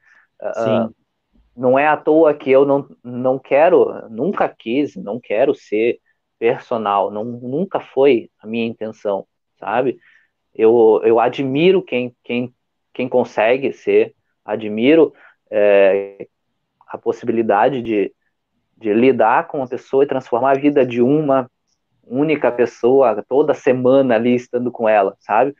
Ah, 0.41 0.53
Sim. 0.53 0.79
Uh, 0.85 0.95
não 1.55 1.79
é 1.79 1.87
à 1.87 1.95
toa 1.95 2.33
que 2.33 2.51
eu 2.51 2.65
não, 2.65 2.87
não 3.03 3.39
quero, 3.39 4.09
nunca 4.09 4.49
quis, 4.49 4.95
não 4.95 5.19
quero 5.19 5.55
ser 5.55 5.99
personal, 6.37 7.09
não, 7.09 7.23
nunca 7.23 7.79
foi 7.79 8.29
a 8.39 8.45
minha 8.45 8.65
intenção, 8.65 9.25
sabe? 9.57 9.97
Eu, 10.53 11.01
eu 11.03 11.19
admiro 11.19 11.81
quem, 11.81 12.15
quem 12.23 12.53
quem 12.95 13.09
consegue 13.09 13.73
ser, 13.73 14.15
admiro 14.43 15.13
é, 15.51 16.27
a 16.87 16.97
possibilidade 16.97 17.81
de, 17.81 18.11
de 18.77 18.93
lidar 18.93 19.47
com 19.47 19.57
uma 19.57 19.67
pessoa 19.67 20.05
e 20.05 20.07
transformar 20.07 20.51
a 20.51 20.59
vida 20.59 20.85
de 20.85 21.01
uma 21.01 21.51
única 22.07 22.49
pessoa 22.49 23.21
toda 23.27 23.53
semana 23.53 24.15
ali 24.15 24.33
estando 24.33 24.71
com 24.71 24.87
ela, 24.87 25.17
sabe? 25.19 25.53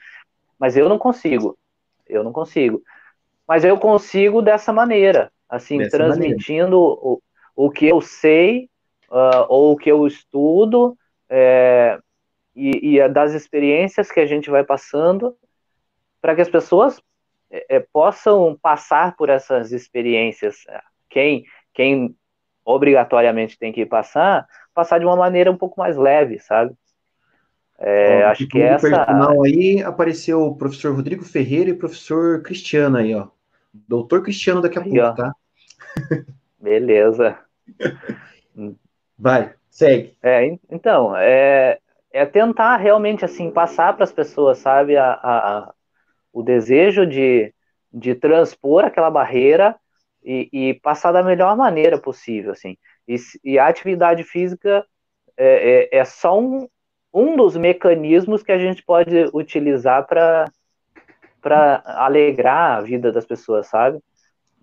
Mas 0.58 0.78
eu 0.78 0.88
não 0.88 0.98
consigo, 0.98 1.58
eu 2.08 2.24
não 2.24 2.32
consigo. 2.32 2.82
Mas 3.46 3.66
eu 3.66 3.78
consigo 3.78 4.42
dessa 4.42 4.72
maneira, 4.72 5.30
assim, 5.50 5.80
dessa 5.80 5.98
transmitindo 5.98 6.80
maneira. 6.80 7.02
O, 7.02 7.22
o 7.54 7.70
que 7.70 7.86
eu 7.86 8.00
sei 8.00 8.70
uh, 9.10 9.46
ou 9.50 9.74
o 9.74 9.78
que 9.78 9.92
eu 9.92 10.08
estudo 10.08 10.98
é, 11.30 12.00
e, 12.56 12.98
e 12.98 13.10
das 13.10 13.34
experiências 13.34 14.10
que 14.10 14.22
a 14.22 14.26
gente 14.26 14.50
vai 14.50 14.64
passando 14.64 15.36
para 16.22 16.34
que 16.34 16.42
as 16.42 16.50
pessoas 16.50 17.02
é, 17.52 17.78
é, 17.78 17.80
possam 17.80 18.58
passar 18.62 19.16
por 19.16 19.30
essas 19.30 19.72
experiências. 19.72 20.58
Quem, 21.10 21.46
quem 21.74 22.16
obrigatoriamente 22.64 23.58
tem 23.58 23.72
que 23.72 23.86
passar, 23.86 24.48
passar 24.74 25.00
de 25.00 25.06
uma 25.06 25.16
maneira 25.16 25.52
um 25.52 25.58
pouco 25.58 25.80
mais 25.80 25.96
leve, 25.96 26.40
sabe? 26.40 26.74
É, 27.78 28.26
ó, 28.26 28.30
acho 28.30 28.48
que 28.48 28.62
essa. 28.62 28.90
personal 28.90 29.44
aí 29.44 29.84
apareceu 29.84 30.42
o 30.44 30.56
professor 30.56 30.96
Rodrigo 30.96 31.24
Ferreira 31.24 31.70
e 31.70 31.74
o 31.74 31.78
professor 31.78 32.42
Cristiano 32.42 32.98
aí, 32.98 33.14
ó. 33.14 33.28
Doutor 33.74 34.24
Cristiano 34.24 34.62
daqui 34.62 34.80
a 34.80 34.82
aí, 34.82 34.90
pouco, 34.90 35.06
ó. 35.06 35.14
tá? 35.14 35.34
Beleza. 36.58 37.38
Vai, 39.20 39.54
segue. 39.70 40.18
É, 40.24 40.58
então, 40.70 41.16
é, 41.16 41.80
é 42.12 42.26
tentar 42.26 42.78
realmente 42.78 43.26
assim 43.26 43.52
passar 43.52 43.94
para 43.94 44.06
as 44.06 44.12
pessoas, 44.12 44.58
sabe, 44.58 44.96
a, 44.96 45.12
a, 45.12 45.74
o 46.36 46.44
desejo 46.44 47.08
de, 47.08 47.54
de 47.94 48.14
transpor 48.14 48.84
aquela 48.84 49.10
barreira 49.10 49.74
e, 50.22 50.50
e 50.52 50.74
passar 50.74 51.14
da 51.14 51.24
melhor 51.24 51.56
maneira 51.56 51.98
possível, 51.98 52.52
assim. 52.52 52.78
E, 53.08 53.16
e 53.42 53.58
a 53.58 53.68
atividade 53.68 54.22
física 54.26 54.86
é, 55.38 55.90
é, 55.94 56.00
é, 56.00 56.04
só 56.04 56.38
um, 56.38 56.68
um 57.14 57.38
dos 57.38 57.56
mecanismos 57.56 58.44
que 58.44 58.52
a 58.52 58.58
gente 58.58 58.84
pode 58.84 59.30
utilizar 59.34 60.06
para 60.06 60.52
para 61.42 61.84
alegrar 61.86 62.80
a 62.80 62.82
vida 62.82 63.12
das 63.12 63.24
pessoas, 63.24 63.68
sabe? 63.68 64.00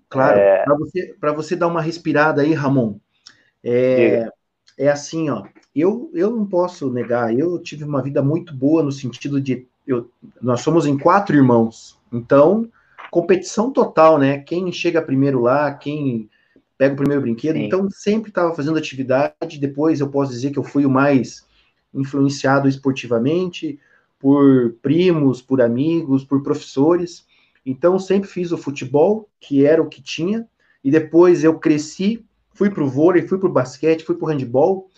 Claro. 0.09 0.37
É... 0.37 0.65
Para 0.65 0.77
você, 0.77 1.17
você 1.37 1.57
dar 1.57 1.69
uma 1.69 1.81
respirada 1.81 2.43
aí, 2.43 2.53
Ramon, 2.53 2.99
é, 3.63 4.29
é 4.77 4.89
assim, 4.89 5.31
ó. 5.31 5.47
Eu, 5.73 6.11
eu 6.13 6.33
não 6.33 6.45
posso 6.45 6.93
negar, 6.93 7.33
eu 7.33 7.57
tive 7.63 7.85
uma 7.85 8.03
vida 8.03 8.21
muito 8.21 8.53
boa 8.53 8.83
no 8.83 8.91
sentido 8.91 9.41
de 9.41 9.69
eu, 9.87 10.11
nós 10.41 10.61
somos 10.61 10.87
em 10.87 10.97
quatro 10.97 11.37
irmãos, 11.37 11.99
então 12.13 12.69
competição 13.11 13.71
total, 13.71 14.19
né? 14.19 14.39
Quem 14.39 14.73
chega 14.73 15.03
primeiro 15.03 15.41
lá, 15.41 15.73
quem 15.75 16.31
pega 16.79 16.95
o 16.95 16.97
primeiro 16.97 17.21
brinquedo, 17.21 17.57
Sim. 17.57 17.65
então 17.65 17.91
sempre 17.91 18.31
estava 18.31 18.55
fazendo 18.55 18.79
atividade. 18.79 19.59
Depois 19.61 20.01
eu 20.01 20.09
posso 20.09 20.33
dizer 20.33 20.51
que 20.51 20.59
eu 20.59 20.65
fui 20.65 20.87
o 20.87 20.91
mais 20.91 21.47
influenciado 21.95 22.69
esportivamente, 22.69 23.79
por 24.19 24.77
primos, 24.81 25.43
por 25.43 25.61
amigos, 25.61 26.25
por 26.25 26.43
professores. 26.43 27.27
Então, 27.67 27.99
sempre 27.99 28.29
fiz 28.29 28.53
o 28.53 28.57
futebol, 28.57 29.29
que 29.41 29.67
era 29.67 29.83
o 29.83 29.89
que 29.89 30.01
tinha, 30.01 30.49
e 30.83 30.91
depois 30.91 31.43
eu 31.43 31.59
cresci, 31.59 32.25
fui 32.53 32.71
para 32.71 32.85
o 32.85 32.89
vôlei, 32.89 33.27
fui 33.27 33.39
para 33.39 33.49
o 33.49 33.53
basquete, 33.53 34.05
fui 34.05 34.17
para 34.17 34.27
o 34.27 34.29
handball, 34.29 34.89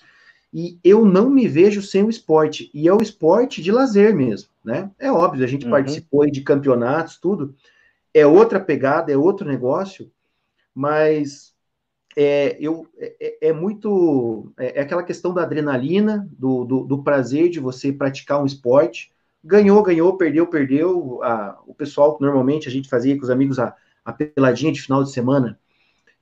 e 0.52 0.78
eu 0.84 1.04
não 1.04 1.30
me 1.30 1.48
vejo 1.48 1.82
sem 1.82 2.04
o 2.04 2.10
esporte, 2.10 2.70
e 2.72 2.86
é 2.86 2.92
o 2.92 3.02
esporte 3.02 3.62
de 3.62 3.72
lazer 3.72 4.14
mesmo, 4.14 4.48
né? 4.64 4.90
É 4.98 5.12
óbvio, 5.12 5.44
a 5.44 5.48
gente 5.48 5.64
uhum. 5.64 5.70
participou 5.70 6.28
de 6.30 6.40
campeonatos, 6.40 7.18
tudo, 7.18 7.54
é 8.12 8.26
outra 8.26 8.58
pegada, 8.60 9.12
é 9.12 9.16
outro 9.16 9.46
negócio, 9.46 10.10
mas 10.74 11.54
é, 12.16 12.56
eu, 12.60 12.86
é, 12.96 13.48
é 13.48 13.52
muito. 13.52 14.52
É, 14.56 14.78
é, 14.78 14.82
aquela 14.82 15.02
questão 15.02 15.34
da 15.34 15.42
adrenalina, 15.42 16.28
do, 16.38 16.64
do, 16.64 16.84
do, 16.84 17.02
prazer 17.02 17.50
de 17.50 17.58
você 17.58 17.92
praticar 17.92 18.40
um 18.40 18.46
esporte. 18.46 19.12
Ganhou, 19.42 19.82
ganhou, 19.82 20.16
perdeu, 20.16 20.46
perdeu. 20.46 21.22
A, 21.22 21.60
o 21.66 21.74
pessoal 21.74 22.16
que 22.16 22.22
normalmente 22.22 22.68
a 22.68 22.70
gente 22.70 22.88
fazia 22.88 23.16
com 23.16 23.24
os 23.24 23.30
amigos 23.30 23.58
a, 23.58 23.74
a 24.04 24.12
peladinha 24.12 24.72
de 24.72 24.80
final 24.80 25.02
de 25.02 25.10
semana. 25.10 25.58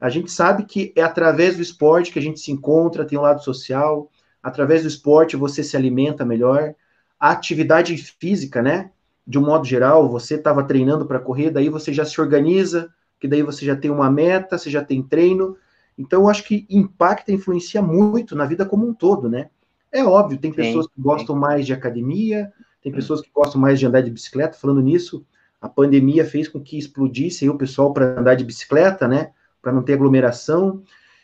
A 0.01 0.09
gente 0.09 0.33
sabe 0.33 0.65
que 0.65 0.93
é 0.97 1.03
através 1.03 1.57
do 1.57 1.63
esporte 1.63 2.11
que 2.11 2.19
a 2.19 2.23
gente 2.23 2.41
se 2.41 2.51
encontra, 2.51 3.05
tem 3.05 3.19
um 3.19 3.23
lado 3.23 3.43
social, 3.45 4.11
através 4.43 4.83
do 4.83 4.89
esporte 4.89 5.37
você 5.37 5.63
se 5.63 5.77
alimenta 5.77 6.25
melhor. 6.25 6.75
A 7.23 7.31
atividade 7.31 7.97
física, 7.97 8.61
né? 8.61 8.91
De 9.25 9.39
um 9.39 9.43
modo 9.43 9.65
geral, 9.65 10.09
você 10.09 10.35
estava 10.35 10.65
treinando 10.65 11.07
para 11.07 11.21
correr, 11.21 11.53
daí 11.53 11.69
você 11.69 11.93
já 11.93 12.05
se 12.05 12.21
organiza, 12.21 12.93
que 13.21 13.29
daí 13.29 13.45
você 13.45 13.65
já 13.65 13.77
tem 13.77 13.93
uma 13.93 14.11
meta, 14.11 14.59
você 14.59 14.69
já 14.69 14.83
tem 14.83 15.01
treino. 15.01 15.57
Então, 15.97 16.23
eu 16.23 16.29
acho 16.29 16.43
que 16.43 16.67
impacta, 16.69 17.31
influencia 17.31 17.81
muito 17.81 18.35
na 18.35 18.45
vida 18.45 18.67
como 18.67 18.85
um 18.85 18.93
todo, 18.93 19.29
né? 19.29 19.51
É 19.93 20.03
óbvio, 20.03 20.37
tem 20.37 20.53
pessoas 20.53 20.87
sim, 20.87 20.91
que 20.97 21.01
gostam 21.01 21.37
sim. 21.37 21.41
mais 21.41 21.65
de 21.65 21.73
academia, 21.73 22.53
tem 22.83 22.91
hum. 22.91 22.97
pessoas 22.97 23.21
que 23.21 23.31
gostam 23.33 23.61
mais 23.61 23.79
de 23.79 23.87
andar 23.87 24.01
de 24.01 24.11
bicicleta. 24.11 24.59
Falando 24.59 24.81
nisso, 24.81 25.25
a 25.61 25.69
pandemia 25.69 26.25
fez 26.25 26.49
com 26.49 26.61
que 26.61 26.77
explodisse 26.77 27.49
o 27.49 27.57
pessoal 27.57 27.93
para 27.93 28.19
andar 28.19 28.35
de 28.35 28.43
bicicleta, 28.43 29.07
né? 29.07 29.31
Para 29.63 29.71
não 29.71 29.85
ter 29.85 29.93
aglomeração. 29.93 30.83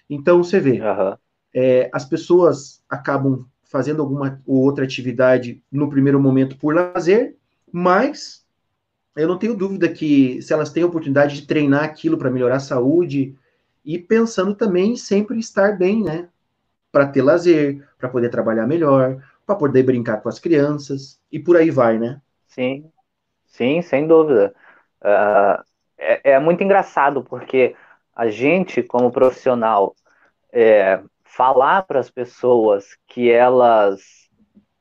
Então, 0.08 0.44
você 0.44 0.60
vê, 0.60 0.80
uhum. 0.80 1.16
é, 1.52 1.90
as 1.92 2.04
pessoas 2.04 2.80
acabam 2.88 3.44
fazendo 3.68 4.02
alguma 4.02 4.42
ou 4.46 4.62
outra 4.62 4.84
atividade 4.84 5.62
no 5.70 5.88
primeiro 5.88 6.18
momento 6.18 6.56
por 6.56 6.74
lazer, 6.74 7.36
mas 7.70 8.44
eu 9.14 9.28
não 9.28 9.38
tenho 9.38 9.54
dúvida 9.54 9.88
que 9.88 10.40
se 10.42 10.52
elas 10.52 10.70
têm 10.70 10.82
a 10.82 10.86
oportunidade 10.86 11.36
de 11.36 11.46
treinar 11.46 11.84
aquilo 11.84 12.16
para 12.16 12.30
melhorar 12.30 12.56
a 12.56 12.60
saúde 12.60 13.36
e 13.84 13.98
pensando 13.98 14.54
também 14.54 14.92
em 14.92 14.96
sempre 14.96 15.38
estar 15.38 15.76
bem, 15.76 16.02
né? 16.02 16.28
Para 16.90 17.06
ter 17.06 17.22
lazer, 17.22 17.86
para 17.98 18.08
poder 18.08 18.30
trabalhar 18.30 18.66
melhor, 18.66 19.22
para 19.46 19.54
poder 19.54 19.82
brincar 19.82 20.22
com 20.22 20.28
as 20.28 20.38
crianças 20.38 21.20
e 21.30 21.38
por 21.38 21.56
aí 21.56 21.70
vai, 21.70 21.98
né? 21.98 22.20
Sim, 22.46 22.90
sim, 23.46 23.82
sem 23.82 24.06
dúvida. 24.06 24.54
Uh, 25.02 25.62
é, 25.98 26.32
é, 26.32 26.38
muito 26.38 26.64
engraçado 26.64 27.22
porque 27.22 27.74
a 28.16 28.28
gente, 28.28 28.82
como 28.82 29.12
profissional, 29.12 29.94
é, 30.50 31.00
falar 31.28 31.82
para 31.82 32.00
as 32.00 32.10
pessoas 32.10 32.96
que 33.06 33.30
elas 33.30 34.00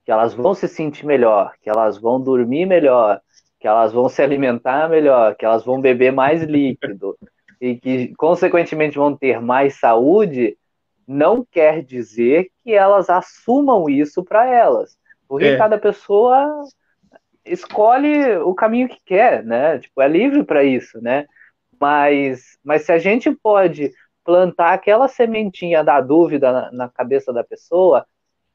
que 0.06 0.12
elas 0.12 0.34
vão 0.34 0.54
se 0.54 0.70
sentir 0.70 1.06
melhor, 1.06 1.54
que 1.62 1.70
elas 1.70 1.98
vão 1.98 2.22
dormir 2.22 2.66
melhor, 2.66 3.20
que 3.60 3.68
elas 3.68 3.92
vão 3.92 4.08
se 4.08 4.22
alimentar 4.22 4.88
melhor, 4.90 5.36
que 5.36 5.44
elas 5.44 5.66
vão 5.66 5.82
beber 5.82 6.14
mais 6.14 6.42
líquido 6.44 7.18
e 7.60 7.76
que, 7.76 8.16
consequentemente, 8.16 8.98
vão 8.98 9.18
ter 9.18 9.42
mais 9.42 9.78
saúde, 9.78 10.58
não 11.06 11.46
quer 11.46 11.84
dizer 11.84 12.48
que 12.64 12.74
elas 12.74 13.10
assumam 13.10 13.90
isso 13.90 14.24
para 14.24 14.46
elas. 14.46 14.98
Porque 15.28 15.48
é. 15.48 15.58
cada 15.58 15.78
pessoa 15.78 16.64
escolhe 17.46 18.38
o 18.38 18.56
caminho 18.56 18.88
que 18.88 19.02
quer, 19.06 19.44
né? 19.44 19.80
Tipo, 19.80 20.02
é 20.02 20.08
livre 20.08 20.46
para 20.46 20.64
isso, 20.64 21.02
né? 21.02 21.26
Mas, 21.78 22.58
mas 22.64 22.84
se 22.84 22.94
a 22.94 22.98
gente 22.98 23.30
pode 23.32 23.92
plantar 24.28 24.74
aquela 24.74 25.08
sementinha 25.08 25.82
da 25.82 26.02
dúvida 26.02 26.52
na, 26.52 26.72
na 26.74 26.90
cabeça 26.90 27.32
da 27.32 27.46
pessoa 27.46 28.06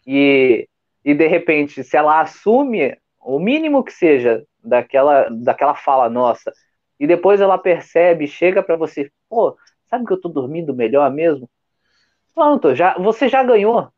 e, 0.06 0.68
e 1.02 1.14
de 1.14 1.26
repente, 1.26 1.82
se 1.82 1.96
ela 1.96 2.20
assume 2.20 2.94
o 3.18 3.38
mínimo 3.38 3.82
que 3.82 3.90
seja 3.90 4.44
daquela, 4.62 5.30
daquela 5.30 5.74
fala 5.74 6.10
nossa, 6.10 6.52
e 7.00 7.06
depois 7.06 7.40
ela 7.40 7.56
percebe, 7.56 8.26
chega 8.26 8.62
para 8.62 8.76
você, 8.76 9.10
pô, 9.30 9.56
sabe 9.88 10.04
que 10.04 10.12
eu 10.12 10.20
tô 10.20 10.28
dormindo 10.28 10.74
melhor 10.74 11.10
mesmo? 11.10 11.48
Pronto, 12.34 12.74
já, 12.74 12.94
você 12.98 13.26
já 13.26 13.42
ganhou. 13.42 13.88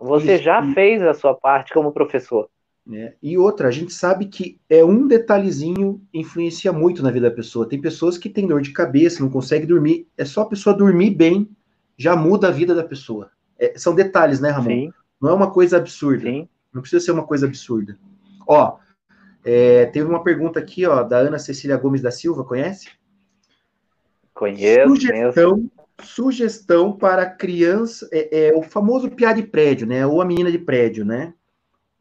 Você 0.00 0.36
Isso. 0.36 0.44
já 0.44 0.62
fez 0.72 1.02
a 1.02 1.14
sua 1.14 1.34
parte 1.34 1.74
como 1.74 1.90
professor. 1.90 2.48
É. 2.90 3.14
E 3.22 3.36
outra, 3.36 3.68
a 3.68 3.70
gente 3.70 3.92
sabe 3.92 4.26
que 4.26 4.58
é 4.68 4.82
um 4.82 5.06
detalhezinho 5.06 6.00
influencia 6.12 6.72
muito 6.72 7.02
na 7.02 7.10
vida 7.10 7.28
da 7.28 7.34
pessoa. 7.34 7.68
Tem 7.68 7.80
pessoas 7.80 8.16
que 8.16 8.30
têm 8.30 8.46
dor 8.46 8.62
de 8.62 8.72
cabeça, 8.72 9.22
não 9.22 9.30
conseguem 9.30 9.66
dormir. 9.66 10.06
É 10.16 10.24
só 10.24 10.42
a 10.42 10.48
pessoa 10.48 10.74
dormir 10.74 11.10
bem, 11.10 11.50
já 11.96 12.16
muda 12.16 12.48
a 12.48 12.52
vida 12.52 12.74
da 12.74 12.82
pessoa. 12.82 13.30
É, 13.58 13.76
são 13.76 13.94
detalhes, 13.94 14.40
né, 14.40 14.50
Ramon? 14.50 14.70
Sim. 14.70 14.92
Não 15.20 15.30
é 15.30 15.34
uma 15.34 15.50
coisa 15.50 15.76
absurda. 15.76 16.30
Sim. 16.30 16.48
Não 16.72 16.80
precisa 16.80 17.04
ser 17.04 17.12
uma 17.12 17.26
coisa 17.26 17.46
absurda. 17.46 17.98
Ó, 18.46 18.78
é, 19.44 19.86
teve 19.86 20.08
uma 20.08 20.22
pergunta 20.22 20.58
aqui, 20.58 20.86
ó, 20.86 21.02
da 21.02 21.18
Ana 21.18 21.38
Cecília 21.38 21.76
Gomes 21.76 22.00
da 22.00 22.10
Silva, 22.10 22.44
conhece? 22.44 22.88
Conheço. 24.32 24.88
Sugestão, 24.88 25.70
sugestão 26.02 26.92
para 26.92 27.26
criança, 27.26 28.08
é, 28.12 28.48
é, 28.48 28.56
o 28.56 28.62
famoso 28.62 29.10
piá 29.10 29.32
de 29.32 29.42
prédio, 29.42 29.86
né? 29.86 30.06
Ou 30.06 30.22
a 30.22 30.24
menina 30.24 30.50
de 30.50 30.58
prédio, 30.58 31.04
né? 31.04 31.34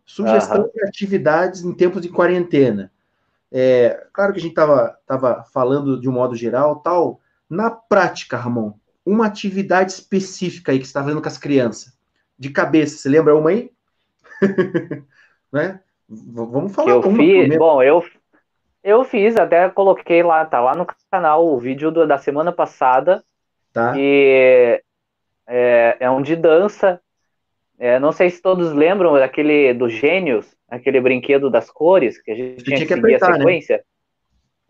Sugestão 0.07 0.61
Aham. 0.61 0.69
de 0.73 0.84
atividades 0.85 1.63
em 1.63 1.73
tempos 1.73 2.01
de 2.01 2.07
quarentena. 2.07 2.89
É, 3.51 4.07
claro 4.13 4.31
que 4.31 4.39
a 4.39 4.41
gente 4.41 4.51
estava 4.51 4.97
tava 5.05 5.43
falando 5.53 5.99
de 5.99 6.07
um 6.07 6.13
modo 6.13 6.34
geral, 6.34 6.77
tal. 6.77 7.19
Na 7.49 7.69
prática, 7.69 8.38
Ramon, 8.38 8.73
uma 9.05 9.27
atividade 9.27 9.91
específica 9.91 10.71
aí 10.71 10.79
que 10.79 10.85
você 10.85 10.89
está 10.89 11.03
fazendo 11.03 11.21
com 11.21 11.27
as 11.27 11.38
crianças, 11.38 11.93
de 12.39 12.49
cabeça, 12.49 12.97
você 12.97 13.09
lembra 13.09 13.35
uma 13.35 13.49
aí? 13.49 13.71
né? 15.51 15.81
Vamos 16.07 16.73
falar 16.73 16.91
eu 16.91 17.03
fiz, 17.03 17.57
Bom, 17.57 17.84
eu, 17.84 18.03
eu 18.81 19.03
fiz, 19.03 19.35
até 19.35 19.69
coloquei 19.69 20.23
lá, 20.23 20.45
tá 20.45 20.61
lá 20.61 20.73
no 20.73 20.88
canal 21.11 21.45
o 21.45 21.59
vídeo 21.59 21.91
do, 21.91 22.07
da 22.07 22.17
semana 22.17 22.53
passada. 22.53 23.23
Tá. 23.73 23.93
E 23.97 24.81
é, 25.45 25.97
é 25.99 26.09
um 26.09 26.21
de 26.21 26.35
dança. 26.35 27.01
É, 27.79 27.99
não 27.99 28.11
sei 28.11 28.29
se 28.29 28.41
todos 28.41 28.73
lembram 28.73 29.13
daquele 29.13 29.73
do 29.73 29.87
Gênios, 29.87 30.55
aquele 30.67 30.99
brinquedo 30.99 31.49
das 31.49 31.69
cores, 31.69 32.19
que 32.19 32.31
a 32.31 32.35
gente 32.35 32.63
tinha, 32.63 32.77
tinha 32.77 32.87
que, 32.87 32.93
seguir 32.93 33.15
apertar, 33.15 33.27
a 33.27 33.31
né? 33.33 33.37
sequência. 33.37 33.83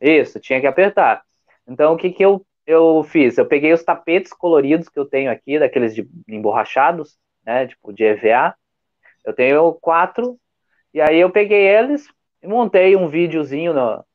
Né? 0.02 0.18
Isso, 0.18 0.40
tinha 0.40 0.60
que 0.60 0.68
apertar. 0.68 1.24
Então, 1.66 1.94
o 1.94 1.98
que, 1.98 2.12
que 2.12 2.24
eu, 2.24 2.46
eu 2.66 3.04
fiz? 3.04 3.38
Eu 3.38 3.46
peguei 3.46 3.72
os 3.72 3.84
tapetes 3.84 4.34
coloridos 4.34 4.90
que 4.90 5.00
eu 5.00 5.06
tenho 5.06 5.32
aqui, 5.32 5.58
daqueles 5.58 5.96
de 5.96 6.08
emborrachados, 6.28 7.18
né, 7.46 7.68
tipo 7.68 7.94
de 7.94 8.04
EVA. 8.04 8.54
Eu 9.26 9.34
tenho 9.34 9.74
quatro 9.74 10.38
e 10.94 11.02
aí 11.02 11.20
eu 11.20 11.30
peguei 11.30 11.66
eles 11.66 12.08
e 12.42 12.48
montei 12.48 12.96
um 12.96 13.08
videozinho 13.08 13.74
no, 13.74 14.06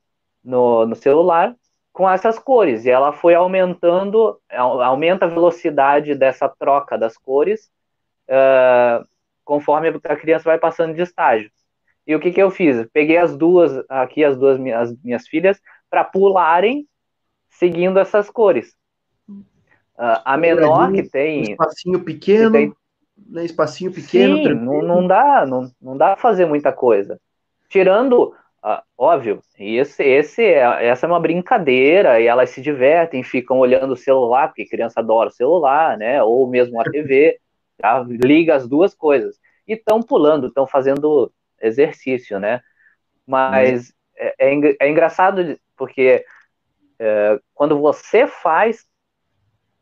no, 0.44 0.86
no 0.86 0.94
celular 0.94 1.54
com 1.92 2.08
essas 2.08 2.38
cores. 2.38 2.84
E 2.84 2.90
ela 2.90 3.12
foi 3.12 3.34
aumentando, 3.34 4.38
aumenta 4.50 5.24
a 5.24 5.28
velocidade 5.28 6.14
dessa 6.14 6.48
troca 6.48 6.98
das 6.98 7.16
cores 7.16 7.70
uh, 8.28 9.04
conforme 9.44 9.88
a 10.04 10.16
criança 10.16 10.44
vai 10.44 10.58
passando 10.58 10.94
de 10.94 11.02
estágio. 11.02 11.50
E 12.06 12.14
o 12.14 12.20
que, 12.20 12.32
que 12.32 12.42
eu 12.42 12.50
fiz? 12.50 12.86
Peguei 12.92 13.16
as 13.16 13.36
duas, 13.36 13.72
aqui 13.88 14.24
as 14.24 14.36
duas 14.36 14.58
minhas, 14.58 14.92
minhas 15.02 15.26
filhas, 15.26 15.60
para 15.88 16.02
pularem 16.02 16.86
seguindo 17.50 17.98
essas 17.98 18.28
cores. 18.28 18.74
Uh, 19.28 20.18
a 20.24 20.36
menor 20.36 20.92
que 20.92 21.08
tem. 21.08 21.40
Um 21.40 21.50
espacinho 21.52 22.00
pequeno. 22.00 22.50
Que 22.50 22.58
tem, 22.58 22.72
né, 23.28 23.44
espacinho 23.44 23.92
pequeno. 23.92 24.36
Sim, 24.36 24.54
não, 24.54 24.82
não 24.82 25.06
dá, 25.06 25.46
não, 25.46 25.70
não 25.80 25.96
dá 25.96 26.08
pra 26.08 26.16
fazer 26.16 26.46
muita 26.46 26.72
coisa. 26.72 27.20
Tirando, 27.68 28.34
uh, 28.64 28.82
óbvio, 28.98 29.40
esse, 29.58 30.02
esse 30.02 30.44
é, 30.44 30.86
essa 30.86 31.06
é 31.06 31.08
uma 31.08 31.20
brincadeira 31.20 32.20
e 32.20 32.26
elas 32.26 32.50
se 32.50 32.60
divertem, 32.60 33.22
ficam 33.22 33.58
olhando 33.58 33.92
o 33.92 33.96
celular, 33.96 34.48
porque 34.48 34.66
criança 34.66 35.00
adora 35.00 35.28
o 35.28 35.32
celular, 35.32 35.96
né? 35.96 36.22
Ou 36.22 36.48
mesmo 36.48 36.80
a 36.80 36.84
TV, 36.84 37.38
tá? 37.78 38.04
liga 38.08 38.54
as 38.54 38.68
duas 38.68 38.94
coisas. 38.94 39.38
E 39.66 39.74
estão 39.74 40.02
pulando, 40.02 40.48
estão 40.48 40.66
fazendo 40.66 41.32
exercício, 41.60 42.38
né? 42.38 42.60
Mas 43.26 43.92
é, 44.16 44.34
é, 44.38 44.76
é, 44.80 44.90
engraçado 44.90 45.58
porque 45.76 46.24
é, 46.98 47.40
quando 47.54 47.78
você 47.78 48.26
faz, 48.26 48.86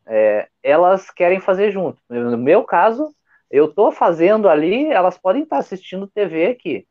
é, 0.05 0.47
elas 0.63 1.09
querem 1.09 1.39
fazer 1.39 1.71
junto. 1.71 2.01
No 2.09 2.37
meu 2.37 2.63
caso, 2.63 3.13
eu 3.49 3.65
estou 3.65 3.91
fazendo 3.91 4.47
ali, 4.47 4.87
elas 4.87 5.17
podem 5.17 5.43
estar 5.43 5.57
assistindo 5.57 6.07
TV 6.07 6.47
aqui. 6.47 6.87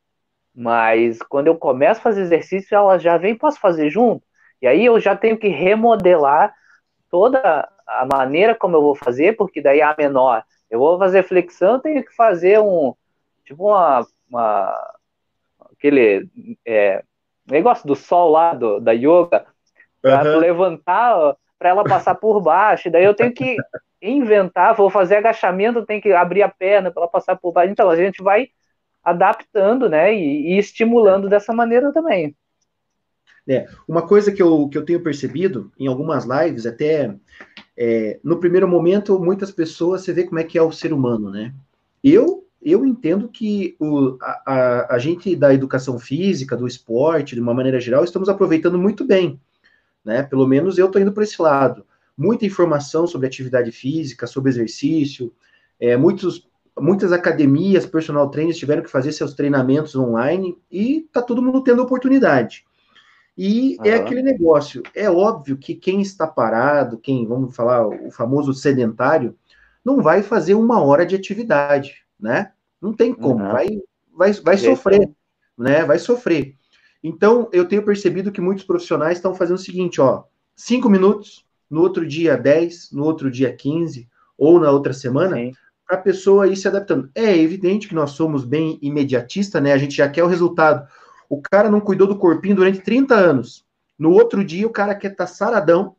Mas 0.54 1.20
quando 1.22 1.46
eu 1.46 1.56
começo 1.56 2.00
a 2.00 2.02
fazer 2.02 2.22
exercício, 2.22 2.74
elas 2.74 3.02
já 3.02 3.16
vêm, 3.16 3.36
posso 3.36 3.58
fazer 3.60 3.88
junto? 3.88 4.24
E 4.60 4.66
aí 4.66 4.84
eu 4.84 5.00
já 5.00 5.16
tenho 5.16 5.38
que 5.38 5.48
remodelar 5.48 6.54
toda 7.08 7.68
a 7.86 8.06
maneira 8.06 8.54
como 8.54 8.76
eu 8.76 8.82
vou 8.82 8.94
fazer, 8.94 9.36
porque 9.36 9.60
daí 9.60 9.80
a 9.80 9.94
menor, 9.96 10.44
eu 10.70 10.78
vou 10.78 10.98
fazer 10.98 11.24
flexão, 11.24 11.80
tenho 11.80 12.04
que 12.04 12.14
fazer 12.14 12.60
um, 12.60 12.94
tipo 13.44 13.68
uma, 13.68 14.06
uma 14.28 14.96
aquele 15.72 16.28
é, 16.66 17.02
negócio 17.46 17.86
do 17.86 17.96
sol 17.96 18.30
lá, 18.30 18.54
do, 18.54 18.78
da 18.80 18.92
yoga, 18.92 19.46
para 20.00 20.34
uhum. 20.34 20.38
levantar, 20.38 21.36
para 21.58 21.70
ela 21.70 21.84
passar 21.84 22.14
por 22.14 22.40
baixo. 22.40 22.90
Daí 22.90 23.04
eu 23.04 23.14
tenho 23.14 23.32
que 23.32 23.56
inventar, 24.00 24.74
vou 24.74 24.88
fazer 24.88 25.16
agachamento, 25.16 25.84
tem 25.84 26.00
que 26.00 26.12
abrir 26.12 26.42
a 26.42 26.48
perna 26.48 26.90
para 26.90 27.02
ela 27.02 27.10
passar 27.10 27.36
por 27.36 27.52
baixo. 27.52 27.72
Então 27.72 27.90
a 27.90 27.96
gente 27.96 28.22
vai 28.22 28.48
adaptando, 29.02 29.88
né, 29.88 30.14
e, 30.14 30.52
e 30.52 30.58
estimulando 30.58 31.28
dessa 31.28 31.52
maneira 31.52 31.92
também. 31.92 32.36
É, 33.48 33.66
uma 33.88 34.06
coisa 34.06 34.30
que 34.30 34.42
eu, 34.42 34.68
que 34.68 34.76
eu 34.76 34.84
tenho 34.84 35.02
percebido 35.02 35.72
em 35.78 35.86
algumas 35.86 36.24
lives, 36.24 36.66
até 36.66 37.14
é, 37.76 38.20
no 38.22 38.38
primeiro 38.38 38.68
momento, 38.68 39.18
muitas 39.18 39.50
pessoas, 39.50 40.02
você 40.02 40.12
vê 40.12 40.24
como 40.24 40.38
é 40.38 40.44
que 40.44 40.58
é 40.58 40.62
o 40.62 40.72
ser 40.72 40.92
humano, 40.92 41.30
né? 41.30 41.54
Eu, 42.02 42.46
eu 42.62 42.84
entendo 42.84 43.28
que 43.28 43.76
o, 43.78 44.16
a, 44.20 44.42
a, 44.46 44.94
a 44.94 44.98
gente 44.98 45.34
da 45.34 45.52
educação 45.52 45.98
física, 45.98 46.56
do 46.56 46.66
esporte, 46.66 47.34
de 47.34 47.40
uma 47.40 47.54
maneira 47.54 47.80
geral, 47.80 48.04
estamos 48.04 48.28
aproveitando 48.28 48.78
muito 48.78 49.04
bem, 49.04 49.40
né? 50.04 50.22
Pelo 50.22 50.46
menos 50.46 50.78
eu 50.78 50.86
estou 50.86 51.00
indo 51.00 51.12
para 51.12 51.24
esse 51.24 51.40
lado. 51.40 51.86
Muita 52.16 52.44
informação 52.44 53.06
sobre 53.06 53.26
atividade 53.26 53.72
física, 53.72 54.26
sobre 54.26 54.50
exercício, 54.50 55.32
é, 55.78 55.96
muitos 55.96 56.48
muitas 56.78 57.12
academias, 57.12 57.84
personal 57.84 58.30
trainers 58.30 58.56
tiveram 58.56 58.82
que 58.82 58.90
fazer 58.90 59.12
seus 59.12 59.34
treinamentos 59.34 59.94
online 59.94 60.56
e 60.70 61.06
tá 61.12 61.20
todo 61.20 61.42
mundo 61.42 61.62
tendo 61.62 61.82
oportunidade. 61.82 62.64
E 63.42 63.78
uhum. 63.78 63.86
é 63.86 63.94
aquele 63.94 64.20
negócio. 64.20 64.82
É 64.94 65.10
óbvio 65.10 65.56
que 65.56 65.74
quem 65.74 66.02
está 66.02 66.26
parado, 66.26 66.98
quem, 66.98 67.26
vamos 67.26 67.56
falar, 67.56 67.88
o 67.88 68.10
famoso 68.10 68.52
sedentário, 68.52 69.34
não 69.82 70.02
vai 70.02 70.22
fazer 70.22 70.52
uma 70.52 70.78
hora 70.82 71.06
de 71.06 71.16
atividade, 71.16 72.04
né? 72.20 72.52
Não 72.78 72.92
tem 72.92 73.14
como, 73.14 73.42
uhum. 73.42 73.50
vai, 73.50 73.68
vai, 74.14 74.32
vai 74.34 74.58
sofrer, 74.58 75.10
né? 75.56 75.86
Vai 75.86 75.98
sofrer. 75.98 76.54
Então, 77.02 77.48
eu 77.50 77.64
tenho 77.64 77.82
percebido 77.82 78.30
que 78.30 78.42
muitos 78.42 78.62
profissionais 78.62 79.16
estão 79.16 79.34
fazendo 79.34 79.56
o 79.56 79.62
seguinte, 79.62 80.02
ó, 80.02 80.24
cinco 80.54 80.90
minutos, 80.90 81.46
no 81.70 81.80
outro 81.80 82.06
dia 82.06 82.36
10, 82.36 82.92
no 82.92 83.04
outro 83.04 83.30
dia 83.30 83.56
15, 83.56 84.06
ou 84.36 84.60
na 84.60 84.70
outra 84.70 84.92
semana, 84.92 85.36
para 85.88 85.96
a 85.96 86.02
pessoa 86.02 86.46
ir 86.46 86.56
se 86.56 86.68
adaptando. 86.68 87.08
É 87.14 87.34
evidente 87.38 87.88
que 87.88 87.94
nós 87.94 88.10
somos 88.10 88.44
bem 88.44 88.78
imediatistas, 88.82 89.62
né? 89.62 89.72
A 89.72 89.78
gente 89.78 89.96
já 89.96 90.10
quer 90.10 90.24
o 90.24 90.28
resultado. 90.28 90.86
O 91.30 91.40
cara 91.40 91.70
não 91.70 91.80
cuidou 91.80 92.08
do 92.08 92.18
corpinho 92.18 92.56
durante 92.56 92.80
30 92.80 93.14
anos. 93.14 93.64
No 93.96 94.10
outro 94.10 94.44
dia, 94.44 94.66
o 94.66 94.72
cara 94.72 94.96
quer 94.96 95.12
estar 95.12 95.26
tá 95.26 95.32
saradão, 95.32 95.94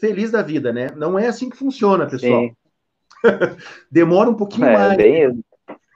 feliz 0.00 0.30
da 0.30 0.40
vida, 0.40 0.72
né? 0.72 0.88
Não 0.96 1.18
é 1.18 1.26
assim 1.26 1.50
que 1.50 1.56
funciona, 1.56 2.06
pessoal. 2.06 2.50
Demora 3.92 4.30
um 4.30 4.34
pouquinho 4.34 4.66
é, 4.68 4.72
mais. 4.72 4.96
Bem... 4.96 5.44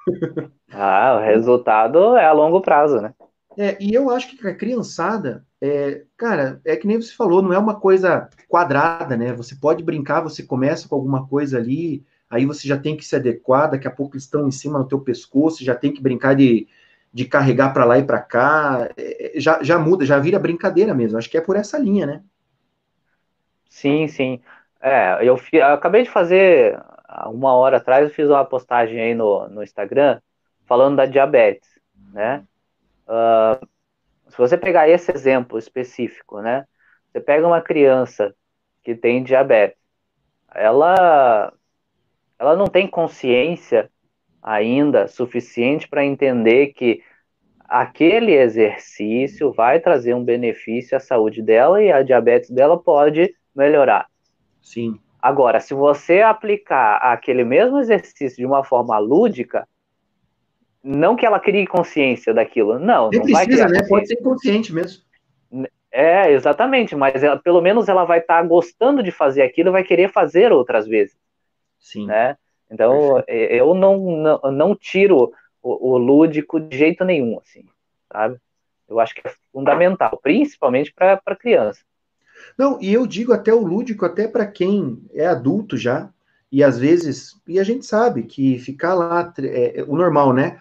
ah, 0.70 1.16
o 1.18 1.24
resultado 1.24 2.14
é 2.14 2.26
a 2.26 2.32
longo 2.32 2.60
prazo, 2.60 3.00
né? 3.00 3.14
É, 3.56 3.76
e 3.80 3.94
eu 3.94 4.10
acho 4.10 4.36
que 4.36 4.46
a 4.46 4.54
criançada, 4.54 5.44
é, 5.60 6.02
cara, 6.16 6.60
é 6.62 6.76
que 6.76 6.86
nem 6.86 7.00
você 7.00 7.12
falou, 7.12 7.40
não 7.40 7.54
é 7.54 7.58
uma 7.58 7.80
coisa 7.80 8.28
quadrada, 8.48 9.16
né? 9.16 9.32
Você 9.32 9.56
pode 9.56 9.82
brincar, 9.82 10.20
você 10.20 10.42
começa 10.42 10.86
com 10.86 10.94
alguma 10.94 11.26
coisa 11.26 11.56
ali, 11.56 12.04
aí 12.28 12.44
você 12.44 12.68
já 12.68 12.76
tem 12.76 12.96
que 12.96 13.04
se 13.04 13.16
adequar, 13.16 13.70
daqui 13.70 13.88
a 13.88 13.90
pouco 13.90 14.14
eles 14.14 14.24
estão 14.24 14.46
em 14.46 14.50
cima 14.50 14.78
do 14.78 14.86
teu 14.86 15.00
pescoço, 15.00 15.64
já 15.64 15.74
tem 15.74 15.92
que 15.92 16.02
brincar 16.02 16.36
de, 16.36 16.68
de 17.12 17.24
carregar 17.24 17.72
para 17.72 17.84
lá 17.84 17.98
e 17.98 18.04
para 18.04 18.20
cá, 18.20 18.88
é, 18.96 19.36
é, 19.36 19.40
já, 19.40 19.62
já 19.62 19.78
muda, 19.78 20.04
já 20.04 20.18
vira 20.18 20.38
brincadeira 20.38 20.94
mesmo, 20.94 21.18
acho 21.18 21.30
que 21.30 21.38
é 21.38 21.40
por 21.40 21.56
essa 21.56 21.78
linha, 21.78 22.06
né? 22.06 22.22
Sim, 23.68 24.08
sim. 24.08 24.40
É, 24.80 25.18
eu, 25.26 25.38
eu 25.52 25.66
acabei 25.66 26.02
de 26.02 26.10
fazer, 26.10 26.78
uma 27.26 27.54
hora 27.54 27.78
atrás, 27.78 28.04
eu 28.08 28.14
fiz 28.14 28.28
uma 28.28 28.44
postagem 28.44 29.00
aí 29.00 29.14
no, 29.14 29.48
no 29.48 29.62
Instagram, 29.62 30.20
falando 30.66 30.96
da 30.96 31.06
diabetes, 31.06 31.68
né? 32.12 32.44
Uh, 33.06 33.66
se 34.28 34.36
você 34.36 34.56
pegar 34.56 34.88
esse 34.88 35.10
exemplo 35.10 35.58
específico, 35.58 36.40
né? 36.40 36.66
Você 37.10 37.20
pega 37.20 37.46
uma 37.46 37.62
criança 37.62 38.34
que 38.82 38.94
tem 38.94 39.22
diabetes, 39.22 39.78
ela 40.54 41.52
ela 42.38 42.54
não 42.54 42.66
tem 42.66 42.86
consciência 42.86 43.90
ainda 44.42 45.08
suficiente 45.08 45.88
para 45.88 46.04
entender 46.04 46.68
que 46.68 47.02
aquele 47.68 48.32
exercício 48.32 49.52
vai 49.52 49.78
trazer 49.78 50.14
um 50.14 50.24
benefício 50.24 50.96
à 50.96 51.00
saúde 51.00 51.42
dela 51.42 51.82
e 51.82 51.92
a 51.92 52.02
diabetes 52.02 52.50
dela 52.50 52.78
pode 52.78 53.34
melhorar. 53.54 54.06
Sim. 54.62 54.98
Agora, 55.20 55.60
se 55.60 55.74
você 55.74 56.20
aplicar 56.20 56.96
aquele 56.96 57.44
mesmo 57.44 57.78
exercício 57.78 58.36
de 58.36 58.46
uma 58.46 58.64
forma 58.64 58.96
lúdica, 58.98 59.68
não 60.82 61.16
que 61.16 61.26
ela 61.26 61.40
crie 61.40 61.66
consciência 61.66 62.32
daquilo, 62.32 62.78
não. 62.78 63.10
Nem 63.10 63.20
não 63.20 63.26
precisa, 63.26 63.68
né? 63.68 63.80
Pode 63.88 64.06
ser 64.06 64.14
inconsciente 64.14 64.72
mesmo. 64.72 65.02
É, 65.90 66.30
exatamente, 66.30 66.94
mas 66.94 67.22
ela, 67.22 67.38
pelo 67.38 67.60
menos 67.60 67.88
ela 67.88 68.04
vai 68.04 68.20
estar 68.20 68.42
tá 68.42 68.48
gostando 68.48 69.02
de 69.02 69.10
fazer 69.10 69.42
aquilo 69.42 69.70
e 69.70 69.72
vai 69.72 69.82
querer 69.82 70.10
fazer 70.10 70.52
outras 70.52 70.86
vezes. 70.86 71.16
Sim. 71.78 72.06
Né? 72.06 72.36
Então, 72.70 73.22
eu 73.26 73.74
não, 73.74 73.98
não, 73.98 74.52
não 74.52 74.76
tiro 74.76 75.32
o, 75.62 75.92
o, 75.92 75.98
lúdico 75.98 76.60
de 76.60 76.76
jeito 76.76 77.04
nenhum, 77.04 77.38
assim, 77.38 77.64
sabe? 78.12 78.36
Eu 78.88 79.00
acho 79.00 79.14
que 79.14 79.26
é 79.26 79.32
fundamental, 79.52 80.18
principalmente 80.22 80.92
para 80.92 81.36
criança. 81.38 81.80
Não, 82.56 82.80
e 82.80 82.92
eu 82.92 83.06
digo 83.06 83.32
até 83.32 83.52
o 83.52 83.66
lúdico, 83.66 84.04
até 84.04 84.28
para 84.28 84.46
quem 84.46 85.02
é 85.12 85.26
adulto 85.26 85.76
já, 85.76 86.10
e 86.50 86.62
às 86.62 86.78
vezes, 86.78 87.38
e 87.46 87.58
a 87.58 87.64
gente 87.64 87.84
sabe 87.84 88.22
que 88.22 88.58
ficar 88.58 88.94
lá, 88.94 89.32
é, 89.38 89.80
é, 89.80 89.84
o 89.84 89.96
normal, 89.96 90.32
né? 90.32 90.58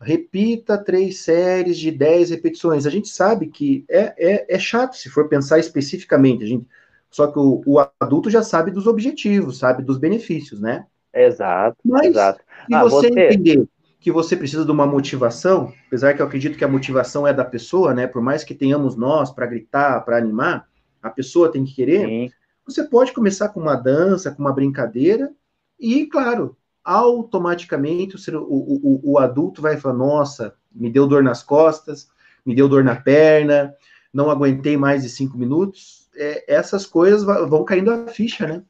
Repita 0.00 0.76
três 0.76 1.20
séries 1.20 1.78
de 1.78 1.90
dez 1.90 2.30
repetições. 2.30 2.86
A 2.86 2.90
gente 2.90 3.08
sabe 3.08 3.48
que 3.48 3.84
é, 3.88 4.14
é, 4.16 4.54
é 4.54 4.58
chato 4.58 4.96
se 4.96 5.08
for 5.08 5.28
pensar 5.28 5.58
especificamente. 5.58 6.44
A 6.44 6.46
gente, 6.46 6.66
só 7.10 7.26
que 7.26 7.38
o, 7.38 7.62
o 7.66 7.78
adulto 7.98 8.30
já 8.30 8.42
sabe 8.42 8.70
dos 8.70 8.86
objetivos, 8.86 9.58
sabe 9.58 9.82
dos 9.82 9.98
benefícios, 9.98 10.60
né? 10.60 10.86
Exato, 11.14 11.76
Mas, 11.84 12.06
exato. 12.06 12.40
Se 12.66 12.74
ah, 12.74 12.82
você, 12.82 13.08
você 13.08 13.20
entender 13.20 13.68
que 14.00 14.12
você 14.12 14.36
precisa 14.36 14.64
de 14.66 14.70
uma 14.70 14.86
motivação, 14.86 15.72
apesar 15.86 16.12
que 16.12 16.20
eu 16.20 16.26
acredito 16.26 16.58
que 16.58 16.64
a 16.64 16.68
motivação 16.68 17.26
é 17.26 17.32
da 17.32 17.44
pessoa, 17.44 17.94
né? 17.94 18.06
Por 18.06 18.20
mais 18.20 18.44
que 18.44 18.54
tenhamos 18.54 18.96
nós 18.96 19.30
para 19.30 19.46
gritar, 19.46 20.04
para 20.04 20.18
animar, 20.18 20.68
a 21.02 21.08
pessoa 21.08 21.50
tem 21.50 21.64
que 21.64 21.74
querer. 21.74 22.06
Sim. 22.06 22.30
Você 22.66 22.84
pode 22.84 23.12
começar 23.12 23.48
com 23.48 23.60
uma 23.60 23.76
dança, 23.76 24.30
com 24.30 24.42
uma 24.42 24.52
brincadeira, 24.52 25.32
e, 25.80 26.04
claro, 26.06 26.56
automaticamente 26.84 28.16
o, 28.30 28.42
o, 28.42 28.80
o, 28.82 29.12
o 29.12 29.18
adulto 29.18 29.62
vai 29.62 29.78
falar: 29.78 29.94
nossa, 29.94 30.54
me 30.70 30.90
deu 30.90 31.06
dor 31.06 31.22
nas 31.22 31.42
costas, 31.42 32.08
me 32.44 32.54
deu 32.54 32.68
dor 32.68 32.84
na 32.84 32.96
perna, 32.96 33.74
não 34.12 34.30
aguentei 34.30 34.76
mais 34.76 35.02
de 35.02 35.08
cinco 35.08 35.38
minutos. 35.38 36.08
É, 36.16 36.54
essas 36.54 36.84
coisas 36.84 37.24
vão 37.24 37.64
caindo 37.64 37.90
a 37.90 38.06
ficha, 38.08 38.46
né? 38.46 38.62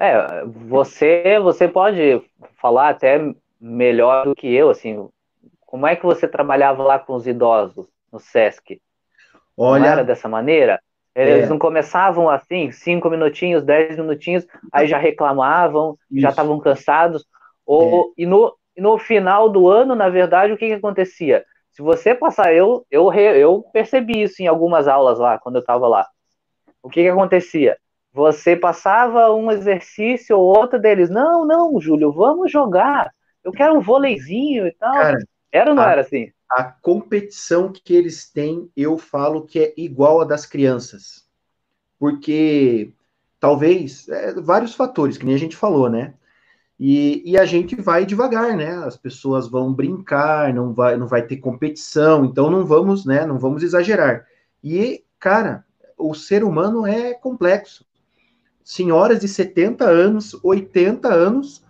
É, 0.00 0.44
você, 0.46 1.38
você 1.40 1.68
pode 1.68 2.22
falar 2.56 2.88
até 2.88 3.20
melhor 3.60 4.24
do 4.24 4.34
que 4.34 4.50
eu, 4.50 4.70
assim, 4.70 5.06
como 5.60 5.86
é 5.86 5.94
que 5.94 6.06
você 6.06 6.26
trabalhava 6.26 6.82
lá 6.82 6.98
com 6.98 7.14
os 7.14 7.26
idosos 7.26 7.86
no 8.10 8.18
SESC? 8.18 8.80
Olha, 9.56 9.82
não 9.82 9.88
era 9.88 10.02
dessa 10.02 10.26
maneira? 10.26 10.80
Eles 11.14 11.44
é. 11.44 11.48
não 11.48 11.58
começavam 11.58 12.30
assim, 12.30 12.70
cinco 12.70 13.10
minutinhos, 13.10 13.62
dez 13.62 13.96
minutinhos, 13.96 14.46
aí 14.72 14.86
já 14.86 14.96
reclamavam, 14.96 15.98
Isso. 16.10 16.22
já 16.22 16.30
estavam 16.30 16.58
cansados. 16.60 17.26
Ou, 17.66 18.06
é. 18.16 18.22
e, 18.22 18.26
no, 18.26 18.56
e 18.74 18.80
no 18.80 18.96
final 18.96 19.50
do 19.50 19.68
ano, 19.68 19.94
na 19.94 20.08
verdade, 20.08 20.52
o 20.52 20.56
que, 20.56 20.68
que 20.68 20.72
acontecia? 20.72 21.44
Se 21.72 21.82
você 21.82 22.14
passar, 22.14 22.54
eu, 22.54 22.86
eu, 22.90 23.12
eu 23.12 23.64
percebi 23.72 24.22
isso 24.22 24.42
em 24.42 24.46
algumas 24.46 24.88
aulas 24.88 25.18
lá, 25.18 25.38
quando 25.38 25.56
eu 25.56 25.60
estava 25.60 25.86
lá. 25.86 26.06
O 26.82 26.88
que, 26.88 27.02
que 27.02 27.08
acontecia? 27.08 27.76
Você 28.12 28.56
passava 28.56 29.32
um 29.32 29.50
exercício 29.50 30.36
ou 30.36 30.56
outro 30.56 30.80
deles, 30.80 31.08
não, 31.08 31.46
não, 31.46 31.80
Júlio, 31.80 32.12
vamos 32.12 32.50
jogar. 32.50 33.12
Eu 33.44 33.52
quero 33.52 33.74
um 33.74 33.80
vôleizinho 33.80 34.66
e 34.66 34.72
tal. 34.72 34.92
Cara, 34.92 35.18
era 35.52 35.70
ou 35.70 35.76
não 35.76 35.82
a, 35.82 35.92
era 35.92 36.00
assim? 36.00 36.32
A 36.50 36.64
competição 36.64 37.72
que 37.72 37.94
eles 37.94 38.28
têm, 38.30 38.68
eu 38.76 38.98
falo 38.98 39.46
que 39.46 39.60
é 39.60 39.74
igual 39.76 40.20
a 40.20 40.24
das 40.24 40.44
crianças. 40.44 41.24
Porque 41.98 42.92
talvez, 43.38 44.08
é, 44.08 44.34
vários 44.34 44.74
fatores, 44.74 45.16
que 45.16 45.24
nem 45.24 45.34
a 45.34 45.38
gente 45.38 45.56
falou, 45.56 45.88
né? 45.88 46.14
E, 46.78 47.22
e, 47.30 47.38
a 47.38 47.44
gente 47.44 47.76
vai 47.76 48.06
devagar, 48.06 48.56
né? 48.56 48.74
As 48.84 48.96
pessoas 48.96 49.48
vão 49.48 49.72
brincar, 49.72 50.52
não 50.54 50.72
vai, 50.72 50.96
não 50.96 51.06
vai 51.06 51.26
ter 51.26 51.36
competição, 51.36 52.24
então 52.24 52.50
não 52.50 52.64
vamos, 52.64 53.04
né? 53.04 53.26
Não 53.26 53.38
vamos 53.38 53.62
exagerar. 53.62 54.26
E, 54.64 55.04
cara, 55.18 55.64
o 55.98 56.14
ser 56.14 56.42
humano 56.42 56.86
é 56.86 57.12
complexo 57.12 57.84
senhoras 58.64 59.20
de 59.20 59.28
70 59.28 59.84
anos, 59.84 60.38
80 60.42 61.12
anos, 61.12 61.64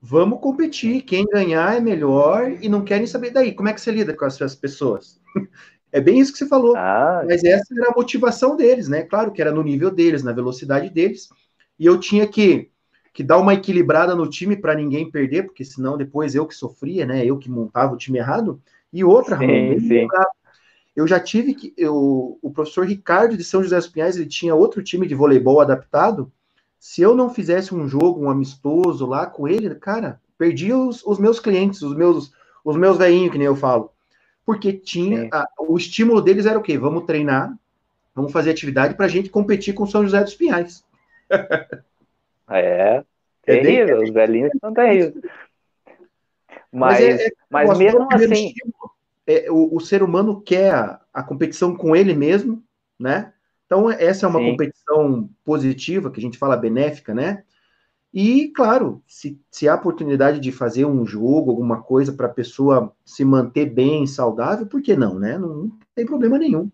vamos 0.00 0.40
competir. 0.40 1.02
Quem 1.02 1.26
ganhar 1.26 1.76
é 1.76 1.80
melhor 1.80 2.50
e 2.60 2.68
não 2.68 2.84
querem 2.84 3.06
saber 3.06 3.30
daí. 3.30 3.52
Como 3.52 3.68
é 3.68 3.72
que 3.72 3.80
você 3.80 3.90
lida 3.90 4.14
com 4.14 4.24
essas 4.24 4.54
pessoas? 4.54 5.20
É 5.92 6.00
bem 6.00 6.18
isso 6.18 6.32
que 6.32 6.38
você 6.38 6.46
falou. 6.46 6.76
Ah. 6.76 7.22
Mas 7.26 7.42
essa 7.42 7.72
era 7.74 7.88
a 7.88 7.94
motivação 7.96 8.54
deles, 8.54 8.86
né? 8.86 9.02
Claro 9.04 9.32
que 9.32 9.40
era 9.40 9.50
no 9.50 9.62
nível 9.62 9.90
deles, 9.90 10.22
na 10.22 10.32
velocidade 10.32 10.90
deles. 10.90 11.28
E 11.78 11.86
eu 11.86 11.98
tinha 11.98 12.26
que, 12.26 12.68
que 13.14 13.22
dar 13.22 13.38
uma 13.38 13.54
equilibrada 13.54 14.14
no 14.14 14.28
time 14.28 14.56
para 14.56 14.74
ninguém 14.74 15.10
perder, 15.10 15.44
porque 15.44 15.64
senão 15.64 15.96
depois 15.96 16.34
eu 16.34 16.46
que 16.46 16.54
sofria, 16.54 17.06
né? 17.06 17.24
Eu 17.24 17.38
que 17.38 17.48
montava 17.48 17.94
o 17.94 17.96
time 17.96 18.18
errado. 18.18 18.60
E 18.92 19.02
outra, 19.04 19.38
sim, 19.38 19.78
sim. 19.80 20.06
Eu 20.96 21.06
já 21.06 21.20
tive 21.20 21.54
que. 21.54 21.74
Eu, 21.76 22.38
o 22.40 22.50
professor 22.50 22.86
Ricardo 22.86 23.36
de 23.36 23.44
São 23.44 23.62
José 23.62 23.76
dos 23.76 23.86
Pinhais, 23.86 24.16
ele 24.16 24.24
tinha 24.24 24.54
outro 24.54 24.82
time 24.82 25.06
de 25.06 25.14
voleibol 25.14 25.60
adaptado. 25.60 26.32
Se 26.78 27.02
eu 27.02 27.14
não 27.14 27.28
fizesse 27.28 27.74
um 27.74 27.86
jogo, 27.86 28.24
um 28.24 28.30
amistoso 28.30 29.04
lá 29.04 29.26
com 29.26 29.46
ele, 29.46 29.74
cara, 29.74 30.20
perdi 30.38 30.72
os, 30.72 31.04
os 31.04 31.18
meus 31.18 31.38
clientes, 31.38 31.82
os 31.82 31.94
meus, 31.94 32.32
os 32.64 32.76
meus 32.76 32.96
veinhos, 32.96 33.30
que 33.30 33.36
nem 33.36 33.46
eu 33.46 33.54
falo. 33.54 33.92
Porque 34.44 34.72
tinha. 34.72 35.28
A, 35.30 35.46
o 35.58 35.76
estímulo 35.76 36.22
deles 36.22 36.46
era 36.46 36.58
o 36.58 36.62
quê? 36.62 36.78
Vamos 36.78 37.04
treinar, 37.04 37.54
vamos 38.14 38.32
fazer 38.32 38.50
atividade 38.50 38.94
para 38.94 39.04
a 39.04 39.08
gente 39.10 39.28
competir 39.28 39.74
com 39.74 39.86
São 39.86 40.02
José 40.02 40.22
dos 40.24 40.34
Pinhais. 40.34 40.82
é, 42.48 43.04
terrível, 43.42 44.00
é 44.00 44.04
os 44.04 44.10
velhinhos 44.10 44.52
são 44.58 44.72
terríveis. 44.72 45.14
Mas, 46.72 47.00
mas, 47.00 47.00
é, 47.00 47.26
é, 47.26 47.30
mas 47.50 47.78
mesmo 47.78 48.08
assim. 48.10 48.54
É, 49.26 49.50
o, 49.50 49.74
o, 49.74 49.80
ser 49.80 50.02
humano 50.02 50.40
quer 50.40 50.72
a, 50.72 51.00
a, 51.12 51.22
competição 51.22 51.74
com 51.74 51.96
ele 51.96 52.14
mesmo, 52.14 52.62
né? 52.98 53.32
Então, 53.66 53.90
essa 53.90 54.26
é 54.26 54.28
uma 54.28 54.38
Sim. 54.38 54.50
competição 54.52 55.28
positiva, 55.44 56.10
que 56.10 56.20
a 56.20 56.22
gente 56.22 56.38
fala 56.38 56.56
benéfica, 56.56 57.12
né? 57.12 57.42
E, 58.14 58.48
claro, 58.48 59.02
se, 59.06 59.38
se 59.50 59.68
há 59.68 59.74
oportunidade 59.74 60.40
de 60.40 60.52
fazer 60.52 60.84
um 60.84 61.04
jogo, 61.04 61.50
alguma 61.50 61.82
coisa 61.82 62.12
para 62.12 62.26
a 62.26 62.32
pessoa 62.32 62.94
se 63.04 63.24
manter 63.24 63.66
bem, 63.66 64.06
saudável, 64.06 64.66
por 64.66 64.80
que 64.80 64.96
não, 64.96 65.18
né? 65.18 65.36
Não, 65.36 65.48
não 65.48 65.78
tem 65.94 66.06
problema 66.06 66.38
nenhum. 66.38 66.70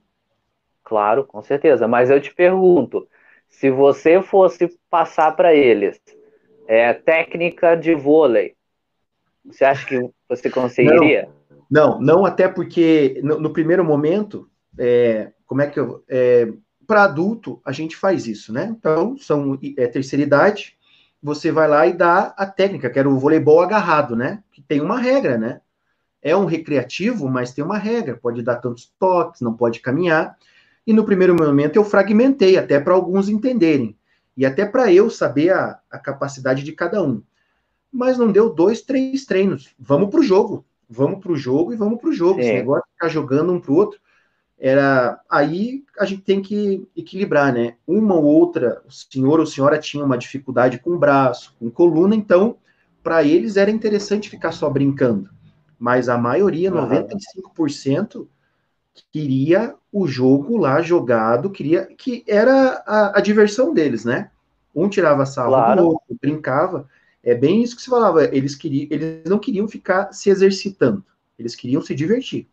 Claro, 0.85 1.25
com 1.25 1.43
certeza. 1.43 1.89
Mas 1.89 2.11
eu 2.11 2.21
te 2.21 2.35
pergunto, 2.35 3.09
se 3.49 3.71
você 3.71 4.23
fosse 4.23 4.79
passar 4.91 5.35
para 5.35 5.55
eles 5.55 6.01
é, 6.67 6.93
técnica 6.93 7.75
de 7.75 7.95
vôlei, 7.95 8.55
você 9.45 9.65
acha 9.65 9.87
que 9.87 10.11
você 10.29 10.49
conseguiria? 10.49 11.25
Não, 11.25 11.35
não, 11.73 11.99
não 11.99 12.27
até 12.27 12.49
porque 12.49 13.19
no, 13.25 13.41
no 13.41 13.51
primeiro 13.51 13.83
momento, 13.83 14.47
é, 14.77 15.33
como 15.47 15.63
é 15.63 15.67
que 15.67 15.81
eu. 15.81 16.05
É, 16.07 16.53
para 16.87 17.05
adulto, 17.05 17.63
a 17.65 17.73
gente 17.73 17.97
faz 17.97 18.27
isso, 18.27 18.53
né? 18.53 18.77
Então, 18.79 19.17
são 19.17 19.59
é, 19.79 19.87
terceira 19.87 20.23
idade, 20.23 20.77
você 21.23 21.51
vai 21.51 21.67
lá 21.67 21.87
e 21.87 21.95
dá 21.95 22.35
a 22.37 22.45
técnica, 22.45 22.91
que 22.91 22.99
era 22.99 23.09
o 23.09 23.19
voleibol 23.19 23.63
agarrado, 23.63 24.15
né? 24.15 24.43
Que 24.53 24.61
tem 24.61 24.83
uma 24.83 24.99
regra, 24.99 25.39
né? 25.39 25.63
É 26.21 26.37
um 26.37 26.45
recreativo, 26.45 27.27
mas 27.27 27.55
tem 27.55 27.65
uma 27.65 27.79
regra, 27.79 28.19
pode 28.21 28.43
dar 28.43 28.57
tantos 28.57 28.93
toques, 28.99 29.41
não 29.41 29.55
pode 29.55 29.81
caminhar. 29.81 30.37
E 30.87 30.93
no 30.93 31.07
primeiro 31.07 31.35
momento 31.35 31.77
eu 31.77 31.85
fragmentei, 31.85 32.59
até 32.59 32.79
para 32.81 32.93
alguns 32.93 33.31
entenderem, 33.31 33.97
e 34.37 34.45
até 34.45 34.67
para 34.67 34.93
eu 34.93 35.09
saber 35.09 35.55
a, 35.55 35.81
a 35.91 35.99
capacidade 35.99 36.63
de 36.63 36.73
cada 36.73 37.03
um 37.03 37.23
mas 37.93 38.17
não 38.17 38.33
deu 38.33 38.49
dois, 38.49 38.81
três 38.81 39.27
treinos. 39.27 39.75
Vamos 39.79 40.09
para 40.09 40.21
o 40.21 40.23
jogo, 40.23 40.65
vamos 40.93 41.21
para 41.21 41.33
o 41.33 41.37
jogo 41.37 41.73
e 41.73 41.77
vamos 41.77 42.01
para 42.01 42.11
o 42.11 42.13
jogo. 42.13 42.41
Esse 42.41 42.53
negócio 42.53 42.85
de 42.85 42.93
ficar 42.93 43.09
jogando 43.09 43.53
um 43.53 43.61
para 43.61 43.73
o 43.73 43.77
outro, 43.77 43.99
era 44.59 45.21
aí 45.29 45.83
a 45.99 46.05
gente 46.05 46.23
tem 46.23 46.41
que 46.41 46.87
equilibrar, 46.97 47.53
né? 47.53 47.75
Uma 47.87 48.15
ou 48.15 48.25
outra, 48.25 48.83
o 48.87 48.93
senhor 48.93 49.41
ou 49.41 49.47
senhora 49.47 49.79
tinha 49.79 50.05
uma 50.05 50.19
dificuldade 50.19 50.79
com 50.79 50.91
o 50.91 50.99
braço, 50.99 51.57
com 51.59 51.71
coluna, 51.71 52.15
então 52.15 52.57
para 53.03 53.25
eles 53.25 53.57
era 53.57 53.71
interessante 53.71 54.31
ficar 54.31 54.53
só 54.53 54.71
brincando. 54.71 55.31
Mas 55.79 56.09
a 56.09 56.17
maioria, 56.17 56.73
uhum. 56.73 56.87
95%, 56.87 58.29
queria 59.11 59.75
o 59.91 60.07
jogo 60.07 60.57
lá 60.57 60.81
jogado, 60.81 61.51
queria 61.51 61.87
que 61.87 62.23
era 62.29 62.85
a, 62.87 63.19
a 63.19 63.21
diversão 63.21 63.75
deles, 63.75 64.05
né? 64.05 64.31
Um 64.75 64.89
tirava 64.89 65.27
sarro 65.27 65.51
claro. 65.51 65.83
do 65.83 65.89
outro, 65.89 66.19
brincava. 66.21 66.89
É 67.23 67.35
bem 67.35 67.63
isso 67.63 67.77
que 67.77 67.83
se 67.83 67.91
falava. 67.91 68.25
Eles, 68.25 68.55
queriam, 68.55 68.89
eles 68.91 69.25
não 69.25 69.39
queriam 69.39 69.69
ficar 69.69 70.13
se 70.13 70.29
exercitando, 70.29 71.05
eles 71.39 71.55
queriam 71.55 71.81
se 71.81 71.95
divertir. 71.95 72.49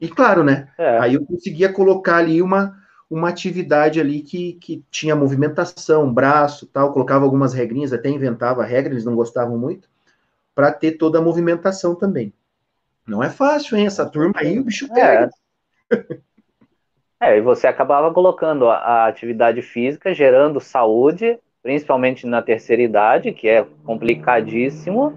E 0.00 0.08
claro, 0.08 0.42
né? 0.42 0.68
É. 0.76 0.98
Aí 0.98 1.14
eu 1.14 1.24
conseguia 1.24 1.72
colocar 1.72 2.16
ali 2.16 2.42
uma, 2.42 2.76
uma 3.08 3.28
atividade 3.28 4.00
ali 4.00 4.20
que, 4.20 4.54
que 4.54 4.84
tinha 4.90 5.14
movimentação, 5.14 6.12
braço, 6.12 6.66
tal, 6.66 6.92
colocava 6.92 7.24
algumas 7.24 7.54
regrinhas, 7.54 7.92
até 7.92 8.08
inventava 8.08 8.64
regra, 8.64 8.92
eles 8.92 9.04
não 9.04 9.14
gostavam 9.14 9.56
muito, 9.56 9.88
para 10.54 10.72
ter 10.72 10.92
toda 10.92 11.18
a 11.18 11.22
movimentação 11.22 11.94
também. 11.94 12.32
Não 13.06 13.22
é 13.22 13.30
fácil, 13.30 13.76
hein? 13.76 13.86
Essa 13.86 14.06
turma 14.06 14.34
aí, 14.36 14.58
o 14.58 14.64
bicho 14.64 14.88
pega. 14.92 15.30
É. 15.90 16.18
é, 17.34 17.38
e 17.38 17.40
você 17.40 17.66
acabava 17.66 18.12
colocando 18.12 18.68
a, 18.68 18.76
a 18.76 19.06
atividade 19.06 19.62
física, 19.62 20.12
gerando 20.12 20.60
saúde 20.60 21.38
principalmente 21.64 22.26
na 22.26 22.42
terceira 22.42 22.82
idade, 22.82 23.32
que 23.32 23.48
é 23.48 23.66
complicadíssimo, 23.84 25.14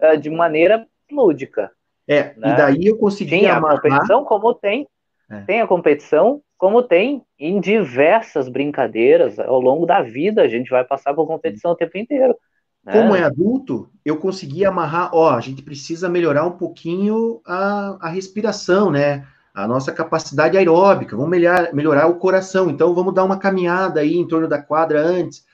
é, 0.00 0.16
de 0.16 0.30
maneira 0.30 0.86
lúdica. 1.12 1.70
É, 2.08 2.32
né? 2.38 2.52
e 2.52 2.56
daí 2.56 2.86
eu 2.86 2.96
consegui 2.96 3.32
Tem 3.32 3.46
amarrar... 3.46 3.76
a 3.76 3.80
competição 3.82 4.24
como 4.24 4.54
tem, 4.54 4.88
é. 5.30 5.40
tem 5.42 5.60
a 5.60 5.66
competição 5.66 6.40
como 6.56 6.82
tem 6.82 7.22
em 7.38 7.60
diversas 7.60 8.48
brincadeiras, 8.48 9.38
ao 9.38 9.60
longo 9.60 9.84
da 9.84 10.00
vida 10.02 10.42
a 10.42 10.48
gente 10.48 10.70
vai 10.70 10.84
passar 10.84 11.12
por 11.12 11.26
competição 11.26 11.72
o 11.72 11.76
tempo 11.76 11.96
inteiro. 11.98 12.34
Né? 12.82 12.92
Como 12.92 13.14
é 13.14 13.22
adulto, 13.22 13.90
eu 14.02 14.16
consegui 14.16 14.64
amarrar, 14.64 15.10
ó, 15.12 15.30
a 15.30 15.40
gente 15.40 15.62
precisa 15.62 16.08
melhorar 16.08 16.46
um 16.46 16.52
pouquinho 16.52 17.42
a, 17.46 17.98
a 18.00 18.08
respiração, 18.08 18.90
né? 18.90 19.26
A 19.54 19.68
nossa 19.68 19.92
capacidade 19.92 20.56
aeróbica, 20.56 21.14
vamos 21.14 21.30
melhorar, 21.30 21.74
melhorar 21.74 22.06
o 22.06 22.16
coração, 22.16 22.70
então 22.70 22.94
vamos 22.94 23.12
dar 23.12 23.24
uma 23.24 23.38
caminhada 23.38 24.00
aí 24.00 24.16
em 24.16 24.26
torno 24.26 24.48
da 24.48 24.62
quadra 24.62 25.00
antes, 25.00 25.44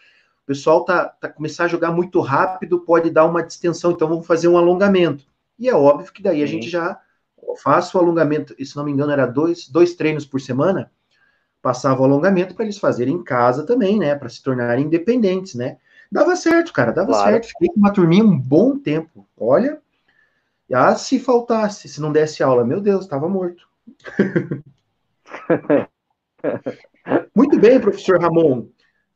o 0.47 0.47
pessoal 0.47 0.85
tá, 0.85 1.09
tá 1.09 1.29
começar 1.29 1.65
a 1.65 1.69
jogar 1.69 1.91
muito 1.91 2.21
rápido, 2.21 2.79
pode 2.79 3.11
dar 3.11 3.25
uma 3.25 3.43
distensão, 3.43 3.91
então 3.91 4.07
vamos 4.07 4.25
fazer 4.25 4.47
um 4.47 4.57
alongamento. 4.57 5.25
E 5.59 5.69
é 5.69 5.75
óbvio 5.75 6.13
que 6.13 6.23
daí 6.23 6.41
a 6.41 6.47
gente 6.47 6.69
já 6.69 7.01
faz 7.61 7.93
o 7.93 7.99
alongamento, 7.99 8.55
se 8.65 8.77
não 8.77 8.85
me 8.85 8.93
engano, 8.93 9.11
era 9.11 9.27
dois, 9.27 9.69
dois 9.69 9.97
treinos 9.97 10.25
por 10.25 10.41
semana, 10.41 10.89
passava 11.61 12.01
o 12.01 12.05
alongamento 12.05 12.55
para 12.55 12.65
eles 12.65 12.79
fazerem 12.79 13.15
em 13.15 13.25
casa 13.25 13.67
também, 13.67 13.99
né? 13.99 14.15
Para 14.15 14.29
se 14.29 14.41
tornarem 14.41 14.85
independentes, 14.85 15.57
né? 15.57 15.79
Dava 16.13 16.37
certo, 16.37 16.73
cara, 16.73 16.93
dava 16.93 17.09
claro. 17.09 17.33
certo. 17.33 17.49
Fiquei 17.49 17.67
com 17.67 17.81
uma 17.81 17.93
turminha 17.93 18.23
um 18.23 18.39
bom 18.39 18.79
tempo. 18.79 19.27
Olha, 19.37 19.81
ah, 20.73 20.95
se 20.95 21.19
faltasse, 21.19 21.89
se 21.89 22.01
não 22.01 22.13
desse 22.13 22.41
aula, 22.41 22.65
meu 22.65 22.81
Deus, 22.81 23.03
estava 23.03 23.29
morto. 23.29 23.67
Muito 27.35 27.59
bem, 27.59 27.81
professor 27.81 28.21
Ramon. 28.21 28.69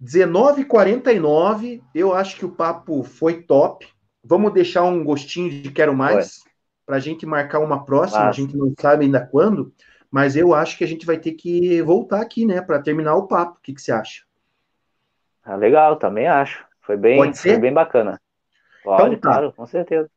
19h49, 0.03 1.83
eu 1.95 2.15
acho 2.15 2.37
que 2.37 2.45
o 2.45 2.51
papo 2.51 3.03
foi 3.03 3.43
top. 3.43 3.87
Vamos 4.25 4.53
deixar 4.53 4.85
um 4.85 5.05
gostinho 5.05 5.51
de 5.51 5.71
quero 5.71 5.95
mais 5.95 6.43
para 6.87 6.97
a 6.97 7.01
gente 7.01 7.27
marcar 7.27 7.61
uma 7.61 7.85
próxima. 7.85 8.25
Nossa. 8.25 8.31
A 8.31 8.45
gente 8.45 8.57
não 8.57 8.73
sabe 8.79 9.05
ainda 9.05 9.25
quando, 9.25 9.73
mas 10.11 10.37
eu 10.37 10.55
acho 10.55 10.77
que 10.79 10.85
a 10.85 10.87
gente 10.87 11.05
vai 11.05 11.19
ter 11.19 11.33
que 11.33 11.83
voltar 11.83 12.21
aqui, 12.21 12.47
né, 12.47 12.61
para 12.61 12.81
terminar 12.81 13.15
o 13.15 13.27
papo. 13.27 13.59
O 13.59 13.63
que, 13.63 13.75
que 13.75 13.83
você 13.83 13.93
acha? 13.93 14.25
Ah, 15.45 15.57
legal, 15.57 15.97
também 15.97 16.27
acho. 16.27 16.65
Foi 16.81 16.97
bem, 16.97 17.33
foi 17.35 17.59
bem 17.59 17.73
bacana. 17.73 18.21
Pode, 18.83 19.15
então, 19.15 19.21
tá. 19.21 19.29
claro, 19.37 19.53
com 19.53 19.67
certeza. 19.67 20.11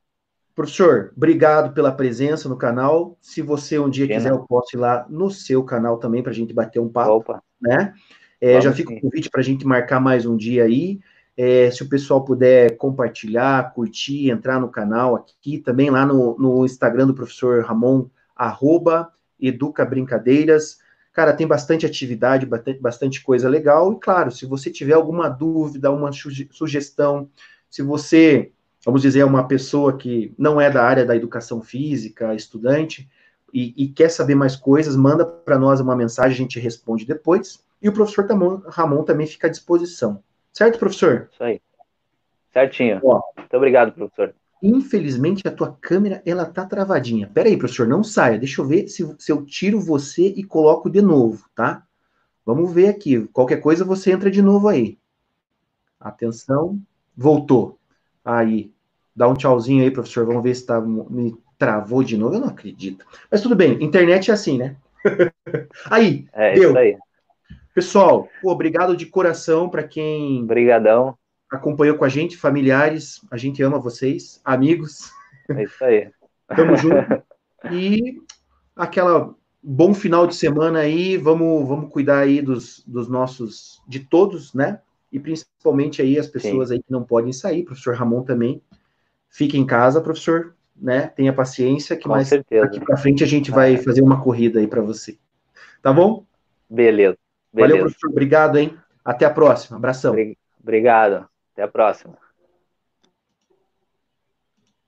Professor, 0.56 1.12
obrigado 1.18 1.74
pela 1.74 1.92
presença 1.92 2.48
no 2.48 2.58
canal. 2.58 3.18
Se 3.22 3.42
você 3.42 3.80
um 3.80 3.90
dia 3.90 4.08
quiser, 4.08 4.32
eu 4.32 4.46
posso 4.46 4.76
ir 4.76 4.80
lá 4.80 5.06
no 5.10 5.30
seu 5.30 5.64
canal 5.64 5.98
também 5.98 6.22
para 6.22 6.32
a 6.32 6.36
gente 6.36 6.54
bater 6.54 6.80
um 6.80 6.90
papo, 6.90 7.14
Opa. 7.14 7.44
né? 7.60 7.94
É, 8.44 8.60
já 8.60 8.74
fica 8.74 8.92
o 8.92 9.00
convite 9.00 9.30
para 9.30 9.40
a 9.40 9.44
gente 9.44 9.66
marcar 9.66 10.02
mais 10.02 10.26
um 10.26 10.36
dia 10.36 10.66
aí. 10.66 11.00
É, 11.38 11.72
se 11.72 11.82
o 11.82 11.88
pessoal 11.88 12.26
puder 12.26 12.76
compartilhar, 12.76 13.74
curtir, 13.74 14.30
entrar 14.30 14.60
no 14.60 14.68
canal 14.68 15.16
aqui, 15.16 15.60
também 15.60 15.90
lá 15.90 16.06
no, 16.06 16.38
no 16.38 16.66
Instagram 16.66 17.08
do 17.08 17.14
professor 17.14 17.64
Ramon, 17.64 18.08
arroba 18.36 19.10
Educa 19.40 19.86
Brincadeiras. 19.86 20.80
Cara, 21.14 21.32
tem 21.32 21.48
bastante 21.48 21.86
atividade, 21.86 22.46
bastante, 22.82 23.24
coisa 23.24 23.48
legal. 23.48 23.94
E 23.94 24.00
claro, 24.02 24.30
se 24.30 24.46
você 24.46 24.70
tiver 24.70 24.96
alguma 24.96 25.30
dúvida, 25.30 25.90
uma 25.90 26.12
sugestão, 26.52 27.30
se 27.70 27.82
você, 27.82 28.52
vamos 28.84 29.02
dizer, 29.02 29.22
é 29.22 29.26
uma 29.26 29.48
pessoa 29.48 29.96
que 29.96 30.34
não 30.38 30.60
é 30.60 30.70
da 30.70 30.84
área 30.84 31.06
da 31.06 31.16
educação 31.16 31.62
física, 31.62 32.36
estudante, 32.36 33.10
e, 33.54 33.74
e 33.78 33.88
quer 33.88 34.10
saber 34.10 34.36
mais 34.36 34.58
coisas, 34.58 34.98
manda 34.98 35.26
para 35.26 35.58
nós 35.58 35.80
uma 35.80 35.96
mensagem, 35.96 36.34
a 36.34 36.38
gente 36.38 36.60
responde 36.60 37.06
depois. 37.06 37.64
E 37.84 37.90
o 37.90 37.94
professor 37.94 38.26
Ramon 38.70 39.04
também 39.04 39.28
fica 39.28 39.48
à 39.48 39.50
disposição. 39.50 40.24
Certo, 40.54 40.80
professor? 40.80 41.30
Isso 41.34 41.44
aí. 41.44 41.62
Certinho. 42.54 43.02
Ó, 43.04 43.22
Muito 43.38 43.58
obrigado, 43.58 43.92
professor. 43.92 44.34
Infelizmente, 44.62 45.46
a 45.46 45.52
tua 45.52 45.78
câmera, 45.82 46.22
ela 46.26 46.46
tá 46.46 46.66
travadinha. 46.66 47.28
Pera 47.28 47.50
aí, 47.50 47.58
professor, 47.58 47.86
não 47.86 48.02
saia. 48.02 48.40
Deixa 48.40 48.62
eu 48.62 48.66
ver 48.66 48.88
se, 48.88 49.16
se 49.20 49.30
eu 49.30 49.44
tiro 49.46 49.82
você 49.82 50.28
e 50.28 50.46
coloco 50.46 50.90
de 50.90 51.02
novo, 51.02 51.46
tá? 51.54 51.84
Vamos 52.46 52.74
ver 52.74 52.88
aqui. 52.88 53.28
Qualquer 53.34 53.58
coisa, 53.58 53.84
você 53.84 54.14
entra 54.14 54.32
de 54.32 54.42
novo 54.42 54.70
aí. 54.70 54.98
Atenção. 56.00 56.80
Voltou. 57.18 57.78
Aí. 58.24 58.72
Dá 59.14 59.28
um 59.28 59.34
tchauzinho 59.34 59.84
aí, 59.84 59.92
professor. 59.92 60.26
Vamos 60.26 60.44
ver 60.44 60.56
se 60.56 60.66
tá, 60.66 60.80
me 60.80 61.36
travou 61.58 62.02
de 62.02 62.16
novo. 62.16 62.36
Eu 62.36 62.40
não 62.40 62.48
acredito. 62.48 63.06
Mas 63.30 63.42
tudo 63.42 63.58
bem. 63.58 63.84
Internet 63.84 64.32
é 64.32 64.34
assim, 64.34 64.58
né? 64.58 64.78
aí. 65.92 66.26
É 66.32 66.54
deu. 66.54 66.70
isso 66.70 66.78
aí. 66.78 66.98
Pessoal, 67.74 68.30
obrigado 68.44 68.96
de 68.96 69.06
coração 69.06 69.68
para 69.68 69.84
quem 69.84 70.44
Obrigadão. 70.44 71.18
acompanhou 71.50 71.98
com 71.98 72.06
a 72.06 72.10
gente, 72.10 72.38
familiares, 72.38 73.22
a 73.32 73.38
gente 73.38 73.64
ama 73.64 73.80
vocês, 73.80 74.40
amigos. 74.46 75.12
É 75.50 75.64
isso 75.64 75.84
aí. 75.84 76.10
Tamo 76.56 76.76
junto. 76.78 77.24
E 77.72 78.22
aquela 78.76 79.34
bom 79.62 79.94
final 79.94 80.28
de 80.28 80.36
semana 80.36 80.80
aí, 80.80 81.18
vamos, 81.18 81.68
vamos 81.68 81.92
cuidar 81.92 82.20
aí 82.20 82.42
dos, 82.42 82.84
dos 82.86 83.08
nossos, 83.08 83.82
de 83.88 84.02
todos, 84.02 84.54
né? 84.54 84.82
E 85.12 85.20
principalmente 85.20 86.02
aí 86.02 86.20
as 86.20 86.28
pessoas 86.28 86.70
Sim. 86.70 86.76
aí 86.76 86.84
que 86.84 86.92
não 86.92 87.04
podem 87.04 87.32
sair, 87.32 87.64
professor 87.64 87.96
Ramon 87.96 88.24
também. 88.24 88.62
Fique 89.30 89.58
em 89.58 89.66
casa, 89.66 90.02
professor, 90.02 90.56
né? 90.76 91.08
Tenha 91.08 91.34
paciência 91.34 91.96
que 91.96 92.04
Com 92.04 92.10
mais 92.10 92.28
certeza. 92.28 92.66
aqui 92.66 92.80
para 92.80 92.98
frente 92.98 93.24
a 93.24 93.28
gente 93.28 93.50
vai 93.50 93.78
fazer 93.78 94.02
uma 94.02 94.22
corrida 94.22 94.60
aí 94.60 94.68
para 94.68 94.82
você. 94.82 95.18
Tá 95.82 95.94
bom? 95.94 96.26
Beleza. 96.70 97.18
Beleza. 97.54 97.74
Valeu, 97.74 97.86
professor. 97.86 98.10
Obrigado, 98.10 98.58
hein? 98.58 98.78
Até 99.06 99.26
a 99.26 99.30
próxima. 99.30 99.78
Abração. 99.78 100.16
Obrigado. 100.62 101.28
Até 101.54 101.64
a 101.64 101.68
próxima. 101.68 102.18